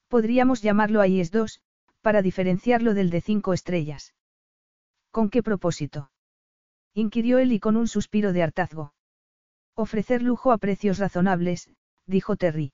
[0.08, 1.60] Podríamos llamarlo IES 2,
[2.00, 4.14] para diferenciarlo del de cinco estrellas.
[5.10, 6.10] ¿Con qué propósito?
[6.94, 8.92] inquirió él y con un suspiro de hartazgo.
[9.74, 11.70] Ofrecer lujo a precios razonables,
[12.06, 12.72] dijo Terry.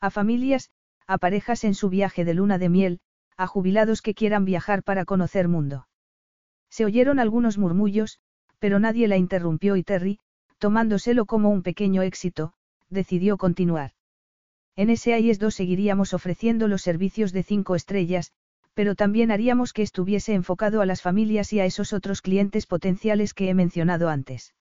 [0.00, 0.70] A familias,
[1.08, 3.00] a parejas en su viaje de luna de miel,
[3.38, 5.88] a jubilados que quieran viajar para conocer mundo.
[6.70, 8.20] Se oyeron algunos murmullos,
[8.58, 10.18] pero nadie la interrumpió y Terry,
[10.58, 12.52] tomándoselo como un pequeño éxito,
[12.90, 13.92] decidió continuar.
[14.76, 18.32] En ese IES 2 seguiríamos ofreciendo los servicios de cinco estrellas,
[18.74, 23.32] pero también haríamos que estuviese enfocado a las familias y a esos otros clientes potenciales
[23.32, 24.54] que he mencionado antes.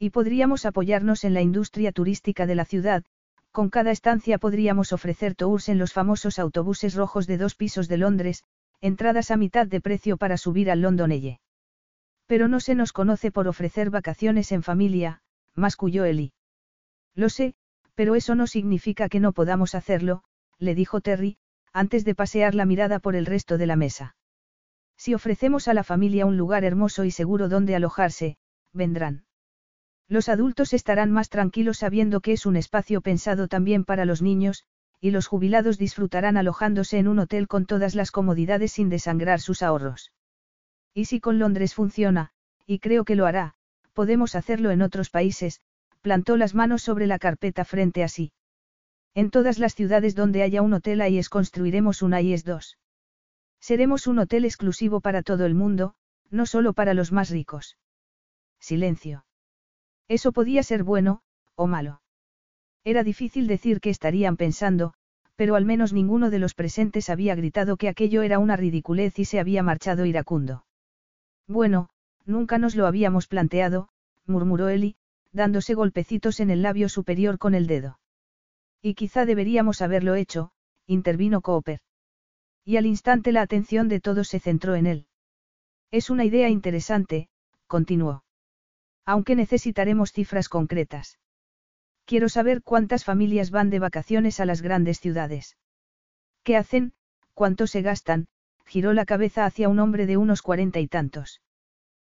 [0.00, 3.04] Y podríamos apoyarnos en la industria turística de la ciudad,
[3.52, 7.98] con cada estancia podríamos ofrecer tours en los famosos autobuses rojos de dos pisos de
[7.98, 8.44] Londres,
[8.80, 11.40] entradas a mitad de precio para subir al London Eye.
[12.26, 15.20] Pero no se nos conoce por ofrecer vacaciones en familia,
[15.54, 16.32] masculló Eli.
[17.14, 17.54] Lo sé,
[17.94, 20.22] pero eso no significa que no podamos hacerlo,
[20.58, 21.38] le dijo Terry,
[21.72, 24.16] antes de pasear la mirada por el resto de la mesa.
[24.96, 28.36] Si ofrecemos a la familia un lugar hermoso y seguro donde alojarse,
[28.72, 29.24] vendrán.
[30.10, 34.64] Los adultos estarán más tranquilos sabiendo que es un espacio pensado también para los niños,
[35.00, 39.62] y los jubilados disfrutarán alojándose en un hotel con todas las comodidades sin desangrar sus
[39.62, 40.12] ahorros.
[40.94, 42.32] Y si con Londres funciona,
[42.66, 43.54] y creo que lo hará,
[43.92, 45.60] podemos hacerlo en otros países,
[46.00, 48.32] plantó las manos sobre la carpeta frente a sí.
[49.14, 52.78] En todas las ciudades donde haya un hotel AIES construiremos un AIES 2.
[53.60, 55.94] Seremos un hotel exclusivo para todo el mundo,
[56.30, 57.78] no solo para los más ricos.
[58.58, 59.24] Silencio.
[60.10, 61.20] Eso podía ser bueno,
[61.54, 62.02] o malo.
[62.82, 64.92] Era difícil decir qué estarían pensando,
[65.36, 69.24] pero al menos ninguno de los presentes había gritado que aquello era una ridiculez y
[69.24, 70.64] se había marchado iracundo.
[71.46, 71.90] Bueno,
[72.24, 73.88] nunca nos lo habíamos planteado,
[74.26, 74.96] murmuró Eli,
[75.30, 78.00] dándose golpecitos en el labio superior con el dedo.
[78.82, 80.50] Y quizá deberíamos haberlo hecho,
[80.86, 81.78] intervino Cooper.
[82.64, 85.06] Y al instante la atención de todos se centró en él.
[85.92, 87.28] Es una idea interesante,
[87.68, 88.24] continuó.
[89.04, 91.18] Aunque necesitaremos cifras concretas.
[92.04, 95.56] Quiero saber cuántas familias van de vacaciones a las grandes ciudades.
[96.42, 96.92] ¿Qué hacen?
[97.34, 98.28] ¿Cuánto se gastan?
[98.66, 101.40] giró la cabeza hacia un hombre de unos cuarenta y tantos.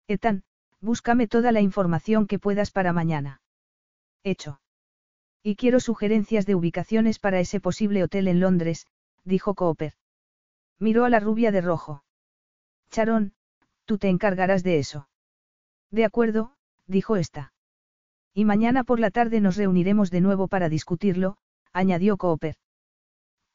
[0.07, 0.45] Ethan,
[0.81, 3.41] búscame toda la información que puedas para mañana.
[4.23, 4.61] Hecho.
[5.43, 8.87] Y quiero sugerencias de ubicaciones para ese posible hotel en Londres,
[9.25, 9.95] dijo Cooper.
[10.79, 12.05] Miró a la rubia de rojo.
[12.91, 13.35] Charón,
[13.85, 15.09] tú te encargarás de eso.
[15.91, 16.54] De acuerdo,
[16.87, 17.53] dijo esta.
[18.33, 21.37] Y mañana por la tarde nos reuniremos de nuevo para discutirlo,
[21.73, 22.57] añadió Cooper.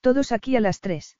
[0.02, 1.18] Todos aquí a las tres.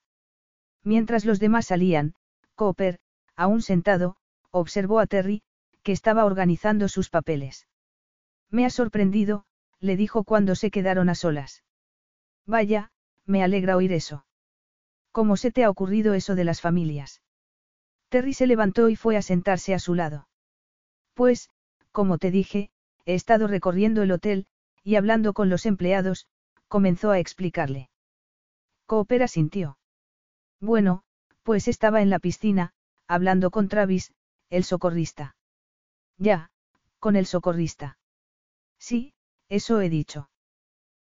[0.82, 2.14] Mientras los demás salían,
[2.54, 2.98] Cooper,
[3.36, 4.16] aún sentado,
[4.50, 5.42] observó a Terry,
[5.82, 7.66] que estaba organizando sus papeles.
[8.50, 9.44] Me ha sorprendido,
[9.78, 11.62] le dijo cuando se quedaron a solas.
[12.46, 12.90] Vaya,
[13.26, 14.24] me alegra oír eso.
[15.12, 17.22] ¿Cómo se te ha ocurrido eso de las familias?
[18.08, 20.28] Terry se levantó y fue a sentarse a su lado.
[21.14, 21.48] Pues,
[21.92, 22.70] como te dije,
[23.04, 24.46] he estado recorriendo el hotel,
[24.82, 26.26] y hablando con los empleados,
[26.68, 27.90] comenzó a explicarle.
[28.86, 29.78] Coopera sintió.
[30.60, 31.02] Bueno,
[31.42, 32.72] pues estaba en la piscina,
[33.06, 34.12] hablando con Travis,
[34.50, 35.36] el socorrista.
[36.18, 36.50] Ya,
[36.98, 37.98] con el socorrista.
[38.78, 39.14] Sí,
[39.48, 40.30] eso he dicho.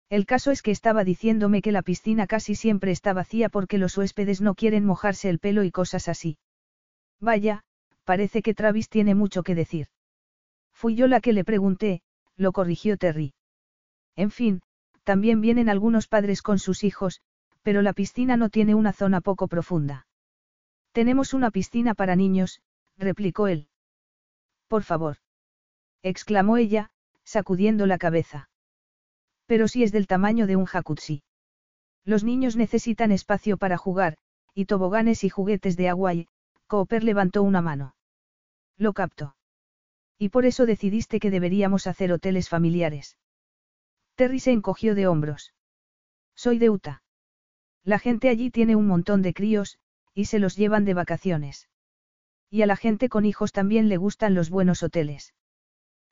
[0.10, 3.98] El caso es que estaba diciéndome que la piscina casi siempre está vacía porque los
[3.98, 6.38] huéspedes no quieren mojarse el pelo y cosas así.
[7.20, 7.64] Vaya,
[8.06, 9.88] parece que Travis tiene mucho que decir.
[10.80, 12.04] Fui yo la que le pregunté,
[12.36, 13.34] lo corrigió Terry.
[14.16, 14.62] En fin,
[15.04, 17.22] también vienen algunos padres con sus hijos,
[17.64, 20.06] pero la piscina no tiene una zona poco profunda.
[20.92, 22.62] Tenemos una piscina para niños,
[22.96, 23.70] replicó él.
[24.68, 25.18] Por favor.
[26.04, 26.92] exclamó ella,
[27.24, 28.52] sacudiendo la cabeza.
[29.48, 31.24] Pero si es del tamaño de un jacuzzi.
[32.06, 34.18] Los niños necesitan espacio para jugar,
[34.54, 36.28] y toboganes y juguetes de agua y,
[36.68, 37.96] Cooper levantó una mano.
[38.78, 39.37] Lo capto.
[40.18, 43.18] Y por eso decidiste que deberíamos hacer hoteles familiares.
[44.16, 45.54] Terry se encogió de hombros.
[46.36, 47.04] Soy de Utah.
[47.84, 49.78] La gente allí tiene un montón de críos,
[50.14, 51.70] y se los llevan de vacaciones.
[52.50, 55.34] Y a la gente con hijos también le gustan los buenos hoteles.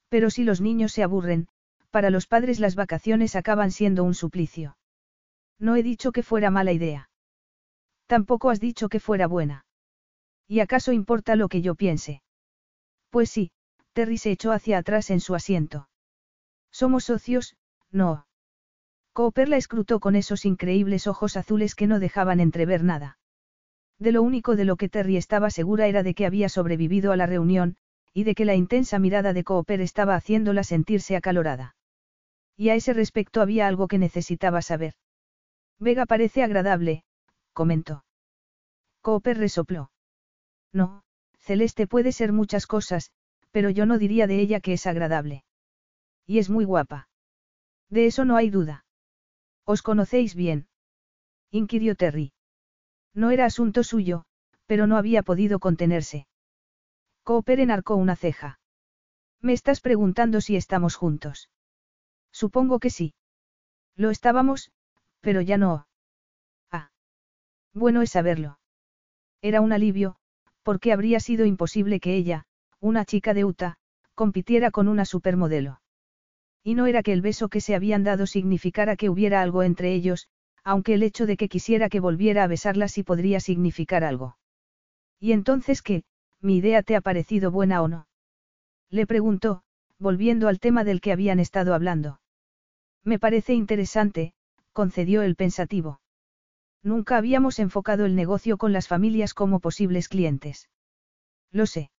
[0.10, 1.48] Pero si los niños se aburren,
[1.90, 4.78] para los padres las vacaciones acaban siendo un suplicio.
[5.58, 7.10] No he dicho que fuera mala idea.
[8.06, 9.66] Tampoco has dicho que fuera buena.
[10.48, 12.22] ¿Y acaso importa lo que yo piense?
[13.10, 13.52] Pues sí,
[13.96, 15.88] Terry se echó hacia atrás en su asiento.
[16.70, 17.56] Somos socios,
[17.92, 18.28] no.
[19.14, 23.18] Cooper la escrutó con esos increíbles ojos azules que no dejaban entrever nada.
[23.98, 27.16] De lo único de lo que Terry estaba segura era de que había sobrevivido a
[27.16, 27.78] la reunión,
[28.14, 31.78] y de que la intensa mirada de Cooper estaba haciéndola sentirse acalorada.
[32.58, 34.96] Y a ese respecto había algo que necesitaba saber.
[35.80, 37.06] Vega parece agradable,
[37.54, 38.04] comentó.
[39.00, 39.90] Cooper resopló.
[40.74, 41.04] No,
[41.40, 43.12] Celeste puede ser muchas cosas,
[43.56, 45.46] pero yo no diría de ella que es agradable.
[46.28, 47.08] Y es muy guapa.
[47.90, 48.84] De eso no hay duda.
[49.64, 50.68] ¿Os conocéis bien?
[51.52, 52.34] inquirió Terry.
[53.14, 54.26] No era asunto suyo,
[54.66, 56.28] pero no había podido contenerse.
[57.24, 58.60] Cooper enarcó una ceja.
[59.40, 61.50] Me estás preguntando si estamos juntos.
[62.34, 63.14] Supongo que sí.
[63.96, 64.74] Lo estábamos,
[65.22, 65.88] pero ya no.
[66.72, 66.92] Ah.
[67.74, 68.60] Bueno es saberlo.
[69.42, 70.18] Era un alivio,
[70.62, 72.48] porque habría sido imposible que ella,
[72.86, 73.78] una chica de Utah,
[74.14, 75.82] compitiera con una supermodelo.
[76.64, 79.96] Y no era que el beso que se habían dado significara que hubiera algo entre
[79.96, 80.28] ellos,
[80.64, 84.38] aunque el hecho de que quisiera que volviera a besarla sí podría significar algo.
[85.20, 86.04] ¿Y entonces qué?
[86.42, 88.08] ¿Mi idea te ha parecido buena o no?
[88.92, 89.64] Le preguntó,
[89.98, 92.22] volviendo al tema del que habían estado hablando.
[93.04, 94.36] Me parece interesante,
[94.74, 96.02] concedió el pensativo.
[96.84, 100.70] Nunca habíamos enfocado el negocio con las familias como posibles clientes.
[101.52, 101.90] Lo sé.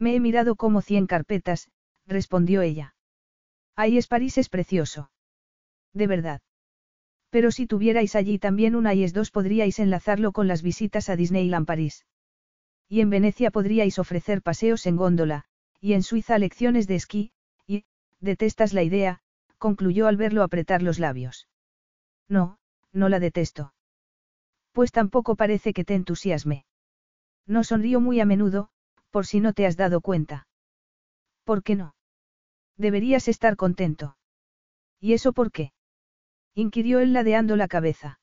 [0.00, 1.68] Me he mirado como cien carpetas,
[2.06, 2.96] respondió ella.
[3.76, 5.10] Ahí es París es precioso.
[5.92, 6.40] De verdad.
[7.28, 11.66] Pero si tuvierais allí también una es dos podríais enlazarlo con las visitas a Disneyland
[11.66, 12.06] París.
[12.88, 15.44] Y en Venecia podríais ofrecer paseos en góndola,
[15.80, 17.32] y en Suiza lecciones de esquí,
[17.66, 17.84] y,
[18.20, 19.20] detestas la idea,
[19.58, 21.46] concluyó al verlo apretar los labios.
[22.28, 22.58] No,
[22.92, 23.74] no la detesto.
[24.72, 26.64] Pues tampoco parece que te entusiasme.
[27.46, 28.70] No sonrío muy a menudo,
[29.10, 30.46] por si no te has dado cuenta.
[31.44, 31.94] ¿Por qué no?
[32.76, 34.16] Deberías estar contento.
[35.00, 35.72] ¿Y eso por qué?
[36.54, 38.20] inquirió él ladeando la cabeza.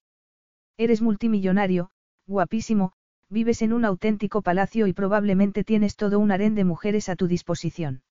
[0.78, 1.92] Eres multimillonario,
[2.28, 2.94] guapísimo,
[3.30, 7.28] vives en un auténtico palacio y probablemente tienes todo un harén de mujeres a tu
[7.28, 8.04] disposición.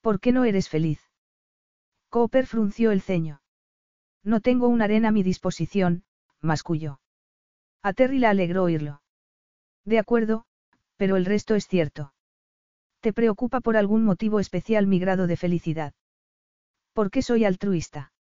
[0.00, 1.00] ¿Por qué no eres feliz?
[2.08, 3.42] Cooper frunció el ceño.
[4.22, 6.04] No tengo un harén a mi disposición,
[6.40, 7.00] masculló.
[7.82, 9.02] A Terry la alegró oírlo.
[9.84, 10.46] De acuerdo,
[10.96, 12.12] pero el resto es cierto.
[13.00, 15.94] ¿Te preocupa por algún motivo especial mi grado de felicidad?
[16.92, 18.12] ¿Por qué soy altruista?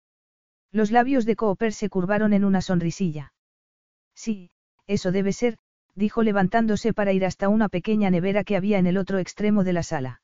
[0.71, 3.33] Los labios de Cooper se curvaron en una sonrisilla.
[4.13, 4.51] Sí,
[4.87, 5.57] eso debe ser,
[5.95, 9.73] dijo levantándose para ir hasta una pequeña nevera que había en el otro extremo de
[9.73, 10.21] la sala.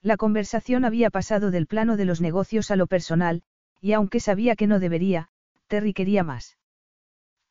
[0.00, 3.42] La conversación había pasado del plano de los negocios a lo personal,
[3.80, 5.28] y aunque sabía que no debería,
[5.66, 6.56] Terry quería más.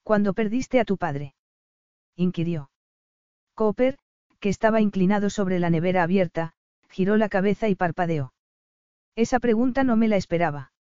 [0.03, 1.35] ¿Cuándo perdiste a tu padre?
[2.15, 2.69] inquirió.
[3.55, 3.97] Cooper,
[4.43, 6.53] que estaba inclinado sobre la nevera abierta,
[6.89, 8.33] giró la cabeza y parpadeó.
[9.15, 10.73] Esa pregunta no me la esperaba.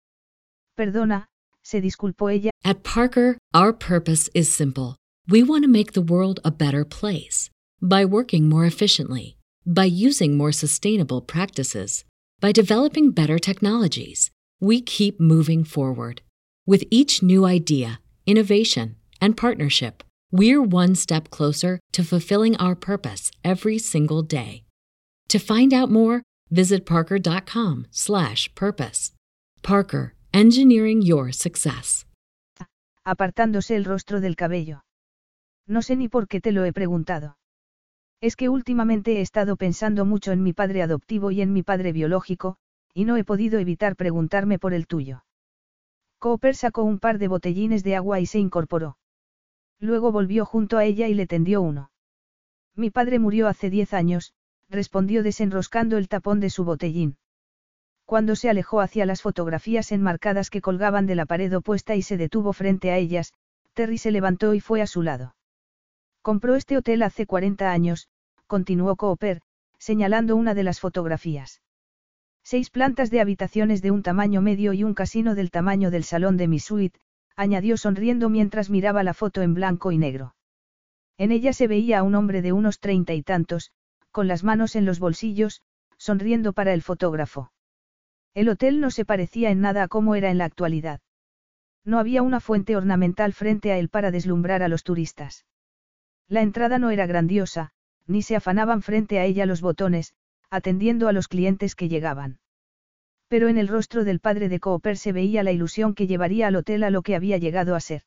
[0.74, 1.28] Perdona,
[1.60, 2.52] se disculpó ella.
[2.64, 4.96] At Parker, our purpose is simple.
[5.28, 7.50] We want to make the world a better place
[7.82, 12.06] by working more efficiently, by using more sustainable practices,
[12.40, 14.30] by developing better technologies.
[14.58, 16.22] We keep moving forward.
[16.66, 23.30] With each new idea, innovation, and partnership, we're one step closer to fulfilling our purpose
[23.42, 24.64] every single day.
[25.28, 29.12] To find out more, visit parker.com/purpose.
[29.62, 32.06] Parker, engineering your success.
[33.04, 34.82] Apartándose el rostro del cabello.
[35.66, 37.36] No sé ni por qué te lo he preguntado.
[38.20, 41.92] Es que últimamente he estado pensando mucho en mi padre adoptivo y en mi padre
[41.92, 42.56] biológico,
[42.92, 45.24] y no he podido evitar preguntarme por el tuyo.
[46.18, 48.98] Cooper sacó un par de botellines de agua y se incorporó.
[49.80, 51.90] Luego volvió junto a ella y le tendió uno.
[52.76, 54.34] Mi padre murió hace diez años,
[54.68, 57.16] respondió desenroscando el tapón de su botellín.
[58.04, 62.16] Cuando se alejó hacia las fotografías enmarcadas que colgaban de la pared opuesta y se
[62.16, 63.32] detuvo frente a ellas,
[63.72, 65.34] Terry se levantó y fue a su lado.
[66.22, 68.08] Compró este hotel hace 40 años,
[68.46, 69.40] continuó Cooper,
[69.78, 71.62] señalando una de las fotografías.
[72.42, 76.36] Seis plantas de habitaciones de un tamaño medio y un casino del tamaño del salón
[76.36, 76.98] de mi suite,
[77.40, 80.34] añadió sonriendo mientras miraba la foto en blanco y negro.
[81.16, 83.72] En ella se veía a un hombre de unos treinta y tantos,
[84.10, 85.62] con las manos en los bolsillos,
[85.96, 87.50] sonriendo para el fotógrafo.
[88.34, 91.00] El hotel no se parecía en nada a cómo era en la actualidad.
[91.82, 95.46] No había una fuente ornamental frente a él para deslumbrar a los turistas.
[96.28, 97.70] La entrada no era grandiosa,
[98.06, 100.12] ni se afanaban frente a ella los botones,
[100.50, 102.38] atendiendo a los clientes que llegaban.
[103.30, 106.56] Pero en el rostro del padre de Cooper se veía la ilusión que llevaría al
[106.56, 108.02] hotel a lo que había llegado a ser.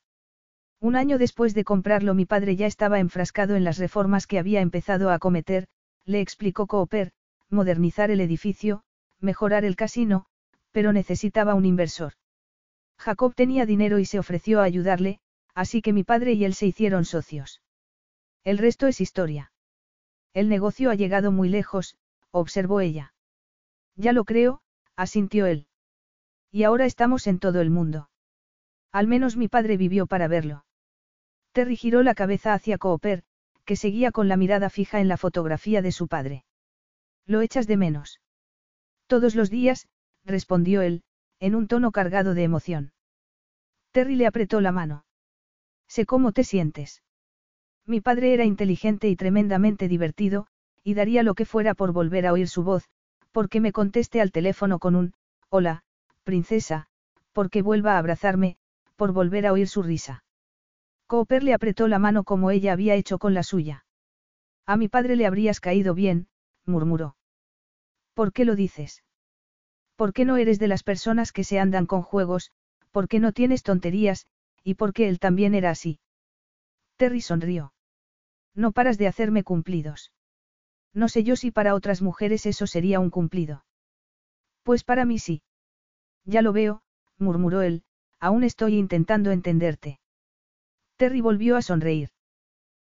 [0.81, 4.59] Un año después de comprarlo mi padre ya estaba enfrascado en las reformas que había
[4.59, 5.67] empezado a acometer,
[6.03, 7.13] le explicó Cooper,
[7.49, 8.83] modernizar el edificio,
[9.21, 10.25] mejorar el casino,
[10.73, 12.13] pero necesitaba un inversor.
[12.97, 15.21] Jacob tenía dinero y se ofreció a ayudarle,
[15.55, 17.61] así que mi padre y él se hicieron socios.
[18.43, 19.53] El resto es historia.
[20.33, 21.95] El negocio ha llegado muy lejos,
[22.31, 23.13] observó ella.
[23.95, 24.59] Ya lo creo,
[24.95, 25.67] asintió él.
[26.51, 28.09] Y ahora estamos en todo el mundo.
[28.91, 30.65] Al menos mi padre vivió para verlo.
[31.51, 33.23] Terry giró la cabeza hacia Cooper,
[33.65, 36.45] que seguía con la mirada fija en la fotografía de su padre.
[37.25, 38.19] ¿Lo echas de menos?
[39.07, 39.87] Todos los días,
[40.25, 41.03] respondió él,
[41.39, 42.93] en un tono cargado de emoción.
[43.91, 45.05] Terry le apretó la mano.
[45.87, 47.03] Sé cómo te sientes.
[47.85, 50.47] Mi padre era inteligente y tremendamente divertido,
[50.83, 52.89] y daría lo que fuera por volver a oír su voz,
[53.33, 55.13] porque me conteste al teléfono con un,
[55.49, 55.83] hola,
[56.23, 56.87] princesa,
[57.33, 58.57] porque vuelva a abrazarme,
[58.95, 60.23] por volver a oír su risa.
[61.07, 63.85] Cooper le apretó la mano como ella había hecho con la suya.
[64.65, 66.27] A mi padre le habrías caído bien,
[66.65, 67.17] murmuró.
[68.13, 69.03] ¿Por qué lo dices?
[69.95, 72.51] ¿Por qué no eres de las personas que se andan con juegos,
[72.91, 74.27] por qué no tienes tonterías,
[74.63, 75.99] y por qué él también era así?
[76.97, 77.73] Terry sonrió.
[78.53, 80.11] No paras de hacerme cumplidos.
[80.93, 83.65] No sé yo si para otras mujeres eso sería un cumplido.
[84.63, 85.41] Pues para mí sí.
[86.25, 86.83] Ya lo veo,
[87.17, 87.83] murmuró él,
[88.19, 89.99] aún estoy intentando entenderte.
[90.95, 92.09] Terry volvió a sonreír.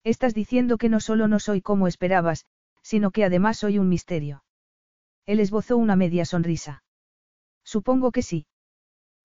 [0.05, 2.47] Estás diciendo que no solo no soy como esperabas,
[2.83, 4.43] sino que además soy un misterio.
[5.25, 6.83] Él esbozó una media sonrisa.
[7.65, 8.47] Supongo que sí.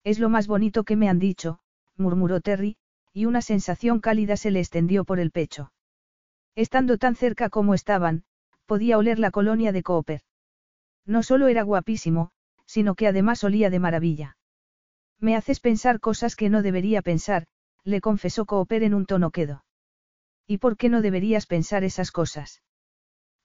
[0.04, 1.58] Es lo más bonito que me han dicho,
[1.96, 2.76] murmuró Terry,
[3.12, 5.72] y una sensación cálida se le extendió por el pecho.
[6.54, 8.24] Estando tan cerca como estaban,
[8.68, 10.20] podía oler la colonia de Cooper.
[11.06, 12.32] No solo era guapísimo,
[12.66, 14.36] sino que además olía de maravilla.
[15.18, 17.46] Me haces pensar cosas que no debería pensar,
[17.82, 19.64] le confesó Cooper en un tono quedo.
[20.46, 22.62] ¿Y por qué no deberías pensar esas cosas?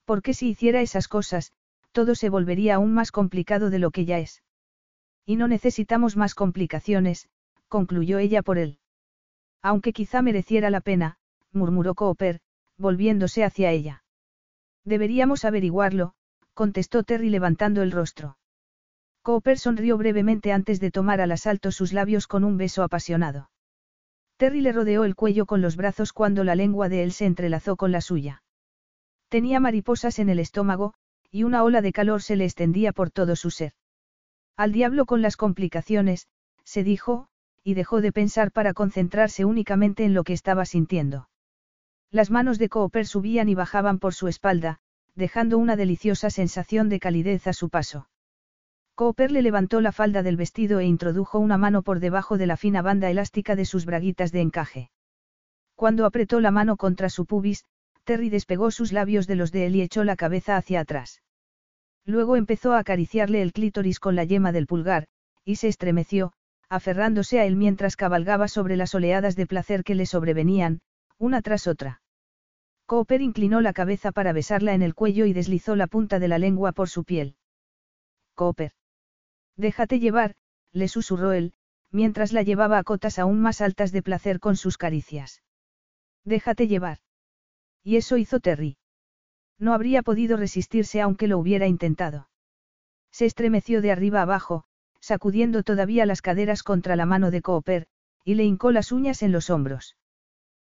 [0.04, 1.52] Porque si hiciera esas cosas,
[1.92, 4.42] todo se volvería aún más complicado de lo que ya es.
[5.24, 7.30] Y no necesitamos más complicaciones,
[7.68, 8.78] concluyó ella por él.
[9.62, 11.16] Aunque quizá mereciera la pena,
[11.50, 12.40] murmuró Cooper,
[12.76, 14.03] volviéndose hacia ella.
[14.84, 16.14] Deberíamos averiguarlo,
[16.52, 18.36] contestó Terry levantando el rostro.
[19.22, 23.50] Cooper sonrió brevemente antes de tomar al asalto sus labios con un beso apasionado.
[24.36, 27.76] Terry le rodeó el cuello con los brazos cuando la lengua de él se entrelazó
[27.76, 28.42] con la suya.
[29.28, 30.94] Tenía mariposas en el estómago,
[31.30, 33.72] y una ola de calor se le extendía por todo su ser.
[34.56, 36.28] Al diablo con las complicaciones,
[36.64, 37.28] se dijo,
[37.62, 41.28] y dejó de pensar para concentrarse únicamente en lo que estaba sintiendo.
[42.14, 44.78] Las manos de Cooper subían y bajaban por su espalda,
[45.16, 48.08] dejando una deliciosa sensación de calidez a su paso.
[48.94, 52.56] Cooper le levantó la falda del vestido e introdujo una mano por debajo de la
[52.56, 54.90] fina banda elástica de sus braguitas de encaje.
[55.74, 57.64] Cuando apretó la mano contra su pubis,
[58.04, 61.20] Terry despegó sus labios de los de él y echó la cabeza hacia atrás.
[62.04, 65.08] Luego empezó a acariciarle el clítoris con la yema del pulgar,
[65.44, 66.32] y se estremeció,
[66.68, 70.78] aferrándose a él mientras cabalgaba sobre las oleadas de placer que le sobrevenían,
[71.18, 72.02] una tras otra.
[72.86, 76.38] Cooper inclinó la cabeza para besarla en el cuello y deslizó la punta de la
[76.38, 77.36] lengua por su piel.
[78.34, 78.72] Cooper.
[79.56, 80.34] Déjate llevar,
[80.72, 81.54] le susurró él,
[81.90, 85.42] mientras la llevaba a cotas aún más altas de placer con sus caricias.
[86.24, 86.98] Déjate llevar.
[87.82, 88.76] Y eso hizo Terry.
[89.58, 92.28] No habría podido resistirse aunque lo hubiera intentado.
[93.12, 94.64] Se estremeció de arriba abajo,
[95.00, 97.86] sacudiendo todavía las caderas contra la mano de Cooper,
[98.24, 99.96] y le hincó las uñas en los hombros.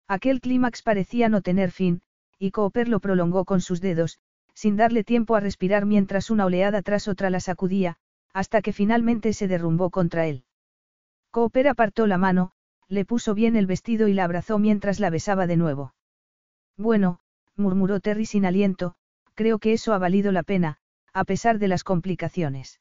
[0.08, 2.02] Aquel clímax parecía no tener fin,
[2.38, 4.18] y Cooper lo prolongó con sus dedos,
[4.54, 7.96] sin darle tiempo a respirar mientras una oleada tras otra la sacudía,
[8.32, 10.44] hasta que finalmente se derrumbó contra él.
[11.30, 12.52] Cooper apartó la mano,
[12.88, 15.94] le puso bien el vestido y la abrazó mientras la besaba de nuevo.
[16.76, 17.20] Bueno,
[17.56, 18.94] murmuró Terry sin aliento,
[19.34, 20.78] creo que eso ha valido la pena,
[21.12, 22.80] a pesar de las complicaciones.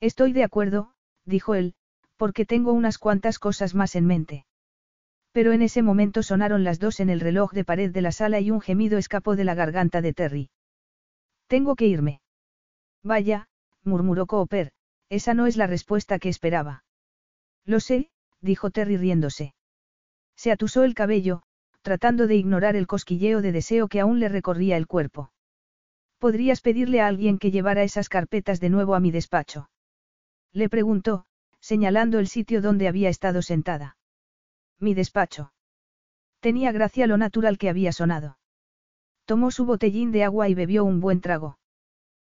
[0.00, 0.94] Estoy de acuerdo,
[1.24, 1.74] dijo él,
[2.16, 4.46] porque tengo unas cuantas cosas más en mente.
[5.32, 8.40] Pero en ese momento sonaron las dos en el reloj de pared de la sala
[8.40, 10.50] y un gemido escapó de la garganta de Terry.
[11.46, 12.20] Tengo que irme.
[13.02, 13.48] Vaya,
[13.82, 14.72] murmuró Cooper,
[15.08, 16.84] esa no es la respuesta que esperaba.
[17.64, 18.10] Lo sé,
[18.40, 19.54] dijo Terry riéndose.
[20.36, 21.42] Se atusó el cabello,
[21.82, 25.32] tratando de ignorar el cosquilleo de deseo que aún le recorría el cuerpo.
[26.18, 29.70] ¿Podrías pedirle a alguien que llevara esas carpetas de nuevo a mi despacho?
[30.52, 31.24] Le preguntó,
[31.60, 33.96] señalando el sitio donde había estado sentada.
[34.82, 35.52] Mi despacho.
[36.40, 38.36] Tenía gracia lo natural que había sonado.
[39.26, 41.56] Tomó su botellín de agua y bebió un buen trago.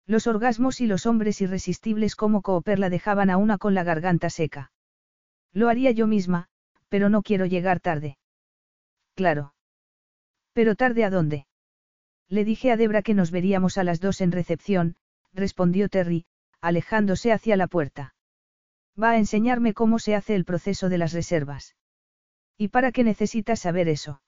[0.06, 4.30] Los orgasmos y los hombres irresistibles como Cooper la dejaban a una con la garganta
[4.30, 4.72] seca.
[5.52, 6.48] Lo haría yo misma,
[6.88, 8.16] pero no quiero llegar tarde.
[9.14, 9.52] Claro.
[10.54, 11.46] ¿Pero tarde a dónde?
[12.30, 14.96] Le dije a Debra que nos veríamos a las dos en recepción,
[15.34, 16.24] respondió Terry,
[16.62, 18.14] alejándose hacia la puerta.
[19.00, 21.74] Va a enseñarme cómo se hace el proceso de las reservas.
[22.58, 24.20] ¿Y para qué necesitas saber eso?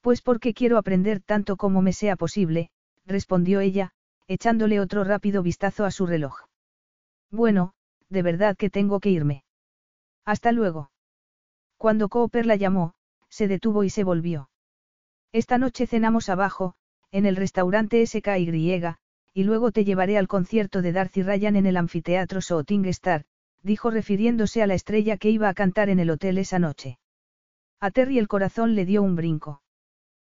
[0.00, 2.70] Pues porque quiero aprender tanto como me sea posible,
[3.04, 3.90] respondió ella,
[4.28, 6.36] echándole otro rápido vistazo a su reloj.
[7.28, 7.74] Bueno,
[8.08, 9.42] de verdad que tengo que irme.
[10.24, 10.92] Hasta luego.
[11.76, 12.94] Cuando Cooper la llamó,
[13.28, 14.48] se detuvo y se volvió.
[15.32, 16.74] Esta noche cenamos abajo,
[17.10, 18.94] en el restaurante SKY,
[19.34, 23.24] y luego te llevaré al concierto de Darcy Ryan en el anfiteatro Shooting Star,
[23.64, 26.99] dijo refiriéndose a la estrella que iba a cantar en el hotel esa noche.
[27.80, 29.62] A Terry el corazón le dio un brinco.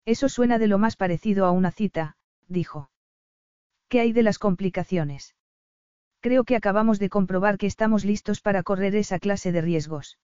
[0.06, 2.16] Eso suena de lo más parecido a una cita,
[2.48, 2.92] dijo.
[3.90, 5.36] ¿Qué hay de las complicaciones?
[6.20, 10.20] Creo que acabamos de comprobar que estamos listos para correr esa clase de riesgos.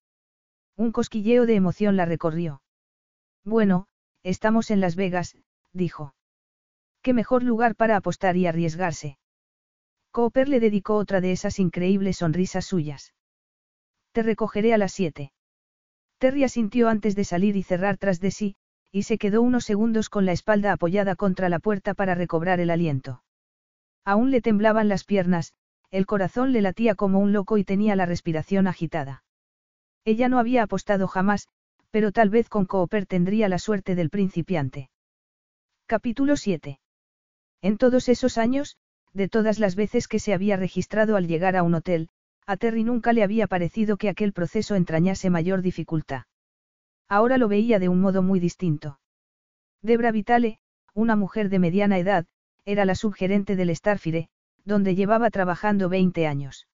[0.75, 2.61] Un cosquilleo de emoción la recorrió.
[3.43, 3.87] Bueno,
[4.21, 5.35] estamos en Las Vegas,
[5.73, 6.13] dijo.
[7.01, 9.17] ¿Qué mejor lugar para apostar y arriesgarse?
[10.11, 13.13] Cooper le dedicó otra de esas increíbles sonrisas suyas.
[14.11, 15.31] Te recogeré a las siete.
[16.19, 18.55] Terry asintió antes de salir y cerrar tras de sí,
[18.91, 22.71] y se quedó unos segundos con la espalda apoyada contra la puerta para recobrar el
[22.71, 23.23] aliento.
[24.03, 25.53] Aún le temblaban las piernas,
[25.91, 29.23] el corazón le latía como un loco y tenía la respiración agitada.
[30.05, 31.47] Ella no había apostado jamás,
[31.91, 34.89] pero tal vez con Cooper tendría la suerte del principiante.
[35.85, 36.79] Capítulo 7.
[37.61, 38.77] En todos esos años,
[39.13, 42.09] de todas las veces que se había registrado al llegar a un hotel,
[42.47, 46.23] a Terry nunca le había parecido que aquel proceso entrañase mayor dificultad.
[47.09, 48.99] Ahora lo veía de un modo muy distinto.
[49.81, 50.59] Debra Vitale,
[50.93, 52.25] una mujer de mediana edad,
[52.65, 54.29] era la subgerente del Starfire,
[54.63, 56.67] donde llevaba trabajando 20 años.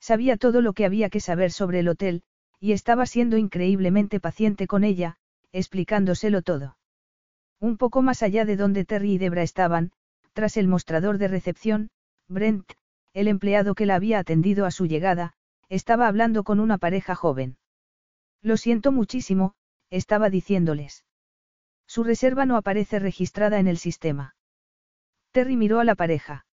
[0.00, 2.22] Sabía todo lo que había que saber sobre el hotel,
[2.60, 5.16] y estaba siendo increíblemente paciente con ella,
[5.52, 6.76] explicándoselo todo.
[7.60, 9.92] Un poco más allá de donde Terry y Debra estaban,
[10.32, 11.90] tras el mostrador de recepción,
[12.28, 12.72] Brent,
[13.18, 15.32] el empleado que la había atendido a su llegada,
[15.68, 17.58] estaba hablando con una pareja joven.
[18.42, 19.54] Lo siento muchísimo,
[19.90, 21.04] estaba diciéndoles.
[21.88, 24.36] Su reserva no aparece registrada en el sistema.
[25.32, 26.46] Terry miró a la pareja.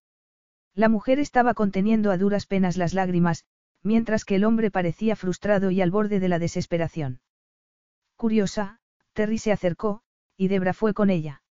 [0.74, 3.44] La mujer estaba conteniendo a duras penas las lágrimas,
[3.84, 7.20] mientras que el hombre parecía frustrado y al borde de la desesperación.
[8.16, 8.80] Curiosa,
[9.12, 10.02] Terry se acercó,
[10.36, 11.42] y Debra fue con ella.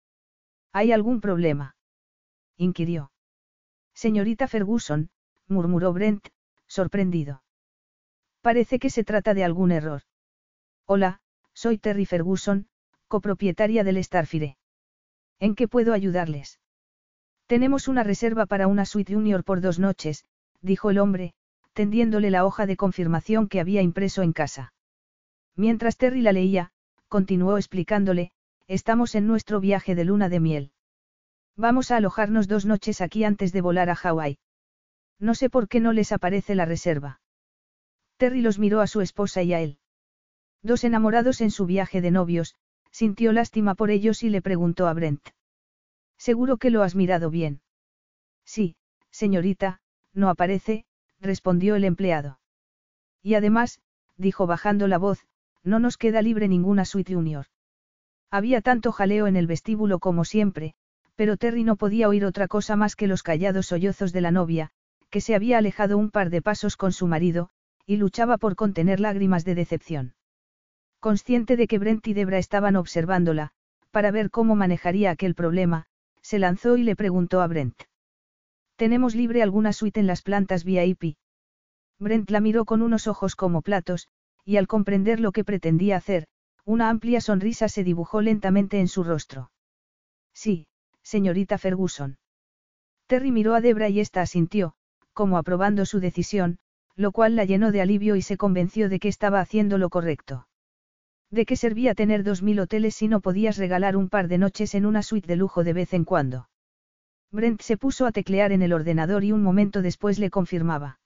[0.74, 1.78] ¿Hay algún problema?
[2.58, 3.12] inquirió.
[3.96, 5.10] Señorita Ferguson,
[5.48, 6.28] murmuró Brent,
[6.68, 7.44] sorprendido.
[8.42, 10.02] Parece que se trata de algún error.
[10.86, 11.22] Hola,
[11.54, 12.68] soy Terry Ferguson,
[13.08, 14.58] copropietaria del Starfire.
[15.40, 16.60] ¿En qué puedo ayudarles?
[17.48, 20.26] Tenemos una reserva para una suite junior por dos noches,
[20.62, 21.34] dijo el hombre,
[21.74, 24.74] tendiéndole la hoja de confirmación que había impreso en casa.
[25.56, 26.72] Mientras Terry la leía,
[27.08, 28.32] continuó explicándole,
[28.68, 30.72] estamos en nuestro viaje de luna de miel.
[31.58, 34.38] Vamos a alojarnos dos noches aquí antes de volar a Hawái.
[35.20, 37.22] No sé por qué no les aparece la reserva.
[38.18, 39.80] Terry los miró a su esposa y a él.
[40.62, 42.56] Dos enamorados en su viaje de novios,
[42.92, 45.30] sintió lástima por ellos y le preguntó a Brent.
[46.18, 47.62] Seguro que lo has mirado bien.
[48.46, 48.76] Sí,
[49.12, 49.82] señorita,
[50.14, 50.86] no aparece,
[51.20, 52.40] respondió el empleado.
[53.22, 53.80] Y además,
[54.18, 55.26] dijo bajando la voz,
[55.64, 57.48] no nos queda libre ninguna suite junior.
[58.30, 60.76] Había tanto jaleo en el vestíbulo como siempre,
[61.16, 64.72] pero Terry no podía oír otra cosa más que los callados sollozos de la novia,
[65.10, 67.50] que se había alejado un par de pasos con su marido,
[67.86, 70.16] y luchaba por contener lágrimas de decepción.
[71.00, 73.52] Consciente de que Brent y Debra estaban observándola,
[73.92, 75.86] para ver cómo manejaría aquel problema,
[76.22, 77.84] se lanzó y le preguntó a Brent.
[78.76, 81.16] ¿Tenemos libre alguna suite en las plantas VIP?
[82.00, 84.10] Brent la miró con unos ojos como platos,
[84.44, 86.28] y al comprender lo que pretendía hacer,
[86.66, 89.52] una amplia sonrisa se dibujó lentamente en su rostro.
[90.34, 90.68] Sí,
[91.06, 92.18] señorita Ferguson.
[93.06, 94.74] Terry miró a Debra y ésta asintió,
[95.14, 96.58] como aprobando su decisión,
[96.96, 100.48] lo cual la llenó de alivio y se convenció de que estaba haciendo lo correcto.
[101.30, 104.74] ¿De qué servía tener dos mil hoteles si no podías regalar un par de noches
[104.74, 106.50] en una suite de lujo de vez en cuando?
[107.32, 111.00] Brent se puso a teclear en el ordenador y un momento después le confirmaba.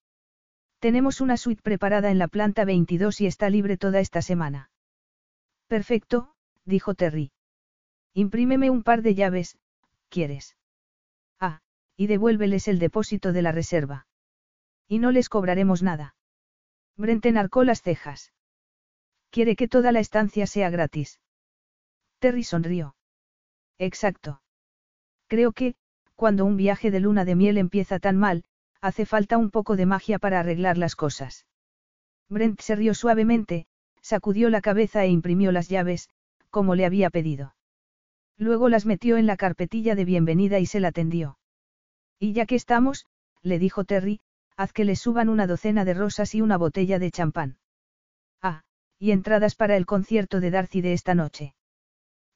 [0.80, 4.70] Tenemos una suite preparada en la planta 22 y está libre toda esta semana.
[5.68, 6.34] Perfecto,
[6.66, 7.32] dijo Terry.
[8.14, 9.58] Imprímeme un par de llaves,
[10.10, 10.58] ¿quieres?
[11.40, 11.62] Ah,
[11.96, 14.08] y devuélveles el depósito de la reserva.
[14.88, 16.16] Y no les cobraremos nada.
[16.98, 18.34] Brent enarcó las cejas.
[19.30, 21.20] Quiere que toda la estancia sea gratis.
[22.20, 22.96] Terry sonrió.
[23.78, 24.42] Exacto.
[25.28, 25.76] Creo que,
[26.16, 28.44] cuando un viaje de luna de miel empieza tan mal,
[28.82, 31.46] hace falta un poco de magia para arreglar las cosas.
[32.28, 33.68] Brent se rió suavemente,
[34.02, 36.10] sacudió la cabeza e imprimió las llaves,
[36.50, 37.56] como le había pedido.
[38.40, 41.38] Luego las metió en la carpetilla de bienvenida y se la tendió.
[42.20, 43.06] Y ya que estamos,
[43.42, 44.22] le dijo Terry,
[44.56, 47.58] haz que le suban una docena de rosas y una botella de champán.
[48.42, 48.64] Ah,
[48.98, 51.54] y entradas para el concierto de Darcy de esta noche.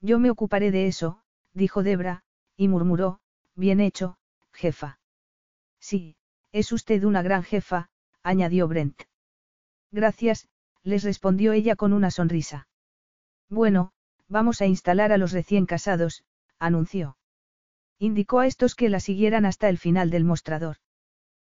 [0.02, 1.22] Yo me ocuparé de eso,
[1.54, 2.26] dijo Debra,
[2.58, 3.22] y murmuró,
[3.56, 4.18] bien hecho,
[4.52, 5.00] jefa.
[5.80, 6.18] Sí,
[6.52, 7.90] es usted una gran jefa,
[8.24, 9.04] añadió Brent.
[9.90, 10.50] Gracias,
[10.84, 12.68] les respondió ella con una sonrisa.
[13.50, 13.94] Bueno,
[14.34, 16.26] vamos a instalar a los recién casados,
[16.60, 17.18] anunció.
[18.00, 20.78] Indicó a estos que la siguieran hasta el final del mostrador.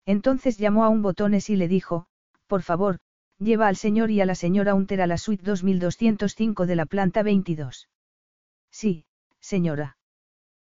[0.05, 2.05] Entonces llamó a un botones y le dijo,
[2.45, 2.99] por favor,
[3.39, 7.23] lleva al señor y a la señora Unter a la suite 2205 de la planta
[7.23, 7.89] 22.
[8.71, 9.05] Sí,
[9.39, 9.97] señora.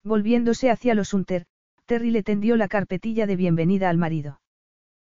[0.03, 1.47] Volviéndose hacia los Unter,
[1.87, 4.41] Terry le tendió la carpetilla de bienvenida al marido.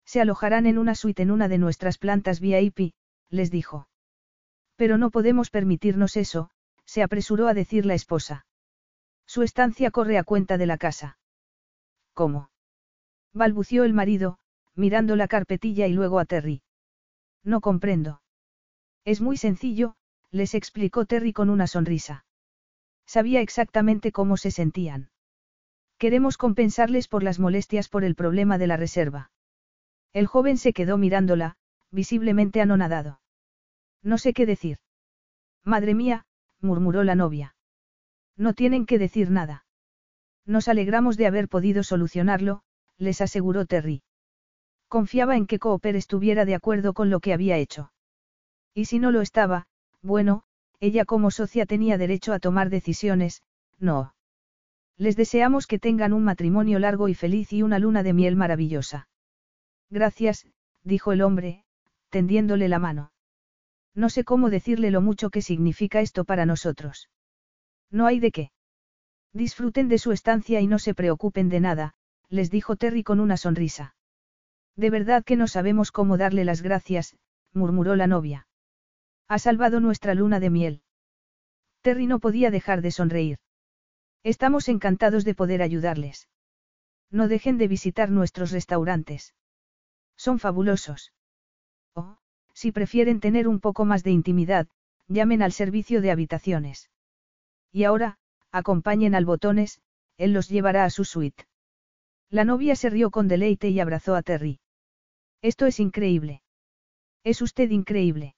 [0.04, 2.92] Se alojarán en una suite en una de nuestras plantas VIP,
[3.30, 3.88] les dijo.
[4.76, 6.50] Pero no podemos permitirnos eso,
[6.86, 8.46] se apresuró a decir la esposa.
[9.26, 11.18] Su estancia corre a cuenta de la casa.
[12.12, 12.50] ¿Cómo?
[13.34, 14.38] balbució el marido,
[14.76, 16.62] mirando la carpetilla y luego a Terry.
[17.42, 18.22] No comprendo.
[19.04, 19.96] Es muy sencillo,
[20.30, 22.24] les explicó Terry con una sonrisa.
[23.06, 25.10] Sabía exactamente cómo se sentían.
[25.98, 29.30] Queremos compensarles por las molestias por el problema de la reserva.
[30.12, 31.56] El joven se quedó mirándola,
[31.90, 33.20] visiblemente anonadado.
[34.02, 34.78] No sé qué decir.
[35.64, 36.24] Madre mía,
[36.64, 37.54] murmuró la novia.
[38.36, 39.64] No tienen que decir nada.
[40.46, 42.62] Nos alegramos de haber podido solucionarlo,
[42.98, 44.02] les aseguró Terry.
[44.88, 47.92] Confiaba en que Cooper estuviera de acuerdo con lo que había hecho.
[48.74, 49.66] Y si no lo estaba,
[50.02, 50.42] bueno,
[50.80, 53.42] ella como socia tenía derecho a tomar decisiones,
[53.78, 54.14] no.
[54.96, 59.08] Les deseamos que tengan un matrimonio largo y feliz y una luna de miel maravillosa.
[59.90, 60.46] Gracias,
[60.82, 61.64] dijo el hombre,
[62.10, 63.13] tendiéndole la mano.
[63.94, 67.08] No sé cómo decirle lo mucho que significa esto para nosotros.
[67.90, 68.50] No hay de qué.
[69.32, 71.94] Disfruten de su estancia y no se preocupen de nada,
[72.28, 73.94] les dijo Terry con una sonrisa.
[74.76, 77.16] De verdad que no sabemos cómo darle las gracias,
[77.52, 78.48] murmuró la novia.
[79.28, 80.82] Ha salvado nuestra luna de miel.
[81.82, 83.38] Terry no podía dejar de sonreír.
[84.22, 86.28] Estamos encantados de poder ayudarles.
[87.10, 89.34] No dejen de visitar nuestros restaurantes.
[90.16, 91.12] Son fabulosos.
[91.94, 92.18] O,
[92.54, 94.68] si prefieren tener un poco más de intimidad,
[95.08, 96.90] llamen al servicio de habitaciones.
[97.70, 98.16] Y ahora,
[98.50, 99.80] acompañen al botones,
[100.16, 101.46] él los llevará a su suite.
[102.30, 104.60] La novia se rió con deleite y abrazó a Terry.
[105.42, 106.42] Esto es increíble.
[107.22, 108.34] Es usted increíble.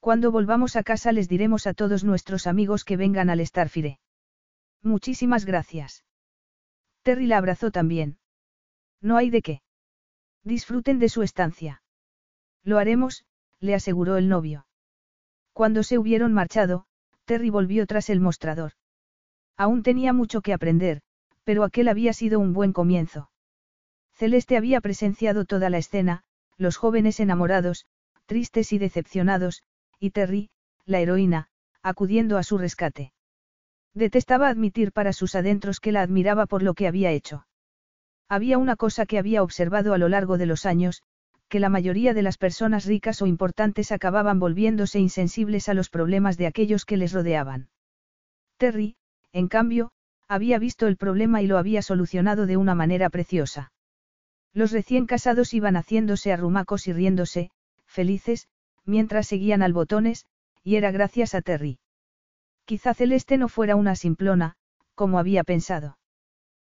[0.00, 3.98] Cuando volvamos a casa les diremos a todos nuestros amigos que vengan al Starfire.
[4.82, 6.04] Muchísimas gracias.
[7.02, 8.18] Terry la abrazó también.
[9.00, 9.62] No hay de qué.
[10.42, 11.83] Disfruten de su estancia.
[12.64, 13.24] Lo haremos,
[13.60, 14.66] le aseguró el novio.
[15.52, 16.86] Cuando se hubieron marchado,
[17.24, 18.72] Terry volvió tras el mostrador.
[19.56, 21.02] Aún tenía mucho que aprender,
[21.44, 23.30] pero aquel había sido un buen comienzo.
[24.14, 26.24] Celeste había presenciado toda la escena,
[26.56, 27.86] los jóvenes enamorados,
[28.26, 29.62] tristes y decepcionados,
[30.00, 30.50] y Terry,
[30.86, 31.48] la heroína,
[31.82, 33.12] acudiendo a su rescate.
[33.92, 37.46] Detestaba admitir para sus adentros que la admiraba por lo que había hecho.
[38.28, 41.02] Había una cosa que había observado a lo largo de los años,
[41.48, 46.36] que la mayoría de las personas ricas o importantes acababan volviéndose insensibles a los problemas
[46.36, 47.68] de aquellos que les rodeaban.
[48.56, 48.96] Terry,
[49.32, 49.90] en cambio,
[50.28, 53.72] había visto el problema y lo había solucionado de una manera preciosa.
[54.52, 57.50] Los recién casados iban haciéndose arrumacos y riéndose,
[57.86, 58.48] felices,
[58.84, 60.26] mientras seguían al botones,
[60.62, 61.78] y era gracias a Terry.
[62.64, 64.56] Quizá Celeste no fuera una simplona,
[64.94, 65.98] como había pensado.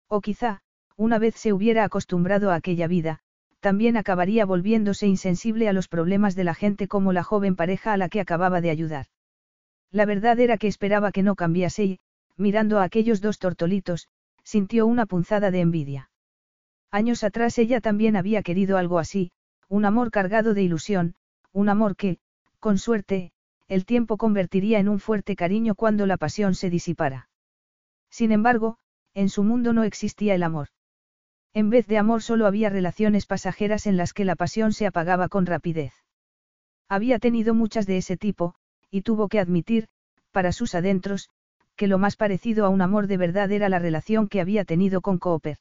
[0.09, 0.63] O quizá,
[0.97, 3.21] una vez se hubiera acostumbrado a aquella vida,
[3.63, 7.97] también acabaría volviéndose insensible a los problemas de la gente como la joven pareja a
[7.97, 9.07] la que acababa de ayudar.
[9.93, 12.01] La verdad era que esperaba que no cambiase y,
[12.37, 14.09] mirando a aquellos dos tortolitos,
[14.43, 16.11] sintió una punzada de envidia.
[16.91, 19.31] Años atrás ella también había querido algo así,
[19.69, 21.15] un amor cargado de ilusión,
[21.53, 22.19] un amor que,
[22.59, 23.31] con suerte,
[23.69, 27.29] el tiempo convertiría en un fuerte cariño cuando la pasión se disipara.
[28.11, 28.77] Sin embargo,
[29.15, 30.69] en su mundo no existía el amor.
[31.55, 35.29] En vez de amor solo había relaciones pasajeras en las que la pasión se apagaba
[35.29, 35.93] con rapidez.
[36.89, 38.55] Había tenido muchas de ese tipo,
[38.91, 39.89] y tuvo que admitir,
[40.31, 41.29] para sus adentros,
[41.77, 45.01] que lo más parecido a un amor de verdad era la relación que había tenido
[45.01, 45.59] con Cooper.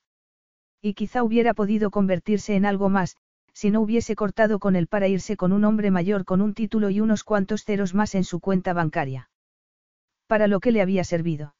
[0.81, 3.17] Y quizá hubiera podido convertirse en algo más,
[3.53, 6.89] si no hubiese cortado con él para irse con un hombre mayor con un título
[6.89, 9.29] y unos cuantos ceros más en su cuenta bancaria.
[10.27, 11.53] Para lo que le había servido.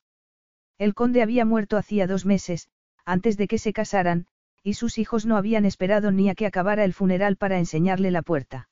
[0.78, 2.70] El conde había muerto hacía dos meses,
[3.06, 4.28] antes de que se casaran,
[4.64, 8.22] y sus hijos no habían esperado ni a que acabara el funeral para enseñarle la
[8.22, 8.69] puerta.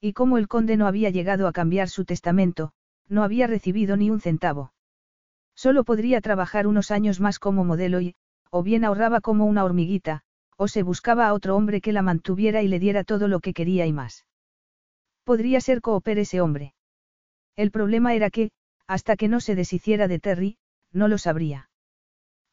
[0.00, 2.72] Y como el conde no había llegado a cambiar su testamento,
[3.08, 4.72] no había recibido ni un centavo.
[5.54, 8.14] Solo podría trabajar unos años más como modelo y,
[8.50, 10.22] o bien ahorraba como una hormiguita,
[10.56, 13.52] o se buscaba a otro hombre que la mantuviera y le diera todo lo que
[13.52, 14.26] quería y más.
[15.24, 16.74] Podría ser Cooper ese hombre.
[17.56, 18.50] El problema era que,
[18.86, 20.58] hasta que no se deshiciera de Terry,
[20.92, 21.68] no lo sabría.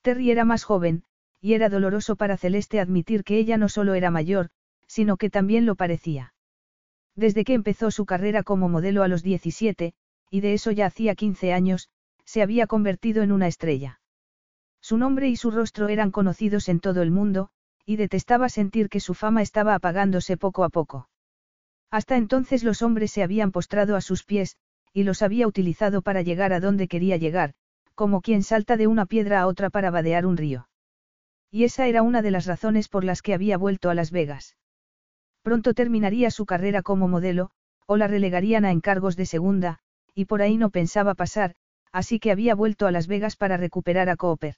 [0.01, 1.03] Terry era más joven,
[1.41, 4.49] y era doloroso para Celeste admitir que ella no solo era mayor,
[4.87, 6.33] sino que también lo parecía.
[7.15, 9.93] Desde que empezó su carrera como modelo a los 17,
[10.31, 11.89] y de eso ya hacía 15 años,
[12.23, 13.99] se había convertido en una estrella.
[14.81, 17.49] Su nombre y su rostro eran conocidos en todo el mundo,
[17.85, 21.09] y detestaba sentir que su fama estaba apagándose poco a poco.
[21.91, 24.57] Hasta entonces los hombres se habían postrado a sus pies,
[24.93, 27.53] y los había utilizado para llegar a donde quería llegar,
[27.99, 30.69] como quien salta de una piedra a otra para vadear un río.
[31.51, 34.55] Y esa era una de las razones por las que había vuelto a Las Vegas.
[35.41, 37.49] Pronto terminaría su carrera como modelo,
[37.87, 39.79] o la relegarían a encargos de segunda,
[40.15, 41.55] y por ahí no pensaba pasar,
[41.91, 44.55] así que había vuelto a Las Vegas para recuperar a Cooper.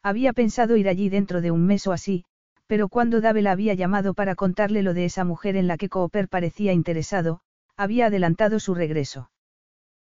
[0.00, 2.24] Había pensado ir allí dentro de un mes o así,
[2.68, 5.88] pero cuando Dave la había llamado para contarle lo de esa mujer en la que
[5.88, 7.40] Cooper parecía interesado,
[7.76, 9.32] había adelantado su regreso.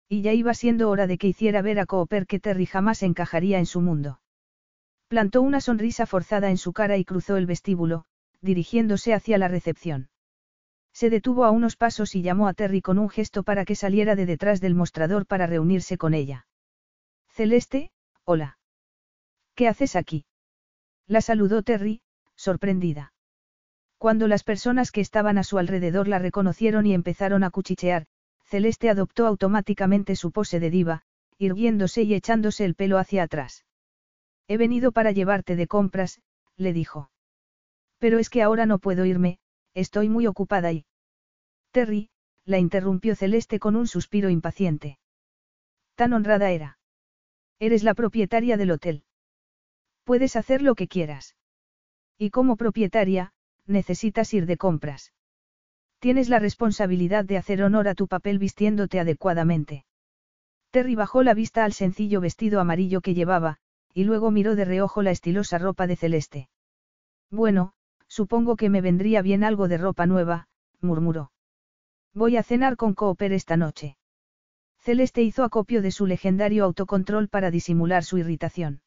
[0.09, 3.59] Y ya iba siendo hora de que hiciera ver a Cooper que Terry jamás encajaría
[3.59, 4.21] en su mundo.
[5.09, 8.05] Plantó una sonrisa forzada en su cara y cruzó el vestíbulo,
[8.41, 10.09] dirigiéndose hacia la recepción.
[10.93, 14.17] Se detuvo a unos pasos y llamó a Terry con un gesto para que saliera
[14.17, 16.47] de detrás del mostrador para reunirse con ella.
[17.29, 17.91] Celeste,
[18.25, 18.59] hola.
[19.55, 20.25] ¿Qué haces aquí?
[21.07, 22.01] La saludó Terry,
[22.35, 23.13] sorprendida.
[23.99, 28.07] Cuando las personas que estaban a su alrededor la reconocieron y empezaron a cuchichear,
[28.49, 31.03] Celeste adoptó automáticamente su pose de diva,
[31.37, 33.67] irguiéndose y echándose el pelo hacia atrás.
[34.49, 36.23] He venido para llevarte de compras,
[36.57, 37.11] le dijo.
[37.99, 39.39] Pero es que ahora no puedo irme,
[39.75, 40.87] estoy muy ocupada y...
[41.73, 42.09] Terry,
[42.47, 44.99] la interrumpió Celeste con un suspiro impaciente.
[45.95, 46.79] Tan honrada era.
[47.59, 49.05] Eres la propietaria del hotel.
[50.05, 51.37] Puedes hacer lo que quieras.
[52.17, 53.35] Y como propietaria,
[53.67, 55.13] necesitas ir de compras.
[56.01, 59.85] Tienes la responsabilidad de hacer honor a tu papel vistiéndote adecuadamente.
[60.71, 63.57] Terry bajó la vista al sencillo vestido amarillo que llevaba,
[63.93, 66.49] y luego miró de reojo la estilosa ropa de celeste.
[67.31, 67.73] Bueno,
[68.07, 70.49] supongo que me vendría bien algo de ropa nueva,
[70.81, 71.33] murmuró.
[72.15, 73.97] Voy a cenar con Cooper esta noche.
[74.79, 78.83] Celeste hizo acopio de su legendario autocontrol para disimular su irritación.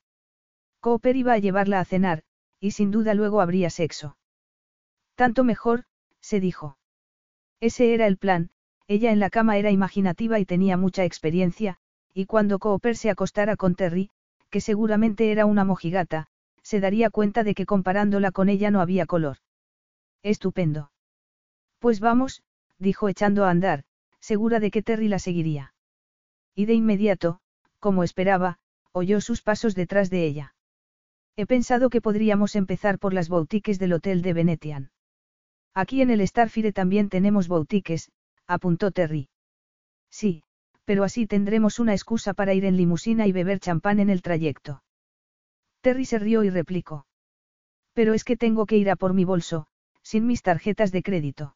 [0.80, 2.24] Cooper iba a llevarla a cenar,
[2.60, 4.18] y sin duda luego habría sexo.
[5.16, 5.84] Tanto mejor,
[6.22, 6.78] se dijo.
[7.62, 8.50] Ese era el plan,
[8.88, 11.78] ella en la cama era imaginativa y tenía mucha experiencia,
[12.14, 14.10] y cuando Cooper se acostara con Terry,
[14.50, 16.28] que seguramente era una mojigata,
[16.64, 19.38] se daría cuenta de que comparándola con ella no había color.
[20.24, 20.92] Estupendo.
[21.80, 22.44] Pues vamos,
[22.80, 23.84] dijo echando a andar,
[24.20, 25.74] segura de que Terry la seguiría.
[26.56, 27.40] Y de inmediato,
[27.80, 28.58] como esperaba,
[28.92, 30.56] oyó sus pasos detrás de ella.
[31.36, 34.91] He pensado que podríamos empezar por las boutiques del Hotel de Venetian.
[35.74, 38.12] Aquí en el Starfire también tenemos boutiques,
[38.48, 39.30] apuntó Terry.
[40.10, 40.44] Sí,
[40.84, 44.84] pero así tendremos una excusa para ir en limusina y beber champán en el trayecto.
[45.82, 47.06] Terry se rió y replicó.
[47.94, 49.68] Pero es que tengo que ir a por mi bolso,
[50.04, 51.56] sin mis tarjetas de crédito.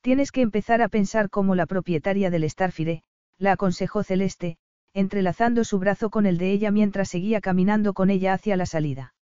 [0.00, 3.02] Tienes que empezar a pensar como la propietaria del Starfire,
[3.38, 4.58] la aconsejó Celeste,
[4.92, 9.14] entrelazando su brazo con el de ella mientras seguía caminando con ella hacia la salida.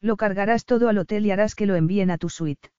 [0.00, 2.70] Lo cargarás todo al hotel y harás que lo envíen a tu suite.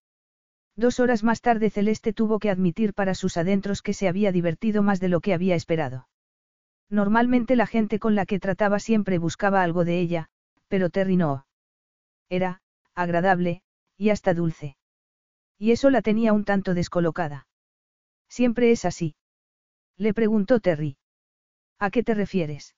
[0.77, 4.83] Dos horas más tarde Celeste tuvo que admitir para sus adentros que se había divertido
[4.83, 6.07] más de lo que había esperado.
[6.87, 10.29] Normalmente la gente con la que trataba siempre buscaba algo de ella,
[10.67, 11.47] pero Terry no.
[12.29, 12.61] Era,
[12.93, 13.63] agradable,
[13.97, 14.77] y hasta dulce.
[15.57, 17.47] Y eso la tenía un tanto descolocada.
[18.29, 19.15] Siempre es así.
[19.97, 20.97] Le preguntó Terry.
[21.79, 22.75] ¿A qué te refieres?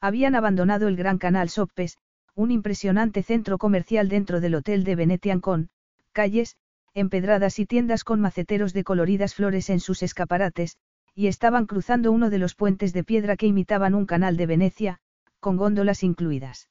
[0.00, 1.98] Habían abandonado el Gran Canal Soppes,
[2.34, 5.68] un impresionante centro comercial dentro del Hotel de Venetian con,
[6.12, 6.56] calles,
[6.94, 10.76] empedradas y tiendas con maceteros de coloridas flores en sus escaparates,
[11.14, 14.98] y estaban cruzando uno de los puentes de piedra que imitaban un canal de Venecia,
[15.38, 16.68] con góndolas incluidas.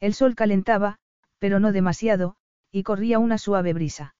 [0.00, 0.98] El sol calentaba,
[1.38, 2.36] pero no demasiado,
[2.70, 4.14] y corría una suave brisa.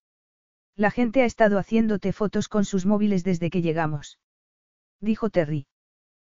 [0.77, 4.19] La gente ha estado haciéndote fotos con sus móviles desde que llegamos.
[5.01, 5.66] Dijo Terry.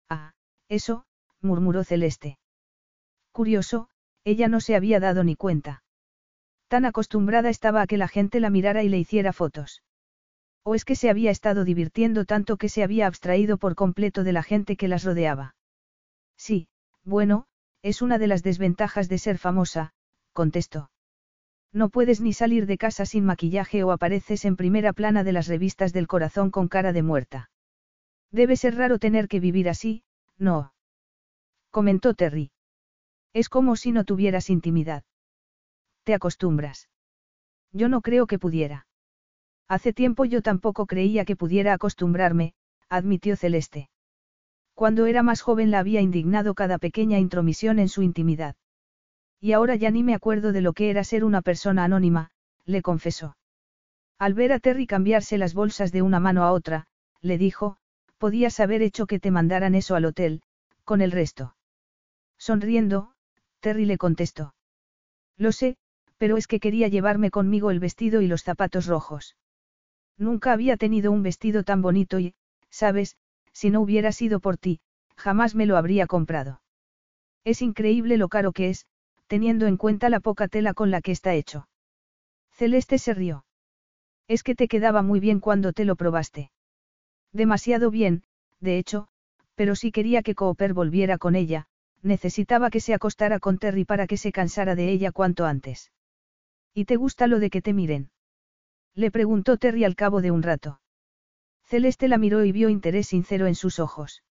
[0.09, 0.33] Ah,
[0.69, 1.05] eso,
[1.41, 2.39] murmuró Celeste.
[3.33, 3.89] Curioso,
[4.25, 5.83] ella no se había dado ni cuenta.
[6.69, 9.83] Tan acostumbrada estaba a que la gente la mirara y le hiciera fotos.
[10.63, 14.33] O es que se había estado divirtiendo tanto que se había abstraído por completo de
[14.33, 15.57] la gente que las rodeaba.
[16.37, 16.69] Sí,
[17.05, 17.47] bueno,
[17.83, 19.93] es una de las desventajas de ser famosa,
[20.33, 20.91] contestó.
[21.73, 25.49] No puedes ni salir de casa sin maquillaje o apareces en primera plana de las
[25.49, 27.51] revistas del corazón con cara de muerta.
[28.31, 30.03] Debe ser raro tener que vivir así,
[30.37, 30.75] ¿no?
[31.71, 32.51] Comentó Terry.
[33.33, 35.05] Es como si no tuvieras intimidad.
[36.09, 36.89] Te acostumbras.
[37.71, 38.87] Yo no creo que pudiera.
[39.69, 42.55] Hace tiempo yo tampoco creía que pudiera acostumbrarme,
[42.89, 43.91] admitió Celeste.
[44.73, 48.57] Cuando era más joven la había indignado cada pequeña intromisión en su intimidad.
[49.39, 52.31] Y ahora ya ni me acuerdo de lo que era ser una persona anónima,
[52.65, 53.37] le confesó.
[54.19, 56.87] Al ver a Terry cambiarse las bolsas de una mano a otra,
[57.21, 57.77] le dijo,
[58.17, 60.41] podías haber hecho que te mandaran eso al hotel,
[60.85, 61.55] con el resto.
[62.39, 63.13] Sonriendo,
[63.61, 64.55] Terry le contestó.
[65.37, 65.77] Lo sé,
[66.19, 69.37] pero es que quería llevarme conmigo el vestido y los zapatos rojos.
[70.19, 72.35] Nunca había tenido un vestido tan bonito y,
[72.71, 73.17] sabes,
[73.53, 74.81] si no hubiera sido por ti,
[75.17, 76.61] jamás me lo habría comprado.
[77.45, 78.87] Es increíble lo caro que es,
[79.29, 81.69] teniendo en cuenta la poca tela con la que está hecho.
[82.51, 83.45] Celeste se rió.
[84.27, 86.51] Es que te quedaba muy bien cuando te lo probaste.
[87.33, 88.25] Demasiado bien,
[88.61, 89.09] de hecho,
[89.55, 91.67] pero si quería que Cooper volviera con ella,
[92.03, 95.93] necesitaba que se acostara con Terry para que se cansara de ella cuanto antes.
[96.75, 98.11] ¿Y te gusta lo de que te miren?
[98.95, 100.81] Le preguntó Terry al cabo de un rato.
[101.65, 104.23] Celeste la miró y vio interés sincero en sus ojos.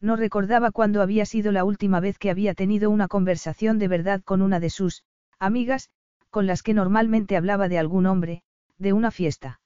[0.00, 4.22] No recordaba cuándo había sido la última vez que había tenido una conversación de verdad
[4.22, 5.04] con una de sus
[5.38, 5.90] amigas,
[6.30, 8.42] con las que normalmente hablaba de algún hombre,
[8.78, 9.60] de una fiesta.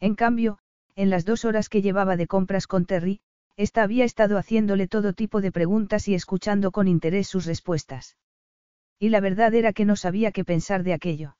[0.00, 0.58] En cambio,
[0.94, 3.20] en las dos horas que llevaba de compras con Terry,
[3.56, 8.16] ésta había estado haciéndole todo tipo de preguntas y escuchando con interés sus respuestas.
[9.02, 11.36] Y la verdad era que no sabía qué pensar de aquello.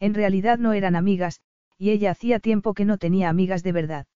[0.00, 1.40] En realidad no eran amigas,
[1.78, 4.06] y ella hacía tiempo que no tenía amigas de verdad.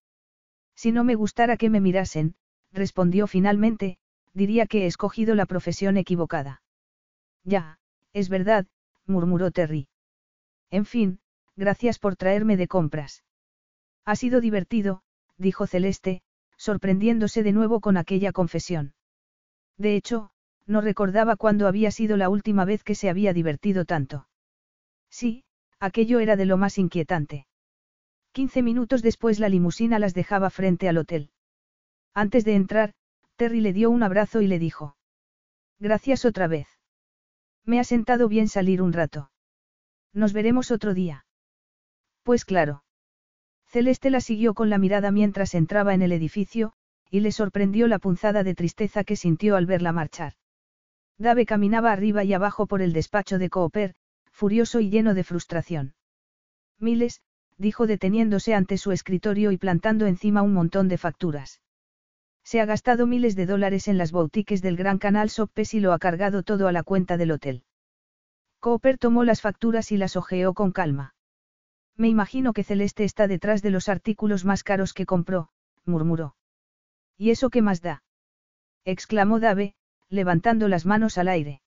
[0.75, 2.35] Si no me gustara que me mirasen,
[2.73, 3.99] respondió finalmente,
[4.33, 6.61] diría que he escogido la profesión equivocada.
[7.45, 7.79] Ya,
[8.11, 8.67] es verdad,
[9.05, 9.87] murmuró Terry.
[10.69, 11.21] En fin,
[11.55, 13.23] gracias por traerme de compras.
[14.03, 15.03] Ha sido divertido,
[15.37, 16.21] dijo Celeste,
[16.57, 18.93] sorprendiéndose de nuevo con aquella confesión.
[19.77, 20.31] De hecho,
[20.67, 24.27] no recordaba cuándo había sido la última vez que se había divertido tanto.
[25.09, 25.45] Sí,
[25.79, 27.47] aquello era de lo más inquietante.
[28.33, 31.31] Quince minutos después la limusina las dejaba frente al hotel.
[32.13, 32.93] Antes de entrar,
[33.35, 34.97] Terry le dio un abrazo y le dijo.
[35.79, 36.67] Gracias otra vez.
[37.63, 39.31] Me ha sentado bien salir un rato.
[40.13, 41.25] Nos veremos otro día.
[42.23, 42.83] Pues claro.
[43.67, 46.73] Celeste la siguió con la mirada mientras entraba en el edificio,
[47.09, 50.36] y le sorprendió la punzada de tristeza que sintió al verla marchar.
[51.17, 53.95] Dave caminaba arriba y abajo por el despacho de Cooper,
[54.31, 55.95] furioso y lleno de frustración.
[56.79, 57.21] Miles,
[57.57, 61.61] dijo deteniéndose ante su escritorio y plantando encima un montón de facturas.
[62.43, 65.91] Se ha gastado miles de dólares en las boutiques del Gran Canal Soppes y lo
[65.91, 67.63] ha cargado todo a la cuenta del hotel.
[68.59, 71.15] Cooper tomó las facturas y las hojeó con calma.
[71.95, 75.49] Me imagino que Celeste está detrás de los artículos más caros que compró,
[75.83, 76.35] murmuró.
[77.17, 78.03] ¿Y eso qué más da?
[78.85, 79.73] exclamó Dave,
[80.09, 81.61] levantando las manos al aire.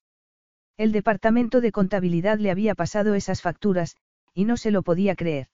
[0.77, 3.97] El departamento de contabilidad le había pasado esas facturas,
[4.33, 5.47] y no se lo podía creer.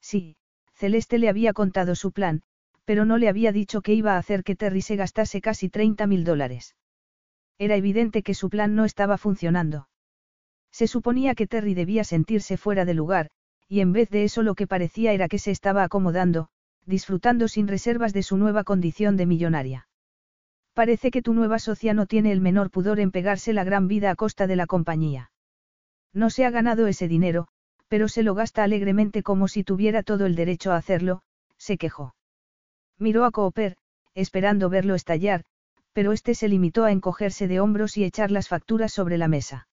[0.00, 0.36] Sí,
[0.74, 2.42] Celeste le había contado su plan,
[2.84, 6.06] pero no le había dicho que iba a hacer que Terry se gastase casi 30
[6.06, 6.74] mil dólares.
[7.58, 9.88] Era evidente que su plan no estaba funcionando.
[10.72, 13.30] Se suponía que Terry debía sentirse fuera de lugar,
[13.68, 16.48] y en vez de eso lo que parecía era que se estaba acomodando,
[16.86, 19.89] disfrutando sin reservas de su nueva condición de millonaria.
[20.80, 24.10] Parece que tu nueva socia no tiene el menor pudor en pegarse la gran vida
[24.10, 25.30] a costa de la compañía.
[26.14, 27.48] No se ha ganado ese dinero,
[27.88, 31.20] pero se lo gasta alegremente como si tuviera todo el derecho a hacerlo,
[31.58, 32.14] se quejó.
[32.96, 33.76] Miró a Cooper,
[34.14, 35.44] esperando verlo estallar,
[35.92, 39.68] pero este se limitó a encogerse de hombros y echar las facturas sobre la mesa.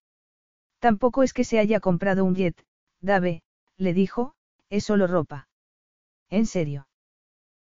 [0.79, 2.65] Tampoco es que se haya comprado un jet,
[2.99, 3.43] Dave,
[3.77, 4.35] le dijo,
[4.69, 5.47] es solo ropa.
[6.29, 6.89] ¿En serio?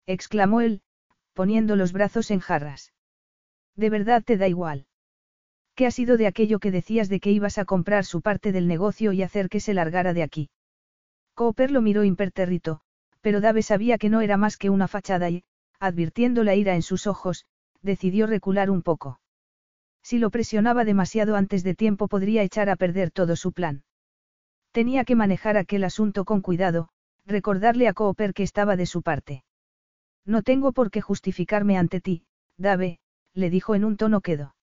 [0.06, 0.82] exclamó él,
[1.32, 2.91] poniendo los brazos en jarras.
[3.76, 4.86] ¿De verdad te da igual?
[5.74, 8.68] ¿Qué ha sido de aquello que decías de que ibas a comprar su parte del
[8.68, 10.50] negocio y hacer que se largara de aquí?
[11.34, 12.80] Cooper lo miró impertérrito,
[13.22, 15.44] pero Dave sabía que no era más que una fachada y,
[15.80, 17.46] advirtiendo la ira en sus ojos,
[17.80, 19.20] decidió recular un poco.
[20.02, 23.84] Si lo presionaba demasiado antes de tiempo podría echar a perder todo su plan.
[24.72, 26.88] Tenía que manejar aquel asunto con cuidado,
[27.24, 29.44] recordarle a Cooper que estaba de su parte.
[30.26, 32.24] No tengo por qué justificarme ante ti,
[32.58, 32.98] Dave,
[33.34, 34.54] le dijo en un tono quedo.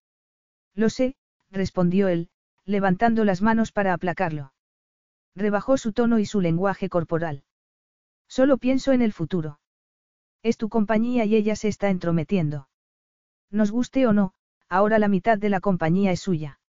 [0.76, 1.16] Lo sé,
[1.52, 2.30] respondió él,
[2.66, 4.54] levantando las manos para aplacarlo.
[5.36, 7.44] Rebajó su tono y su lenguaje corporal.
[8.28, 9.60] Solo pienso en el futuro.
[10.44, 12.70] Es tu compañía y ella se está entrometiendo.
[13.50, 14.34] Nos guste o no,
[14.70, 16.60] ahora la mitad de la compañía es suya.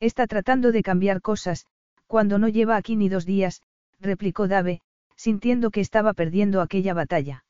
[0.00, 1.66] Está tratando de cambiar cosas,
[2.06, 3.62] cuando no lleva aquí ni dos días,
[4.00, 4.80] replicó Dave,
[5.16, 7.44] sintiendo que estaba perdiendo aquella batalla.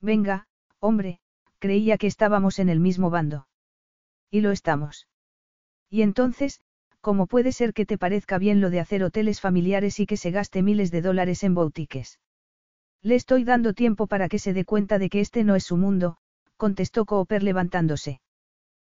[0.00, 0.46] Venga,
[0.78, 1.20] hombre,
[1.62, 3.46] creía que estábamos en el mismo bando.
[4.32, 5.06] Y lo estamos.
[5.88, 6.60] Y entonces,
[7.00, 10.32] ¿cómo puede ser que te parezca bien lo de hacer hoteles familiares y que se
[10.32, 12.18] gaste miles de dólares en boutiques?
[13.00, 15.76] Le estoy dando tiempo para que se dé cuenta de que este no es su
[15.76, 16.16] mundo,
[16.56, 18.20] contestó Cooper levantándose.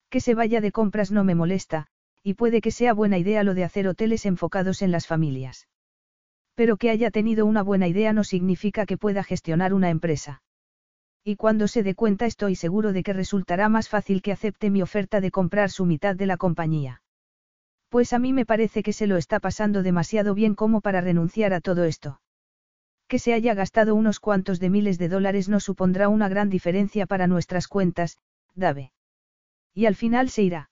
[0.10, 1.86] Que se vaya de compras no me molesta,
[2.24, 5.68] y puede que sea buena idea lo de hacer hoteles enfocados en las familias.
[6.56, 10.42] Pero que haya tenido una buena idea no significa que pueda gestionar una empresa.
[11.28, 14.84] Y cuando se dé cuenta estoy seguro de que resultará más fácil que acepte mi
[14.84, 17.02] oferta de comprar su mitad de la compañía.
[17.90, 21.52] Pues a mí me parece que se lo está pasando demasiado bien como para renunciar
[21.54, 22.22] a todo esto.
[23.08, 27.08] Que se haya gastado unos cuantos de miles de dólares no supondrá una gran diferencia
[27.08, 28.20] para nuestras cuentas,
[28.54, 28.92] Dave.
[29.74, 30.70] Y al final se irá.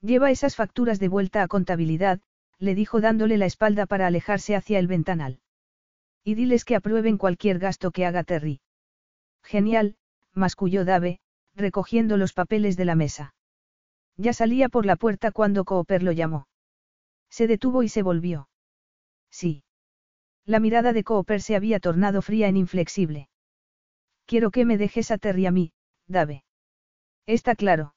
[0.00, 2.20] Lleva esas facturas de vuelta a contabilidad,
[2.60, 5.40] le dijo dándole la espalda para alejarse hacia el ventanal.
[6.22, 8.60] Y diles que aprueben cualquier gasto que haga Terry.
[9.44, 9.96] Genial,
[10.32, 11.20] masculló Dave,
[11.54, 13.34] recogiendo los papeles de la mesa.
[14.16, 16.48] Ya salía por la puerta cuando Cooper lo llamó.
[17.30, 18.48] Se detuvo y se volvió.
[19.30, 19.64] Sí.
[20.44, 23.28] La mirada de Cooper se había tornado fría e inflexible.
[24.26, 25.72] Quiero que me dejes a Terry a mí,
[26.06, 26.44] Dave.
[27.26, 27.94] Está claro.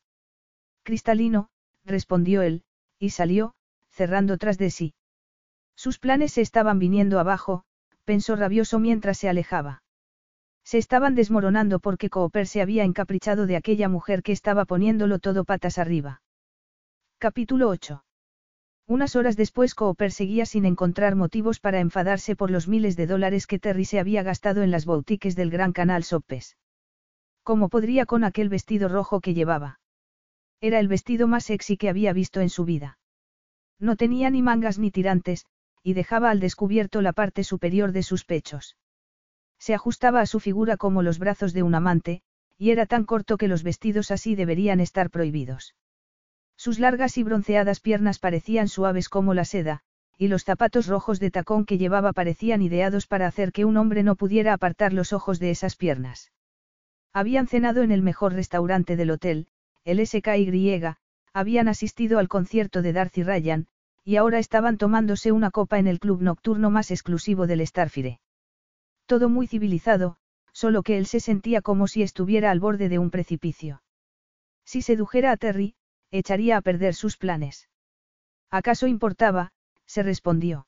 [0.83, 1.49] Cristalino,
[1.85, 2.63] respondió él,
[2.99, 3.53] y salió,
[3.89, 4.93] cerrando tras de sí.
[5.75, 7.63] Sus planes se estaban viniendo abajo,
[8.05, 9.83] pensó rabioso mientras se alejaba.
[10.69, 15.45] Se estaban desmoronando porque Cooper se había encaprichado de aquella mujer que estaba poniéndolo todo
[15.45, 16.21] patas arriba.
[17.19, 18.03] Capítulo 8.
[18.85, 23.47] Unas horas después Cooper seguía sin encontrar motivos para enfadarse por los miles de dólares
[23.47, 26.57] que Terry se había gastado en las boutiques del Gran Canal Soppes.
[27.43, 29.79] ¿Cómo podría con aquel vestido rojo que llevaba?
[30.59, 32.99] Era el vestido más sexy que había visto en su vida.
[33.79, 35.45] No tenía ni mangas ni tirantes,
[35.81, 38.75] y dejaba al descubierto la parte superior de sus pechos.
[39.59, 42.21] Se ajustaba a su figura como los brazos de un amante,
[42.57, 45.75] y era tan corto que los vestidos así deberían estar prohibidos.
[46.55, 49.81] Sus largas y bronceadas piernas parecían suaves como la seda,
[50.17, 54.01] y los zapatos rojos de tacón que llevaba parecían ideados para hacer que un hombre
[54.01, 56.31] no pudiera apartar los ojos de esas piernas.
[57.13, 59.47] Habían cenado en el mejor restaurante del hotel,
[59.83, 60.81] el SKY,
[61.33, 63.67] habían asistido al concierto de Darcy Ryan,
[64.03, 68.19] y ahora estaban tomándose una copa en el club nocturno más exclusivo del Starfire.
[69.07, 70.17] Todo muy civilizado,
[70.51, 73.81] solo que él se sentía como si estuviera al borde de un precipicio.
[74.65, 75.75] Si sedujera a Terry,
[76.11, 77.69] echaría a perder sus planes.
[78.51, 79.53] ¿Acaso importaba?
[79.85, 80.67] se respondió.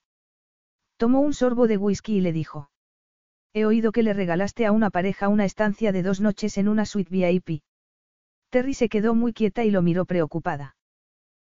[0.95, 2.71] Tomó un sorbo de whisky y le dijo.
[3.53, 6.85] He oído que le regalaste a una pareja una estancia de dos noches en una
[6.85, 7.61] suite VIP.
[8.49, 10.77] Terry se quedó muy quieta y lo miró preocupada.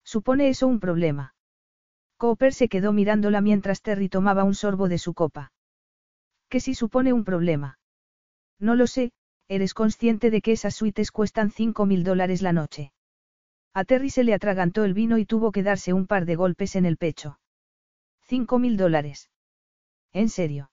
[0.04, 1.34] ¿Supone eso un problema?
[2.16, 5.52] Cooper se quedó mirándola mientras Terry tomaba un sorbo de su copa.
[6.56, 7.78] ¿Qué si supone un problema?
[8.58, 9.12] No lo sé,
[9.46, 12.94] eres consciente de que esas suites cuestan cinco mil dólares la noche.
[13.74, 16.74] A Terry se le atragantó el vino y tuvo que darse un par de golpes
[16.74, 17.38] en el pecho.
[18.22, 19.28] Cinco mil dólares.
[20.14, 20.70] ¿En serio?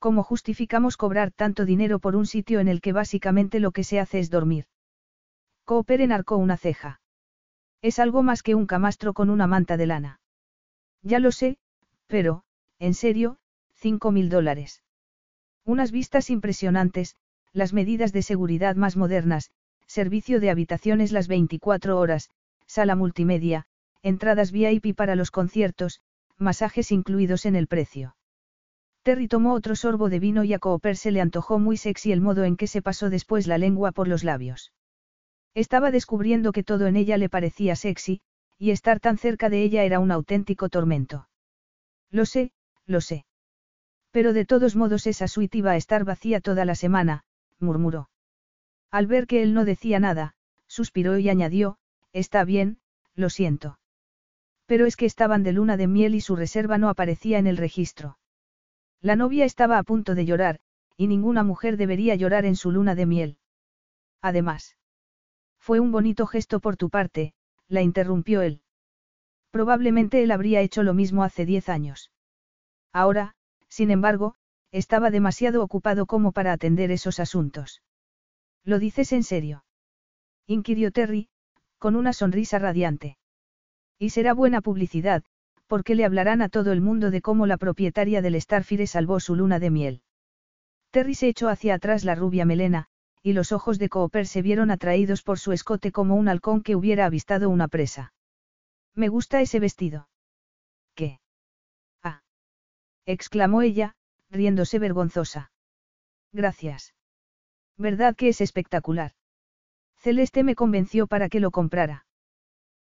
[0.00, 4.00] ¿Cómo justificamos cobrar tanto dinero por un sitio en el que básicamente lo que se
[4.00, 4.66] hace es dormir?
[5.64, 7.00] Cooper enarcó una ceja.
[7.82, 10.20] Es algo más que un camastro con una manta de lana.
[11.02, 11.56] Ya lo sé,
[12.08, 12.42] pero,
[12.80, 13.38] en serio,
[13.74, 14.82] cinco mil dólares.
[15.68, 17.14] Unas vistas impresionantes,
[17.52, 19.50] las medidas de seguridad más modernas,
[19.86, 22.30] servicio de habitaciones las 24 horas,
[22.66, 23.66] sala multimedia,
[24.02, 26.00] entradas VIP para los conciertos,
[26.38, 28.16] masajes incluidos en el precio.
[29.02, 32.22] Terry tomó otro sorbo de vino y a Cooper se le antojó muy sexy el
[32.22, 34.72] modo en que se pasó después la lengua por los labios.
[35.52, 38.22] Estaba descubriendo que todo en ella le parecía sexy,
[38.56, 41.28] y estar tan cerca de ella era un auténtico tormento.
[42.10, 42.52] Lo sé,
[42.86, 43.26] lo sé.
[44.10, 47.24] Pero de todos modos esa suite iba a estar vacía toda la semana,
[47.58, 48.08] murmuró.
[48.90, 50.34] Al ver que él no decía nada,
[50.66, 51.78] suspiró y añadió,
[52.12, 52.78] está bien,
[53.14, 53.78] lo siento.
[54.66, 57.56] Pero es que estaban de luna de miel y su reserva no aparecía en el
[57.56, 58.18] registro.
[59.00, 60.60] La novia estaba a punto de llorar,
[60.96, 63.38] y ninguna mujer debería llorar en su luna de miel.
[64.20, 64.76] Además.
[65.58, 67.34] Fue un bonito gesto por tu parte,
[67.68, 68.62] la interrumpió él.
[69.50, 72.10] Probablemente él habría hecho lo mismo hace diez años.
[72.92, 73.36] Ahora,
[73.68, 74.34] sin embargo,
[74.72, 77.82] estaba demasiado ocupado como para atender esos asuntos.
[78.64, 79.64] ¿Lo dices en serio?
[80.46, 81.28] inquirió Terry,
[81.78, 83.18] con una sonrisa radiante.
[83.98, 85.24] Y será buena publicidad,
[85.66, 89.36] porque le hablarán a todo el mundo de cómo la propietaria del Starfire salvó su
[89.36, 90.02] luna de miel.
[90.90, 92.86] Terry se echó hacia atrás la rubia melena,
[93.22, 96.76] y los ojos de Cooper se vieron atraídos por su escote como un halcón que
[96.76, 98.14] hubiera avistado una presa.
[98.94, 100.07] Me gusta ese vestido.
[103.08, 103.94] Exclamó ella,
[104.30, 105.50] riéndose vergonzosa.
[106.30, 106.94] Gracias.
[107.78, 109.12] ¿Verdad que es espectacular?
[109.96, 112.06] Celeste me convenció para que lo comprara.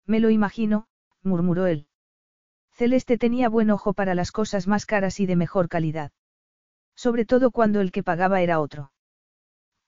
[0.04, 0.88] Me lo imagino,
[1.22, 1.86] murmuró él.
[2.72, 6.10] Celeste tenía buen ojo para las cosas más caras y de mejor calidad.
[6.96, 8.90] Sobre todo cuando el que pagaba era otro.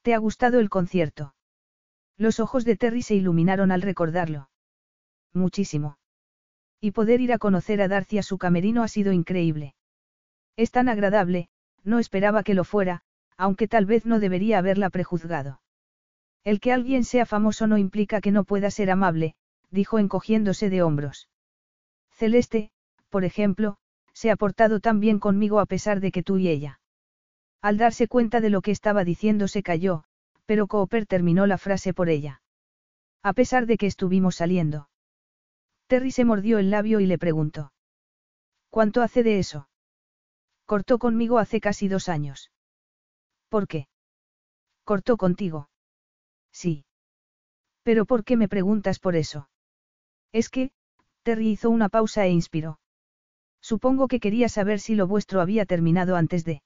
[0.02, 1.34] ¿Te ha gustado el concierto?
[2.17, 4.50] Los ojos de Terry se iluminaron al recordarlo.
[5.33, 5.99] Muchísimo.
[6.81, 9.75] Y poder ir a conocer a Darcy a su camerino ha sido increíble.
[10.58, 11.48] Es tan agradable,
[11.84, 13.02] no esperaba que lo fuera,
[13.36, 15.60] aunque tal vez no debería haberla prejuzgado.
[16.42, 19.36] El que alguien sea famoso no implica que no pueda ser amable,
[19.70, 21.28] dijo encogiéndose de hombros.
[22.10, 22.72] Celeste,
[23.08, 23.76] por ejemplo,
[24.12, 26.80] se ha portado tan bien conmigo a pesar de que tú y ella.
[27.62, 30.02] Al darse cuenta de lo que estaba diciendo se calló,
[30.44, 32.42] pero Cooper terminó la frase por ella.
[33.22, 34.88] A pesar de que estuvimos saliendo.
[35.86, 37.72] Terry se mordió el labio y le preguntó.
[38.70, 39.68] ¿Cuánto hace de eso?
[40.68, 42.50] Cortó conmigo hace casi dos años.
[43.48, 43.88] ¿Por qué?
[44.84, 45.70] Cortó contigo.
[46.52, 46.84] Sí.
[47.82, 49.48] Pero ¿por qué me preguntas por eso?
[50.30, 50.70] Es que,
[51.22, 52.80] Terry hizo una pausa e inspiró.
[53.62, 56.60] Supongo que quería saber si lo vuestro había terminado antes de...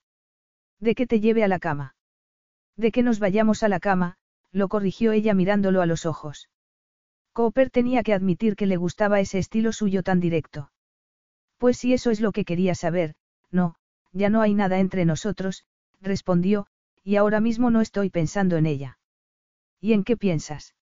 [0.81, 1.95] De que te lleve a la cama.
[2.75, 4.17] De que nos vayamos a la cama,
[4.51, 6.49] lo corrigió ella mirándolo a los ojos.
[7.31, 10.73] Cooper tenía que admitir que le gustaba ese estilo suyo tan directo.
[11.57, 13.15] Pues si eso es lo que quería saber,
[13.49, 13.77] no,
[14.13, 15.65] ya no hay nada entre nosotros,
[15.99, 16.67] respondió,
[17.03, 18.99] y ahora mismo no estoy pensando en ella.
[19.81, 20.75] ¿Y en qué piensas?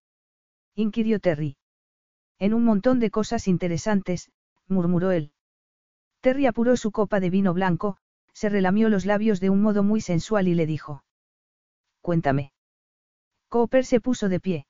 [0.76, 1.58] inquirió Terry.
[2.38, 4.32] En un montón de cosas interesantes,
[4.68, 5.32] murmuró él.
[6.22, 7.98] Terry apuró su copa de vino blanco,
[8.34, 11.04] se relamió los labios de un modo muy sensual y le dijo.
[12.02, 12.52] Cuéntame.
[13.50, 14.66] Cooper se puso de pie.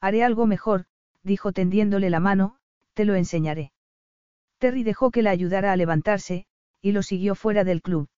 [0.00, 0.86] Haré algo mejor,
[1.22, 2.56] dijo tendiéndole la mano,
[2.92, 3.72] te lo enseñaré.
[4.58, 6.46] Terry dejó que la ayudara a levantarse,
[6.84, 8.08] y lo siguió fuera del club.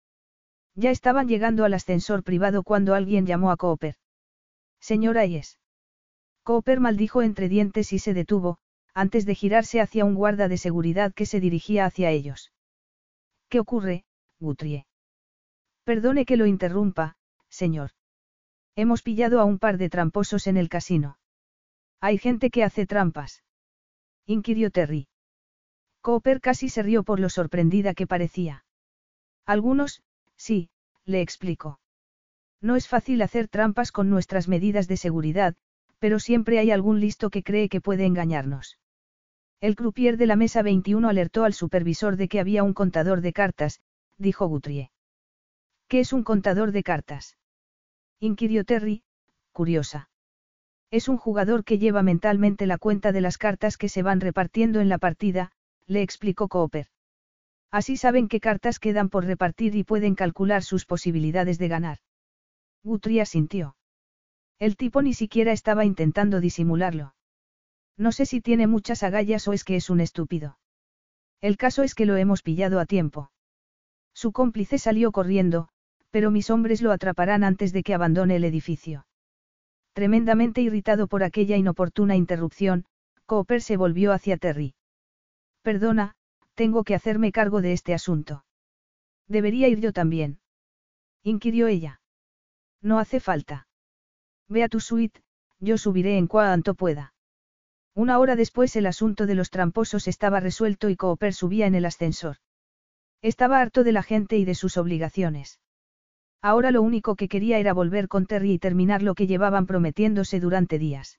[0.75, 3.95] Ya estaban llegando al ascensor privado cuando alguien llamó a Cooper.
[4.81, 5.61] Señora Yes.
[6.43, 8.59] Cooper maldijo entre dientes y se detuvo,
[8.93, 12.53] antes de girarse hacia un guarda de seguridad que se dirigía hacia ellos.
[13.49, 14.05] ¿Qué ocurre,
[14.41, 14.85] Guthrie.
[15.85, 17.17] Perdone que lo interrumpa,
[17.49, 17.93] señor.
[18.75, 21.19] Hemos pillado a un par de tramposos en el casino.
[22.01, 23.45] Hay gente que hace trampas.
[24.27, 25.07] Inquirió Terry.
[26.07, 28.65] Cooper casi se rió por lo sorprendida que parecía.
[29.45, 30.05] Algunos,
[30.37, 30.71] sí,
[31.05, 31.81] le explico.
[32.61, 35.57] No es fácil hacer trampas con nuestras medidas de seguridad,
[35.99, 38.79] pero siempre hay algún listo que cree que puede engañarnos.
[39.61, 43.33] El croupier de la mesa 21 alertó al supervisor de que había un contador de
[43.33, 43.81] cartas,
[44.17, 44.93] dijo Guthrie.
[45.89, 47.37] ¿Qué es un contador de cartas?
[48.21, 49.03] inquirió Terry,
[49.51, 50.09] curiosa.
[50.93, 54.81] Es un jugador que lleva mentalmente la cuenta de las cartas que se van repartiendo
[54.81, 55.51] en la partida,
[55.87, 56.89] le explicó Cooper.
[57.71, 61.99] Así saben qué cartas quedan por repartir y pueden calcular sus posibilidades de ganar.
[62.83, 63.77] Guthrie asintió.
[64.59, 67.15] El tipo ni siquiera estaba intentando disimularlo.
[67.97, 70.59] No sé si tiene muchas agallas o es que es un estúpido.
[71.41, 73.31] El caso es que lo hemos pillado a tiempo.
[74.15, 75.69] Su cómplice salió corriendo,
[76.11, 79.07] pero mis hombres lo atraparán antes de que abandone el edificio.
[79.93, 82.87] Tremendamente irritado por aquella inoportuna interrupción,
[83.27, 84.75] Cooper se volvió hacia Terry.
[85.67, 86.15] Perdona,
[86.55, 88.45] tengo que hacerme cargo de este asunto.
[89.27, 90.39] ¿Debería ir yo también?
[91.25, 92.01] inquirió ella.
[92.81, 93.67] No hace falta.
[94.49, 95.25] Ve a tu suite,
[95.59, 97.15] yo subiré en cuanto pueda.
[97.97, 101.87] Una hora después el asunto de los tramposos estaba resuelto y Cooper subía en el
[101.87, 102.37] ascensor.
[103.21, 105.59] Estaba harto de la gente y de sus obligaciones.
[106.43, 110.39] Ahora lo único que quería era volver con Terry y terminar lo que llevaban prometiéndose
[110.39, 111.19] durante días.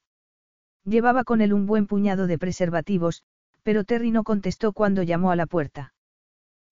[0.85, 3.25] Llevaba con él un buen puñado de preservativos,
[3.67, 5.93] pero Terry no contestó cuando llamó a la puerta.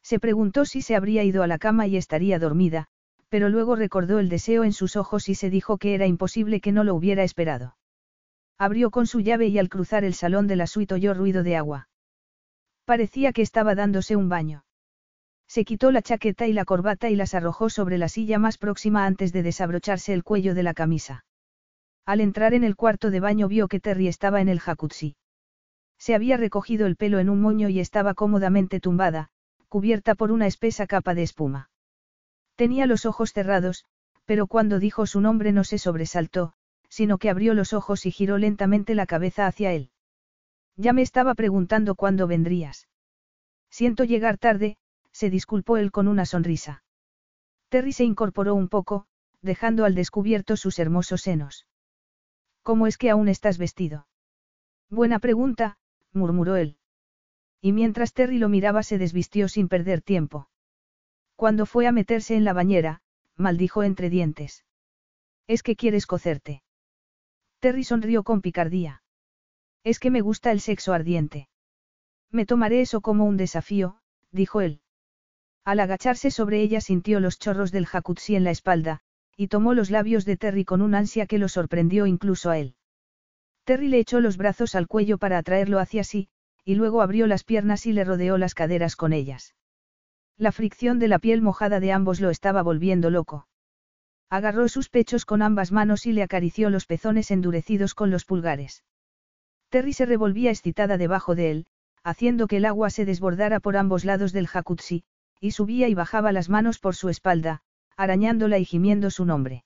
[0.01, 2.87] Se preguntó si se habría ido a la cama y estaría dormida,
[3.27, 6.71] pero luego recordó el deseo en sus ojos y se dijo que era imposible que
[6.71, 7.75] no lo hubiera esperado.
[8.57, 11.57] Abrió con su llave y al cruzar el salón de la suite oyó ruido de
[11.57, 11.89] agua.
[12.85, 14.63] Parecía que estaba dándose un baño.
[15.49, 19.05] Se quitó la chaqueta y la corbata y las arrojó sobre la silla más próxima
[19.05, 21.25] antes de desabrocharse el cuello de la camisa.
[22.05, 25.17] Al entrar en el cuarto de baño vio que Terry estaba en el jacuzzi.
[25.97, 29.29] Se había recogido el pelo en un moño y estaba cómodamente tumbada,
[29.69, 31.69] cubierta por una espesa capa de espuma.
[32.55, 33.85] Tenía los ojos cerrados,
[34.25, 36.53] pero cuando dijo su nombre no se sobresaltó,
[36.89, 39.91] sino que abrió los ojos y giró lentamente la cabeza hacia él.
[40.77, 42.87] Ya me estaba preguntando cuándo vendrías.
[43.69, 44.77] Siento llegar tarde,
[45.11, 46.83] se disculpó él con una sonrisa.
[47.69, 49.07] Terry se incorporó un poco,
[49.41, 51.67] dejando al descubierto sus hermosos senos.
[52.63, 54.07] ¿Cómo es que aún estás vestido?
[54.89, 55.77] Buena pregunta,
[56.15, 56.77] murmuró él.
[57.61, 60.49] Y mientras Terry lo miraba se desvistió sin perder tiempo.
[61.35, 63.01] Cuando fue a meterse en la bañera,
[63.35, 64.65] maldijo entre dientes.
[65.47, 66.63] ¿Es que quieres cocerte?
[67.59, 69.03] Terry sonrió con picardía.
[69.83, 71.49] Es que me gusta el sexo ardiente.
[72.31, 73.97] Me tomaré eso como un desafío,
[74.31, 74.81] dijo él.
[75.63, 79.01] Al agacharse sobre ella sintió los chorros del jacuzzi en la espalda,
[79.35, 82.75] y tomó los labios de Terry con un ansia que lo sorprendió incluso a él.
[83.65, 86.29] Terry le echó los brazos al cuello para atraerlo hacia sí,
[86.63, 89.55] y luego abrió las piernas y le rodeó las caderas con ellas.
[90.37, 93.47] La fricción de la piel mojada de ambos lo estaba volviendo loco.
[94.29, 98.83] Agarró sus pechos con ambas manos y le acarició los pezones endurecidos con los pulgares.
[99.69, 101.65] Terry se revolvía excitada debajo de él,
[102.03, 105.03] haciendo que el agua se desbordara por ambos lados del jacuzzi,
[105.39, 107.61] y subía y bajaba las manos por su espalda,
[107.97, 109.64] arañándola y gimiendo su nombre.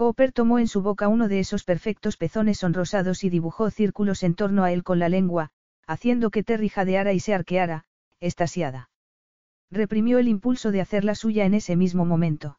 [0.00, 4.34] Cooper tomó en su boca uno de esos perfectos pezones sonrosados y dibujó círculos en
[4.34, 5.50] torno a él con la lengua,
[5.86, 7.84] haciendo que Terry jadeara y se arqueara,
[8.18, 8.88] estasiada.
[9.70, 12.58] Reprimió el impulso de hacer la suya en ese mismo momento.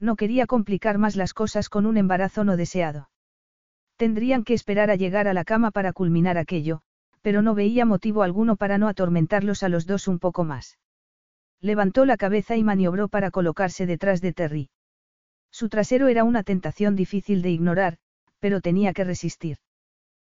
[0.00, 3.08] No quería complicar más las cosas con un embarazo no deseado.
[3.96, 6.80] Tendrían que esperar a llegar a la cama para culminar aquello,
[7.22, 10.76] pero no veía motivo alguno para no atormentarlos a los dos un poco más.
[11.60, 14.70] Levantó la cabeza y maniobró para colocarse detrás de Terry.
[15.50, 17.98] Su trasero era una tentación difícil de ignorar,
[18.38, 19.58] pero tenía que resistir.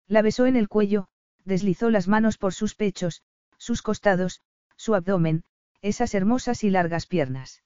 [0.08, 1.08] La besó en el cuello,
[1.46, 3.24] deslizó las manos por sus pechos,
[3.58, 4.42] sus costados,
[4.76, 5.44] su abdomen,
[5.82, 7.64] esas hermosas y largas piernas.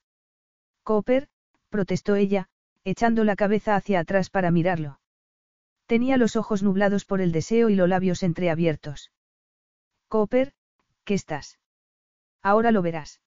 [0.82, 1.28] Cooper,
[1.68, 2.48] protestó ella,
[2.84, 5.00] echando la cabeza hacia atrás para mirarlo.
[5.86, 9.10] Tenía los ojos nublados por el deseo y los labios entreabiertos.
[10.08, 10.52] Cooper,
[11.04, 11.58] ¿qué estás?
[12.42, 13.20] Ahora lo verás.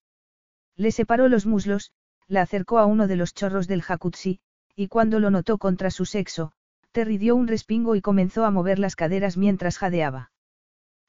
[0.75, 1.91] Le separó los muslos,
[2.31, 4.39] la acercó a uno de los chorros del jacuzzi,
[4.73, 6.53] y cuando lo notó contra su sexo,
[6.93, 10.31] Terry dio un respingo y comenzó a mover las caderas mientras jadeaba.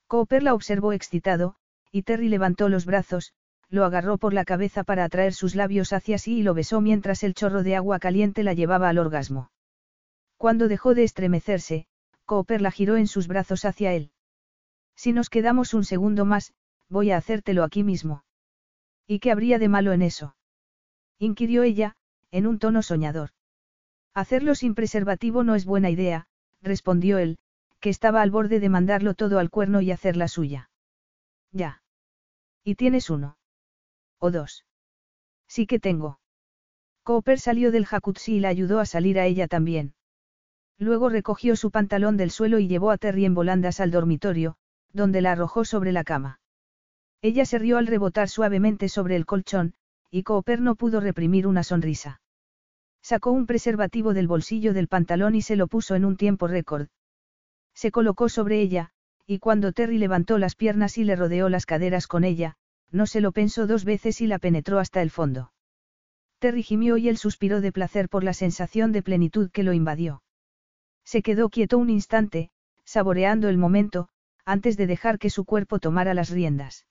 [0.08, 1.54] Cooper la observó excitado,
[1.92, 3.34] y Terry levantó los brazos,
[3.68, 7.22] lo agarró por la cabeza para atraer sus labios hacia sí y lo besó mientras
[7.22, 9.52] el chorro de agua caliente la llevaba al orgasmo.
[10.36, 11.86] Cuando dejó de estremecerse,
[12.26, 14.10] Cooper la giró en sus brazos hacia él.
[14.96, 16.52] Si nos quedamos un segundo más,
[16.88, 18.24] voy a hacértelo aquí mismo.
[19.06, 20.34] ¿Y qué habría de malo en eso?
[21.24, 21.94] Inquirió ella,
[22.30, 23.30] en un tono soñador.
[24.12, 26.26] Hacerlo sin preservativo no es buena idea,
[26.62, 27.38] respondió él,
[27.80, 30.70] que estaba al borde de mandarlo todo al cuerno y hacer la suya.
[31.52, 31.82] Ya.
[32.64, 33.36] ¿Y tienes uno?
[34.18, 34.64] ¿O dos?
[35.46, 36.18] Sí que tengo.
[37.04, 39.94] Cooper salió del jacuzzi y la ayudó a salir a ella también.
[40.78, 44.56] Luego recogió su pantalón del suelo y llevó a Terry en volandas al dormitorio,
[44.92, 46.40] donde la arrojó sobre la cama.
[47.20, 49.74] Ella se rió al rebotar suavemente sobre el colchón,
[50.12, 52.20] y Cooper no pudo reprimir una sonrisa.
[53.00, 56.88] Sacó un preservativo del bolsillo del pantalón y se lo puso en un tiempo récord.
[57.74, 58.90] Se colocó sobre ella,
[59.26, 62.56] y cuando Terry levantó las piernas y le rodeó las caderas con ella,
[62.90, 65.50] no se lo pensó dos veces y la penetró hasta el fondo.
[66.38, 70.22] Terry gimió y él suspiró de placer por la sensación de plenitud que lo invadió.
[71.04, 72.50] Se quedó quieto un instante,
[72.84, 74.08] saboreando el momento,
[74.44, 76.84] antes de dejar que su cuerpo tomara las riendas.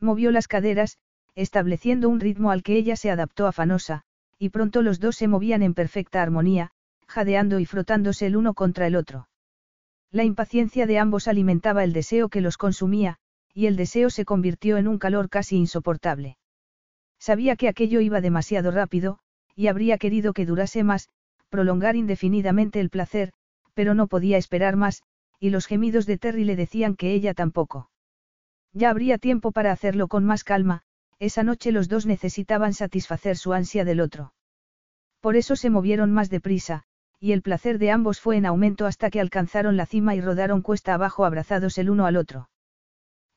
[0.00, 0.98] Movió las caderas,
[1.34, 4.02] estableciendo un ritmo al que ella se adaptó afanosa,
[4.38, 6.70] y pronto los dos se movían en perfecta armonía,
[7.06, 9.28] jadeando y frotándose el uno contra el otro.
[10.10, 13.16] La impaciencia de ambos alimentaba el deseo que los consumía,
[13.54, 16.38] y el deseo se convirtió en un calor casi insoportable.
[17.18, 19.18] Sabía que aquello iba demasiado rápido,
[19.54, 21.08] y habría querido que durase más,
[21.48, 23.32] prolongar indefinidamente el placer,
[23.74, 25.02] pero no podía esperar más,
[25.38, 27.90] y los gemidos de Terry le decían que ella tampoco.
[28.72, 30.82] Ya habría tiempo para hacerlo con más calma,
[31.22, 34.34] esa noche los dos necesitaban satisfacer su ansia del otro.
[35.20, 36.82] Por eso se movieron más deprisa,
[37.20, 40.62] y el placer de ambos fue en aumento hasta que alcanzaron la cima y rodaron
[40.62, 42.50] cuesta abajo abrazados el uno al otro.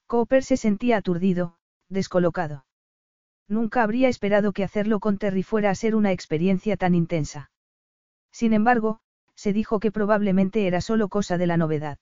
[0.08, 1.58] Cooper se sentía aturdido,
[1.88, 2.66] descolocado.
[3.48, 7.52] Nunca habría esperado que hacerlo con Terry fuera a ser una experiencia tan intensa.
[8.32, 9.00] Sin embargo,
[9.36, 12.00] se dijo que probablemente era solo cosa de la novedad.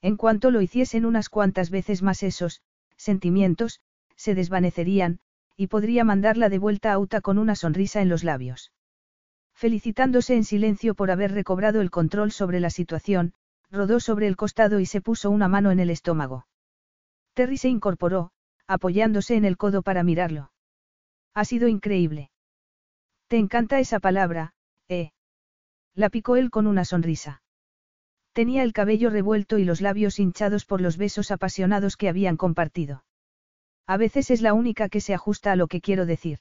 [0.00, 2.62] En cuanto lo hiciesen unas cuantas veces más esos,
[2.96, 3.82] sentimientos,
[4.16, 5.20] se desvanecerían,
[5.56, 8.72] y podría mandarla de vuelta a Uta con una sonrisa en los labios.
[9.54, 13.34] Felicitándose en silencio por haber recobrado el control sobre la situación,
[13.70, 16.46] rodó sobre el costado y se puso una mano en el estómago.
[17.34, 18.30] Terry se incorporó,
[18.66, 20.52] apoyándose en el codo para mirarlo.
[21.34, 22.30] Ha sido increíble.
[23.28, 24.54] Te encanta esa palabra,
[24.88, 25.10] ¿eh?
[25.94, 27.42] La picó él con una sonrisa.
[28.32, 33.04] Tenía el cabello revuelto y los labios hinchados por los besos apasionados que habían compartido.
[33.86, 36.38] A veces es la única que se ajusta a lo que quiero decir.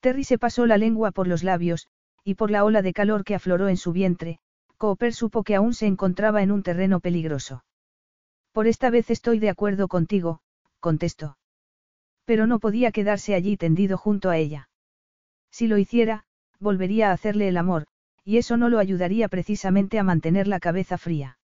[0.00, 1.88] Terry se pasó la lengua por los labios,
[2.24, 4.38] y por la ola de calor que afloró en su vientre,
[4.78, 7.64] Cooper supo que aún se encontraba en un terreno peligroso.
[8.52, 10.40] Por esta vez estoy de acuerdo contigo,
[10.80, 11.38] contestó.
[12.24, 14.68] Pero no podía quedarse allí tendido junto a ella.
[15.50, 16.24] Si lo hiciera,
[16.58, 17.86] volvería a hacerle el amor,
[18.24, 21.38] y eso no lo ayudaría precisamente a mantener la cabeza fría.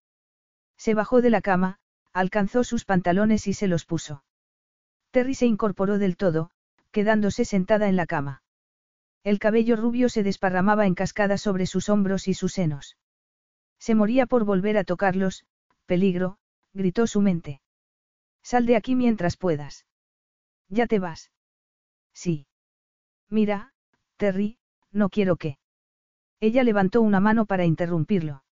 [0.77, 1.77] Se bajó de la cama,
[2.11, 4.23] alcanzó sus pantalones y se los puso.
[5.13, 6.49] Terry se incorporó del todo,
[6.89, 8.41] quedándose sentada en la cama.
[9.23, 12.97] El cabello rubio se desparramaba en cascada sobre sus hombros y sus senos.
[13.77, 15.45] Se moría por volver a tocarlos,
[15.85, 16.39] peligro,
[16.73, 17.61] gritó su mente.
[18.41, 19.85] Sal de aquí mientras puedas.
[20.67, 21.31] ¿Ya te vas?
[22.13, 22.47] Sí.
[23.29, 23.71] Mira,
[24.17, 24.57] Terry,
[24.91, 25.59] no quiero que.
[26.39, 28.43] Ella levantó una mano para interrumpirlo.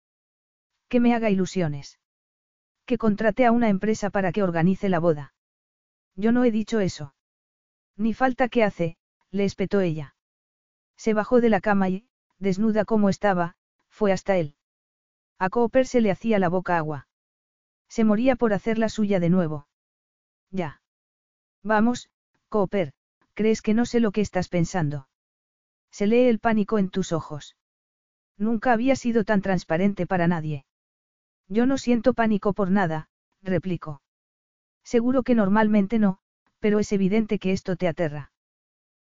[0.89, 1.99] Que me haga ilusiones.
[2.85, 5.33] Que contrate a una empresa para que organice la boda.
[6.17, 7.15] Yo no he dicho eso.
[7.97, 8.97] Ni falta que hace,
[9.31, 10.15] le espetó ella.
[10.97, 12.07] Se bajó de la cama y,
[12.39, 13.57] desnuda como estaba,
[13.89, 14.55] fue hasta él.
[15.39, 17.09] A Cooper se le hacía la boca agua.
[17.89, 19.67] Se moría por hacer la suya de nuevo.
[20.51, 20.83] Ya.
[21.63, 22.11] Vamos,
[22.49, 22.93] Cooper,
[23.35, 25.09] ¿crees que no sé lo que estás pensando?
[25.91, 27.57] Se lee el pánico en tus ojos.
[28.37, 30.65] Nunca había sido tan transparente para nadie.
[31.49, 33.09] Yo no siento pánico por nada,
[33.43, 34.03] replicó.
[34.85, 36.19] Seguro que normalmente no,
[36.59, 38.33] pero es evidente que esto te aterra.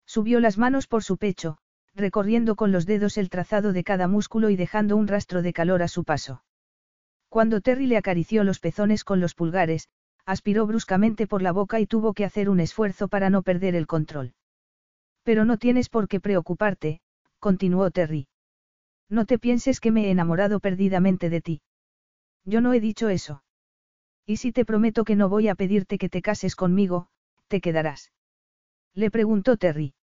[0.05, 1.57] Subió las manos por su pecho,
[1.95, 5.83] recorriendo con los dedos el trazado de cada músculo y dejando un rastro de calor
[5.83, 6.43] a su paso.
[7.29, 9.89] Cuando Terry le acarició los pezones con los pulgares,
[10.25, 13.87] aspiró bruscamente por la boca y tuvo que hacer un esfuerzo para no perder el
[13.87, 14.33] control.
[15.23, 17.01] Pero no tienes por qué preocuparte,
[17.39, 18.27] continuó Terry.
[19.09, 21.61] No te pienses que me he enamorado perdidamente de ti.
[22.45, 23.42] Yo no he dicho eso.
[24.25, 27.07] Y si te prometo que no voy a pedirte que te cases conmigo,
[27.47, 28.11] ¿te quedarás?
[28.93, 29.95] Le preguntó Terry.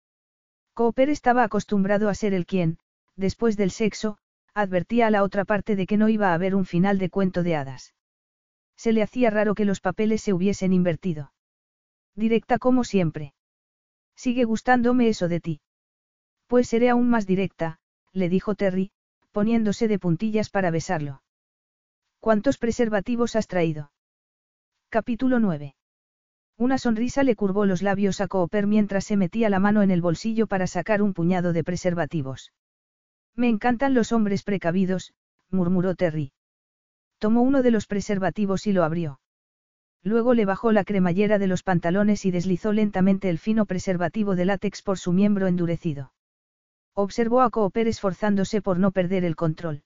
[0.73, 2.79] Cooper estaba acostumbrado a ser el quien,
[3.15, 4.17] después del sexo,
[4.53, 7.43] advertía a la otra parte de que no iba a haber un final de cuento
[7.43, 7.93] de hadas.
[8.75, 11.33] Se le hacía raro que los papeles se hubiesen invertido.
[12.15, 13.33] Directa como siempre.
[14.15, 15.61] Sigue gustándome eso de ti.
[16.47, 17.79] Pues seré aún más directa,
[18.11, 18.91] le dijo Terry,
[19.31, 21.21] poniéndose de puntillas para besarlo.
[22.19, 23.91] ¿Cuántos preservativos has traído?
[24.91, 25.75] Capítulo 9.
[26.57, 30.01] Una sonrisa le curvó los labios a Cooper mientras se metía la mano en el
[30.01, 32.53] bolsillo para sacar un puñado de preservativos.
[33.35, 35.13] Me encantan los hombres precavidos,
[35.51, 36.31] murmuró Terry.
[37.19, 39.19] Tomó uno de los preservativos y lo abrió.
[40.01, 44.45] Luego le bajó la cremallera de los pantalones y deslizó lentamente el fino preservativo de
[44.45, 46.13] látex por su miembro endurecido.
[46.95, 49.83] Observó a Cooper esforzándose por no perder el control.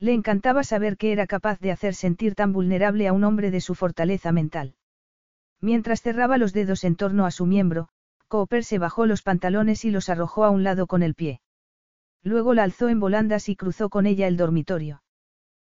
[0.00, 3.60] Le encantaba saber que era capaz de hacer sentir tan vulnerable a un hombre de
[3.60, 4.74] su fortaleza mental.
[5.60, 7.90] Mientras cerraba los dedos en torno a su miembro,
[8.26, 11.42] Cooper se bajó los pantalones y los arrojó a un lado con el pie.
[12.22, 15.02] Luego la alzó en volandas y cruzó con ella el dormitorio.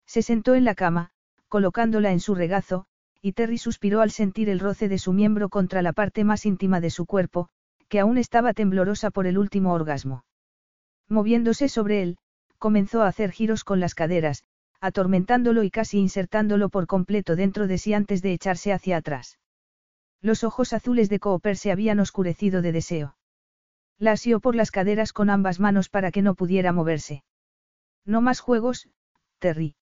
[0.06, 1.12] Se sentó en la cama,
[1.48, 2.86] colocándola en su regazo,
[3.22, 6.80] y Terry suspiró al sentir el roce de su miembro contra la parte más íntima
[6.80, 7.50] de su cuerpo,
[7.88, 10.26] que aún estaba temblorosa por el último orgasmo.
[11.08, 12.18] Moviéndose sobre él,
[12.62, 14.44] comenzó a hacer giros con las caderas,
[14.80, 19.40] atormentándolo y casi insertándolo por completo dentro de sí antes de echarse hacia atrás.
[20.22, 23.18] Los ojos azules de Cooper se habían oscurecido de deseo.
[23.98, 27.24] La asió por las caderas con ambas manos para que no pudiera moverse.
[28.06, 28.88] No más juegos,
[29.40, 29.76] Terry.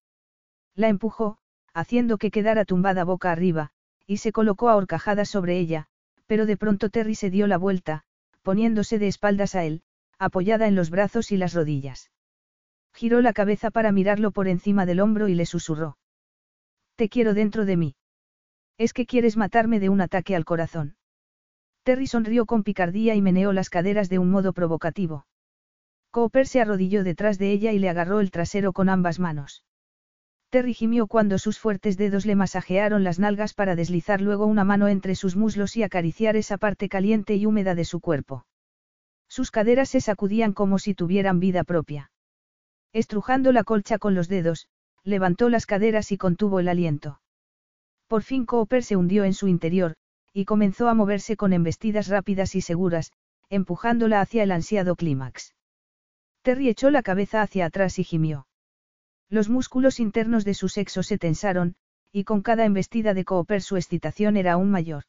[0.74, 1.38] La empujó,
[1.74, 3.72] haciendo que quedara tumbada boca arriba,
[4.08, 5.88] y se colocó a horcajadas sobre ella,
[6.28, 8.04] pero de pronto Terry se dio la vuelta,
[8.42, 9.82] poniéndose de espaldas a él,
[10.18, 12.10] apoyada en los brazos y las rodillas.
[13.00, 15.98] Giró la cabeza para mirarlo por encima del hombro y le susurró.
[16.98, 17.96] Te quiero dentro de mí.
[18.78, 20.98] Es que quieres matarme de un ataque al corazón.
[21.84, 25.26] Terry sonrió con picardía y meneó las caderas de un modo provocativo.
[26.12, 29.64] Cooper se arrodilló detrás de ella y le agarró el trasero con ambas manos.
[30.50, 34.90] Terry gimió cuando sus fuertes dedos le masajearon las nalgas para deslizar luego una mano
[34.90, 38.46] entre sus muslos y acariciar esa parte caliente y húmeda de su cuerpo.
[39.30, 42.12] Sus caderas se sacudían como si tuvieran vida propia.
[42.94, 44.68] Estrujando la colcha con los dedos,
[45.04, 47.22] levantó las caderas y contuvo el aliento.
[48.08, 49.96] Por fin Cooper se hundió en su interior,
[50.34, 53.12] y comenzó a moverse con embestidas rápidas y seguras,
[53.50, 55.54] empujándola hacia el ansiado clímax.
[56.42, 58.48] Terry echó la cabeza hacia atrás y gimió.
[59.30, 61.76] Los músculos internos de su sexo se tensaron,
[62.12, 65.04] y con cada embestida de Cooper su excitación era aún mayor.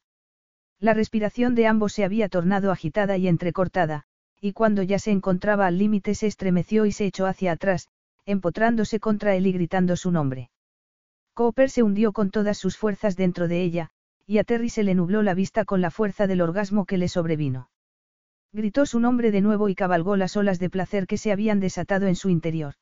[0.79, 4.07] La respiración de ambos se había tornado agitada y entrecortada,
[4.41, 7.89] y cuando ya se encontraba al límite se estremeció y se echó hacia atrás,
[8.25, 10.51] empotrándose contra él y gritando su nombre.
[11.35, 13.91] Cooper se hundió con todas sus fuerzas dentro de ella,
[14.27, 17.09] y a Terry se le nubló la vista con la fuerza del orgasmo que le
[17.09, 17.71] sobrevino.
[18.53, 22.07] Gritó su nombre de nuevo y cabalgó las olas de placer que se habían desatado
[22.07, 22.75] en su interior.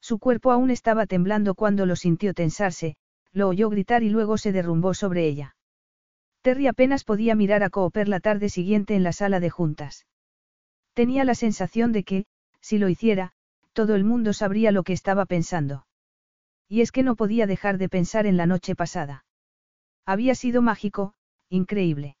[0.00, 2.96] Su cuerpo aún estaba temblando cuando lo sintió tensarse,
[3.32, 5.56] lo oyó gritar y luego se derrumbó sobre ella.
[6.42, 10.06] Terry apenas podía mirar a Cooper la tarde siguiente en la sala de juntas.
[10.94, 12.26] Tenía la sensación de que,
[12.60, 13.32] si lo hiciera,
[13.72, 15.86] todo el mundo sabría lo que estaba pensando.
[16.68, 19.24] Y es que no podía dejar de pensar en la noche pasada.
[20.04, 21.14] Había sido mágico,
[21.48, 22.16] increíble.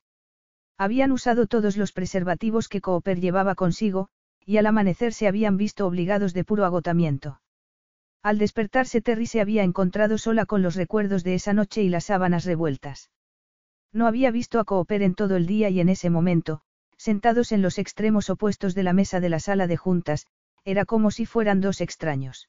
[0.78, 4.08] Habían usado todos los preservativos que Cooper llevaba consigo,
[4.44, 7.40] y al amanecer se habían visto obligados de puro agotamiento.
[8.22, 12.04] Al despertarse Terry se había encontrado sola con los recuerdos de esa noche y las
[12.04, 13.10] sábanas revueltas.
[13.92, 16.62] No había visto a Cooper en todo el día y en ese momento,
[17.02, 20.28] sentados en los extremos opuestos de la mesa de la sala de juntas,
[20.64, 22.48] era como si fueran dos extraños.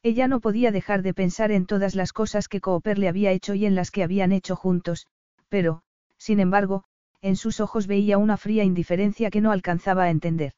[0.00, 3.54] Ella no podía dejar de pensar en todas las cosas que Cooper le había hecho
[3.54, 5.08] y en las que habían hecho juntos,
[5.48, 5.82] pero,
[6.18, 6.84] sin embargo,
[7.20, 10.52] en sus ojos veía una fría indiferencia que no alcanzaba a entender.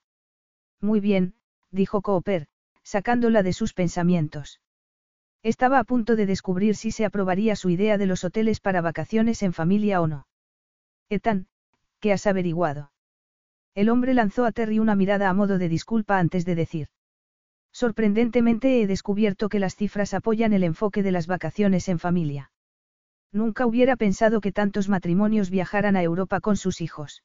[0.82, 1.36] Muy bien,
[1.70, 2.48] dijo Cooper,
[2.82, 4.60] sacándola de sus pensamientos.
[5.42, 9.42] Estaba a punto de descubrir si se aprobaría su idea de los hoteles para vacaciones
[9.42, 10.26] en familia o no.
[11.08, 11.46] Ethan,
[12.00, 12.90] ¿qué has averiguado?
[13.76, 16.88] El hombre lanzó a Terry una mirada a modo de disculpa antes de decir.
[17.72, 22.50] Sorprendentemente he descubierto que las cifras apoyan el enfoque de las vacaciones en familia.
[23.32, 27.22] Nunca hubiera pensado que tantos matrimonios viajaran a Europa con sus hijos.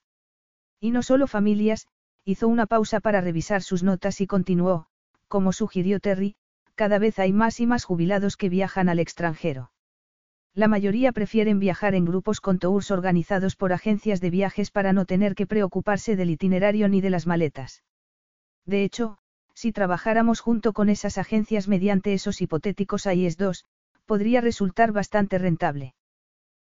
[0.81, 1.87] Y no solo familias,
[2.25, 4.87] hizo una pausa para revisar sus notas y continuó,
[5.29, 6.35] como sugirió Terry,
[6.75, 9.71] cada vez hay más y más jubilados que viajan al extranjero.
[10.53, 15.05] La mayoría prefieren viajar en grupos con tours organizados por agencias de viajes para no
[15.05, 17.83] tener que preocuparse del itinerario ni de las maletas.
[18.65, 19.17] De hecho,
[19.53, 23.65] si trabajáramos junto con esas agencias mediante esos hipotéticos AIS 2,
[24.05, 25.93] podría resultar bastante rentable.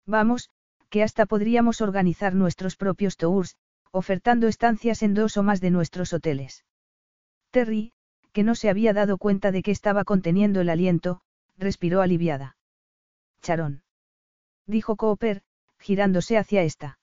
[0.06, 0.50] Vamos,
[0.90, 3.56] que hasta podríamos organizar nuestros propios tours,
[3.92, 6.66] ofertando estancias en dos o más de nuestros hoteles.
[7.50, 7.94] Terry,
[8.32, 11.22] que no se había dado cuenta de que estaba conteniendo el aliento,
[11.58, 12.56] respiró aliviada.
[13.42, 13.84] Charón.
[14.68, 15.42] Dijo Cooper,
[15.80, 17.00] girándose hacia esta.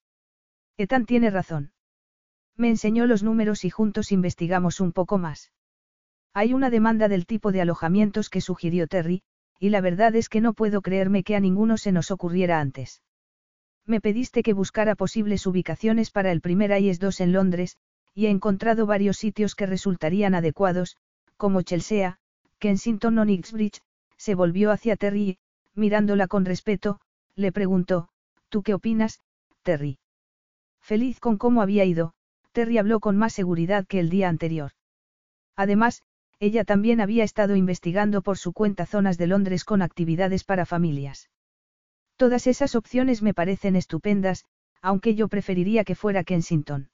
[0.76, 1.73] Ethan tiene razón.
[2.57, 5.52] Me enseñó los números y juntos investigamos un poco más.
[6.34, 9.23] Hay una demanda del tipo de alojamientos que sugirió Terry,
[9.58, 13.02] y la verdad es que no puedo creerme que a ninguno se nos ocurriera antes.
[13.86, 17.76] Me pediste que buscara posibles ubicaciones para el primer IS-2 en Londres,
[18.15, 20.97] y he encontrado varios sitios que resultarían adecuados,
[21.36, 22.18] como Chelsea,
[22.58, 23.81] Kensington o Knightsbridge,
[24.17, 25.39] se volvió hacia Terry
[25.78, 27.00] mirándola con respeto,
[27.34, 28.08] le preguntó,
[28.48, 29.20] ¿tú qué opinas,
[29.62, 29.98] Terry?
[30.81, 32.12] Feliz con cómo había ido,
[32.52, 34.73] Terry habló con más seguridad que el día anterior.
[35.57, 36.02] Además,
[36.40, 41.31] ella también había estado investigando por su cuenta zonas de Londres con actividades para familias.
[42.16, 44.44] Todas esas opciones me parecen estupendas,
[44.81, 46.90] aunque yo preferiría que fuera Kensington.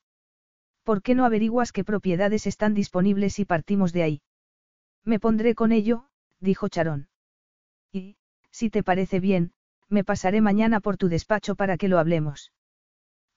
[0.83, 4.23] ¿Por qué no averiguas qué propiedades están disponibles y partimos de ahí?
[5.05, 6.07] Me pondré con ello,
[6.41, 7.09] dijo Charón.
[8.55, 9.53] Si te parece bien,
[9.89, 12.53] me pasaré mañana por tu despacho para que lo hablemos.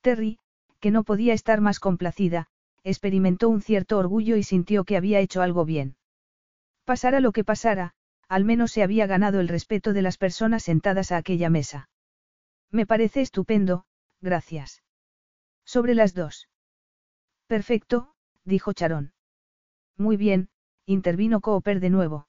[0.02, 0.38] Terry,
[0.80, 2.50] que no podía estar más complacida,
[2.84, 5.96] experimentó un cierto orgullo y sintió que había hecho algo bien.
[6.86, 7.96] Pasara lo que pasara,
[8.28, 11.90] al menos se había ganado el respeto de las personas sentadas a aquella mesa.
[12.70, 13.86] Me parece estupendo,
[14.22, 14.84] gracias.
[15.66, 16.48] Sobre las dos.
[17.48, 18.14] Perfecto,
[18.46, 19.14] dijo Charón.
[19.98, 20.50] Muy bien,
[20.86, 22.28] intervino Cooper de nuevo.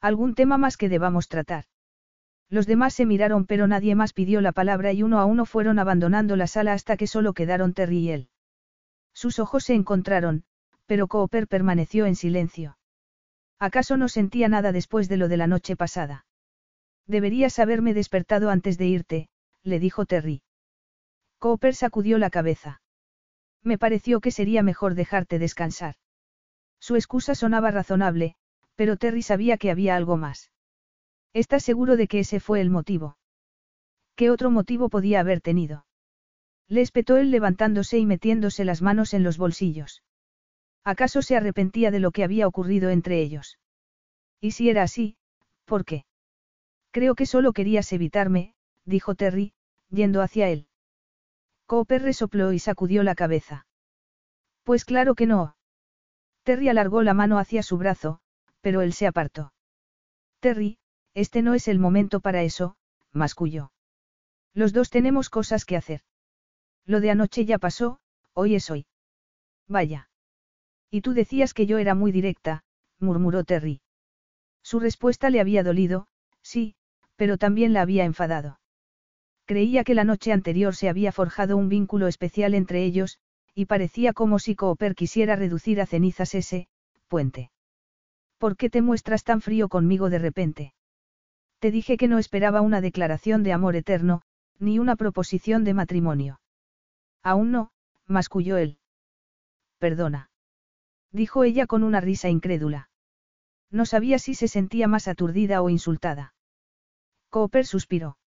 [0.00, 1.66] ¿Algún tema más que debamos tratar?
[2.50, 5.78] Los demás se miraron pero nadie más pidió la palabra y uno a uno fueron
[5.78, 8.28] abandonando la sala hasta que solo quedaron Terry y él.
[9.12, 10.44] Sus ojos se encontraron,
[10.86, 12.78] pero Cooper permaneció en silencio.
[13.58, 16.24] ¿Acaso no sentía nada después de lo de la noche pasada?
[17.06, 19.28] Deberías haberme despertado antes de irte,
[19.62, 20.42] le dijo Terry.
[21.38, 22.80] Cooper sacudió la cabeza.
[23.62, 25.96] Me pareció que sería mejor dejarte descansar.
[26.80, 28.36] Su excusa sonaba razonable,
[28.76, 30.50] pero Terry sabía que había algo más.
[31.32, 33.18] ¿Estás seguro de que ese fue el motivo?
[34.16, 35.86] ¿Qué otro motivo podía haber tenido?
[36.68, 40.02] Le espetó él levantándose y metiéndose las manos en los bolsillos.
[40.84, 43.58] ¿Acaso se arrepentía de lo que había ocurrido entre ellos?
[44.40, 45.16] Y si era así,
[45.64, 46.04] ¿por qué?
[46.90, 49.52] Creo que solo querías evitarme, dijo Terry,
[49.90, 50.66] yendo hacia él.
[51.66, 53.66] Cooper resopló y sacudió la cabeza.
[54.64, 55.56] Pues claro que no.
[56.42, 58.20] Terry alargó la mano hacia su brazo,
[58.62, 59.52] pero él se apartó.
[60.40, 60.78] Terry,
[61.18, 62.76] este no es el momento para eso,
[63.12, 63.72] masculló.
[64.54, 66.02] Los dos tenemos cosas que hacer.
[66.86, 67.98] Lo de anoche ya pasó,
[68.34, 68.86] hoy es hoy.
[69.66, 70.10] Vaya.
[70.90, 72.62] Y tú decías que yo era muy directa,
[73.00, 73.80] murmuró Terry.
[74.62, 76.06] Su respuesta le había dolido,
[76.40, 76.76] sí,
[77.16, 78.60] pero también la había enfadado.
[79.44, 83.18] Creía que la noche anterior se había forjado un vínculo especial entre ellos,
[83.56, 86.68] y parecía como si Cooper quisiera reducir a cenizas ese,
[87.08, 87.50] puente.
[88.38, 90.74] ¿Por qué te muestras tan frío conmigo de repente?
[91.58, 94.22] Te dije que no esperaba una declaración de amor eterno,
[94.58, 96.40] ni una proposición de matrimonio.
[97.22, 97.72] Aún no,
[98.06, 98.78] masculló él.
[99.78, 100.30] Perdona.
[101.10, 102.90] Dijo ella con una risa incrédula.
[103.70, 106.34] No sabía si se sentía más aturdida o insultada.
[107.30, 108.18] Cooper suspiró.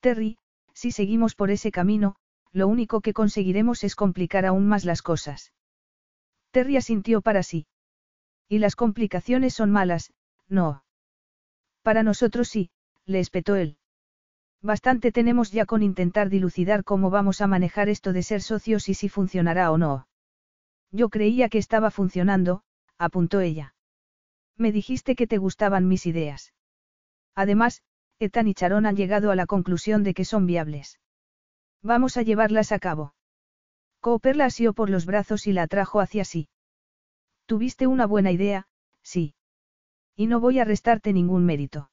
[0.00, 0.38] Terry,
[0.72, 2.16] si seguimos por ese camino,
[2.52, 5.52] lo único que conseguiremos es complicar aún más las cosas.
[6.50, 7.66] Terry asintió para sí.
[8.48, 10.12] Y las complicaciones son malas,
[10.48, 10.83] no.
[11.84, 12.70] Para nosotros sí,
[13.04, 13.76] le espetó él.
[14.62, 18.94] Bastante tenemos ya con intentar dilucidar cómo vamos a manejar esto de ser socios y
[18.94, 20.08] si funcionará o no.
[20.90, 22.62] Yo creía que estaba funcionando,
[22.96, 23.74] apuntó ella.
[24.56, 26.54] Me dijiste que te gustaban mis ideas.
[27.34, 27.82] Además,
[28.18, 31.00] Ethan y Charon han llegado a la conclusión de que son viables.
[31.82, 33.14] Vamos a llevarlas a cabo.
[34.00, 36.48] Cooper la asió por los brazos y la atrajo hacia sí.
[37.44, 38.68] Tuviste una buena idea,
[39.02, 39.34] sí.
[40.16, 41.90] Y no voy a restarte ningún mérito.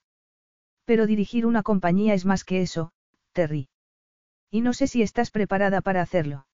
[0.86, 2.92] Pero dirigir una compañía es más que eso,
[3.34, 3.70] Terry.
[4.50, 6.46] Y no sé si estás preparada para hacerlo.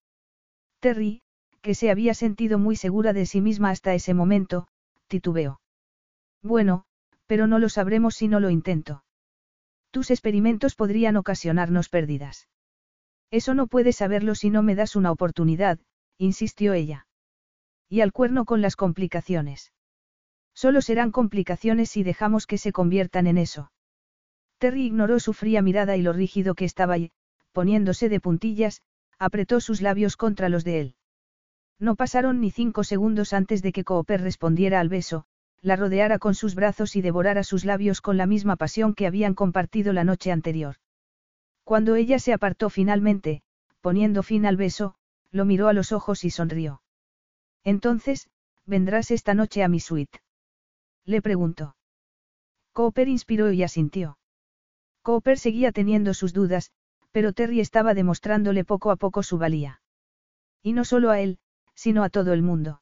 [0.80, 1.22] Terry,
[1.62, 4.68] que se había sentido muy segura de sí misma hasta ese momento,
[5.08, 5.60] titubeó.
[6.42, 6.86] Bueno,
[7.26, 9.04] pero no lo sabremos si no lo intento.
[9.92, 12.48] Tus experimentos podrían ocasionarnos pérdidas.
[13.32, 15.80] Eso no puedes saberlo si no me das una oportunidad,
[16.18, 17.08] insistió ella.
[17.90, 19.72] Y al cuerno con las complicaciones.
[20.58, 23.72] Solo serán complicaciones si dejamos que se conviertan en eso.
[24.58, 27.12] Terry ignoró su fría mirada y lo rígido que estaba y,
[27.52, 28.82] poniéndose de puntillas,
[29.20, 30.96] apretó sus labios contra los de él.
[31.78, 35.26] No pasaron ni cinco segundos antes de que Cooper respondiera al beso,
[35.62, 39.36] la rodeara con sus brazos y devorara sus labios con la misma pasión que habían
[39.36, 40.78] compartido la noche anterior.
[41.66, 43.44] Cuando ella se apartó finalmente,
[43.82, 44.96] poniendo fin al beso,
[45.30, 46.82] lo miró a los ojos y sonrió.
[47.64, 48.28] Entonces,
[48.66, 50.20] ¿vendrás esta noche a mi suite?
[51.08, 51.76] Le preguntó.
[52.74, 54.20] Cooper inspiró y asintió.
[55.02, 56.72] Cooper seguía teniendo sus dudas,
[57.12, 59.82] pero Terry estaba demostrándole poco a poco su valía.
[60.62, 61.40] Y no solo a él,
[61.76, 62.82] sino a todo el mundo.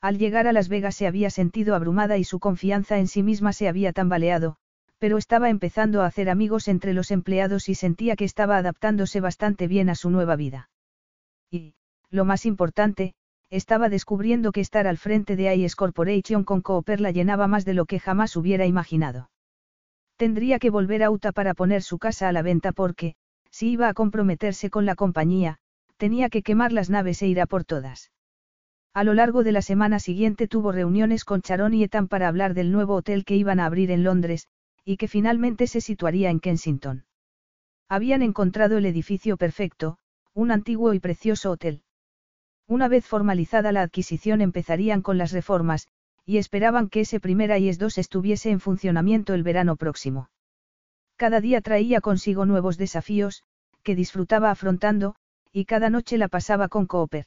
[0.00, 3.52] Al llegar a Las Vegas se había sentido abrumada y su confianza en sí misma
[3.52, 4.56] se había tambaleado,
[4.98, 9.68] pero estaba empezando a hacer amigos entre los empleados y sentía que estaba adaptándose bastante
[9.68, 10.70] bien a su nueva vida.
[11.50, 11.74] Y,
[12.08, 13.14] lo más importante,
[13.56, 17.74] estaba descubriendo que estar al frente de IS Corporation con Cooper la llenaba más de
[17.74, 19.30] lo que jamás hubiera imaginado.
[20.16, 23.14] Tendría que volver a Utah para poner su casa a la venta porque,
[23.52, 25.58] si iba a comprometerse con la compañía,
[25.98, 28.10] tenía que quemar las naves e ir a por todas.
[28.92, 32.54] A lo largo de la semana siguiente tuvo reuniones con Charon y Ethan para hablar
[32.54, 34.48] del nuevo hotel que iban a abrir en Londres,
[34.84, 37.04] y que finalmente se situaría en Kensington.
[37.88, 39.98] Habían encontrado el edificio perfecto,
[40.32, 41.83] un antiguo y precioso hotel.
[42.66, 45.88] Una vez formalizada la adquisición empezarían con las reformas,
[46.24, 50.30] y esperaban que ese primer IS-2 estuviese en funcionamiento el verano próximo.
[51.16, 53.42] Cada día traía consigo nuevos desafíos,
[53.82, 55.14] que disfrutaba afrontando,
[55.52, 57.26] y cada noche la pasaba con Cooper.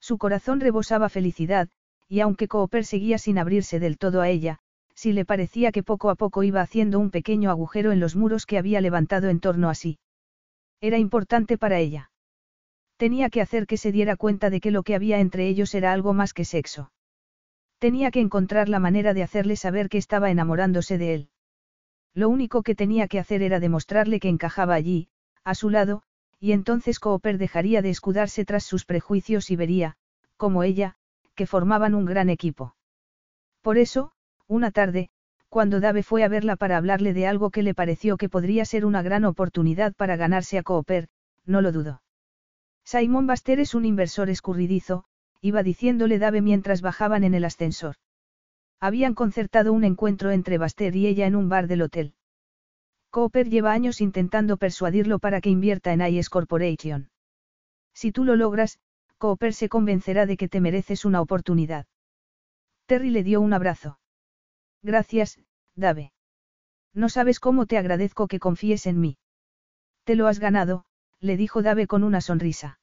[0.00, 1.68] Su corazón rebosaba felicidad,
[2.08, 4.60] y aunque Cooper seguía sin abrirse del todo a ella,
[4.94, 8.46] sí le parecía que poco a poco iba haciendo un pequeño agujero en los muros
[8.46, 9.98] que había levantado en torno a sí.
[10.80, 12.10] Era importante para ella.
[12.96, 15.92] Tenía que hacer que se diera cuenta de que lo que había entre ellos era
[15.92, 16.92] algo más que sexo.
[17.78, 21.28] Tenía que encontrar la manera de hacerle saber que estaba enamorándose de él.
[22.14, 25.08] Lo único que tenía que hacer era demostrarle que encajaba allí,
[25.42, 26.02] a su lado,
[26.38, 29.96] y entonces Cooper dejaría de escudarse tras sus prejuicios y vería,
[30.36, 30.94] como ella,
[31.34, 32.76] que formaban un gran equipo.
[33.60, 34.12] Por eso,
[34.46, 35.10] una tarde,
[35.48, 38.84] cuando Dave fue a verla para hablarle de algo que le pareció que podría ser
[38.86, 41.08] una gran oportunidad para ganarse a Cooper,
[41.44, 42.03] no lo dudó.
[42.84, 45.04] Simon Baster es un inversor escurridizo,
[45.40, 47.96] iba diciéndole Dave mientras bajaban en el ascensor.
[48.78, 52.14] Habían concertado un encuentro entre Baster y ella en un bar del hotel.
[53.10, 57.10] Cooper lleva años intentando persuadirlo para que invierta en IS Corporation.
[57.94, 58.78] Si tú lo logras,
[59.18, 61.86] Cooper se convencerá de que te mereces una oportunidad.
[62.86, 63.98] Terry le dio un abrazo.
[64.82, 65.40] Gracias,
[65.74, 66.12] Dave.
[66.92, 69.16] No sabes cómo te agradezco que confíes en mí.
[70.04, 70.84] Te lo has ganado,
[71.24, 72.78] le dijo Dave con una sonrisa.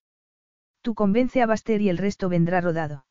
[0.82, 3.06] Tú convence a Baster y el resto vendrá rodado.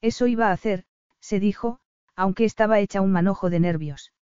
[0.00, 0.84] Eso iba a hacer,
[1.18, 1.80] se dijo,
[2.14, 4.12] aunque estaba hecha un manojo de nervios.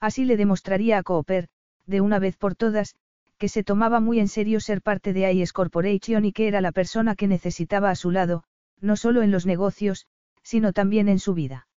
[0.00, 1.48] Así le demostraría a Cooper,
[1.84, 2.96] de una vez por todas,
[3.36, 6.72] que se tomaba muy en serio ser parte de IS Corporation y que era la
[6.72, 8.44] persona que necesitaba a su lado,
[8.80, 10.06] no solo en los negocios,
[10.42, 11.68] sino también en su vida.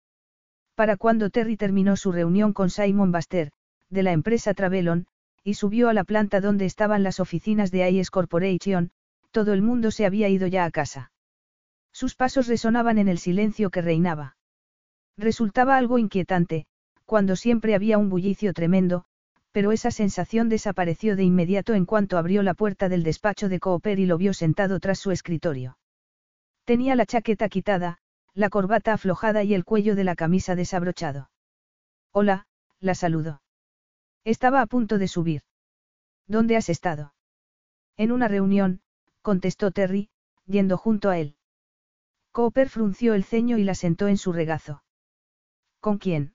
[0.75, 3.51] Para cuando Terry terminó su reunión con Simon Baster,
[3.89, 5.05] de la empresa Travelon,
[5.43, 8.91] y subió a la planta donde estaban las oficinas de IS Corporation,
[9.31, 11.11] todo el mundo se había ido ya a casa.
[11.91, 14.37] Sus pasos resonaban en el silencio que reinaba.
[15.17, 16.65] Resultaba algo inquietante,
[17.05, 19.05] cuando siempre había un bullicio tremendo,
[19.51, 23.99] pero esa sensación desapareció de inmediato en cuanto abrió la puerta del despacho de Cooper
[23.99, 25.77] y lo vio sentado tras su escritorio.
[26.65, 27.99] Tenía la chaqueta quitada,
[28.33, 31.29] la corbata aflojada y el cuello de la camisa desabrochado.
[32.11, 32.47] Hola,
[32.79, 33.42] la saludó.
[34.25, 35.41] Estaba a punto de subir.
[36.27, 37.13] ¿Dónde has estado?
[37.97, 38.81] En una reunión,
[39.21, 40.09] contestó Terry,
[40.45, 41.35] yendo junto a él.
[42.31, 44.83] Cooper frunció el ceño y la sentó en su regazo.
[45.79, 46.33] ¿Con quién?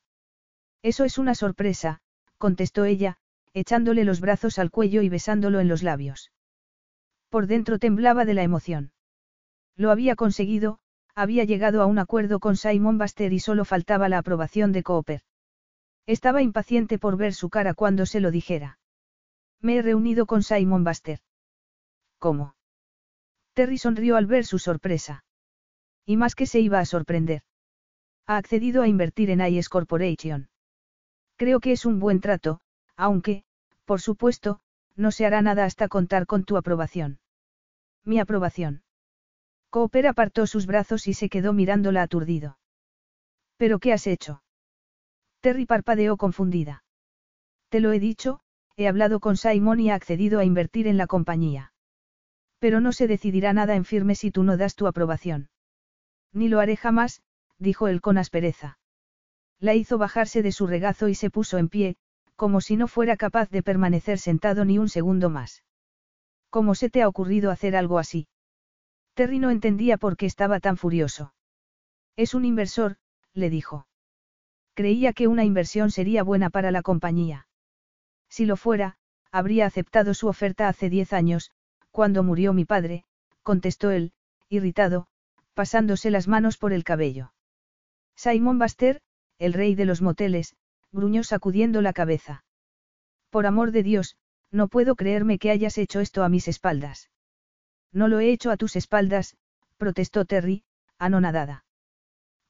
[0.83, 2.00] Eso es una sorpresa,
[2.36, 3.17] contestó ella,
[3.52, 6.31] echándole los brazos al cuello y besándolo en los labios.
[7.31, 8.92] Por dentro temblaba de la emoción.
[9.75, 10.78] Lo había conseguido,
[11.15, 15.23] había llegado a un acuerdo con Simon Baster y solo faltaba la aprobación de Cooper.
[16.08, 18.78] Estaba impaciente por ver su cara cuando se lo dijera.
[19.60, 21.18] Me he reunido con Simon Baster.
[22.18, 22.56] ¿Cómo?
[23.52, 25.22] Terry sonrió al ver su sorpresa.
[26.06, 27.42] Y más que se iba a sorprender.
[28.26, 30.48] Ha accedido a invertir en IS Corporation.
[31.36, 32.62] Creo que es un buen trato,
[32.96, 33.44] aunque,
[33.84, 34.60] por supuesto,
[34.96, 37.20] no se hará nada hasta contar con tu aprobación.
[38.02, 38.82] Mi aprobación.
[39.68, 42.58] Cooper apartó sus brazos y se quedó mirándola aturdido.
[43.58, 44.42] ¿Pero qué has hecho?
[45.41, 46.84] Terry parpadeó confundida.
[47.68, 48.41] Te lo he dicho,
[48.76, 51.73] he hablado con Simon y ha accedido a invertir en la compañía.
[52.58, 55.50] Pero no se decidirá nada en firme si tú no das tu aprobación.
[56.33, 57.23] Ni lo haré jamás,
[57.58, 58.78] dijo él con aspereza.
[59.60, 61.97] La hizo bajarse de su regazo y se puso en pie,
[62.36, 65.65] como si no fuera capaz de permanecer sentado ni un segundo más.
[66.50, 68.28] ¿Cómo se te ha ocurrido hacer algo así?
[69.15, 71.34] Terry no entendía por qué estaba tan furioso.
[72.17, 72.97] Es un inversor,
[73.34, 73.86] le dijo.
[74.78, 77.48] Creía que una inversión sería buena para la compañía.
[78.28, 78.97] Si lo fuera,
[79.32, 81.50] habría aceptado su oferta hace diez años,
[81.90, 83.05] cuando murió mi padre,
[83.42, 84.12] contestó él,
[84.48, 85.08] irritado,
[85.55, 87.32] pasándose las manos por el cabello.
[88.15, 89.00] Simon Baster,
[89.40, 90.55] el rey de los moteles,
[90.92, 92.44] gruñó sacudiendo la cabeza.
[93.31, 94.16] Por amor de Dios,
[94.52, 97.10] no puedo creerme que hayas hecho esto a mis espaldas.
[97.90, 99.36] No lo he hecho a tus espaldas,
[99.76, 100.62] protestó Terry,
[100.98, 101.65] anonadada.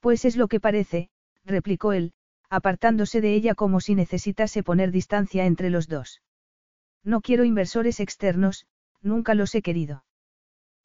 [0.01, 1.09] Pues es lo que parece,
[1.47, 2.13] replicó él,
[2.51, 6.23] apartándose de ella como si necesitase poner distancia entre los dos.
[7.05, 8.67] No quiero inversores externos,
[9.03, 10.05] nunca los he querido.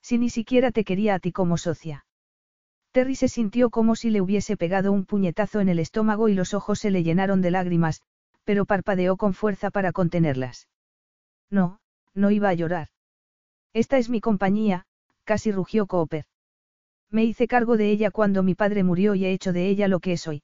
[0.02, 2.06] Si ni siquiera te quería a ti como socia.
[2.92, 6.54] Terry se sintió como si le hubiese pegado un puñetazo en el estómago y los
[6.54, 8.02] ojos se le llenaron de lágrimas,
[8.44, 10.68] pero parpadeó con fuerza para contenerlas.
[11.50, 11.80] No,
[12.14, 12.90] no iba a llorar.
[13.74, 14.86] Esta es mi compañía,
[15.24, 16.26] casi rugió Cooper.
[17.10, 20.00] Me hice cargo de ella cuando mi padre murió y he hecho de ella lo
[20.00, 20.44] que es hoy.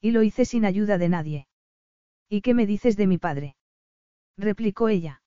[0.00, 1.46] Y lo hice sin ayuda de nadie.
[2.28, 3.56] ¿Y qué me dices de mi padre?
[4.36, 5.22] replicó ella.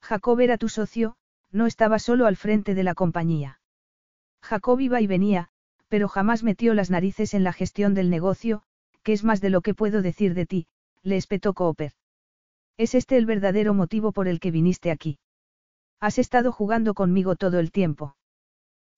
[0.00, 1.16] Jacob era tu socio,
[1.50, 3.60] no estaba solo al frente de la compañía.
[4.42, 5.48] Jacob iba y venía,
[5.88, 8.62] pero jamás metió las narices en la gestión del negocio,
[9.02, 10.66] que es más de lo que puedo decir de ti,
[11.02, 11.92] le espetó Cooper.
[12.76, 15.18] ¿Es este el verdadero motivo por el que viniste aquí?
[16.00, 18.16] Has estado jugando conmigo todo el tiempo.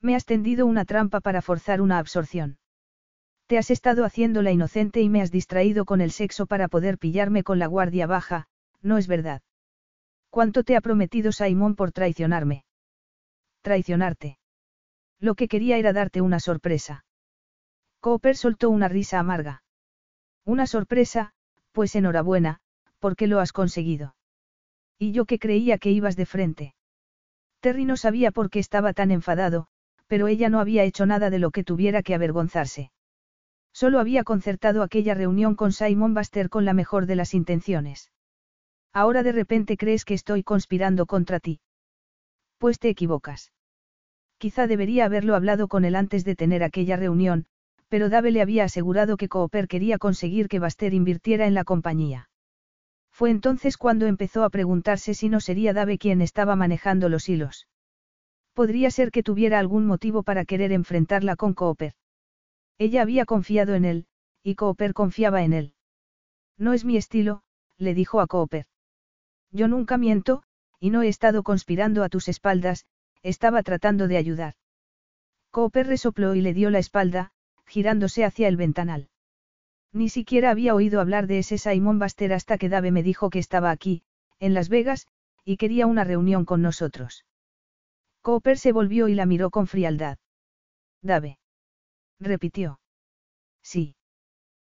[0.03, 2.59] Me has tendido una trampa para forzar una absorción.
[3.51, 6.99] Te has estado haciendo la inocente y me has distraído con el sexo para poder
[6.99, 8.47] pillarme con la guardia baja,
[8.81, 9.43] no es verdad.
[10.29, 12.65] ¿Cuánto te ha prometido Simón por traicionarme?
[13.63, 14.39] Traicionarte.
[15.19, 17.05] Lo que quería era darte una sorpresa.
[17.99, 19.65] Cooper soltó una risa amarga.
[20.45, 21.33] Una sorpresa,
[21.73, 22.61] pues enhorabuena,
[23.01, 24.15] porque lo has conseguido.
[24.97, 26.75] Y yo que creía que ibas de frente.
[27.59, 29.67] Terry no sabía por qué estaba tan enfadado,
[30.07, 32.93] pero ella no había hecho nada de lo que tuviera que avergonzarse.
[33.73, 38.11] Solo había concertado aquella reunión con Simon Baster con la mejor de las intenciones.
[38.93, 41.61] Ahora de repente crees que estoy conspirando contra ti.
[42.59, 43.53] Pues te equivocas.
[44.39, 47.47] Quizá debería haberlo hablado con él antes de tener aquella reunión,
[47.89, 52.31] pero Dave le había asegurado que Cooper quería conseguir que Baster invirtiera en la compañía.
[53.13, 57.69] Fue entonces cuando empezó a preguntarse si no sería Dave quien estaba manejando los hilos.
[58.55, 61.93] Podría ser que tuviera algún motivo para querer enfrentarla con Cooper.
[62.81, 64.07] Ella había confiado en él,
[64.43, 65.75] y Cooper confiaba en él.
[66.57, 67.43] No es mi estilo,
[67.77, 68.65] le dijo a Cooper.
[69.51, 70.45] Yo nunca miento,
[70.79, 72.87] y no he estado conspirando a tus espaldas,
[73.23, 74.55] estaba tratando de ayudar.
[75.51, 77.33] Cooper resopló y le dio la espalda,
[77.67, 79.11] girándose hacia el ventanal.
[79.93, 83.41] Ni siquiera había oído hablar de ese Simon Baster hasta que Dave me dijo que
[83.41, 84.05] estaba aquí,
[84.39, 85.07] en Las Vegas,
[85.45, 87.27] y quería una reunión con nosotros.
[88.23, 90.17] Cooper se volvió y la miró con frialdad.
[91.03, 91.40] Dave.
[92.21, 92.81] Repitió.
[93.63, 93.97] Sí.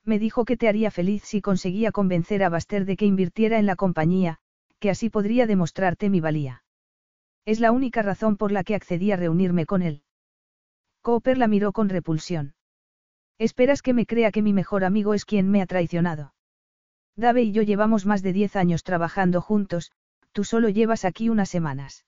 [0.05, 3.67] Me dijo que te haría feliz si conseguía convencer a Baster de que invirtiera en
[3.67, 4.39] la compañía,
[4.79, 6.65] que así podría demostrarte mi valía.
[7.45, 10.03] Es la única razón por la que accedí a reunirme con él.
[11.03, 12.55] Cooper la miró con repulsión.
[13.39, 16.35] Esperas que me crea que mi mejor amigo es quien me ha traicionado.
[17.15, 19.93] Dave y yo llevamos más de diez años trabajando juntos,
[20.33, 22.05] tú solo llevas aquí unas semanas.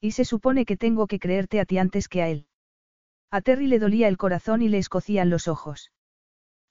[0.00, 2.46] Y se supone que tengo que creerte a ti antes que a él.
[3.30, 5.92] A Terry le dolía el corazón y le escocían los ojos.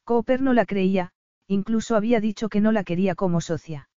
[0.03, 1.13] Cooper no la creía,
[1.47, 3.89] incluso había dicho que no la quería como socia.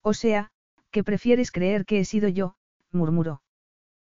[0.00, 0.50] O sea,
[0.90, 2.56] que prefieres creer que he sido yo,
[2.92, 3.42] murmuró.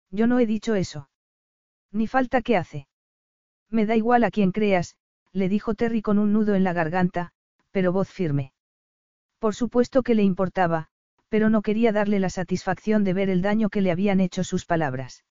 [0.10, 1.10] Yo no he dicho eso.
[1.92, 2.88] Ni falta que hace.
[3.70, 4.96] Me da igual a quien creas,
[5.32, 7.32] le dijo Terry con un nudo en la garganta,
[7.72, 8.54] pero voz firme.
[9.40, 10.88] Por supuesto que le importaba,
[11.30, 14.66] pero no quería darle la satisfacción de ver el daño que le habían hecho sus
[14.66, 15.24] palabras.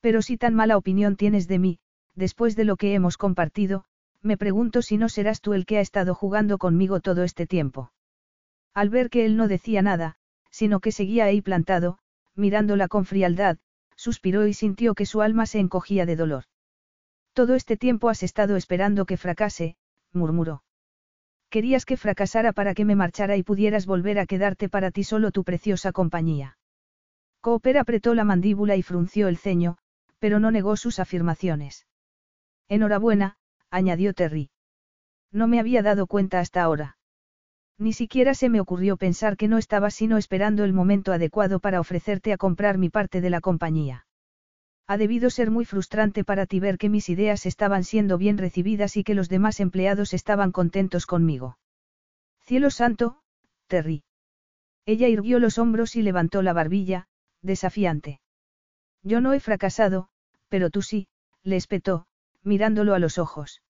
[0.00, 1.78] Pero si tan mala opinión tienes de mí,
[2.14, 3.84] después de lo que hemos compartido,
[4.22, 7.92] me pregunto si no serás tú el que ha estado jugando conmigo todo este tiempo.
[8.74, 10.16] Al ver que él no decía nada,
[10.50, 11.98] sino que seguía ahí plantado,
[12.34, 13.58] mirándola con frialdad,
[13.96, 16.44] suspiró y sintió que su alma se encogía de dolor.
[17.32, 19.76] Todo este tiempo has estado esperando que fracase,
[20.12, 20.62] murmuró.
[21.50, 25.30] Querías que fracasara para que me marchara y pudieras volver a quedarte para ti solo
[25.30, 26.58] tu preciosa compañía.
[27.40, 29.78] Cooper apretó la mandíbula y frunció el ceño,
[30.18, 31.86] pero no negó sus afirmaciones.
[32.68, 33.36] Enhorabuena,
[33.70, 34.50] añadió Terry.
[35.30, 36.96] No me había dado cuenta hasta ahora.
[37.78, 41.80] Ni siquiera se me ocurrió pensar que no estaba sino esperando el momento adecuado para
[41.80, 44.06] ofrecerte a comprar mi parte de la compañía.
[44.86, 48.96] Ha debido ser muy frustrante para ti ver que mis ideas estaban siendo bien recibidas
[48.96, 51.58] y que los demás empleados estaban contentos conmigo.
[52.40, 53.18] Cielo santo,
[53.66, 54.04] Terry.
[54.86, 57.08] Ella irguió los hombros y levantó la barbilla,
[57.42, 58.20] desafiante.
[59.02, 60.08] Yo no he fracasado,
[60.48, 61.08] pero tú sí,
[61.42, 62.06] le espetó,
[62.42, 63.62] mirándolo a los ojos.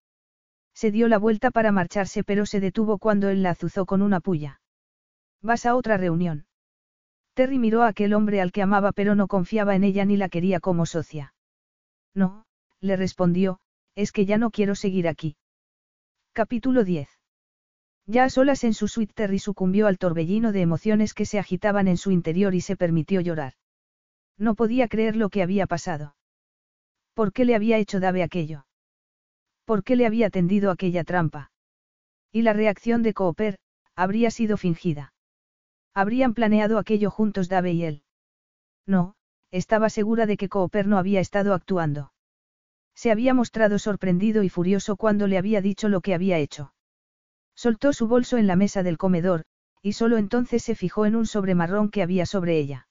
[0.75, 4.21] Se dio la vuelta para marcharse pero se detuvo cuando él la azuzó con una
[4.21, 4.61] puya.
[5.43, 6.47] Vas a otra reunión.
[7.35, 10.29] Terry miró a aquel hombre al que amaba pero no confiaba en ella ni la
[10.29, 11.35] quería como socia.
[12.15, 12.47] No,
[12.81, 13.59] le respondió,
[13.95, 15.37] es que ya no quiero seguir aquí.
[16.33, 17.09] Capítulo 10.
[18.07, 21.89] Ya a solas en su suite Terry sucumbió al torbellino de emociones que se agitaban
[21.89, 23.55] en su interior y se permitió llorar.
[24.39, 26.17] No podía creer lo que había pasado.
[27.15, 28.67] ¿Por qué le había hecho Dave aquello?
[29.65, 31.51] ¿Por qué le había tendido aquella trampa?
[32.31, 33.59] Y la reacción de Cooper,
[33.95, 35.15] habría sido fingida.
[35.95, 38.03] Habrían planeado aquello juntos Dave y él.
[38.87, 39.15] No,
[39.51, 42.13] estaba segura de que Cooper no había estado actuando.
[42.95, 46.75] Se había mostrado sorprendido y furioso cuando le había dicho lo que había hecho.
[47.55, 49.45] Soltó su bolso en la mesa del comedor,
[49.81, 52.86] y solo entonces se fijó en un sobre marrón que había sobre ella.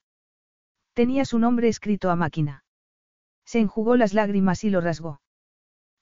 [0.96, 2.64] Tenía su nombre escrito a máquina.
[3.44, 5.20] Se enjugó las lágrimas y lo rasgó.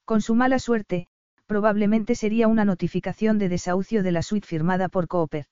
[0.05, 1.07] Con su mala suerte,
[1.47, 5.47] probablemente sería una notificación de desahucio de la suite firmada por Cooper.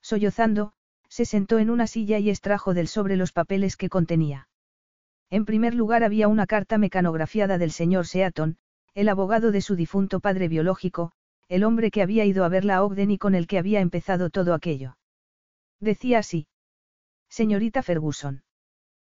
[0.00, 0.72] Sollozando,
[1.10, 4.48] se sentó en una silla y extrajo del sobre los papeles que contenía.
[5.28, 8.56] En primer lugar había una carta mecanografiada del señor Seaton,
[8.94, 11.12] el abogado de su difunto padre biológico,
[11.48, 14.30] el hombre que había ido a ver la Ogden y con el que había empezado
[14.30, 14.96] todo aquello.
[15.80, 16.46] Decía así.
[17.28, 18.42] Señorita Ferguson.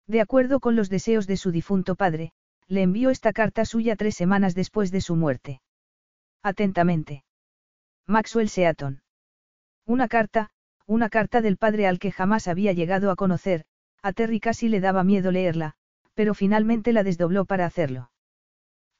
[0.06, 2.32] De acuerdo con los deseos de su difunto padre,
[2.68, 5.60] le envió esta carta suya tres semanas después de su muerte.
[6.42, 7.24] Atentamente.
[8.06, 9.02] Maxwell Seaton.
[9.86, 10.50] Una carta,
[10.86, 13.64] una carta del padre al que jamás había llegado a conocer,
[14.02, 15.74] a Terry casi le daba miedo leerla,
[16.14, 18.10] pero finalmente la desdobló para hacerlo.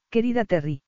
[0.09, 0.81] Querida Terry.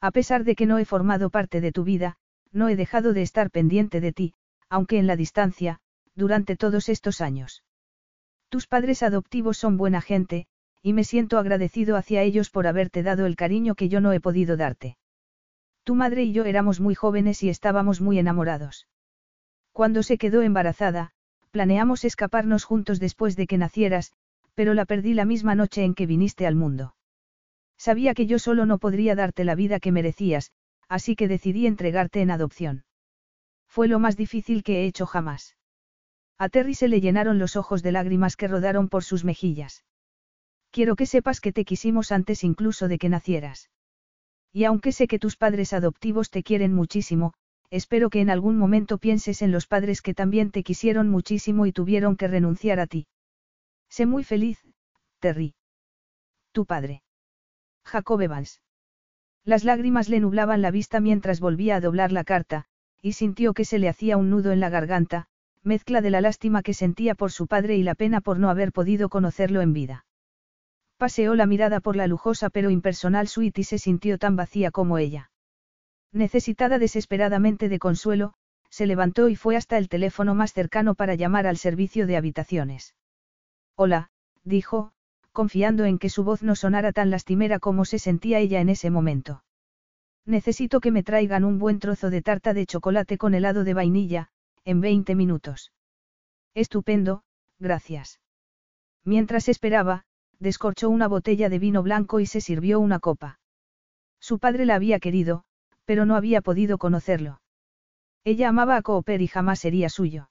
[0.00, 2.16] A pesar de que no he formado parte de tu vida,
[2.52, 4.34] no he dejado de estar pendiente de ti,
[4.68, 5.80] aunque en la distancia,
[6.14, 7.62] durante todos estos años.
[8.52, 10.44] Tus padres adoptivos son buena gente,
[10.82, 14.20] y me siento agradecido hacia ellos por haberte dado el cariño que yo no he
[14.20, 14.98] podido darte.
[15.84, 18.88] Tu madre y yo éramos muy jóvenes y estábamos muy enamorados.
[19.72, 21.12] Cuando se quedó embarazada,
[21.50, 24.12] planeamos escaparnos juntos después de que nacieras,
[24.52, 26.94] pero la perdí la misma noche en que viniste al mundo.
[27.78, 30.52] Sabía que yo solo no podría darte la vida que merecías,
[30.90, 32.84] así que decidí entregarte en adopción.
[33.66, 35.56] Fue lo más difícil que he hecho jamás.
[36.42, 39.84] A Terry se le llenaron los ojos de lágrimas que rodaron por sus mejillas.
[40.72, 43.70] Quiero que sepas que te quisimos antes incluso de que nacieras.
[44.52, 47.32] Y aunque sé que tus padres adoptivos te quieren muchísimo,
[47.70, 51.70] espero que en algún momento pienses en los padres que también te quisieron muchísimo y
[51.70, 53.06] tuvieron que renunciar a ti.
[53.88, 54.58] Sé muy feliz,
[55.20, 55.54] Terry.
[56.50, 57.04] Tu padre.
[57.84, 58.60] Jacob Evans.
[59.44, 62.64] Las lágrimas le nublaban la vista mientras volvía a doblar la carta,
[63.00, 65.28] y sintió que se le hacía un nudo en la garganta,
[65.64, 68.72] mezcla de la lástima que sentía por su padre y la pena por no haber
[68.72, 70.04] podido conocerlo en vida.
[70.96, 74.98] Paseó la mirada por la lujosa pero impersonal suite y se sintió tan vacía como
[74.98, 75.30] ella.
[76.12, 78.34] Necesitada desesperadamente de consuelo,
[78.70, 82.94] se levantó y fue hasta el teléfono más cercano para llamar al servicio de habitaciones.
[83.76, 84.10] Hola,
[84.44, 84.92] dijo,
[85.32, 88.90] confiando en que su voz no sonara tan lastimera como se sentía ella en ese
[88.90, 89.44] momento.
[90.24, 94.30] Necesito que me traigan un buen trozo de tarta de chocolate con helado de vainilla,
[94.64, 95.72] en 20 minutos.
[96.54, 97.22] Estupendo,
[97.58, 98.20] gracias.
[99.04, 100.04] Mientras esperaba,
[100.38, 103.40] descorchó una botella de vino blanco y se sirvió una copa.
[104.20, 105.44] Su padre la había querido,
[105.84, 107.40] pero no había podido conocerlo.
[108.24, 110.30] Ella amaba a Cooper y jamás sería suyo.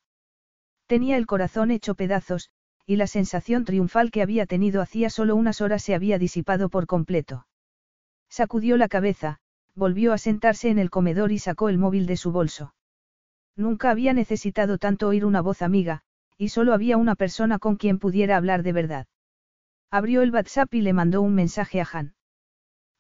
[0.88, 2.50] Tenía el corazón hecho pedazos,
[2.86, 6.88] y la sensación triunfal que había tenido hacía solo unas horas se había disipado por
[6.88, 7.48] completo.
[8.30, 9.40] Sacudió la cabeza,
[9.76, 12.74] volvió a sentarse en el comedor y sacó el móvil de su bolso.
[13.56, 16.04] Nunca había necesitado tanto oír una voz amiga,
[16.38, 19.08] y solo había una persona con quien pudiera hablar de verdad.
[19.92, 22.16] Abrió el WhatsApp y le mandó un mensaje a Han.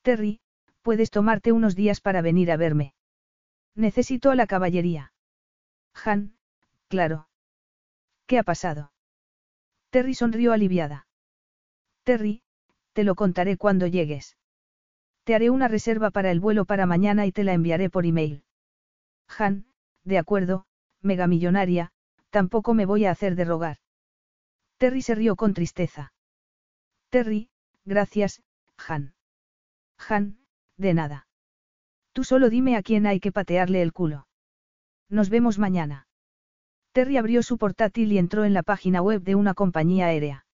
[0.01, 0.41] Terry,
[0.81, 2.93] puedes tomarte unos días para venir a verme.
[3.75, 5.13] Necesito a la caballería.
[6.03, 6.35] Han,
[6.87, 7.29] claro.
[8.25, 8.91] ¿Qué ha pasado?
[9.89, 11.07] Terry sonrió aliviada.
[12.03, 12.43] Terry,
[12.93, 14.37] te lo contaré cuando llegues.
[15.23, 18.43] Te haré una reserva para el vuelo para mañana y te la enviaré por email.
[19.37, 19.65] Han,
[20.03, 20.65] de acuerdo,
[21.01, 21.91] megamillonaria,
[22.29, 23.77] tampoco me voy a hacer de rogar.
[24.77, 26.13] Terry se rió con tristeza.
[27.09, 27.49] Terry,
[27.85, 28.41] gracias,
[28.87, 29.13] Han.
[30.07, 30.39] Han,
[30.77, 31.27] de nada.
[32.13, 34.27] Tú solo dime a quién hay que patearle el culo.
[35.09, 36.07] Nos vemos mañana.
[36.93, 40.45] Terry abrió su portátil y entró en la página web de una compañía aérea.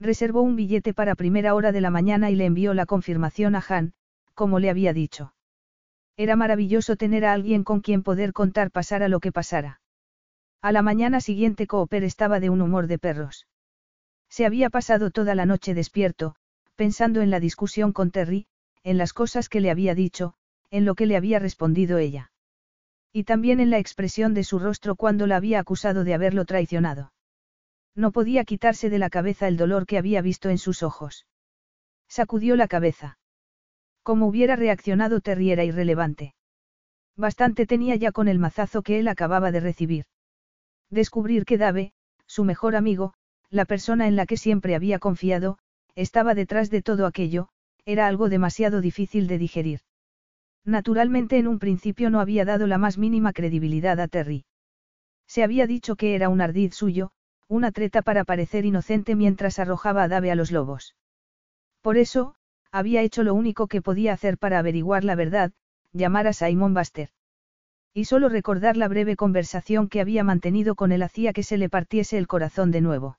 [0.00, 3.64] Reservó un billete para primera hora de la mañana y le envió la confirmación a
[3.68, 3.94] Han,
[4.34, 5.33] como le había dicho.
[6.16, 9.80] Era maravilloso tener a alguien con quien poder contar pasara lo que pasara.
[10.62, 13.46] A la mañana siguiente Cooper estaba de un humor de perros.
[14.28, 16.36] Se había pasado toda la noche despierto,
[16.76, 18.46] pensando en la discusión con Terry,
[18.82, 20.34] en las cosas que le había dicho,
[20.70, 22.32] en lo que le había respondido ella.
[23.12, 27.12] Y también en la expresión de su rostro cuando la había acusado de haberlo traicionado.
[27.94, 31.26] No podía quitarse de la cabeza el dolor que había visto en sus ojos.
[32.08, 33.18] Sacudió la cabeza.
[34.04, 36.34] Como hubiera reaccionado Terry era irrelevante.
[37.16, 40.04] Bastante tenía ya con el mazazo que él acababa de recibir.
[40.90, 41.92] Descubrir que Dave,
[42.26, 43.14] su mejor amigo,
[43.48, 45.58] la persona en la que siempre había confiado,
[45.94, 47.48] estaba detrás de todo aquello,
[47.86, 49.80] era algo demasiado difícil de digerir.
[50.66, 54.44] Naturalmente en un principio no había dado la más mínima credibilidad a Terry.
[55.26, 57.10] Se había dicho que era un ardid suyo,
[57.48, 60.94] una treta para parecer inocente mientras arrojaba a Dave a los lobos.
[61.80, 62.34] Por eso,
[62.74, 65.52] había hecho lo único que podía hacer para averiguar la verdad,
[65.92, 67.10] llamar a Simon Buster.
[67.94, 71.68] Y solo recordar la breve conversación que había mantenido con él hacía que se le
[71.68, 73.16] partiese el corazón de nuevo.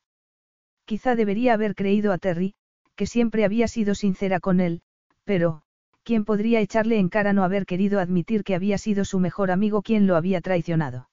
[0.83, 2.53] Quizá debería haber creído a Terry,
[2.97, 4.81] que siempre había sido sincera con él,
[5.23, 5.61] pero,
[6.03, 9.81] ¿quién podría echarle en cara no haber querido admitir que había sido su mejor amigo
[9.83, 11.09] quien lo había traicionado?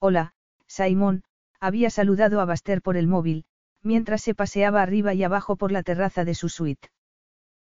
[0.00, 0.34] Hola,
[0.66, 1.22] Simon,
[1.60, 3.46] había saludado a Buster por el móvil,
[3.82, 6.90] mientras se paseaba arriba y abajo por la terraza de su suite.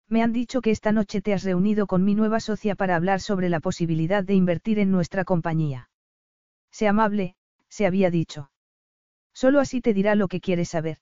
[0.10, 3.20] Me han dicho que esta noche te has reunido con mi nueva socia para hablar
[3.20, 5.90] sobre la posibilidad de invertir en nuestra compañía.
[6.72, 7.36] Sé amable,
[7.68, 8.50] se había dicho.
[9.34, 11.00] Solo así te dirá lo que quieres saber.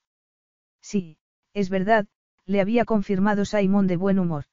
[0.80, 1.18] Sí,
[1.52, 2.06] es verdad,
[2.44, 4.44] le había confirmado Simon de buen humor.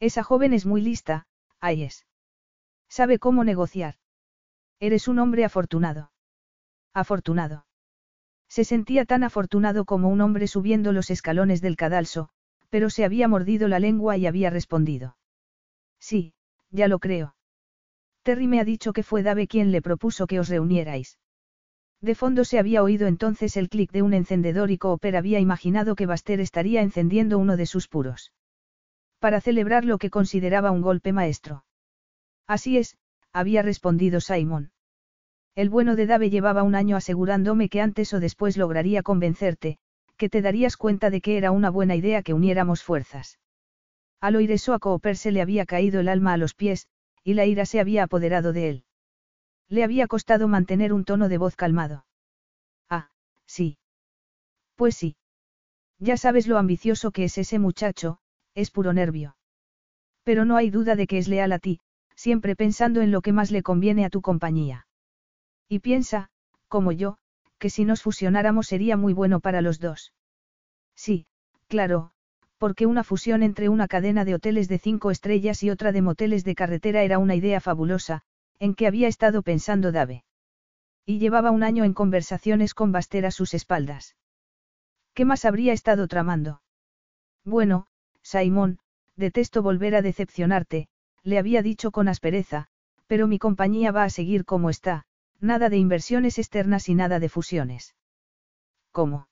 [0.00, 1.26] Esa joven es muy lista,
[1.60, 2.06] ahí es.
[2.88, 3.96] Sabe cómo negociar.
[4.80, 6.12] Eres un hombre afortunado.
[6.94, 7.66] Afortunado.
[8.48, 12.30] Se sentía tan afortunado como un hombre subiendo los escalones del cadalso,
[12.70, 15.16] pero se había mordido la lengua y había respondido.
[15.98, 16.34] Sí,
[16.70, 17.36] ya lo creo.
[18.22, 21.18] Terry me ha dicho que fue Dave quien le propuso que os reunierais.
[22.00, 25.94] De fondo se había oído entonces el clic de un encendedor y Cooper había imaginado
[25.94, 28.32] que Baster estaría encendiendo uno de sus puros.
[29.18, 31.64] Para celebrar lo que consideraba un golpe maestro.
[32.46, 32.98] Así es,
[33.32, 34.72] había respondido Simon.
[35.54, 39.78] El bueno de Dave llevaba un año asegurándome que antes o después lograría convencerte,
[40.16, 43.38] que te darías cuenta de que era una buena idea que uniéramos fuerzas.
[44.20, 46.88] Al oír eso a Cooper se le había caído el alma a los pies,
[47.22, 48.84] y la ira se había apoderado de él.
[49.68, 52.06] Le había costado mantener un tono de voz calmado.
[52.88, 53.10] Ah,
[53.46, 53.78] sí.
[54.76, 55.16] Pues sí.
[55.98, 58.18] Ya sabes lo ambicioso que es ese muchacho,
[58.54, 59.36] es puro nervio.
[60.22, 61.80] Pero no hay duda de que es leal a ti,
[62.14, 64.86] siempre pensando en lo que más le conviene a tu compañía.
[65.68, 66.30] Y piensa,
[66.68, 67.18] como yo,
[67.58, 70.12] que si nos fusionáramos sería muy bueno para los dos.
[70.94, 71.26] Sí,
[71.68, 72.12] claro,
[72.58, 76.44] porque una fusión entre una cadena de hoteles de cinco estrellas y otra de moteles
[76.44, 78.22] de carretera era una idea fabulosa,
[78.58, 80.24] en que había estado pensando Dave.
[81.04, 84.16] Y llevaba un año en conversaciones con Baster a sus espaldas.
[85.14, 86.62] ¿Qué más habría estado tramando?
[87.44, 87.86] Bueno,
[88.22, 88.78] Simón,
[89.16, 90.88] detesto volver a decepcionarte,
[91.22, 92.66] le había dicho con aspereza,
[93.06, 95.04] pero mi compañía va a seguir como está,
[95.40, 97.94] Nada de inversiones externas y nada de fusiones.
[98.90, 99.28] ¿Cómo?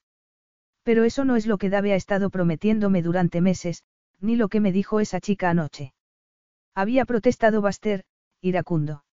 [0.82, 3.84] Pero eso no es lo que Dave ha estado prometiéndome durante meses,
[4.20, 5.94] ni lo que me dijo esa chica anoche.
[6.74, 8.04] Había protestado Baster,
[8.40, 9.04] iracundo.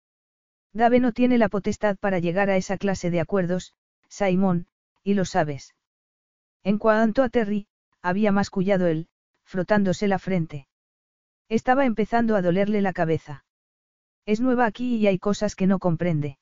[0.73, 3.75] Dave no tiene la potestad para llegar a esa clase de acuerdos,
[4.09, 4.67] Simón,
[5.03, 5.75] y lo sabes.
[6.63, 7.67] En cuanto a Terry,
[8.03, 9.09] había mascullado él,
[9.45, 10.69] frotándose la frente.
[11.49, 13.45] Estaba empezando a dolerle la cabeza.
[14.27, 16.39] Es nueva aquí y hay cosas que no comprende.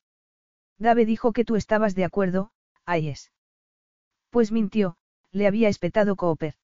[0.78, 2.50] Dave dijo que tú estabas de acuerdo,
[2.84, 3.32] Ayes.
[4.31, 4.97] Pues mintió,
[5.32, 6.55] le había espetado Cooper.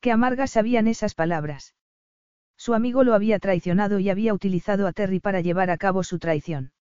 [0.00, 1.74] Qué amargas sabían esas palabras.
[2.56, 6.18] Su amigo lo había traicionado y había utilizado a Terry para llevar a cabo su
[6.18, 6.72] traición.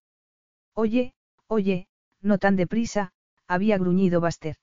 [0.73, 1.13] Oye,
[1.47, 1.87] oye,
[2.21, 3.13] no tan deprisa,
[3.47, 4.57] había gruñido Baster.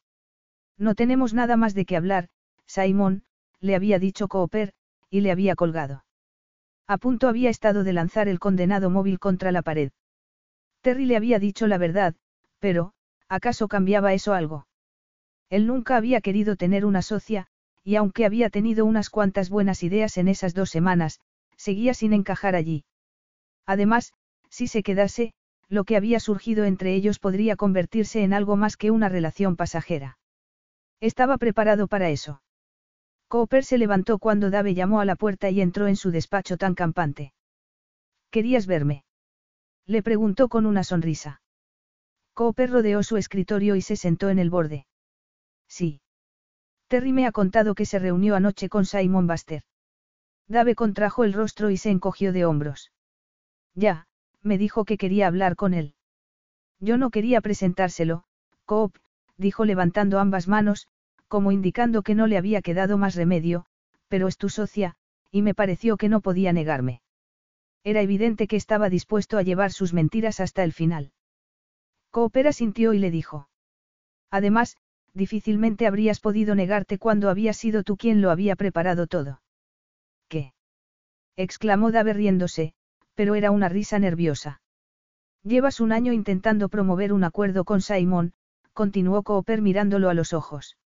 [0.76, 2.28] No tenemos nada más de qué hablar,
[2.67, 3.25] Simon,
[3.60, 4.73] le había dicho Cooper,
[5.10, 6.05] y le había colgado.
[6.86, 9.92] A punto había estado de lanzar el condenado móvil contra la pared.
[10.83, 12.15] Terry le había dicho la verdad,
[12.59, 12.92] pero,
[13.28, 14.67] ¿acaso cambiaba eso algo?
[15.50, 17.47] Él nunca había querido tener una socia,
[17.84, 21.20] y aunque había tenido unas cuantas buenas ideas en esas dos semanas,
[21.57, 22.84] seguía sin encajar allí.
[23.67, 24.12] Además,
[24.49, 25.33] si se quedase,
[25.68, 30.18] lo que había surgido entre ellos podría convertirse en algo más que una relación pasajera.
[31.00, 32.42] Estaba preparado para eso.
[33.28, 36.75] Cooper se levantó cuando Dave llamó a la puerta y entró en su despacho tan
[36.75, 37.33] campante.
[38.31, 39.05] ¿Querías verme?
[39.91, 41.43] Le preguntó con una sonrisa.
[42.33, 44.86] Cooper rodeó su escritorio y se sentó en el borde.
[45.67, 46.01] Sí.
[46.86, 49.65] Terry me ha contado que se reunió anoche con Simon Baster.
[50.47, 52.93] Dave contrajo el rostro y se encogió de hombros.
[53.75, 54.07] Ya,
[54.43, 55.97] me dijo que quería hablar con él.
[56.78, 58.23] Yo no quería presentárselo,
[58.67, 58.94] Coop,
[59.39, 60.86] dijo levantando ambas manos,
[61.27, 63.67] como indicando que no le había quedado más remedio,
[64.07, 64.94] pero es tu socia,
[65.33, 67.02] y me pareció que no podía negarme.
[67.83, 71.12] Era evidente que estaba dispuesto a llevar sus mentiras hasta el final.
[72.10, 73.49] Coopera sintió y le dijo.
[74.31, 74.76] Además,
[75.15, 79.41] difícilmente habrías podido negarte cuando había sido tú quien lo había preparado todo.
[80.28, 80.52] ¿Qué?
[81.36, 82.75] exclamó Dave riéndose,
[83.15, 84.60] pero era una risa nerviosa.
[85.42, 88.34] Llevas un año intentando promover un acuerdo con Simon,
[88.73, 90.76] continuó Cooper mirándolo a los ojos.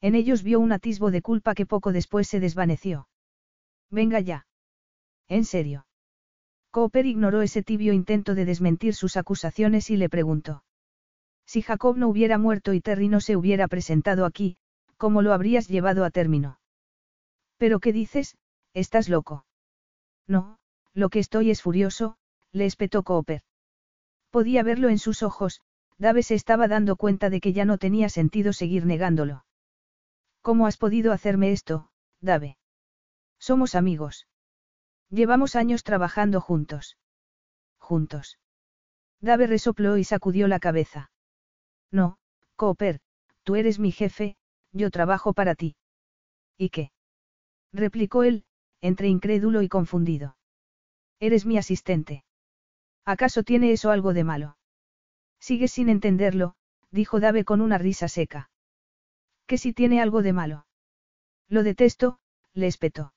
[0.00, 3.08] En ellos vio un atisbo de culpa que poco después se desvaneció.
[3.90, 4.46] Venga ya.
[5.28, 5.86] ¿En serio?
[6.72, 10.64] Cooper ignoró ese tibio intento de desmentir sus acusaciones y le preguntó.
[11.44, 14.56] Si Jacob no hubiera muerto y Terry no se hubiera presentado aquí,
[14.96, 16.58] ¿cómo lo habrías llevado a término?
[17.58, 18.38] ¿Pero qué dices?
[18.72, 19.44] ¿Estás loco?
[20.26, 20.58] No,
[20.94, 22.16] lo que estoy es furioso,
[22.52, 23.42] le espetó Cooper.
[24.30, 25.60] Podía verlo en sus ojos,
[25.98, 29.44] Dave se estaba dando cuenta de que ya no tenía sentido seguir negándolo.
[30.40, 31.90] ¿Cómo has podido hacerme esto,
[32.22, 32.56] Dave?
[33.38, 34.26] Somos amigos.
[35.12, 36.96] Llevamos años trabajando juntos.
[37.76, 38.38] Juntos.
[39.20, 41.10] Dave resopló y sacudió la cabeza.
[41.90, 42.16] No,
[42.56, 43.00] Cooper,
[43.42, 44.38] tú eres mi jefe,
[44.72, 45.76] yo trabajo para ti.
[46.56, 46.92] ¿Y qué?
[47.74, 48.46] replicó él,
[48.80, 50.38] entre incrédulo y confundido.
[51.20, 52.24] Eres mi asistente.
[53.04, 54.56] ¿Acaso tiene eso algo de malo?
[55.40, 56.54] Sigues sin entenderlo,
[56.90, 58.50] dijo Dave con una risa seca.
[59.46, 60.66] Que si tiene algo de malo.
[61.48, 62.18] Lo detesto,
[62.54, 63.12] le espetó.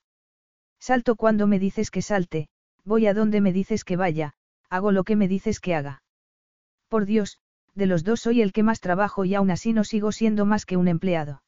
[0.86, 2.46] Salto cuando me dices que salte,
[2.84, 4.34] voy a donde me dices que vaya,
[4.70, 6.04] hago lo que me dices que haga.
[6.86, 7.40] Por Dios,
[7.74, 10.64] de los dos soy el que más trabajo y aún así no sigo siendo más
[10.64, 11.42] que un empleado.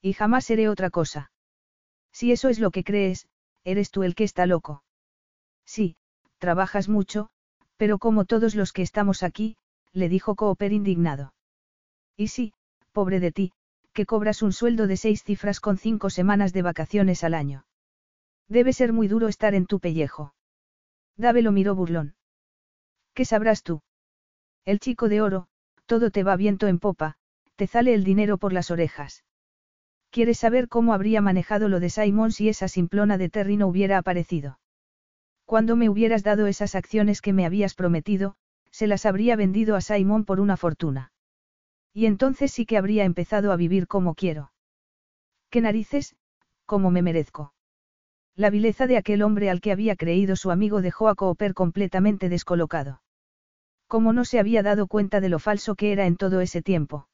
[0.00, 1.32] Y jamás seré otra cosa.
[2.12, 3.26] Si eso es lo que crees,
[3.64, 4.84] eres tú el que está loco.
[5.66, 5.96] Sí,
[6.38, 7.30] trabajas mucho,
[7.76, 9.56] pero como todos los que estamos aquí,
[9.92, 11.34] le dijo Cooper indignado.
[12.16, 12.52] Y sí,
[12.92, 13.52] pobre de ti,
[13.92, 17.64] que cobras un sueldo de seis cifras con cinco semanas de vacaciones al año.
[18.48, 20.34] Debe ser muy duro estar en tu pellejo.
[21.16, 22.14] Dave lo miró burlón.
[23.14, 23.82] ¿Qué sabrás tú?
[24.64, 25.48] El chico de oro,
[25.86, 27.16] todo te va viento en popa,
[27.56, 29.24] te sale el dinero por las orejas.
[30.10, 33.98] ¿Quieres saber cómo habría manejado lo de Simon si esa simplona de Terry no hubiera
[33.98, 34.58] aparecido?
[35.44, 38.36] Cuando me hubieras dado esas acciones que me habías prometido,
[38.70, 41.12] se las habría vendido a Simon por una fortuna.
[41.92, 44.52] Y entonces sí que habría empezado a vivir como quiero.
[45.50, 46.16] ¿Qué narices?
[46.64, 47.52] Como me merezco.
[48.34, 52.28] La vileza de aquel hombre al que había creído su amigo dejó a Cooper completamente
[52.28, 53.02] descolocado.
[53.86, 57.08] Como no se había dado cuenta de lo falso que era en todo ese tiempo.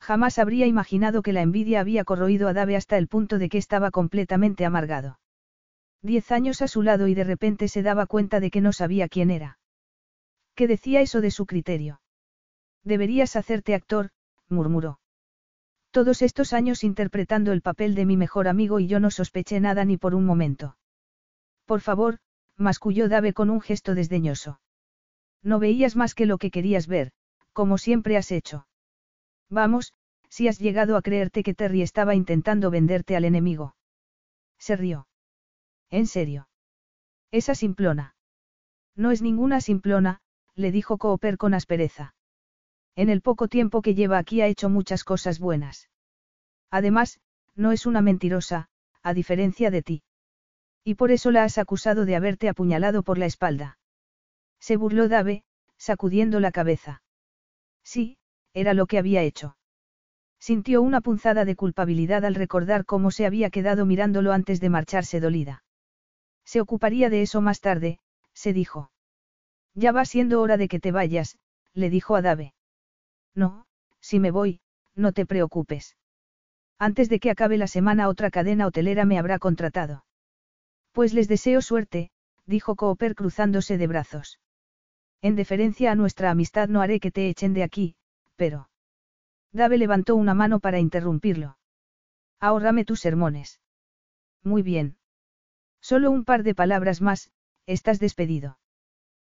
[0.00, 3.58] Jamás habría imaginado que la envidia había corroído a Dave hasta el punto de que
[3.58, 5.20] estaba completamente amargado.
[6.02, 9.08] Diez años a su lado y de repente se daba cuenta de que no sabía
[9.08, 9.60] quién era.
[10.56, 12.00] ¿Qué decía eso de su criterio?
[12.82, 14.10] Deberías hacerte actor,
[14.48, 14.98] murmuró.
[15.92, 19.84] Todos estos años interpretando el papel de mi mejor amigo y yo no sospeché nada
[19.84, 20.78] ni por un momento.
[21.66, 22.18] Por favor,
[22.56, 24.58] masculló Dave con un gesto desdeñoso.
[25.42, 27.12] No veías más que lo que querías ver,
[27.52, 28.66] como siempre has hecho.
[29.50, 29.92] Vamos,
[30.30, 33.76] si has llegado a creerte que Terry estaba intentando venderte al enemigo.
[34.58, 35.06] Se rió.
[35.90, 36.48] ¿En serio?
[37.30, 38.14] Esa simplona.
[38.96, 40.22] No es ninguna simplona,
[40.54, 42.14] le dijo Cooper con aspereza.
[42.94, 45.88] En el poco tiempo que lleva aquí ha hecho muchas cosas buenas.
[46.70, 47.20] Además,
[47.54, 48.68] no es una mentirosa,
[49.02, 50.02] a diferencia de ti.
[50.84, 53.78] Y por eso la has acusado de haberte apuñalado por la espalda.
[54.60, 55.44] Se burló Dave,
[55.76, 57.02] sacudiendo la cabeza.
[57.82, 58.18] Sí,
[58.52, 59.56] era lo que había hecho.
[60.38, 65.20] Sintió una punzada de culpabilidad al recordar cómo se había quedado mirándolo antes de marcharse
[65.20, 65.64] dolida.
[66.44, 68.00] Se ocuparía de eso más tarde,
[68.34, 68.90] se dijo.
[69.74, 71.38] Ya va siendo hora de que te vayas,
[71.74, 72.54] le dijo a Dave.
[73.34, 73.66] No,
[74.00, 74.60] si me voy,
[74.94, 75.96] no te preocupes.
[76.78, 80.04] Antes de que acabe la semana otra cadena hotelera me habrá contratado.
[80.92, 82.10] Pues les deseo suerte,
[82.46, 84.40] dijo Cooper cruzándose de brazos.
[85.22, 87.94] En deferencia a nuestra amistad no haré que te echen de aquí,
[88.36, 88.68] pero...
[89.52, 91.56] Dave levantó una mano para interrumpirlo.
[92.40, 93.60] Ahórrame tus sermones.
[94.42, 94.96] Muy bien.
[95.80, 97.30] Solo un par de palabras más,
[97.66, 98.58] estás despedido.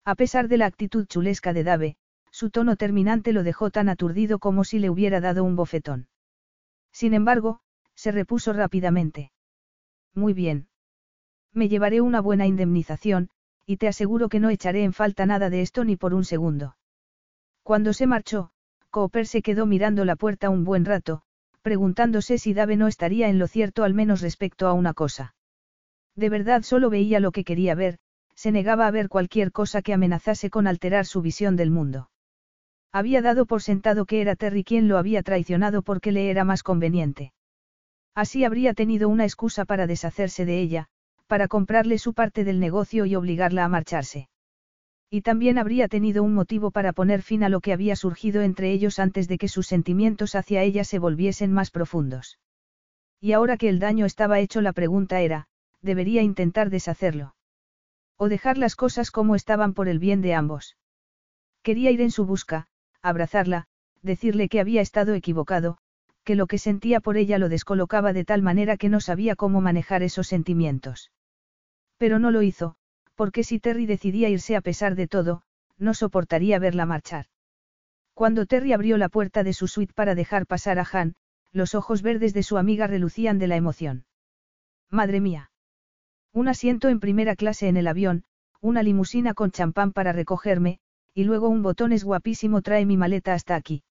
[0.05, 1.97] A pesar de la actitud chulesca de Dave,
[2.37, 6.09] su tono terminante lo dejó tan aturdido como si le hubiera dado un bofetón.
[6.93, 7.61] Sin embargo,
[7.95, 9.33] se repuso rápidamente.
[10.15, 10.69] Muy bien.
[11.55, 13.31] Me llevaré una buena indemnización,
[13.65, 16.77] y te aseguro que no echaré en falta nada de esto ni por un segundo.
[17.63, 18.51] Cuando se marchó,
[18.91, 21.23] Cooper se quedó mirando la puerta un buen rato,
[21.63, 25.35] preguntándose si Dave no estaría en lo cierto al menos respecto a una cosa.
[26.15, 27.97] De verdad solo veía lo que quería ver,
[28.35, 32.11] se negaba a ver cualquier cosa que amenazase con alterar su visión del mundo.
[32.99, 36.63] Había dado por sentado que era Terry quien lo había traicionado porque le era más
[36.63, 37.35] conveniente.
[38.15, 40.87] Así habría tenido una excusa para deshacerse de ella,
[41.27, 44.31] para comprarle su parte del negocio y obligarla a marcharse.
[45.11, 48.73] Y también habría tenido un motivo para poner fin a lo que había surgido entre
[48.73, 52.39] ellos antes de que sus sentimientos hacia ella se volviesen más profundos.
[53.21, 55.49] Y ahora que el daño estaba hecho la pregunta era,
[55.83, 57.35] debería intentar deshacerlo.
[58.17, 60.79] O dejar las cosas como estaban por el bien de ambos.
[61.63, 62.69] Quería ir en su busca,
[63.09, 63.67] abrazarla,
[64.03, 65.79] decirle que había estado equivocado,
[66.25, 69.61] que lo que sentía por ella lo descolocaba de tal manera que no sabía cómo
[69.61, 71.13] manejar esos sentimientos.
[71.99, 72.77] Pero no lo hizo,
[73.15, 75.43] porque si Terry decidía irse a pesar de todo,
[75.79, 77.27] no soportaría verla marchar.
[78.15, 81.15] Cuando Terry abrió la puerta de su suite para dejar pasar a Han,
[81.53, 84.05] los ojos verdes de su amiga relucían de la emoción.
[84.91, 85.51] Madre mía.
[86.33, 88.25] Un asiento en primera clase en el avión,
[88.61, 90.81] una limusina con champán para recogerme,
[91.17, 93.83] y luego un botones guapísimo trae mi maleta hasta aquí.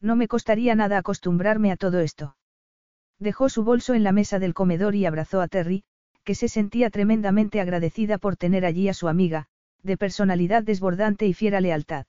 [0.00, 2.36] No me costaría nada acostumbrarme a todo esto.
[3.18, 5.84] Dejó su bolso en la mesa del comedor y abrazó a Terry,
[6.24, 9.46] que se sentía tremendamente agradecida por tener allí a su amiga,
[9.82, 12.04] de personalidad desbordante y fiera lealtad.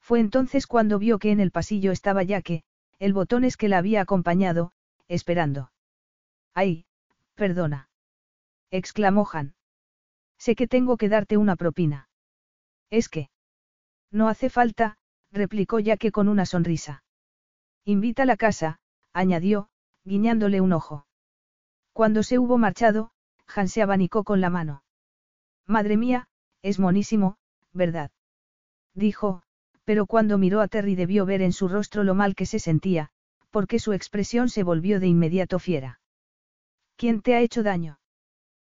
[0.00, 2.64] Fue entonces cuando vio que en el pasillo estaba Yaque,
[2.98, 4.72] el botones que la había acompañado,
[5.06, 5.70] esperando.
[6.52, 6.84] ¡Ay!
[7.36, 7.88] Perdona
[8.72, 9.54] exclamó Han.
[10.38, 12.08] Sé que tengo que darte una propina.
[12.90, 13.28] Es que.
[14.12, 14.98] No hace falta,
[15.32, 17.02] replicó ya que con una sonrisa.
[17.84, 18.78] Invita a la casa,
[19.12, 19.70] añadió,
[20.04, 21.06] guiñándole un ojo.
[21.92, 23.10] Cuando se hubo marchado,
[23.54, 24.84] Han se abanicó con la mano.
[25.66, 26.28] Madre mía,
[26.62, 27.36] es monísimo,
[27.72, 28.10] ¿verdad?
[28.94, 29.42] Dijo,
[29.84, 33.10] pero cuando miró a Terry debió ver en su rostro lo mal que se sentía,
[33.50, 36.00] porque su expresión se volvió de inmediato fiera.
[36.96, 37.98] ¿Quién te ha hecho daño?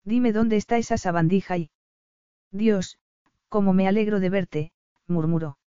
[0.05, 1.71] Dime dónde está esa sabandija y...
[2.51, 2.99] Dios,
[3.49, 4.73] cómo me alegro de verte,
[5.07, 5.59] murmuró.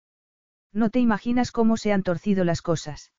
[0.74, 3.12] No te imaginas cómo se han torcido las cosas.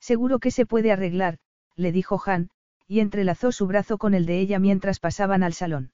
[0.00, 1.38] Seguro que se puede arreglar,
[1.76, 2.50] le dijo Han,
[2.86, 5.92] y entrelazó su brazo con el de ella mientras pasaban al salón.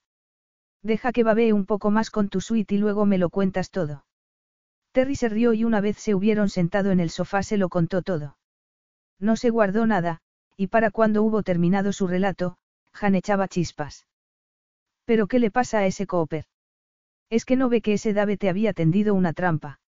[0.81, 4.05] Deja que babee un poco más con tu suite y luego me lo cuentas todo.
[4.91, 8.01] Terry se rió y una vez se hubieron sentado en el sofá se lo contó
[8.01, 8.37] todo.
[9.19, 10.21] No se guardó nada,
[10.57, 12.57] y para cuando hubo terminado su relato,
[12.99, 14.07] Han echaba chispas.
[15.05, 16.45] ¿Pero qué le pasa a ese Cooper?
[17.29, 19.79] Es que no ve que ese Dave te había tendido una trampa.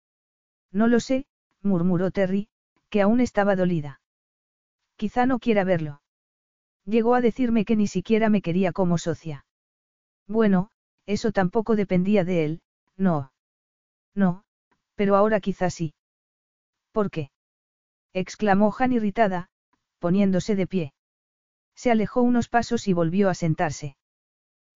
[0.72, 1.26] No lo sé,
[1.62, 2.48] murmuró Terry,
[2.90, 4.00] que aún estaba dolida.
[4.96, 6.02] Quizá no quiera verlo.
[6.84, 9.46] Llegó a decirme que ni siquiera me quería como socia.
[10.26, 10.70] Bueno,
[11.06, 12.62] eso tampoco dependía de él,
[12.96, 13.32] no.
[14.14, 14.44] No,
[14.94, 15.94] pero ahora quizá sí.
[16.92, 17.30] ¿Por qué?
[18.12, 19.48] exclamó Han irritada,
[19.98, 20.92] poniéndose de pie.
[21.74, 23.96] Se alejó unos pasos y volvió a sentarse.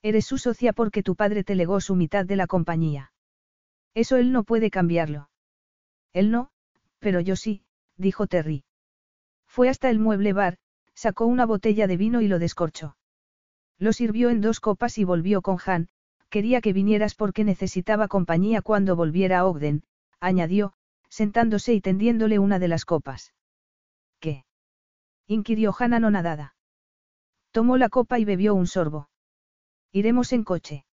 [0.05, 3.10] Eres su socia porque tu padre te legó su mitad de la compañía.
[3.94, 5.31] Eso él no puede cambiarlo.
[6.12, 6.50] Él no,
[6.99, 7.65] pero yo sí,
[7.97, 8.65] dijo Terry.
[9.47, 10.58] Fue hasta el mueble bar,
[10.92, 12.99] sacó una botella de vino y lo descorchó.
[13.78, 15.89] Lo sirvió en dos copas y volvió con Han,
[16.28, 19.84] quería que vinieras porque necesitaba compañía cuando volviera a Ogden,
[20.20, 20.74] añadió,
[21.08, 23.33] sentándose y tendiéndole una de las copas.
[24.20, 24.44] ¿Qué?
[25.26, 26.57] inquirió Han anonadada.
[27.52, 29.08] Tomó la copa y bebió un sorbo.
[29.97, 30.84] Iremos en coche.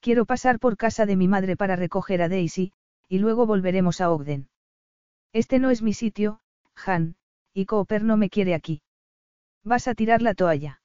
[0.00, 2.72] Quiero pasar por casa de mi madre para recoger a Daisy,
[3.06, 4.48] y luego volveremos a Ogden.
[5.34, 6.40] Este no es mi sitio,
[6.86, 7.16] Han,
[7.52, 8.80] y Cooper no me quiere aquí.
[9.62, 10.80] Vas a tirar la toalla.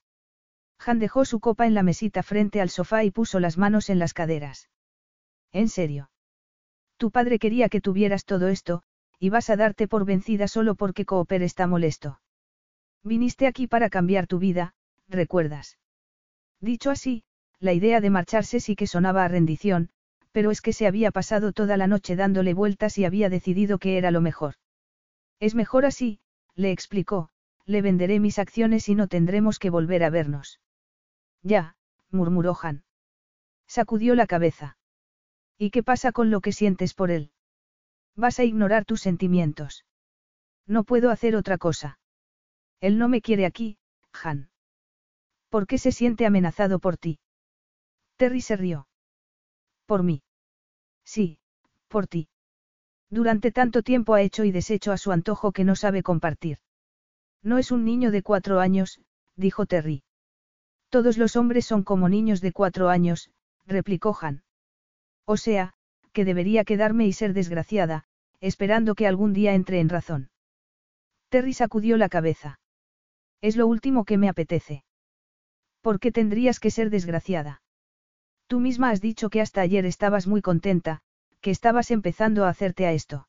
[0.84, 3.98] Han dejó su copa en la mesita frente al sofá y puso las manos en
[3.98, 4.68] las caderas.
[5.50, 6.10] ¿En serio?
[6.98, 8.82] Tu padre quería que tuvieras todo esto,
[9.18, 12.20] y vas a darte por vencida solo porque Cooper está molesto.
[13.02, 14.74] Viniste aquí para cambiar tu vida,
[15.08, 15.78] ¿recuerdas?
[16.60, 17.24] Dicho así,
[17.60, 19.90] la idea de marcharse sí que sonaba a rendición,
[20.32, 23.98] pero es que se había pasado toda la noche dándole vueltas y había decidido que
[23.98, 24.54] era lo mejor.
[25.40, 26.20] Es mejor así,
[26.54, 27.30] le explicó,
[27.66, 30.60] le venderé mis acciones y no tendremos que volver a vernos.
[31.42, 31.76] Ya,
[32.10, 32.84] murmuró Han.
[33.66, 34.76] Sacudió la cabeza.
[35.58, 37.30] ¿Y qué pasa con lo que sientes por él?
[38.16, 39.84] Vas a ignorar tus sentimientos.
[40.66, 41.98] No puedo hacer otra cosa.
[42.80, 43.78] Él no me quiere aquí,
[44.22, 44.50] Han.
[45.48, 47.18] ¿Por qué se siente amenazado por ti?
[48.20, 48.86] Terry se rió.
[49.86, 50.22] Por mí.
[51.06, 51.38] Sí,
[51.88, 52.28] por ti.
[53.08, 56.58] Durante tanto tiempo ha hecho y deshecho a su antojo que no sabe compartir.
[57.42, 59.00] No es un niño de cuatro años,
[59.36, 60.02] dijo Terry.
[60.90, 63.30] Todos los hombres son como niños de cuatro años,
[63.64, 64.42] replicó Han.
[65.24, 65.72] O sea,
[66.12, 68.04] que debería quedarme y ser desgraciada,
[68.40, 70.28] esperando que algún día entre en razón.
[71.30, 72.60] Terry sacudió la cabeza.
[73.40, 74.84] Es lo último que me apetece.
[75.80, 77.62] ¿Por qué tendrías que ser desgraciada?
[78.50, 81.02] Tú misma has dicho que hasta ayer estabas muy contenta,
[81.40, 83.28] que estabas empezando a hacerte a esto.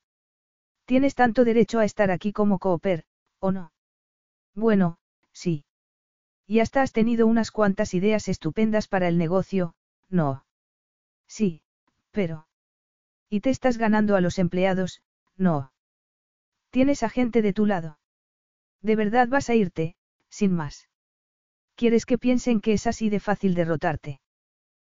[0.86, 3.06] Tienes tanto derecho a estar aquí como Cooper,
[3.38, 3.72] ¿o no?
[4.56, 4.98] Bueno,
[5.32, 5.64] sí.
[6.48, 9.76] Y hasta has tenido unas cuantas ideas estupendas para el negocio,
[10.10, 10.44] no.
[11.28, 11.62] Sí,
[12.10, 12.48] pero...
[13.30, 15.04] ¿Y te estás ganando a los empleados?
[15.38, 15.72] No.
[16.72, 18.00] Tienes a gente de tu lado.
[18.82, 19.96] ¿De verdad vas a irte,
[20.30, 20.90] sin más?
[21.76, 24.20] ¿Quieres que piensen que es así de fácil derrotarte?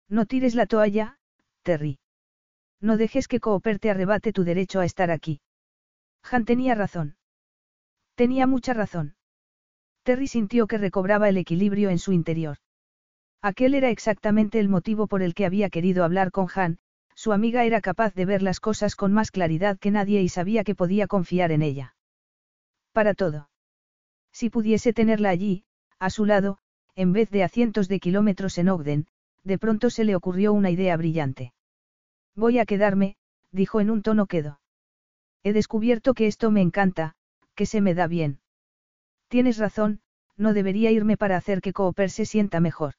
[0.08, 1.18] No tires la toalla,
[1.62, 1.98] Terry.
[2.80, 5.40] No dejes que Cooper te arrebate tu derecho a estar aquí.
[6.30, 7.16] Han tenía razón.
[8.14, 9.16] Tenía mucha razón.
[10.02, 12.58] Terry sintió que recobraba el equilibrio en su interior.
[13.42, 16.78] Aquel era exactamente el motivo por el que había querido hablar con Han,
[17.14, 20.64] su amiga era capaz de ver las cosas con más claridad que nadie y sabía
[20.64, 21.94] que podía confiar en ella.
[22.92, 23.50] Para todo.
[24.32, 25.64] Si pudiese tenerla allí,
[25.98, 26.58] a su lado,
[26.94, 29.06] en vez de a cientos de kilómetros en Ogden,
[29.44, 31.52] de pronto se le ocurrió una idea brillante.
[32.34, 33.16] Voy a quedarme,
[33.52, 34.60] dijo en un tono quedo.
[35.42, 37.14] He descubierto que esto me encanta,
[37.54, 38.40] que se me da bien.
[39.28, 40.00] Tienes razón,
[40.36, 42.94] no debería irme para hacer que Cooper se sienta mejor.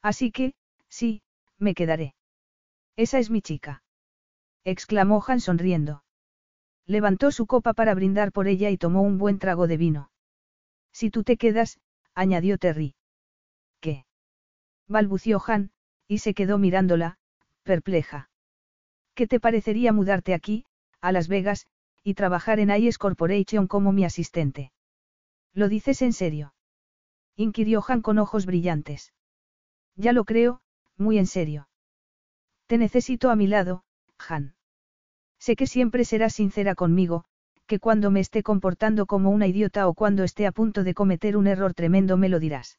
[0.00, 0.54] Así que,
[0.88, 1.22] sí,
[1.58, 2.14] me quedaré.
[2.96, 3.82] Esa es mi chica.
[4.64, 6.04] exclamó Han sonriendo.
[6.86, 10.10] Levantó su copa para brindar por ella y tomó un buen trago de vino.
[10.92, 11.80] Si tú te quedas,
[12.14, 12.94] añadió Terry.
[14.92, 15.70] Balbució Han,
[16.06, 17.18] y se quedó mirándola,
[17.64, 18.30] perpleja.
[19.14, 20.64] ¿Qué te parecería mudarte aquí,
[21.00, 21.66] a Las Vegas,
[22.04, 24.72] y trabajar en IS Corporation como mi asistente.
[25.52, 26.54] ¿Lo dices en serio?
[27.36, 29.12] inquirió Han con ojos brillantes.
[29.96, 30.60] Ya lo creo,
[30.96, 31.68] muy en serio.
[32.66, 33.84] Te necesito a mi lado,
[34.28, 34.54] Han.
[35.38, 37.24] Sé que siempre serás sincera conmigo,
[37.66, 41.36] que cuando me esté comportando como una idiota o cuando esté a punto de cometer
[41.36, 42.78] un error tremendo me lo dirás.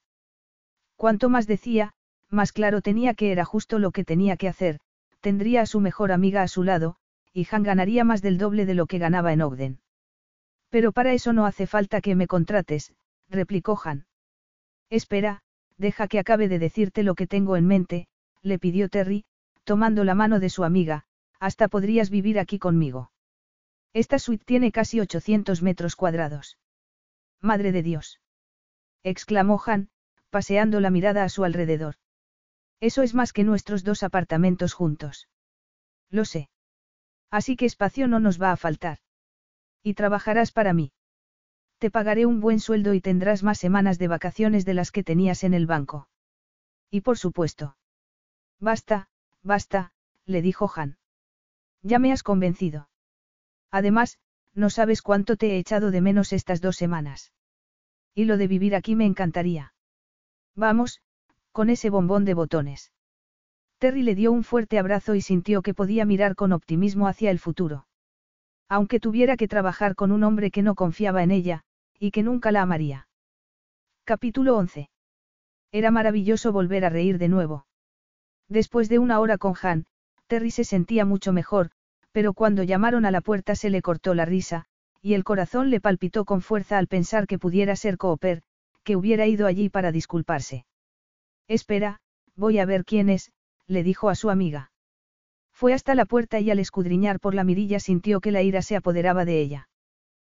[0.96, 1.94] Cuanto más decía,
[2.34, 4.80] más claro tenía que era justo lo que tenía que hacer,
[5.22, 6.98] tendría a su mejor amiga a su lado,
[7.32, 9.80] y Han ganaría más del doble de lo que ganaba en Ogden.
[10.70, 12.94] Pero para eso no hace falta que me contrates,
[13.30, 14.06] replicó Han.
[14.90, 15.42] Espera,
[15.78, 18.08] deja que acabe de decirte lo que tengo en mente,
[18.42, 19.26] le pidió Terry,
[19.64, 21.06] tomando la mano de su amiga,
[21.40, 23.12] hasta podrías vivir aquí conmigo.
[23.94, 26.58] Esta suite tiene casi 800 metros cuadrados.
[27.42, 28.20] Madre de Dios.
[29.04, 29.90] exclamó Han,
[30.30, 31.96] paseando la mirada a su alrededor.
[32.84, 35.30] Eso es más que nuestros dos apartamentos juntos.
[36.10, 36.50] Lo sé.
[37.32, 38.98] Así que espacio no nos va a faltar.
[39.84, 40.92] Y trabajarás para mí.
[41.78, 45.46] Te pagaré un buen sueldo y tendrás más semanas de vacaciones de las que tenías
[45.46, 46.10] en el banco.
[46.92, 47.78] Y por supuesto.
[48.60, 49.08] Basta,
[49.44, 49.94] basta,
[50.26, 50.98] le dijo Han.
[51.84, 52.90] Ya me has convencido.
[53.72, 54.20] Además,
[54.56, 57.32] no sabes cuánto te he echado de menos estas dos semanas.
[58.14, 59.74] Y lo de vivir aquí me encantaría.
[60.54, 61.02] Vamos,
[61.54, 62.92] con ese bombón de botones.
[63.78, 67.40] Terry le dio un fuerte abrazo y sintió que podía mirar con optimismo hacia el
[67.40, 67.86] futuro.
[68.68, 71.62] Aunque tuviera que trabajar con un hombre que no confiaba en ella,
[72.00, 73.08] y que nunca la amaría.
[74.04, 74.90] Capítulo 11.
[75.72, 77.68] Era maravilloso volver a reír de nuevo.
[78.50, 79.86] Después de una hora con Han,
[80.28, 81.70] Terry se sentía mucho mejor,
[82.12, 84.66] pero cuando llamaron a la puerta se le cortó la risa,
[85.02, 88.42] y el corazón le palpitó con fuerza al pensar que pudiera ser Cooper,
[88.84, 90.66] que hubiera ido allí para disculparse.
[91.54, 92.00] Espera,
[92.36, 93.32] voy a ver quién es,
[93.68, 94.72] le dijo a su amiga.
[95.52, 98.76] Fue hasta la puerta y al escudriñar por la mirilla sintió que la ira se
[98.76, 99.70] apoderaba de ella.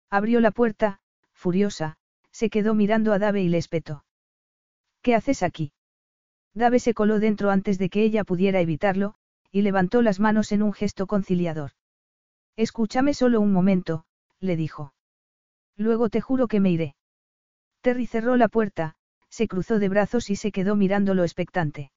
[0.10, 1.02] Abrió la puerta,
[1.32, 1.98] furiosa,
[2.32, 4.06] se quedó mirando a Dave y le espetó.
[5.04, 5.72] ¿Qué haces aquí?
[6.56, 9.14] Dave se coló dentro antes de que ella pudiera evitarlo,
[9.52, 11.74] y levantó las manos en un gesto conciliador.
[12.56, 14.06] Escúchame solo un momento,
[14.40, 14.96] le dijo.
[15.78, 16.96] Luego te juro que me iré.
[17.82, 18.96] Terry cerró la puerta,
[19.34, 21.92] se cruzó de brazos y se quedó mirándolo expectante.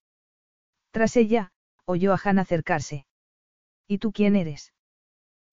[0.90, 1.52] Tras ella,
[1.84, 3.06] oyó a Han acercarse.
[3.86, 4.72] ¿Y tú quién eres?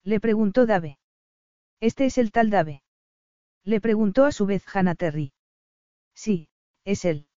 [0.02, 0.98] Le preguntó Dave.
[1.80, 2.82] Este es el tal Dave.
[3.64, 5.34] Le preguntó a su vez Han a Terry.
[6.14, 6.48] Sí,
[6.86, 7.28] es él.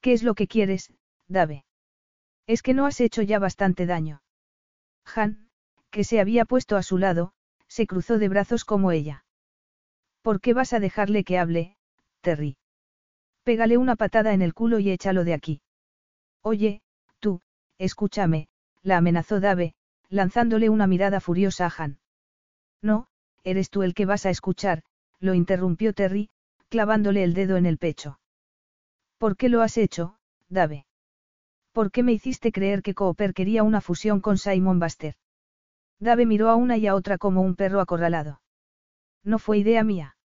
[0.00, 0.92] ¿Qué es lo que quieres,
[1.26, 1.64] Dave?
[2.46, 4.22] Es que no has hecho ya bastante daño.
[5.16, 5.50] Han,
[5.90, 7.32] que se había puesto a su lado,
[7.66, 9.24] se cruzó de brazos como ella.
[10.22, 11.76] ¿Por qué vas a dejarle que hable,
[12.20, 12.56] Terry?
[13.48, 15.62] Pégale una patada en el culo y échalo de aquí.
[16.42, 16.82] Oye,
[17.18, 17.40] tú,
[17.78, 18.46] escúchame,
[18.82, 19.74] la amenazó Dave,
[20.10, 21.98] lanzándole una mirada furiosa a Han.
[22.82, 23.06] No,
[23.44, 24.82] eres tú el que vas a escuchar,
[25.18, 26.28] lo interrumpió Terry,
[26.68, 28.20] clavándole el dedo en el pecho.
[29.16, 30.18] ¿Por qué lo has hecho,
[30.50, 30.84] Dave?
[31.72, 35.14] ¿Por qué me hiciste creer que Cooper quería una fusión con Simon Baster?
[35.98, 38.42] Dave miró a una y a otra como un perro acorralado.
[39.24, 40.18] No fue idea mía.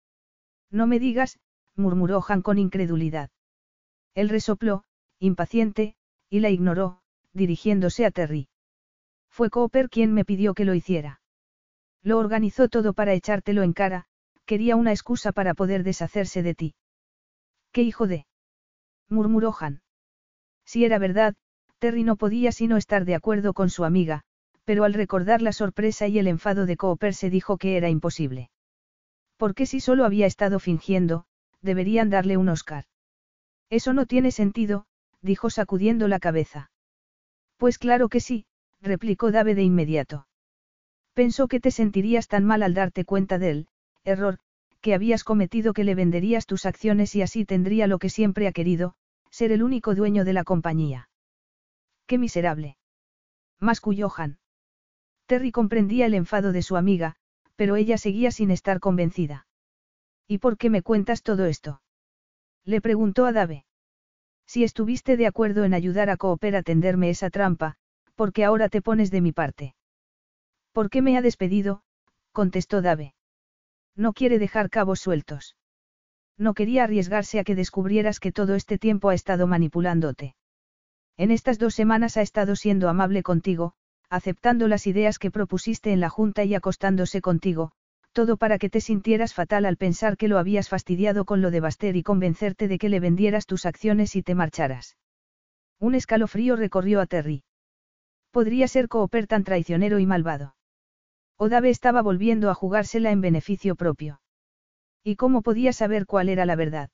[0.71, 1.37] No me digas,
[1.75, 3.29] murmuró Han con incredulidad.
[4.13, 4.83] Él resopló,
[5.19, 5.95] impaciente,
[6.29, 7.01] y la ignoró,
[7.33, 8.49] dirigiéndose a Terry.
[9.29, 11.21] Fue Cooper quien me pidió que lo hiciera.
[12.03, 14.05] Lo organizó todo para echártelo en cara,
[14.45, 16.75] quería una excusa para poder deshacerse de ti.
[17.71, 18.25] ¿Qué hijo de?
[19.07, 19.81] murmuró Han.
[20.65, 21.35] Si era verdad,
[21.79, 24.23] Terry no podía sino estar de acuerdo con su amiga,
[24.65, 28.49] pero al recordar la sorpresa y el enfado de Cooper se dijo que era imposible.
[29.37, 31.25] Porque si solo había estado fingiendo,
[31.61, 32.85] deberían darle un Oscar.
[33.69, 34.85] Eso no tiene sentido,
[35.21, 36.71] dijo sacudiendo la cabeza.
[37.57, 38.45] Pues claro que sí,
[38.81, 40.27] replicó Dave de inmediato.
[41.13, 43.67] Pensó que te sentirías tan mal al darte cuenta del
[44.03, 44.39] error
[44.81, 48.51] que habías cometido que le venderías tus acciones y así tendría lo que siempre ha
[48.51, 48.95] querido,
[49.29, 51.09] ser el único dueño de la compañía.
[52.07, 52.77] Qué miserable.
[53.59, 54.39] Masculló Han.
[55.27, 57.15] Terry comprendía el enfado de su amiga,
[57.55, 59.45] pero ella seguía sin estar convencida.
[60.31, 61.81] ¿Y por qué me cuentas todo esto?
[62.63, 63.65] Le preguntó a Dave.
[64.47, 67.75] Si estuviste de acuerdo en ayudar a Cooper a tenderme esa trampa,
[68.15, 69.75] ¿por qué ahora te pones de mi parte?
[70.71, 71.83] ¿Por qué me ha despedido?
[72.31, 73.13] contestó Dave.
[73.97, 75.57] No quiere dejar cabos sueltos.
[76.37, 80.35] No quería arriesgarse a que descubrieras que todo este tiempo ha estado manipulándote.
[81.17, 83.73] En estas dos semanas ha estado siendo amable contigo,
[84.09, 87.73] aceptando las ideas que propusiste en la Junta y acostándose contigo,
[88.13, 91.59] todo para que te sintieras fatal al pensar que lo habías fastidiado con lo de
[91.59, 94.97] Baster y convencerte de que le vendieras tus acciones y te marcharas.
[95.79, 97.43] Un escalofrío recorrió a Terry.
[98.31, 100.55] Podría ser Cooper tan traicionero y malvado.
[101.37, 104.21] Odave estaba volviendo a jugársela en beneficio propio.
[105.03, 106.89] ¿Y cómo podía saber cuál era la verdad?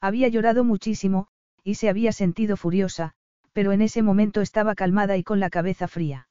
[0.00, 1.28] Había llorado muchísimo,
[1.62, 3.12] y se había sentido furiosa,
[3.52, 6.28] pero en ese momento estaba calmada y con la cabeza fría.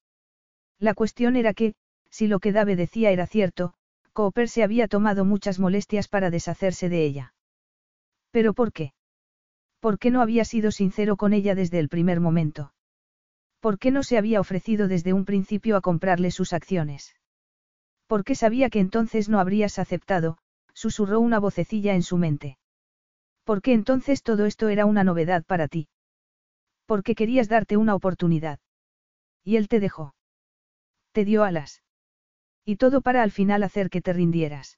[0.80, 1.76] La cuestión era que,
[2.10, 3.74] si lo que Dave decía era cierto,
[4.18, 7.36] Cooper se había tomado muchas molestias para deshacerse de ella.
[8.32, 8.94] ¿Pero por qué?
[9.80, 12.74] ¿Por qué no había sido sincero con ella desde el primer momento?
[13.60, 17.16] ¿Por qué no se había ofrecido desde un principio a comprarle sus acciones?
[18.08, 20.40] ¿Por qué sabía que entonces no habrías aceptado?
[20.74, 22.58] susurró una vocecilla en su mente.
[23.44, 25.90] ¿Por qué entonces todo esto era una novedad para ti?
[26.88, 28.58] ¿Por qué querías darte una oportunidad?
[29.44, 30.16] Y él te dejó.
[31.12, 31.84] Te dio alas.
[32.68, 34.78] Y todo para al final hacer que te rindieras.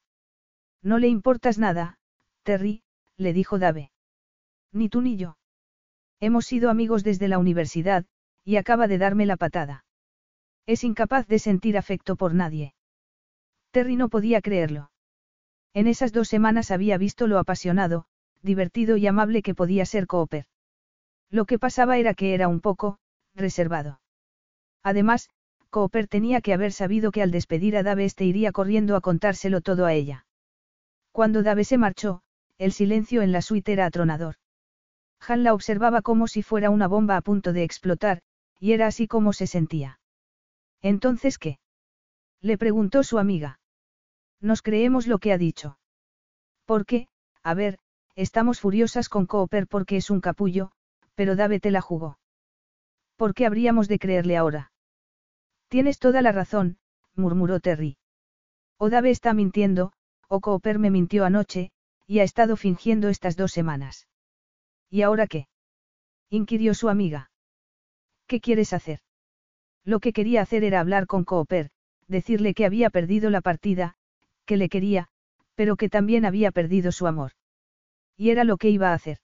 [0.84, 1.98] No le importas nada,
[2.44, 2.84] Terry,
[3.18, 3.92] le dijo Dave.
[4.72, 5.40] Ni tú ni yo.
[6.20, 8.06] Hemos sido amigos desde la universidad,
[8.46, 9.86] y acaba de darme la patada.
[10.68, 12.76] Es incapaz de sentir afecto por nadie.
[13.72, 14.92] Terry no podía creerlo.
[15.74, 18.06] En esas dos semanas había visto lo apasionado,
[18.44, 20.46] divertido y amable que podía ser Cooper.
[21.32, 23.00] Lo que pasaba era que era un poco,
[23.34, 24.00] reservado.
[24.84, 25.32] Además,
[25.70, 29.62] Cooper tenía que haber sabido que al despedir a Dave este iría corriendo a contárselo
[29.62, 30.26] todo a ella.
[31.12, 32.22] Cuando Dave se marchó,
[32.58, 34.36] el silencio en la suite era atronador.
[35.28, 38.22] Han la observaba como si fuera una bomba a punto de explotar,
[38.60, 40.00] y era así como se sentía.
[40.82, 41.60] ¿Entonces qué?
[42.42, 43.60] Le preguntó su amiga.
[44.40, 45.78] Nos creemos lo que ha dicho.
[46.66, 47.08] ¿Por qué?
[47.44, 47.80] A ver,
[48.20, 50.74] Estamos furiosas con Cooper porque es un capullo,
[51.16, 52.20] pero Dave te la jugó.
[53.16, 54.74] ¿Por qué habríamos de creerle ahora?
[55.70, 56.78] Tienes toda la razón,
[57.16, 57.98] murmuró Terry.
[58.78, 59.94] O Dave está mintiendo,
[60.28, 61.72] o Cooper me mintió anoche,
[62.08, 64.08] y ha estado fingiendo estas dos semanas.
[64.90, 65.48] ¿Y ahora qué?
[66.30, 67.32] inquirió su amiga.
[68.26, 69.00] ¿Qué quieres hacer?
[69.86, 71.70] Lo que quería hacer era hablar con Cooper,
[72.08, 73.96] decirle que había perdido la partida,
[74.46, 75.10] que le quería,
[75.54, 77.32] pero que también había perdido su amor.
[78.18, 79.20] Y era lo que iba a hacer.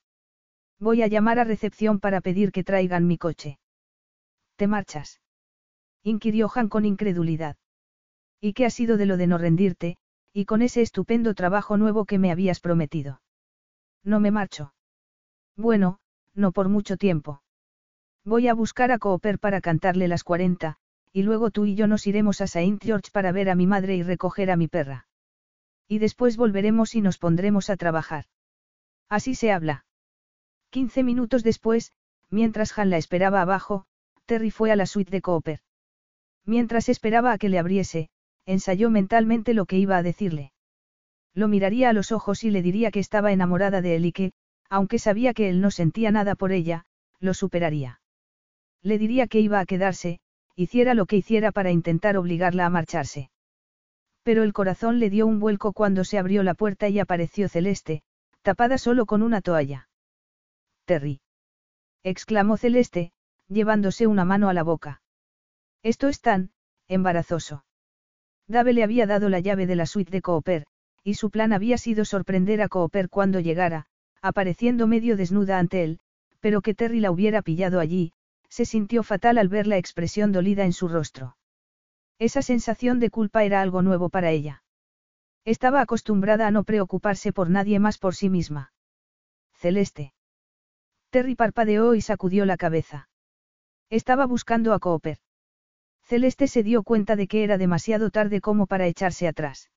[0.79, 3.57] Voy a llamar a recepción para pedir que traigan mi coche.
[4.55, 5.21] ¿Te marchas?
[6.05, 7.57] Inquirió Han con incredulidad.
[8.39, 9.97] ¿Y qué ha sido de lo de no rendirte,
[10.31, 13.21] y con ese estupendo trabajo nuevo que me habías prometido?
[14.03, 14.73] No me marcho.
[15.57, 15.97] Bueno,
[16.35, 17.41] no por mucho tiempo.
[18.23, 20.77] Voy a buscar a Cooper para cantarle las 40,
[21.11, 23.95] y luego tú y yo nos iremos a Saint George para ver a mi madre
[23.95, 25.07] y recoger a mi perra.
[25.87, 28.25] Y después volveremos y nos pondremos a trabajar.
[29.09, 29.85] Así se habla.
[30.69, 31.93] Quince minutos después,
[32.29, 33.87] mientras Han la esperaba abajo,
[34.25, 35.61] Terry fue a la suite de Cooper.
[36.45, 38.09] Mientras esperaba a que le abriese,
[38.45, 40.51] ensayó mentalmente lo que iba a decirle.
[41.33, 44.31] Lo miraría a los ojos y le diría que estaba enamorada de él y que,
[44.69, 46.85] aunque sabía que él no sentía nada por ella,
[47.19, 47.99] lo superaría.
[48.81, 50.19] Le diría que iba a quedarse,
[50.55, 53.29] hiciera lo que hiciera para intentar obligarla a marcharse.
[54.23, 58.03] Pero el corazón le dio un vuelco cuando se abrió la puerta y apareció Celeste,
[58.41, 59.89] tapada solo con una toalla.
[60.85, 61.19] Terry.
[62.03, 63.11] exclamó Celeste,
[63.47, 65.01] llevándose una mano a la boca.
[65.85, 66.49] Esto es tan,
[66.87, 67.63] embarazoso.
[68.47, 70.65] Dave le había dado la llave de la suite de Cooper,
[71.03, 73.85] y su plan había sido sorprender a Cooper cuando llegara,
[74.19, 75.99] apareciendo medio desnuda ante él,
[76.39, 78.13] pero que Terry la hubiera pillado allí,
[78.49, 81.37] se sintió fatal al ver la expresión dolida en su rostro.
[82.17, 84.63] Esa sensación de culpa era algo nuevo para ella.
[85.43, 88.73] Estaba acostumbrada a no preocuparse por nadie más por sí misma.
[89.53, 90.15] Celeste.
[91.11, 93.07] Terry parpadeó y sacudió la cabeza.
[93.91, 95.19] Estaba buscando a Cooper.
[96.05, 99.71] Celeste se dio cuenta de que era demasiado tarde como para echarse atrás.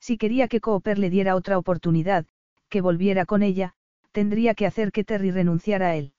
[0.00, 2.26] Si quería que Cooper le diera otra oportunidad,
[2.70, 3.74] que volviera con ella,
[4.12, 6.14] tendría que hacer que Terry renunciara a él.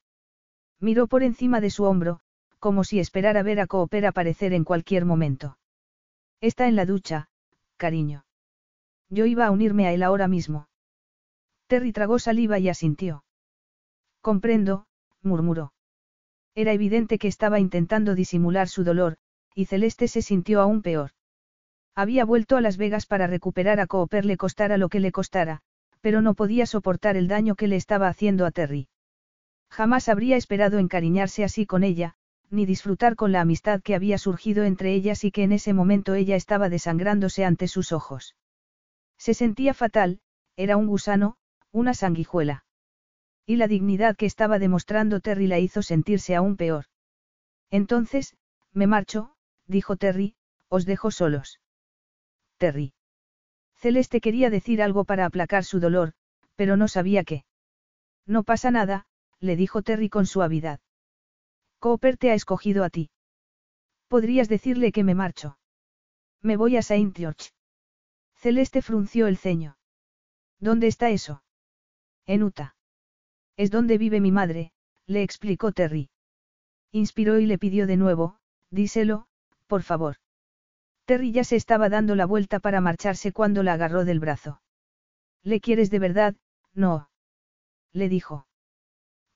[0.79, 2.19] Miró por encima de su hombro,
[2.59, 5.57] como si esperara ver a Cooper aparecer en cualquier momento.
[6.39, 7.29] Está en la ducha,
[7.77, 8.25] cariño.
[9.09, 10.67] Yo iba a unirme a él ahora mismo.
[11.67, 13.23] Terry tragó saliva y asintió.
[14.21, 14.85] Comprendo,
[15.23, 15.73] murmuró.
[16.55, 19.17] Era evidente que estaba intentando disimular su dolor,
[19.55, 21.11] y Celeste se sintió aún peor.
[21.95, 25.61] Había vuelto a Las Vegas para recuperar a Cooper le costara lo que le costara,
[26.01, 28.87] pero no podía soportar el daño que le estaba haciendo a Terry.
[29.69, 32.15] Jamás habría esperado encariñarse así con ella,
[32.49, 36.13] ni disfrutar con la amistad que había surgido entre ellas y que en ese momento
[36.13, 38.35] ella estaba desangrándose ante sus ojos.
[39.17, 40.19] Se sentía fatal,
[40.55, 41.37] era un gusano,
[41.71, 42.65] una sanguijuela.
[43.45, 46.85] Y la dignidad que estaba demostrando Terry la hizo sentirse aún peor.
[47.71, 48.35] Entonces,
[48.71, 49.32] me marcho,
[49.67, 50.35] dijo Terry,
[50.69, 51.59] os dejo solos.
[52.57, 52.93] Terry.
[53.75, 56.13] Celeste quería decir algo para aplacar su dolor,
[56.55, 57.45] pero no sabía qué.
[58.25, 59.05] No pasa nada,
[59.39, 60.79] le dijo Terry con suavidad.
[61.79, 63.09] Cooper te ha escogido a ti.
[64.07, 65.57] Podrías decirle que me marcho.
[66.41, 67.51] Me voy a Saint George.
[68.35, 69.77] Celeste frunció el ceño.
[70.59, 71.43] ¿Dónde está eso?
[72.25, 72.75] En Utah.
[73.57, 74.71] Es donde vive mi madre,
[75.05, 76.09] le explicó Terry.
[76.91, 78.37] Inspiró y le pidió de nuevo,
[78.69, 79.27] díselo,
[79.67, 80.17] por favor.
[81.05, 84.61] Terry ya se estaba dando la vuelta para marcharse cuando la agarró del brazo.
[85.43, 86.35] ¿Le quieres de verdad?
[86.73, 87.09] No.
[87.91, 88.47] Le dijo.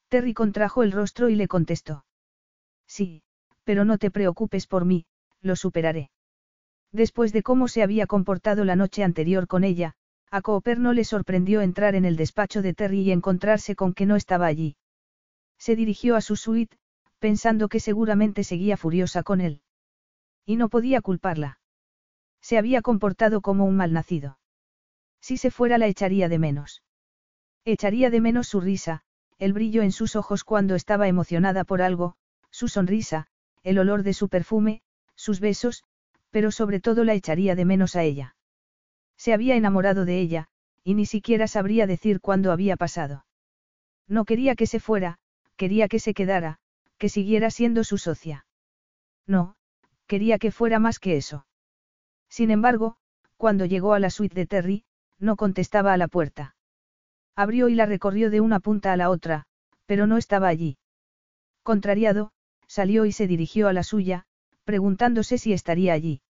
[0.07, 2.05] Terry contrajo el rostro y le contestó.
[2.87, 3.23] Sí,
[3.65, 5.05] pero no te preocupes por mí,
[5.41, 6.09] lo superaré.
[6.93, 9.95] Después de cómo se había comportado la noche anterior con ella,
[10.31, 14.05] a Cooper no le sorprendió entrar en el despacho de Terry y encontrarse con que
[14.05, 14.77] no estaba allí.
[15.57, 16.77] Se dirigió a su suite,
[17.19, 19.61] pensando que seguramente seguía furiosa con él.
[20.47, 21.59] Y no podía culparla.
[22.41, 24.39] Se había comportado como un malnacido.
[25.19, 26.83] Si se fuera la echaría de menos.
[27.65, 29.03] Echaría de menos su risa,
[29.39, 32.15] el brillo en sus ojos cuando estaba emocionada por algo,
[32.49, 33.27] su sonrisa,
[33.61, 34.81] el olor de su perfume,
[35.15, 35.83] sus besos,
[36.31, 38.37] pero sobre todo la echaría de menos a ella.
[39.17, 40.47] Se había enamorado de ella,
[40.81, 43.25] y ni siquiera sabría decir cuándo había pasado.
[44.07, 45.19] No quería que se fuera,
[45.57, 46.59] quería que se quedara,
[46.97, 48.45] que siguiera siendo su socia.
[49.25, 49.56] No,
[50.07, 51.45] quería que fuera más que eso.
[52.29, 52.97] Sin embargo,
[53.37, 54.83] cuando llegó a la suite de Terry,
[55.19, 56.55] no contestaba a la puerta.
[57.35, 59.45] Abrió y la recorrió de una punta a la otra,
[59.85, 60.77] pero no estaba allí.
[61.63, 62.31] Contrariado,
[62.67, 64.25] salió y se dirigió a la suya,
[64.63, 66.21] preguntándose si estaría allí.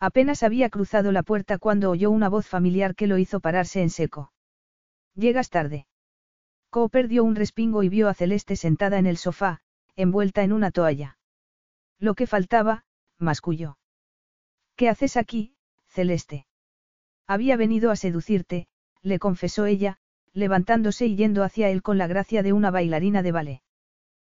[0.00, 3.90] Apenas había cruzado la puerta cuando oyó una voz familiar que lo hizo pararse en
[3.90, 4.32] seco.
[5.14, 5.86] Llegas tarde.
[6.70, 9.60] Cooper dio un respingo y vio a Celeste sentada en el sofá,
[9.96, 11.18] envuelta en una toalla.
[12.00, 12.84] Lo que faltaba,
[13.18, 13.78] masculló.
[14.76, 15.54] ¿Qué haces aquí,
[15.86, 16.46] Celeste?
[17.26, 18.66] Había venido a seducirte,
[19.02, 19.98] le confesó ella,
[20.32, 23.62] levantándose y yendo hacia él con la gracia de una bailarina de ballet.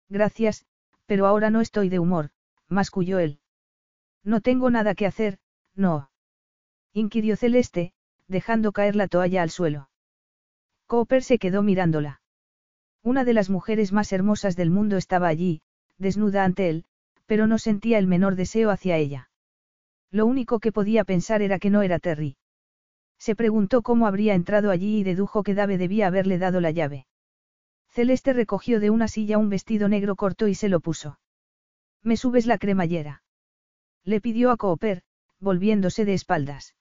[0.08, 0.66] Gracias,
[1.06, 2.32] pero ahora no estoy de humor,
[2.68, 3.40] masculló él.
[4.24, 5.40] No tengo nada que hacer,
[5.76, 6.10] no.
[6.94, 7.94] Inquirió Celeste,
[8.28, 9.90] dejando caer la toalla al suelo.
[10.88, 12.22] Cooper se quedó mirándola.
[13.04, 15.62] Una de las mujeres más hermosas del mundo estaba allí,
[15.98, 16.86] desnuda ante él,
[17.30, 19.30] pero no sentía el menor deseo hacia ella.
[20.10, 22.38] Lo único que podía pensar era que no era Terry.
[23.20, 27.06] Se preguntó cómo habría entrado allí y dedujo que Dave debía haberle dado la llave.
[27.88, 31.20] Celeste recogió de una silla un vestido negro corto y se lo puso.
[32.02, 33.22] ¿Me subes la cremallera?
[34.04, 35.04] Le pidió a Cooper,
[35.40, 36.74] volviéndose de espaldas.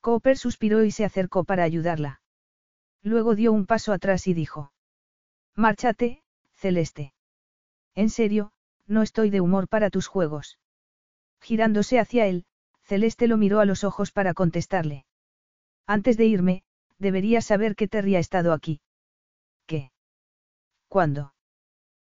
[0.00, 2.22] Cooper suspiró y se acercó para ayudarla.
[3.02, 4.72] Luego dio un paso atrás y dijo.
[5.54, 6.22] Márchate,
[6.54, 7.12] Celeste.
[7.94, 8.52] En serio,
[8.90, 10.58] no estoy de humor para tus juegos.
[11.40, 12.44] Girándose hacia él,
[12.82, 15.06] Celeste lo miró a los ojos para contestarle.
[15.86, 16.64] Antes de irme,
[16.98, 18.80] deberías saber que Terry ha estado aquí.
[19.66, 19.92] ¿Qué?
[20.88, 21.32] ¿Cuándo?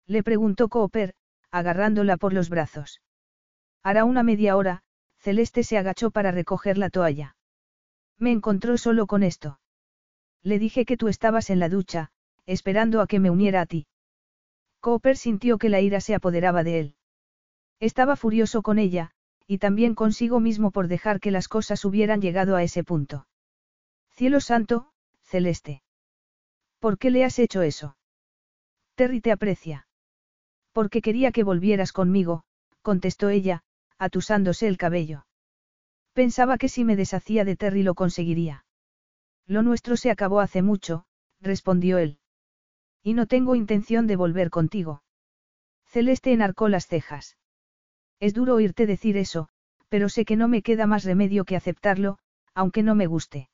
[0.07, 1.15] Le preguntó Cooper,
[1.50, 3.02] agarrándola por los brazos.
[3.83, 4.83] Hará una media hora,
[5.18, 7.36] Celeste se agachó para recoger la toalla.
[8.18, 9.60] Me encontró solo con esto.
[10.42, 12.10] Le dije que tú estabas en la ducha,
[12.47, 13.86] esperando a que me uniera a ti.
[14.81, 16.94] Cooper sintió que la ira se apoderaba de él.
[17.81, 19.12] Estaba furioso con ella,
[19.47, 23.26] y también consigo mismo por dejar que las cosas hubieran llegado a ese punto.
[24.10, 24.92] Cielo santo,
[25.23, 25.83] Celeste.
[26.78, 27.97] ¿Por qué le has hecho eso?
[28.94, 29.89] Terry te aprecia.
[30.73, 32.44] Porque quería que volvieras conmigo,
[32.83, 33.62] contestó ella,
[33.99, 35.26] atusándose el cabello.
[36.12, 38.65] Pensaba que si me deshacía de Terry lo conseguiría.
[39.47, 41.07] Lo nuestro se acabó hace mucho,
[41.41, 42.19] respondió él.
[43.03, 45.03] Y no tengo intención de volver contigo.
[45.87, 47.37] Celeste enarcó las cejas.
[48.20, 49.49] Es duro oírte decir eso,
[49.89, 52.19] pero sé que no me queda más remedio que aceptarlo,
[52.55, 53.49] aunque no me guste.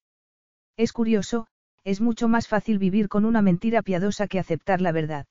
[0.76, 1.46] Es curioso,
[1.84, 5.26] es mucho más fácil vivir con una mentira piadosa que aceptar la verdad.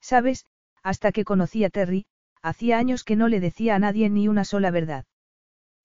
[0.00, 0.46] Sabes,
[0.82, 2.06] hasta que conocí a Terry,
[2.42, 5.04] hacía años que no le decía a nadie ni una sola verdad.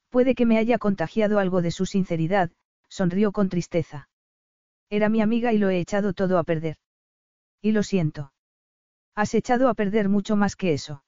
[0.10, 2.52] Puede que me haya contagiado algo de su sinceridad,
[2.88, 4.10] sonrió con tristeza.
[4.90, 6.78] Era mi amiga y lo he echado todo a perder.
[7.62, 8.34] Y lo siento.
[9.16, 11.04] Has echado a perder mucho más que eso.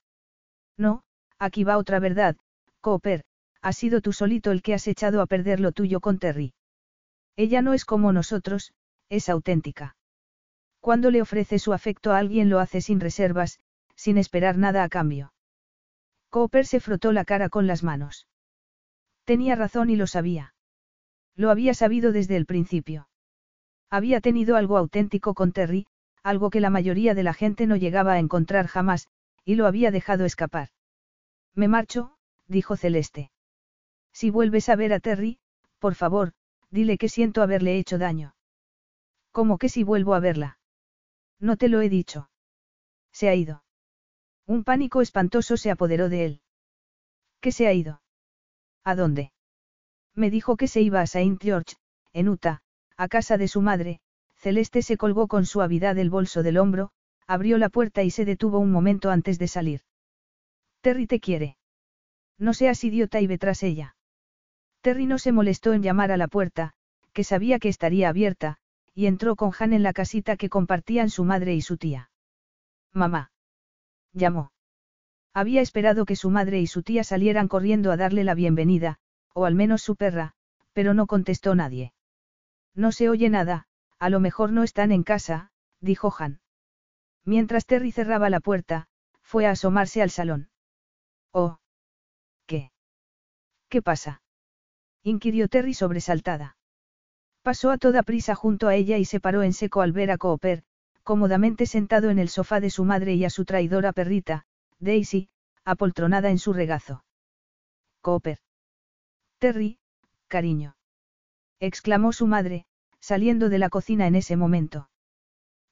[0.77, 1.03] No,
[1.39, 2.37] aquí va otra verdad,
[2.81, 3.23] Cooper,
[3.61, 6.53] has sido tú solito el que has echado a perder lo tuyo con Terry.
[7.35, 8.73] Ella no es como nosotros,
[9.09, 9.95] es auténtica.
[10.79, 13.59] Cuando le ofrece su afecto a alguien lo hace sin reservas,
[13.95, 15.33] sin esperar nada a cambio.
[16.29, 18.27] Cooper se frotó la cara con las manos.
[19.23, 20.53] Tenía razón y lo sabía.
[21.35, 23.07] Lo había sabido desde el principio.
[23.89, 25.87] Había tenido algo auténtico con Terry,
[26.23, 29.09] algo que la mayoría de la gente no llegaba a encontrar jamás,
[29.45, 30.69] y lo había dejado escapar.
[31.53, 33.31] Me marcho, dijo Celeste.
[34.13, 35.39] Si vuelves a ver a Terry,
[35.79, 36.33] por favor,
[36.71, 38.35] dile que siento haberle hecho daño.
[39.31, 40.59] ¿Cómo que si vuelvo a verla?
[41.39, 42.29] No te lo he dicho.
[43.11, 43.63] Se ha ido.
[44.45, 46.41] Un pánico espantoso se apoderó de él.
[47.41, 48.01] ¿Qué se ha ido?
[48.83, 49.33] ¿A dónde?
[50.15, 51.75] Me dijo que se iba a Saint George,
[52.13, 52.61] en Utah,
[52.95, 53.99] a casa de su madre,
[54.43, 56.91] Celeste se colgó con suavidad el bolso del hombro,
[57.27, 59.79] abrió la puerta y se detuvo un momento antes de salir.
[60.81, 61.55] Terry te quiere.
[62.37, 63.95] No seas idiota y ve tras ella.
[64.81, 66.73] Terry no se molestó en llamar a la puerta,
[67.13, 68.57] que sabía que estaría abierta,
[68.93, 72.11] y entró con Han en la casita que compartían su madre y su tía.
[72.91, 73.31] Mamá.
[74.11, 74.51] Llamó.
[75.33, 78.99] Había esperado que su madre y su tía salieran corriendo a darle la bienvenida,
[79.33, 80.33] o al menos su perra,
[80.73, 81.93] pero no contestó nadie.
[82.75, 83.67] No se oye nada,
[83.99, 86.41] a lo mejor no están en casa, dijo Han.
[87.25, 88.87] Mientras Terry cerraba la puerta,
[89.21, 90.49] fue a asomarse al salón.
[91.31, 91.59] Oh.
[92.45, 92.71] ¿Qué?
[93.69, 94.21] ¿Qué pasa?
[95.03, 96.57] inquirió Terry sobresaltada.
[97.41, 100.17] Pasó a toda prisa junto a ella y se paró en seco al ver a
[100.17, 100.63] Cooper,
[101.03, 104.45] cómodamente sentado en el sofá de su madre y a su traidora perrita,
[104.79, 105.29] Daisy,
[105.65, 107.03] apoltronada en su regazo.
[108.01, 108.39] Cooper.
[109.39, 109.79] Terry,
[110.27, 110.77] cariño.
[111.59, 112.65] exclamó su madre,
[113.03, 114.89] saliendo de la cocina en ese momento.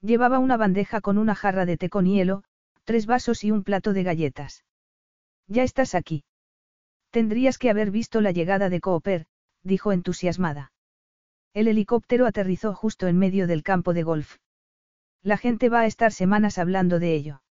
[0.02, 2.44] Llevaba una bandeja con una jarra de té con hielo,
[2.84, 4.66] tres vasos y un plato de galletas.
[5.48, 6.26] Ya estás aquí.
[7.10, 9.28] Tendrías que haber visto la llegada de Cooper,
[9.64, 10.74] dijo entusiasmada.
[11.54, 14.36] El helicóptero aterrizó justo en medio del campo de golf.
[15.24, 17.44] La gente va a estar semanas hablando de ello.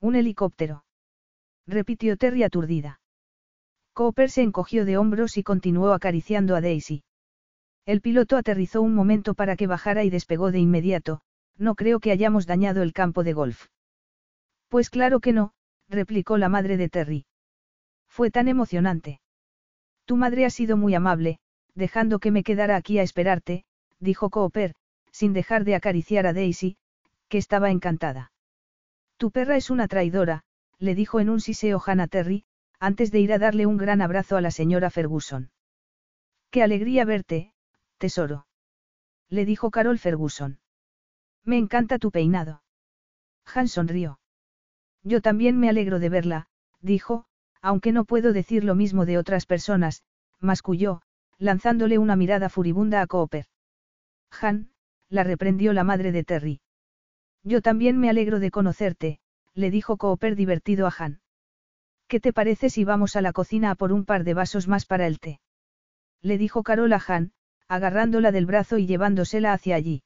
[0.00, 0.84] Un helicóptero.
[1.64, 3.00] Repitió Terry aturdida.
[3.92, 7.04] Cooper se encogió de hombros y continuó acariciando a Daisy.
[7.86, 11.20] El piloto aterrizó un momento para que bajara y despegó de inmediato,
[11.56, 13.68] no creo que hayamos dañado el campo de golf.
[14.68, 15.52] Pues claro que no,
[15.88, 17.26] replicó la madre de Terry.
[18.08, 19.20] Fue tan emocionante.
[20.04, 21.38] Tu madre ha sido muy amable,
[21.74, 23.64] dejando que me quedara aquí a esperarte,
[24.00, 24.74] dijo Cooper,
[25.12, 26.76] sin dejar de acariciar a Daisy,
[27.28, 28.32] que estaba encantada.
[29.16, 30.42] Tu perra es una traidora,
[30.78, 32.44] le dijo en un siseo Hannah Terry,
[32.80, 35.50] antes de ir a darle un gran abrazo a la señora Ferguson.
[36.50, 37.52] Qué alegría verte,
[37.96, 38.46] tesoro.
[39.28, 40.58] Le dijo Carol Ferguson.
[41.44, 42.62] Me encanta tu peinado.
[43.54, 44.18] Han sonrió.
[45.02, 46.46] Yo también me alegro de verla,
[46.80, 47.26] dijo,
[47.62, 50.02] aunque no puedo decir lo mismo de otras personas,
[50.40, 51.02] masculló,
[51.38, 53.46] lanzándole una mirada furibunda a Cooper.
[54.40, 54.70] Han,
[55.08, 56.60] la reprendió la madre de Terry.
[57.42, 59.20] Yo también me alegro de conocerte,
[59.54, 61.20] le dijo Cooper divertido a Han.
[62.08, 64.86] ¿Qué te parece si vamos a la cocina a por un par de vasos más
[64.86, 65.40] para el té?
[66.22, 67.32] Le dijo Carol a Han,
[67.68, 70.02] agarrándola del brazo y llevándosela hacia allí.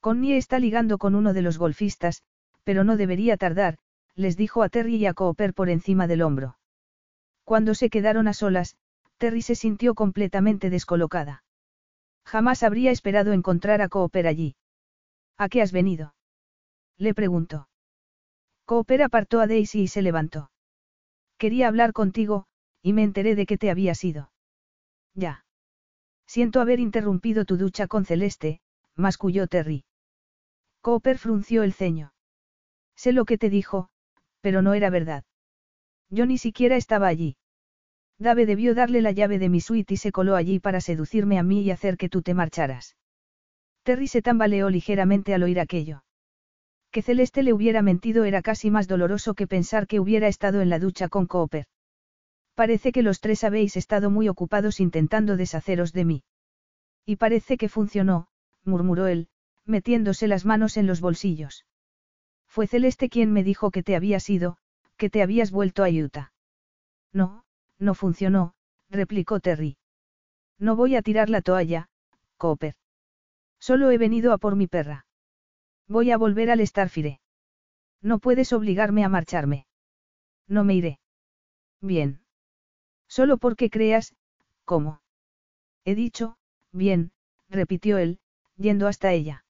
[0.00, 2.22] Connie está ligando con uno de los golfistas,
[2.64, 3.78] pero no debería tardar,
[4.14, 6.58] les dijo a Terry y a Cooper por encima del hombro.
[7.44, 8.76] Cuando se quedaron a solas,
[9.16, 11.42] Terry se sintió completamente descolocada.
[12.24, 14.54] Jamás habría esperado encontrar a Cooper allí.
[15.36, 16.14] ¿A qué has venido?
[16.98, 17.68] Le preguntó.
[18.66, 20.50] Cooper apartó a Daisy y se levantó.
[21.38, 22.46] Quería hablar contigo,
[22.82, 24.30] y me enteré de que te habías ido.
[25.14, 25.44] Ya.
[26.28, 28.60] Siento haber interrumpido tu ducha con Celeste,
[28.94, 29.86] masculló Terry.
[30.82, 32.12] Cooper frunció el ceño.
[32.94, 33.88] Sé lo que te dijo,
[34.42, 35.24] pero no era verdad.
[36.10, 37.38] Yo ni siquiera estaba allí.
[38.18, 41.42] Dave debió darle la llave de mi suite y se coló allí para seducirme a
[41.42, 42.96] mí y hacer que tú te marcharas.
[43.82, 46.02] Terry se tambaleó ligeramente al oír aquello.
[46.90, 50.68] Que Celeste le hubiera mentido era casi más doloroso que pensar que hubiera estado en
[50.68, 51.66] la ducha con Cooper.
[52.58, 56.24] Parece que los tres habéis estado muy ocupados intentando deshaceros de mí.
[57.06, 58.26] Y parece que funcionó,
[58.64, 59.28] murmuró él,
[59.64, 61.66] metiéndose las manos en los bolsillos.
[62.48, 64.56] Fue Celeste quien me dijo que te habías ido,
[64.96, 66.32] que te habías vuelto a Utah.
[67.12, 67.44] No,
[67.78, 68.54] no funcionó,
[68.90, 69.76] replicó Terry.
[70.58, 71.88] No voy a tirar la toalla,
[72.38, 72.74] Cooper.
[73.60, 75.06] Solo he venido a por mi perra.
[75.86, 77.20] Voy a volver al Starfire.
[78.02, 79.68] No puedes obligarme a marcharme.
[80.48, 80.98] No me iré.
[81.80, 82.20] Bien.
[83.08, 84.14] Solo porque creas,
[84.64, 85.00] ¿cómo?
[85.84, 86.36] He dicho,
[86.72, 87.10] bien,
[87.48, 88.20] repitió él,
[88.56, 89.44] yendo hasta ella.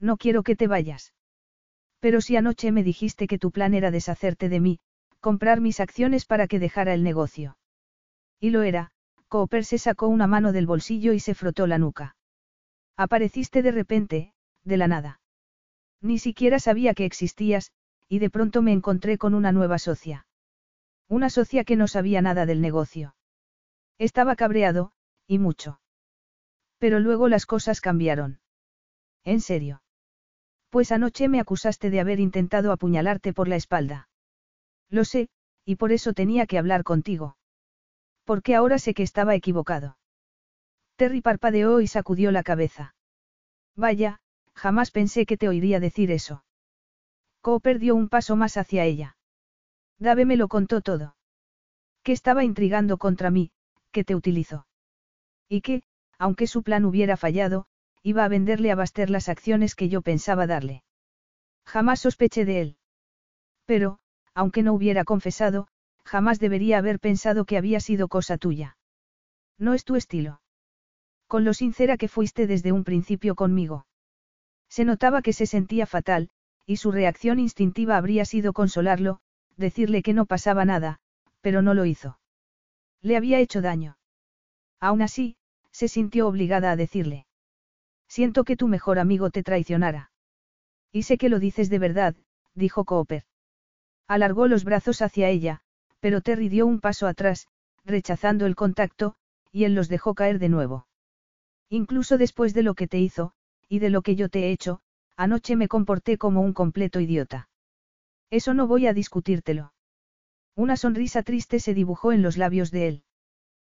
[0.00, 1.14] No quiero que te vayas.
[2.00, 4.80] Pero si anoche me dijiste que tu plan era deshacerte de mí,
[5.20, 7.56] comprar mis acciones para que dejara el negocio.
[8.40, 8.90] Y lo era,
[9.28, 12.16] Cooper se sacó una mano del bolsillo y se frotó la nuca.
[12.96, 15.20] Apareciste de repente, de la nada.
[16.00, 17.70] Ni siquiera sabía que existías,
[18.08, 20.26] y de pronto me encontré con una nueva socia.
[21.12, 23.14] Una socia que no sabía nada del negocio.
[23.98, 24.92] Estaba cabreado,
[25.26, 25.78] y mucho.
[26.78, 28.40] Pero luego las cosas cambiaron.
[29.22, 29.82] ¿En serio?
[30.70, 34.08] Pues anoche me acusaste de haber intentado apuñalarte por la espalda.
[34.88, 35.28] Lo sé,
[35.66, 37.36] y por eso tenía que hablar contigo.
[38.24, 39.98] Porque ahora sé que estaba equivocado.
[40.96, 42.94] Terry parpadeó y sacudió la cabeza.
[43.76, 44.20] Vaya,
[44.54, 46.42] jamás pensé que te oiría decir eso.
[47.42, 49.18] Cooper dio un paso más hacia ella.
[50.02, 51.14] Dave me lo contó todo.
[52.02, 53.52] Que estaba intrigando contra mí,
[53.92, 54.66] que te utilizó.
[55.48, 55.84] Y que,
[56.18, 57.66] aunque su plan hubiera fallado,
[58.02, 60.82] iba a venderle a Baster las acciones que yo pensaba darle.
[61.64, 62.76] Jamás sospeché de él.
[63.64, 64.00] Pero,
[64.34, 65.68] aunque no hubiera confesado,
[66.04, 68.76] jamás debería haber pensado que había sido cosa tuya.
[69.56, 70.40] No es tu estilo.
[71.28, 73.86] Con lo sincera que fuiste desde un principio conmigo.
[74.68, 76.30] Se notaba que se sentía fatal,
[76.66, 79.20] y su reacción instintiva habría sido consolarlo,
[79.56, 81.00] decirle que no pasaba nada,
[81.40, 82.18] pero no lo hizo.
[83.00, 83.98] Le había hecho daño.
[84.80, 85.36] Aún así,
[85.70, 87.26] se sintió obligada a decirle.
[88.08, 90.10] Siento que tu mejor amigo te traicionara.
[90.92, 92.14] Y sé que lo dices de verdad,
[92.54, 93.24] dijo Cooper.
[94.06, 95.62] Alargó los brazos hacia ella,
[96.00, 97.48] pero Terry dio un paso atrás,
[97.84, 99.14] rechazando el contacto,
[99.50, 100.86] y él los dejó caer de nuevo.
[101.68, 103.32] Incluso después de lo que te hizo,
[103.68, 104.80] y de lo que yo te he hecho,
[105.16, 107.48] anoche me comporté como un completo idiota.
[108.32, 109.74] Eso no voy a discutírtelo.
[110.56, 113.04] Una sonrisa triste se dibujó en los labios de él.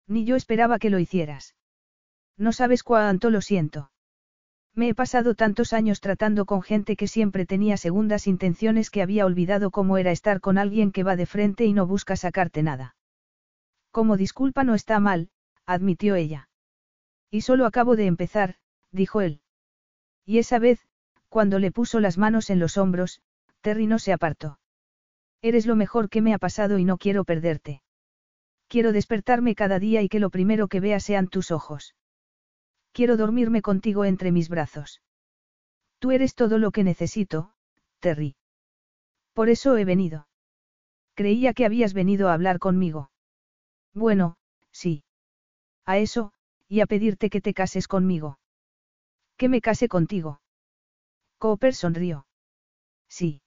[0.07, 1.57] Ni yo esperaba que lo hicieras.
[2.37, 3.91] No sabes cuánto lo siento.
[4.75, 9.25] Me he pasado tantos años tratando con gente que siempre tenía segundas intenciones que había
[9.25, 12.95] olvidado cómo era estar con alguien que va de frente y no busca sacarte nada.
[13.91, 15.31] Como disculpa no está mal,
[15.65, 16.51] admitió ella.
[17.31, 18.57] Y solo acabo de empezar,
[18.91, 19.41] dijo él.
[20.27, 20.87] Y esa vez,
[21.31, 23.23] cuando le puso las manos en los hombros,
[23.63, 24.59] Terry no se apartó.
[25.41, 27.83] Eres lo mejor que me ha pasado y no quiero perderte.
[28.69, 31.95] Quiero despertarme cada día y que lo primero que vea sean tus ojos.
[32.93, 35.03] Quiero dormirme contigo entre mis brazos.
[35.99, 37.53] Tú eres todo lo que necesito,
[38.01, 38.35] Terry.
[39.33, 40.27] Por eso he venido.
[41.15, 43.11] Creía que habías venido a hablar conmigo.
[43.95, 44.37] Bueno,
[44.73, 45.05] sí.
[45.85, 46.33] A eso,
[46.69, 48.39] y a pedirte que te cases conmigo.
[49.37, 50.41] Que me case contigo.
[51.39, 52.27] Cooper sonrió.
[53.09, 53.42] Sí.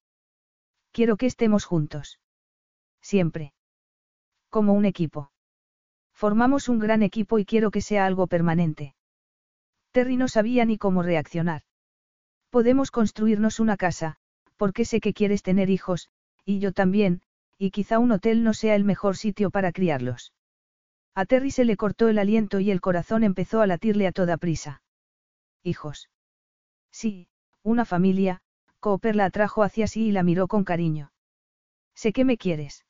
[0.95, 2.21] Quiero que estemos juntos.
[3.01, 3.53] Siempre.
[4.49, 5.29] Como un equipo.
[6.13, 8.95] Formamos un gran equipo y quiero que sea algo permanente.
[9.91, 11.63] Terry no sabía ni cómo reaccionar.
[12.49, 14.15] Podemos construirnos una casa,
[14.55, 16.07] porque sé que quieres tener hijos,
[16.45, 17.21] y yo también,
[17.57, 20.31] y quizá un hotel no sea el mejor sitio para criarlos.
[21.13, 24.37] A Terry se le cortó el aliento y el corazón empezó a latirle a toda
[24.37, 24.81] prisa.
[25.61, 26.09] Hijos.
[26.89, 27.27] Sí,
[27.63, 28.41] una familia,
[28.85, 31.11] Cooper la atrajo hacia sí y la miró con cariño.
[31.95, 32.85] Sé que me quieres.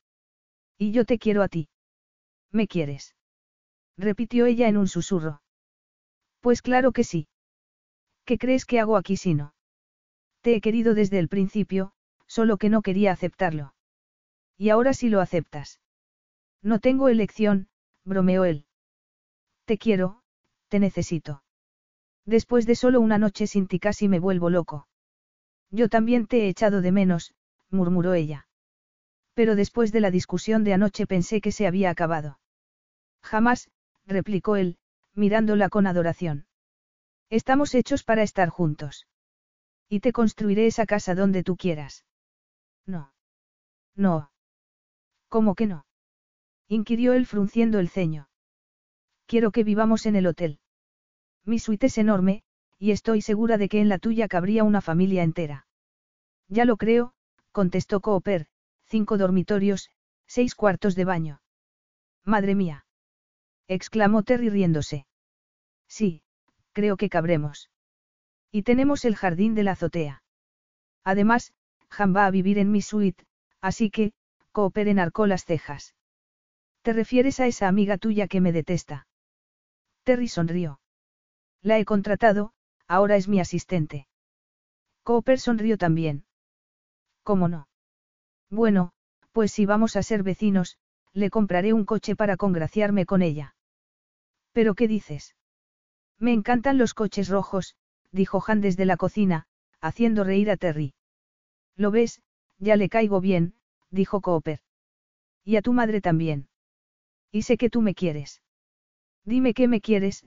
[0.78, 1.70] Y yo te quiero a ti.
[2.52, 3.16] ¿Me quieres?
[3.96, 5.42] repitió ella en un susurro.
[6.42, 7.30] Pues claro que sí.
[8.26, 9.54] ¿Qué crees que hago aquí si no?
[10.42, 11.94] Te he querido desde el principio,
[12.28, 13.74] solo que no quería aceptarlo.
[14.58, 15.80] Y ahora sí lo aceptas.
[16.62, 17.70] No tengo elección,
[18.04, 18.66] bromeó él.
[19.64, 20.24] Te quiero,
[20.68, 21.42] te necesito.
[22.26, 24.90] Después de solo una noche sin ti casi me vuelvo loco.
[25.72, 27.34] Yo también te he echado de menos,
[27.70, 28.48] murmuró ella.
[29.34, 32.40] Pero después de la discusión de anoche pensé que se había acabado.
[33.22, 33.70] Jamás,
[34.06, 34.78] replicó él,
[35.14, 36.48] mirándola con adoración.
[37.30, 39.08] Estamos hechos para estar juntos.
[39.90, 42.06] Y te construiré esa casa donde tú quieras.
[42.86, 43.14] No.
[43.96, 44.32] No.
[45.30, 45.86] ¿Cómo que no?
[46.68, 48.30] inquirió él frunciendo el ceño.
[49.26, 50.60] Quiero que vivamos en el hotel.
[51.44, 52.44] Mi suite es enorme,
[52.78, 55.68] y estoy segura de que en la tuya cabría una familia entera.
[56.48, 57.14] Ya lo creo,
[57.52, 58.48] contestó Cooper,
[58.86, 59.90] cinco dormitorios,
[60.28, 61.42] seis cuartos de baño.
[62.24, 62.86] Madre mía
[63.68, 65.06] exclamó Terry riéndose.
[65.88, 66.22] Sí,
[66.74, 67.70] creo que cabremos.
[68.52, 70.24] Y tenemos el jardín de la azotea.
[71.04, 71.54] Además,
[71.98, 73.26] Han va a vivir en mi suite,
[73.62, 74.14] así que,
[74.52, 75.96] Cooper enarcó las cejas.
[76.82, 79.08] ¿Te refieres a esa amiga tuya que me detesta?
[80.04, 80.80] Terry sonrió.
[81.62, 82.54] La he contratado,
[82.88, 84.08] ahora es mi asistente.
[85.04, 86.26] Cooper sonrió también.
[87.24, 87.68] ¿Cómo no?
[88.50, 88.92] Bueno,
[89.32, 90.78] pues si vamos a ser vecinos,
[91.14, 93.56] le compraré un coche para congraciarme con ella.
[94.52, 95.36] ¿Pero qué dices?
[96.20, 97.76] Me encantan los coches rojos,
[98.12, 99.48] dijo Han desde la cocina,
[99.82, 100.94] haciendo reír a Terry.
[101.76, 102.22] ¿Lo ves?
[102.58, 103.56] Ya le caigo bien,
[103.90, 104.60] dijo Cooper.
[105.44, 106.48] Y a tu madre también.
[107.32, 108.42] Y sé que tú me quieres.
[109.26, 110.26] Dime qué me quieres,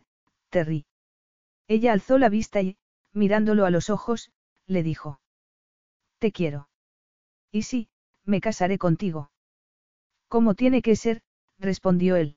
[0.50, 0.87] Terry.
[1.68, 2.76] Ella alzó la vista y,
[3.12, 4.32] mirándolo a los ojos,
[4.66, 5.20] le dijo.
[6.18, 6.68] Te quiero.
[7.52, 7.88] Y sí,
[8.24, 9.30] me casaré contigo.
[10.28, 11.22] Como tiene que ser,
[11.58, 12.36] respondió él.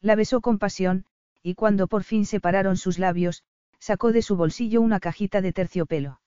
[0.00, 1.06] La besó con pasión,
[1.42, 3.44] y cuando por fin separaron sus labios,
[3.78, 6.20] sacó de su bolsillo una cajita de terciopelo.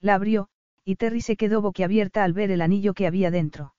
[0.00, 0.48] La abrió,
[0.84, 3.74] y Terry se quedó boquiabierta al ver el anillo que había dentro.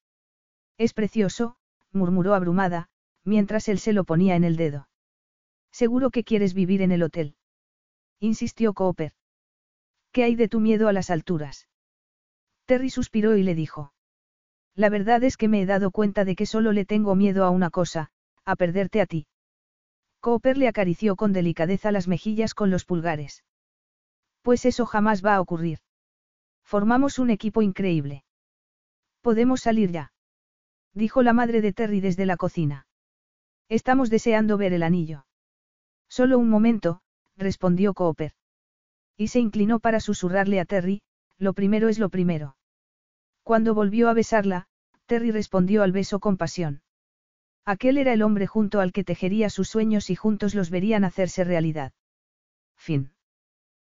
[0.78, 1.56] Es precioso,
[1.94, 2.90] murmuró abrumada,
[3.24, 4.90] mientras él se lo ponía en el dedo.
[5.72, 7.37] Seguro que quieres vivir en el hotel.
[8.20, 9.14] Insistió Cooper.
[10.12, 11.68] ¿Qué hay de tu miedo a las alturas?
[12.66, 13.94] Terry suspiró y le dijo.
[14.76, 17.50] La verdad es que me he dado cuenta de que solo le tengo miedo a
[17.50, 18.10] una cosa,
[18.44, 19.28] a perderte a ti.
[20.20, 23.44] Cooper le acarició con delicadeza las mejillas con los pulgares.
[24.42, 25.80] Pues eso jamás va a ocurrir.
[26.64, 28.24] Formamos un equipo increíble.
[29.22, 30.12] Podemos salir ya.
[30.94, 32.88] Dijo la madre de Terry desde la cocina.
[33.70, 35.26] Estamos deseando ver el anillo.
[36.10, 37.02] Solo un momento,
[37.38, 38.34] respondió Cooper.
[39.16, 41.02] Y se inclinó para susurrarle a Terry,
[41.38, 42.58] lo primero es lo primero.
[43.44, 44.68] Cuando volvió a besarla,
[45.06, 46.82] Terry respondió al beso con pasión.
[47.66, 51.44] Aquel era el hombre junto al que tejería sus sueños y juntos los verían hacerse
[51.44, 51.94] realidad.
[52.76, 53.12] Fin.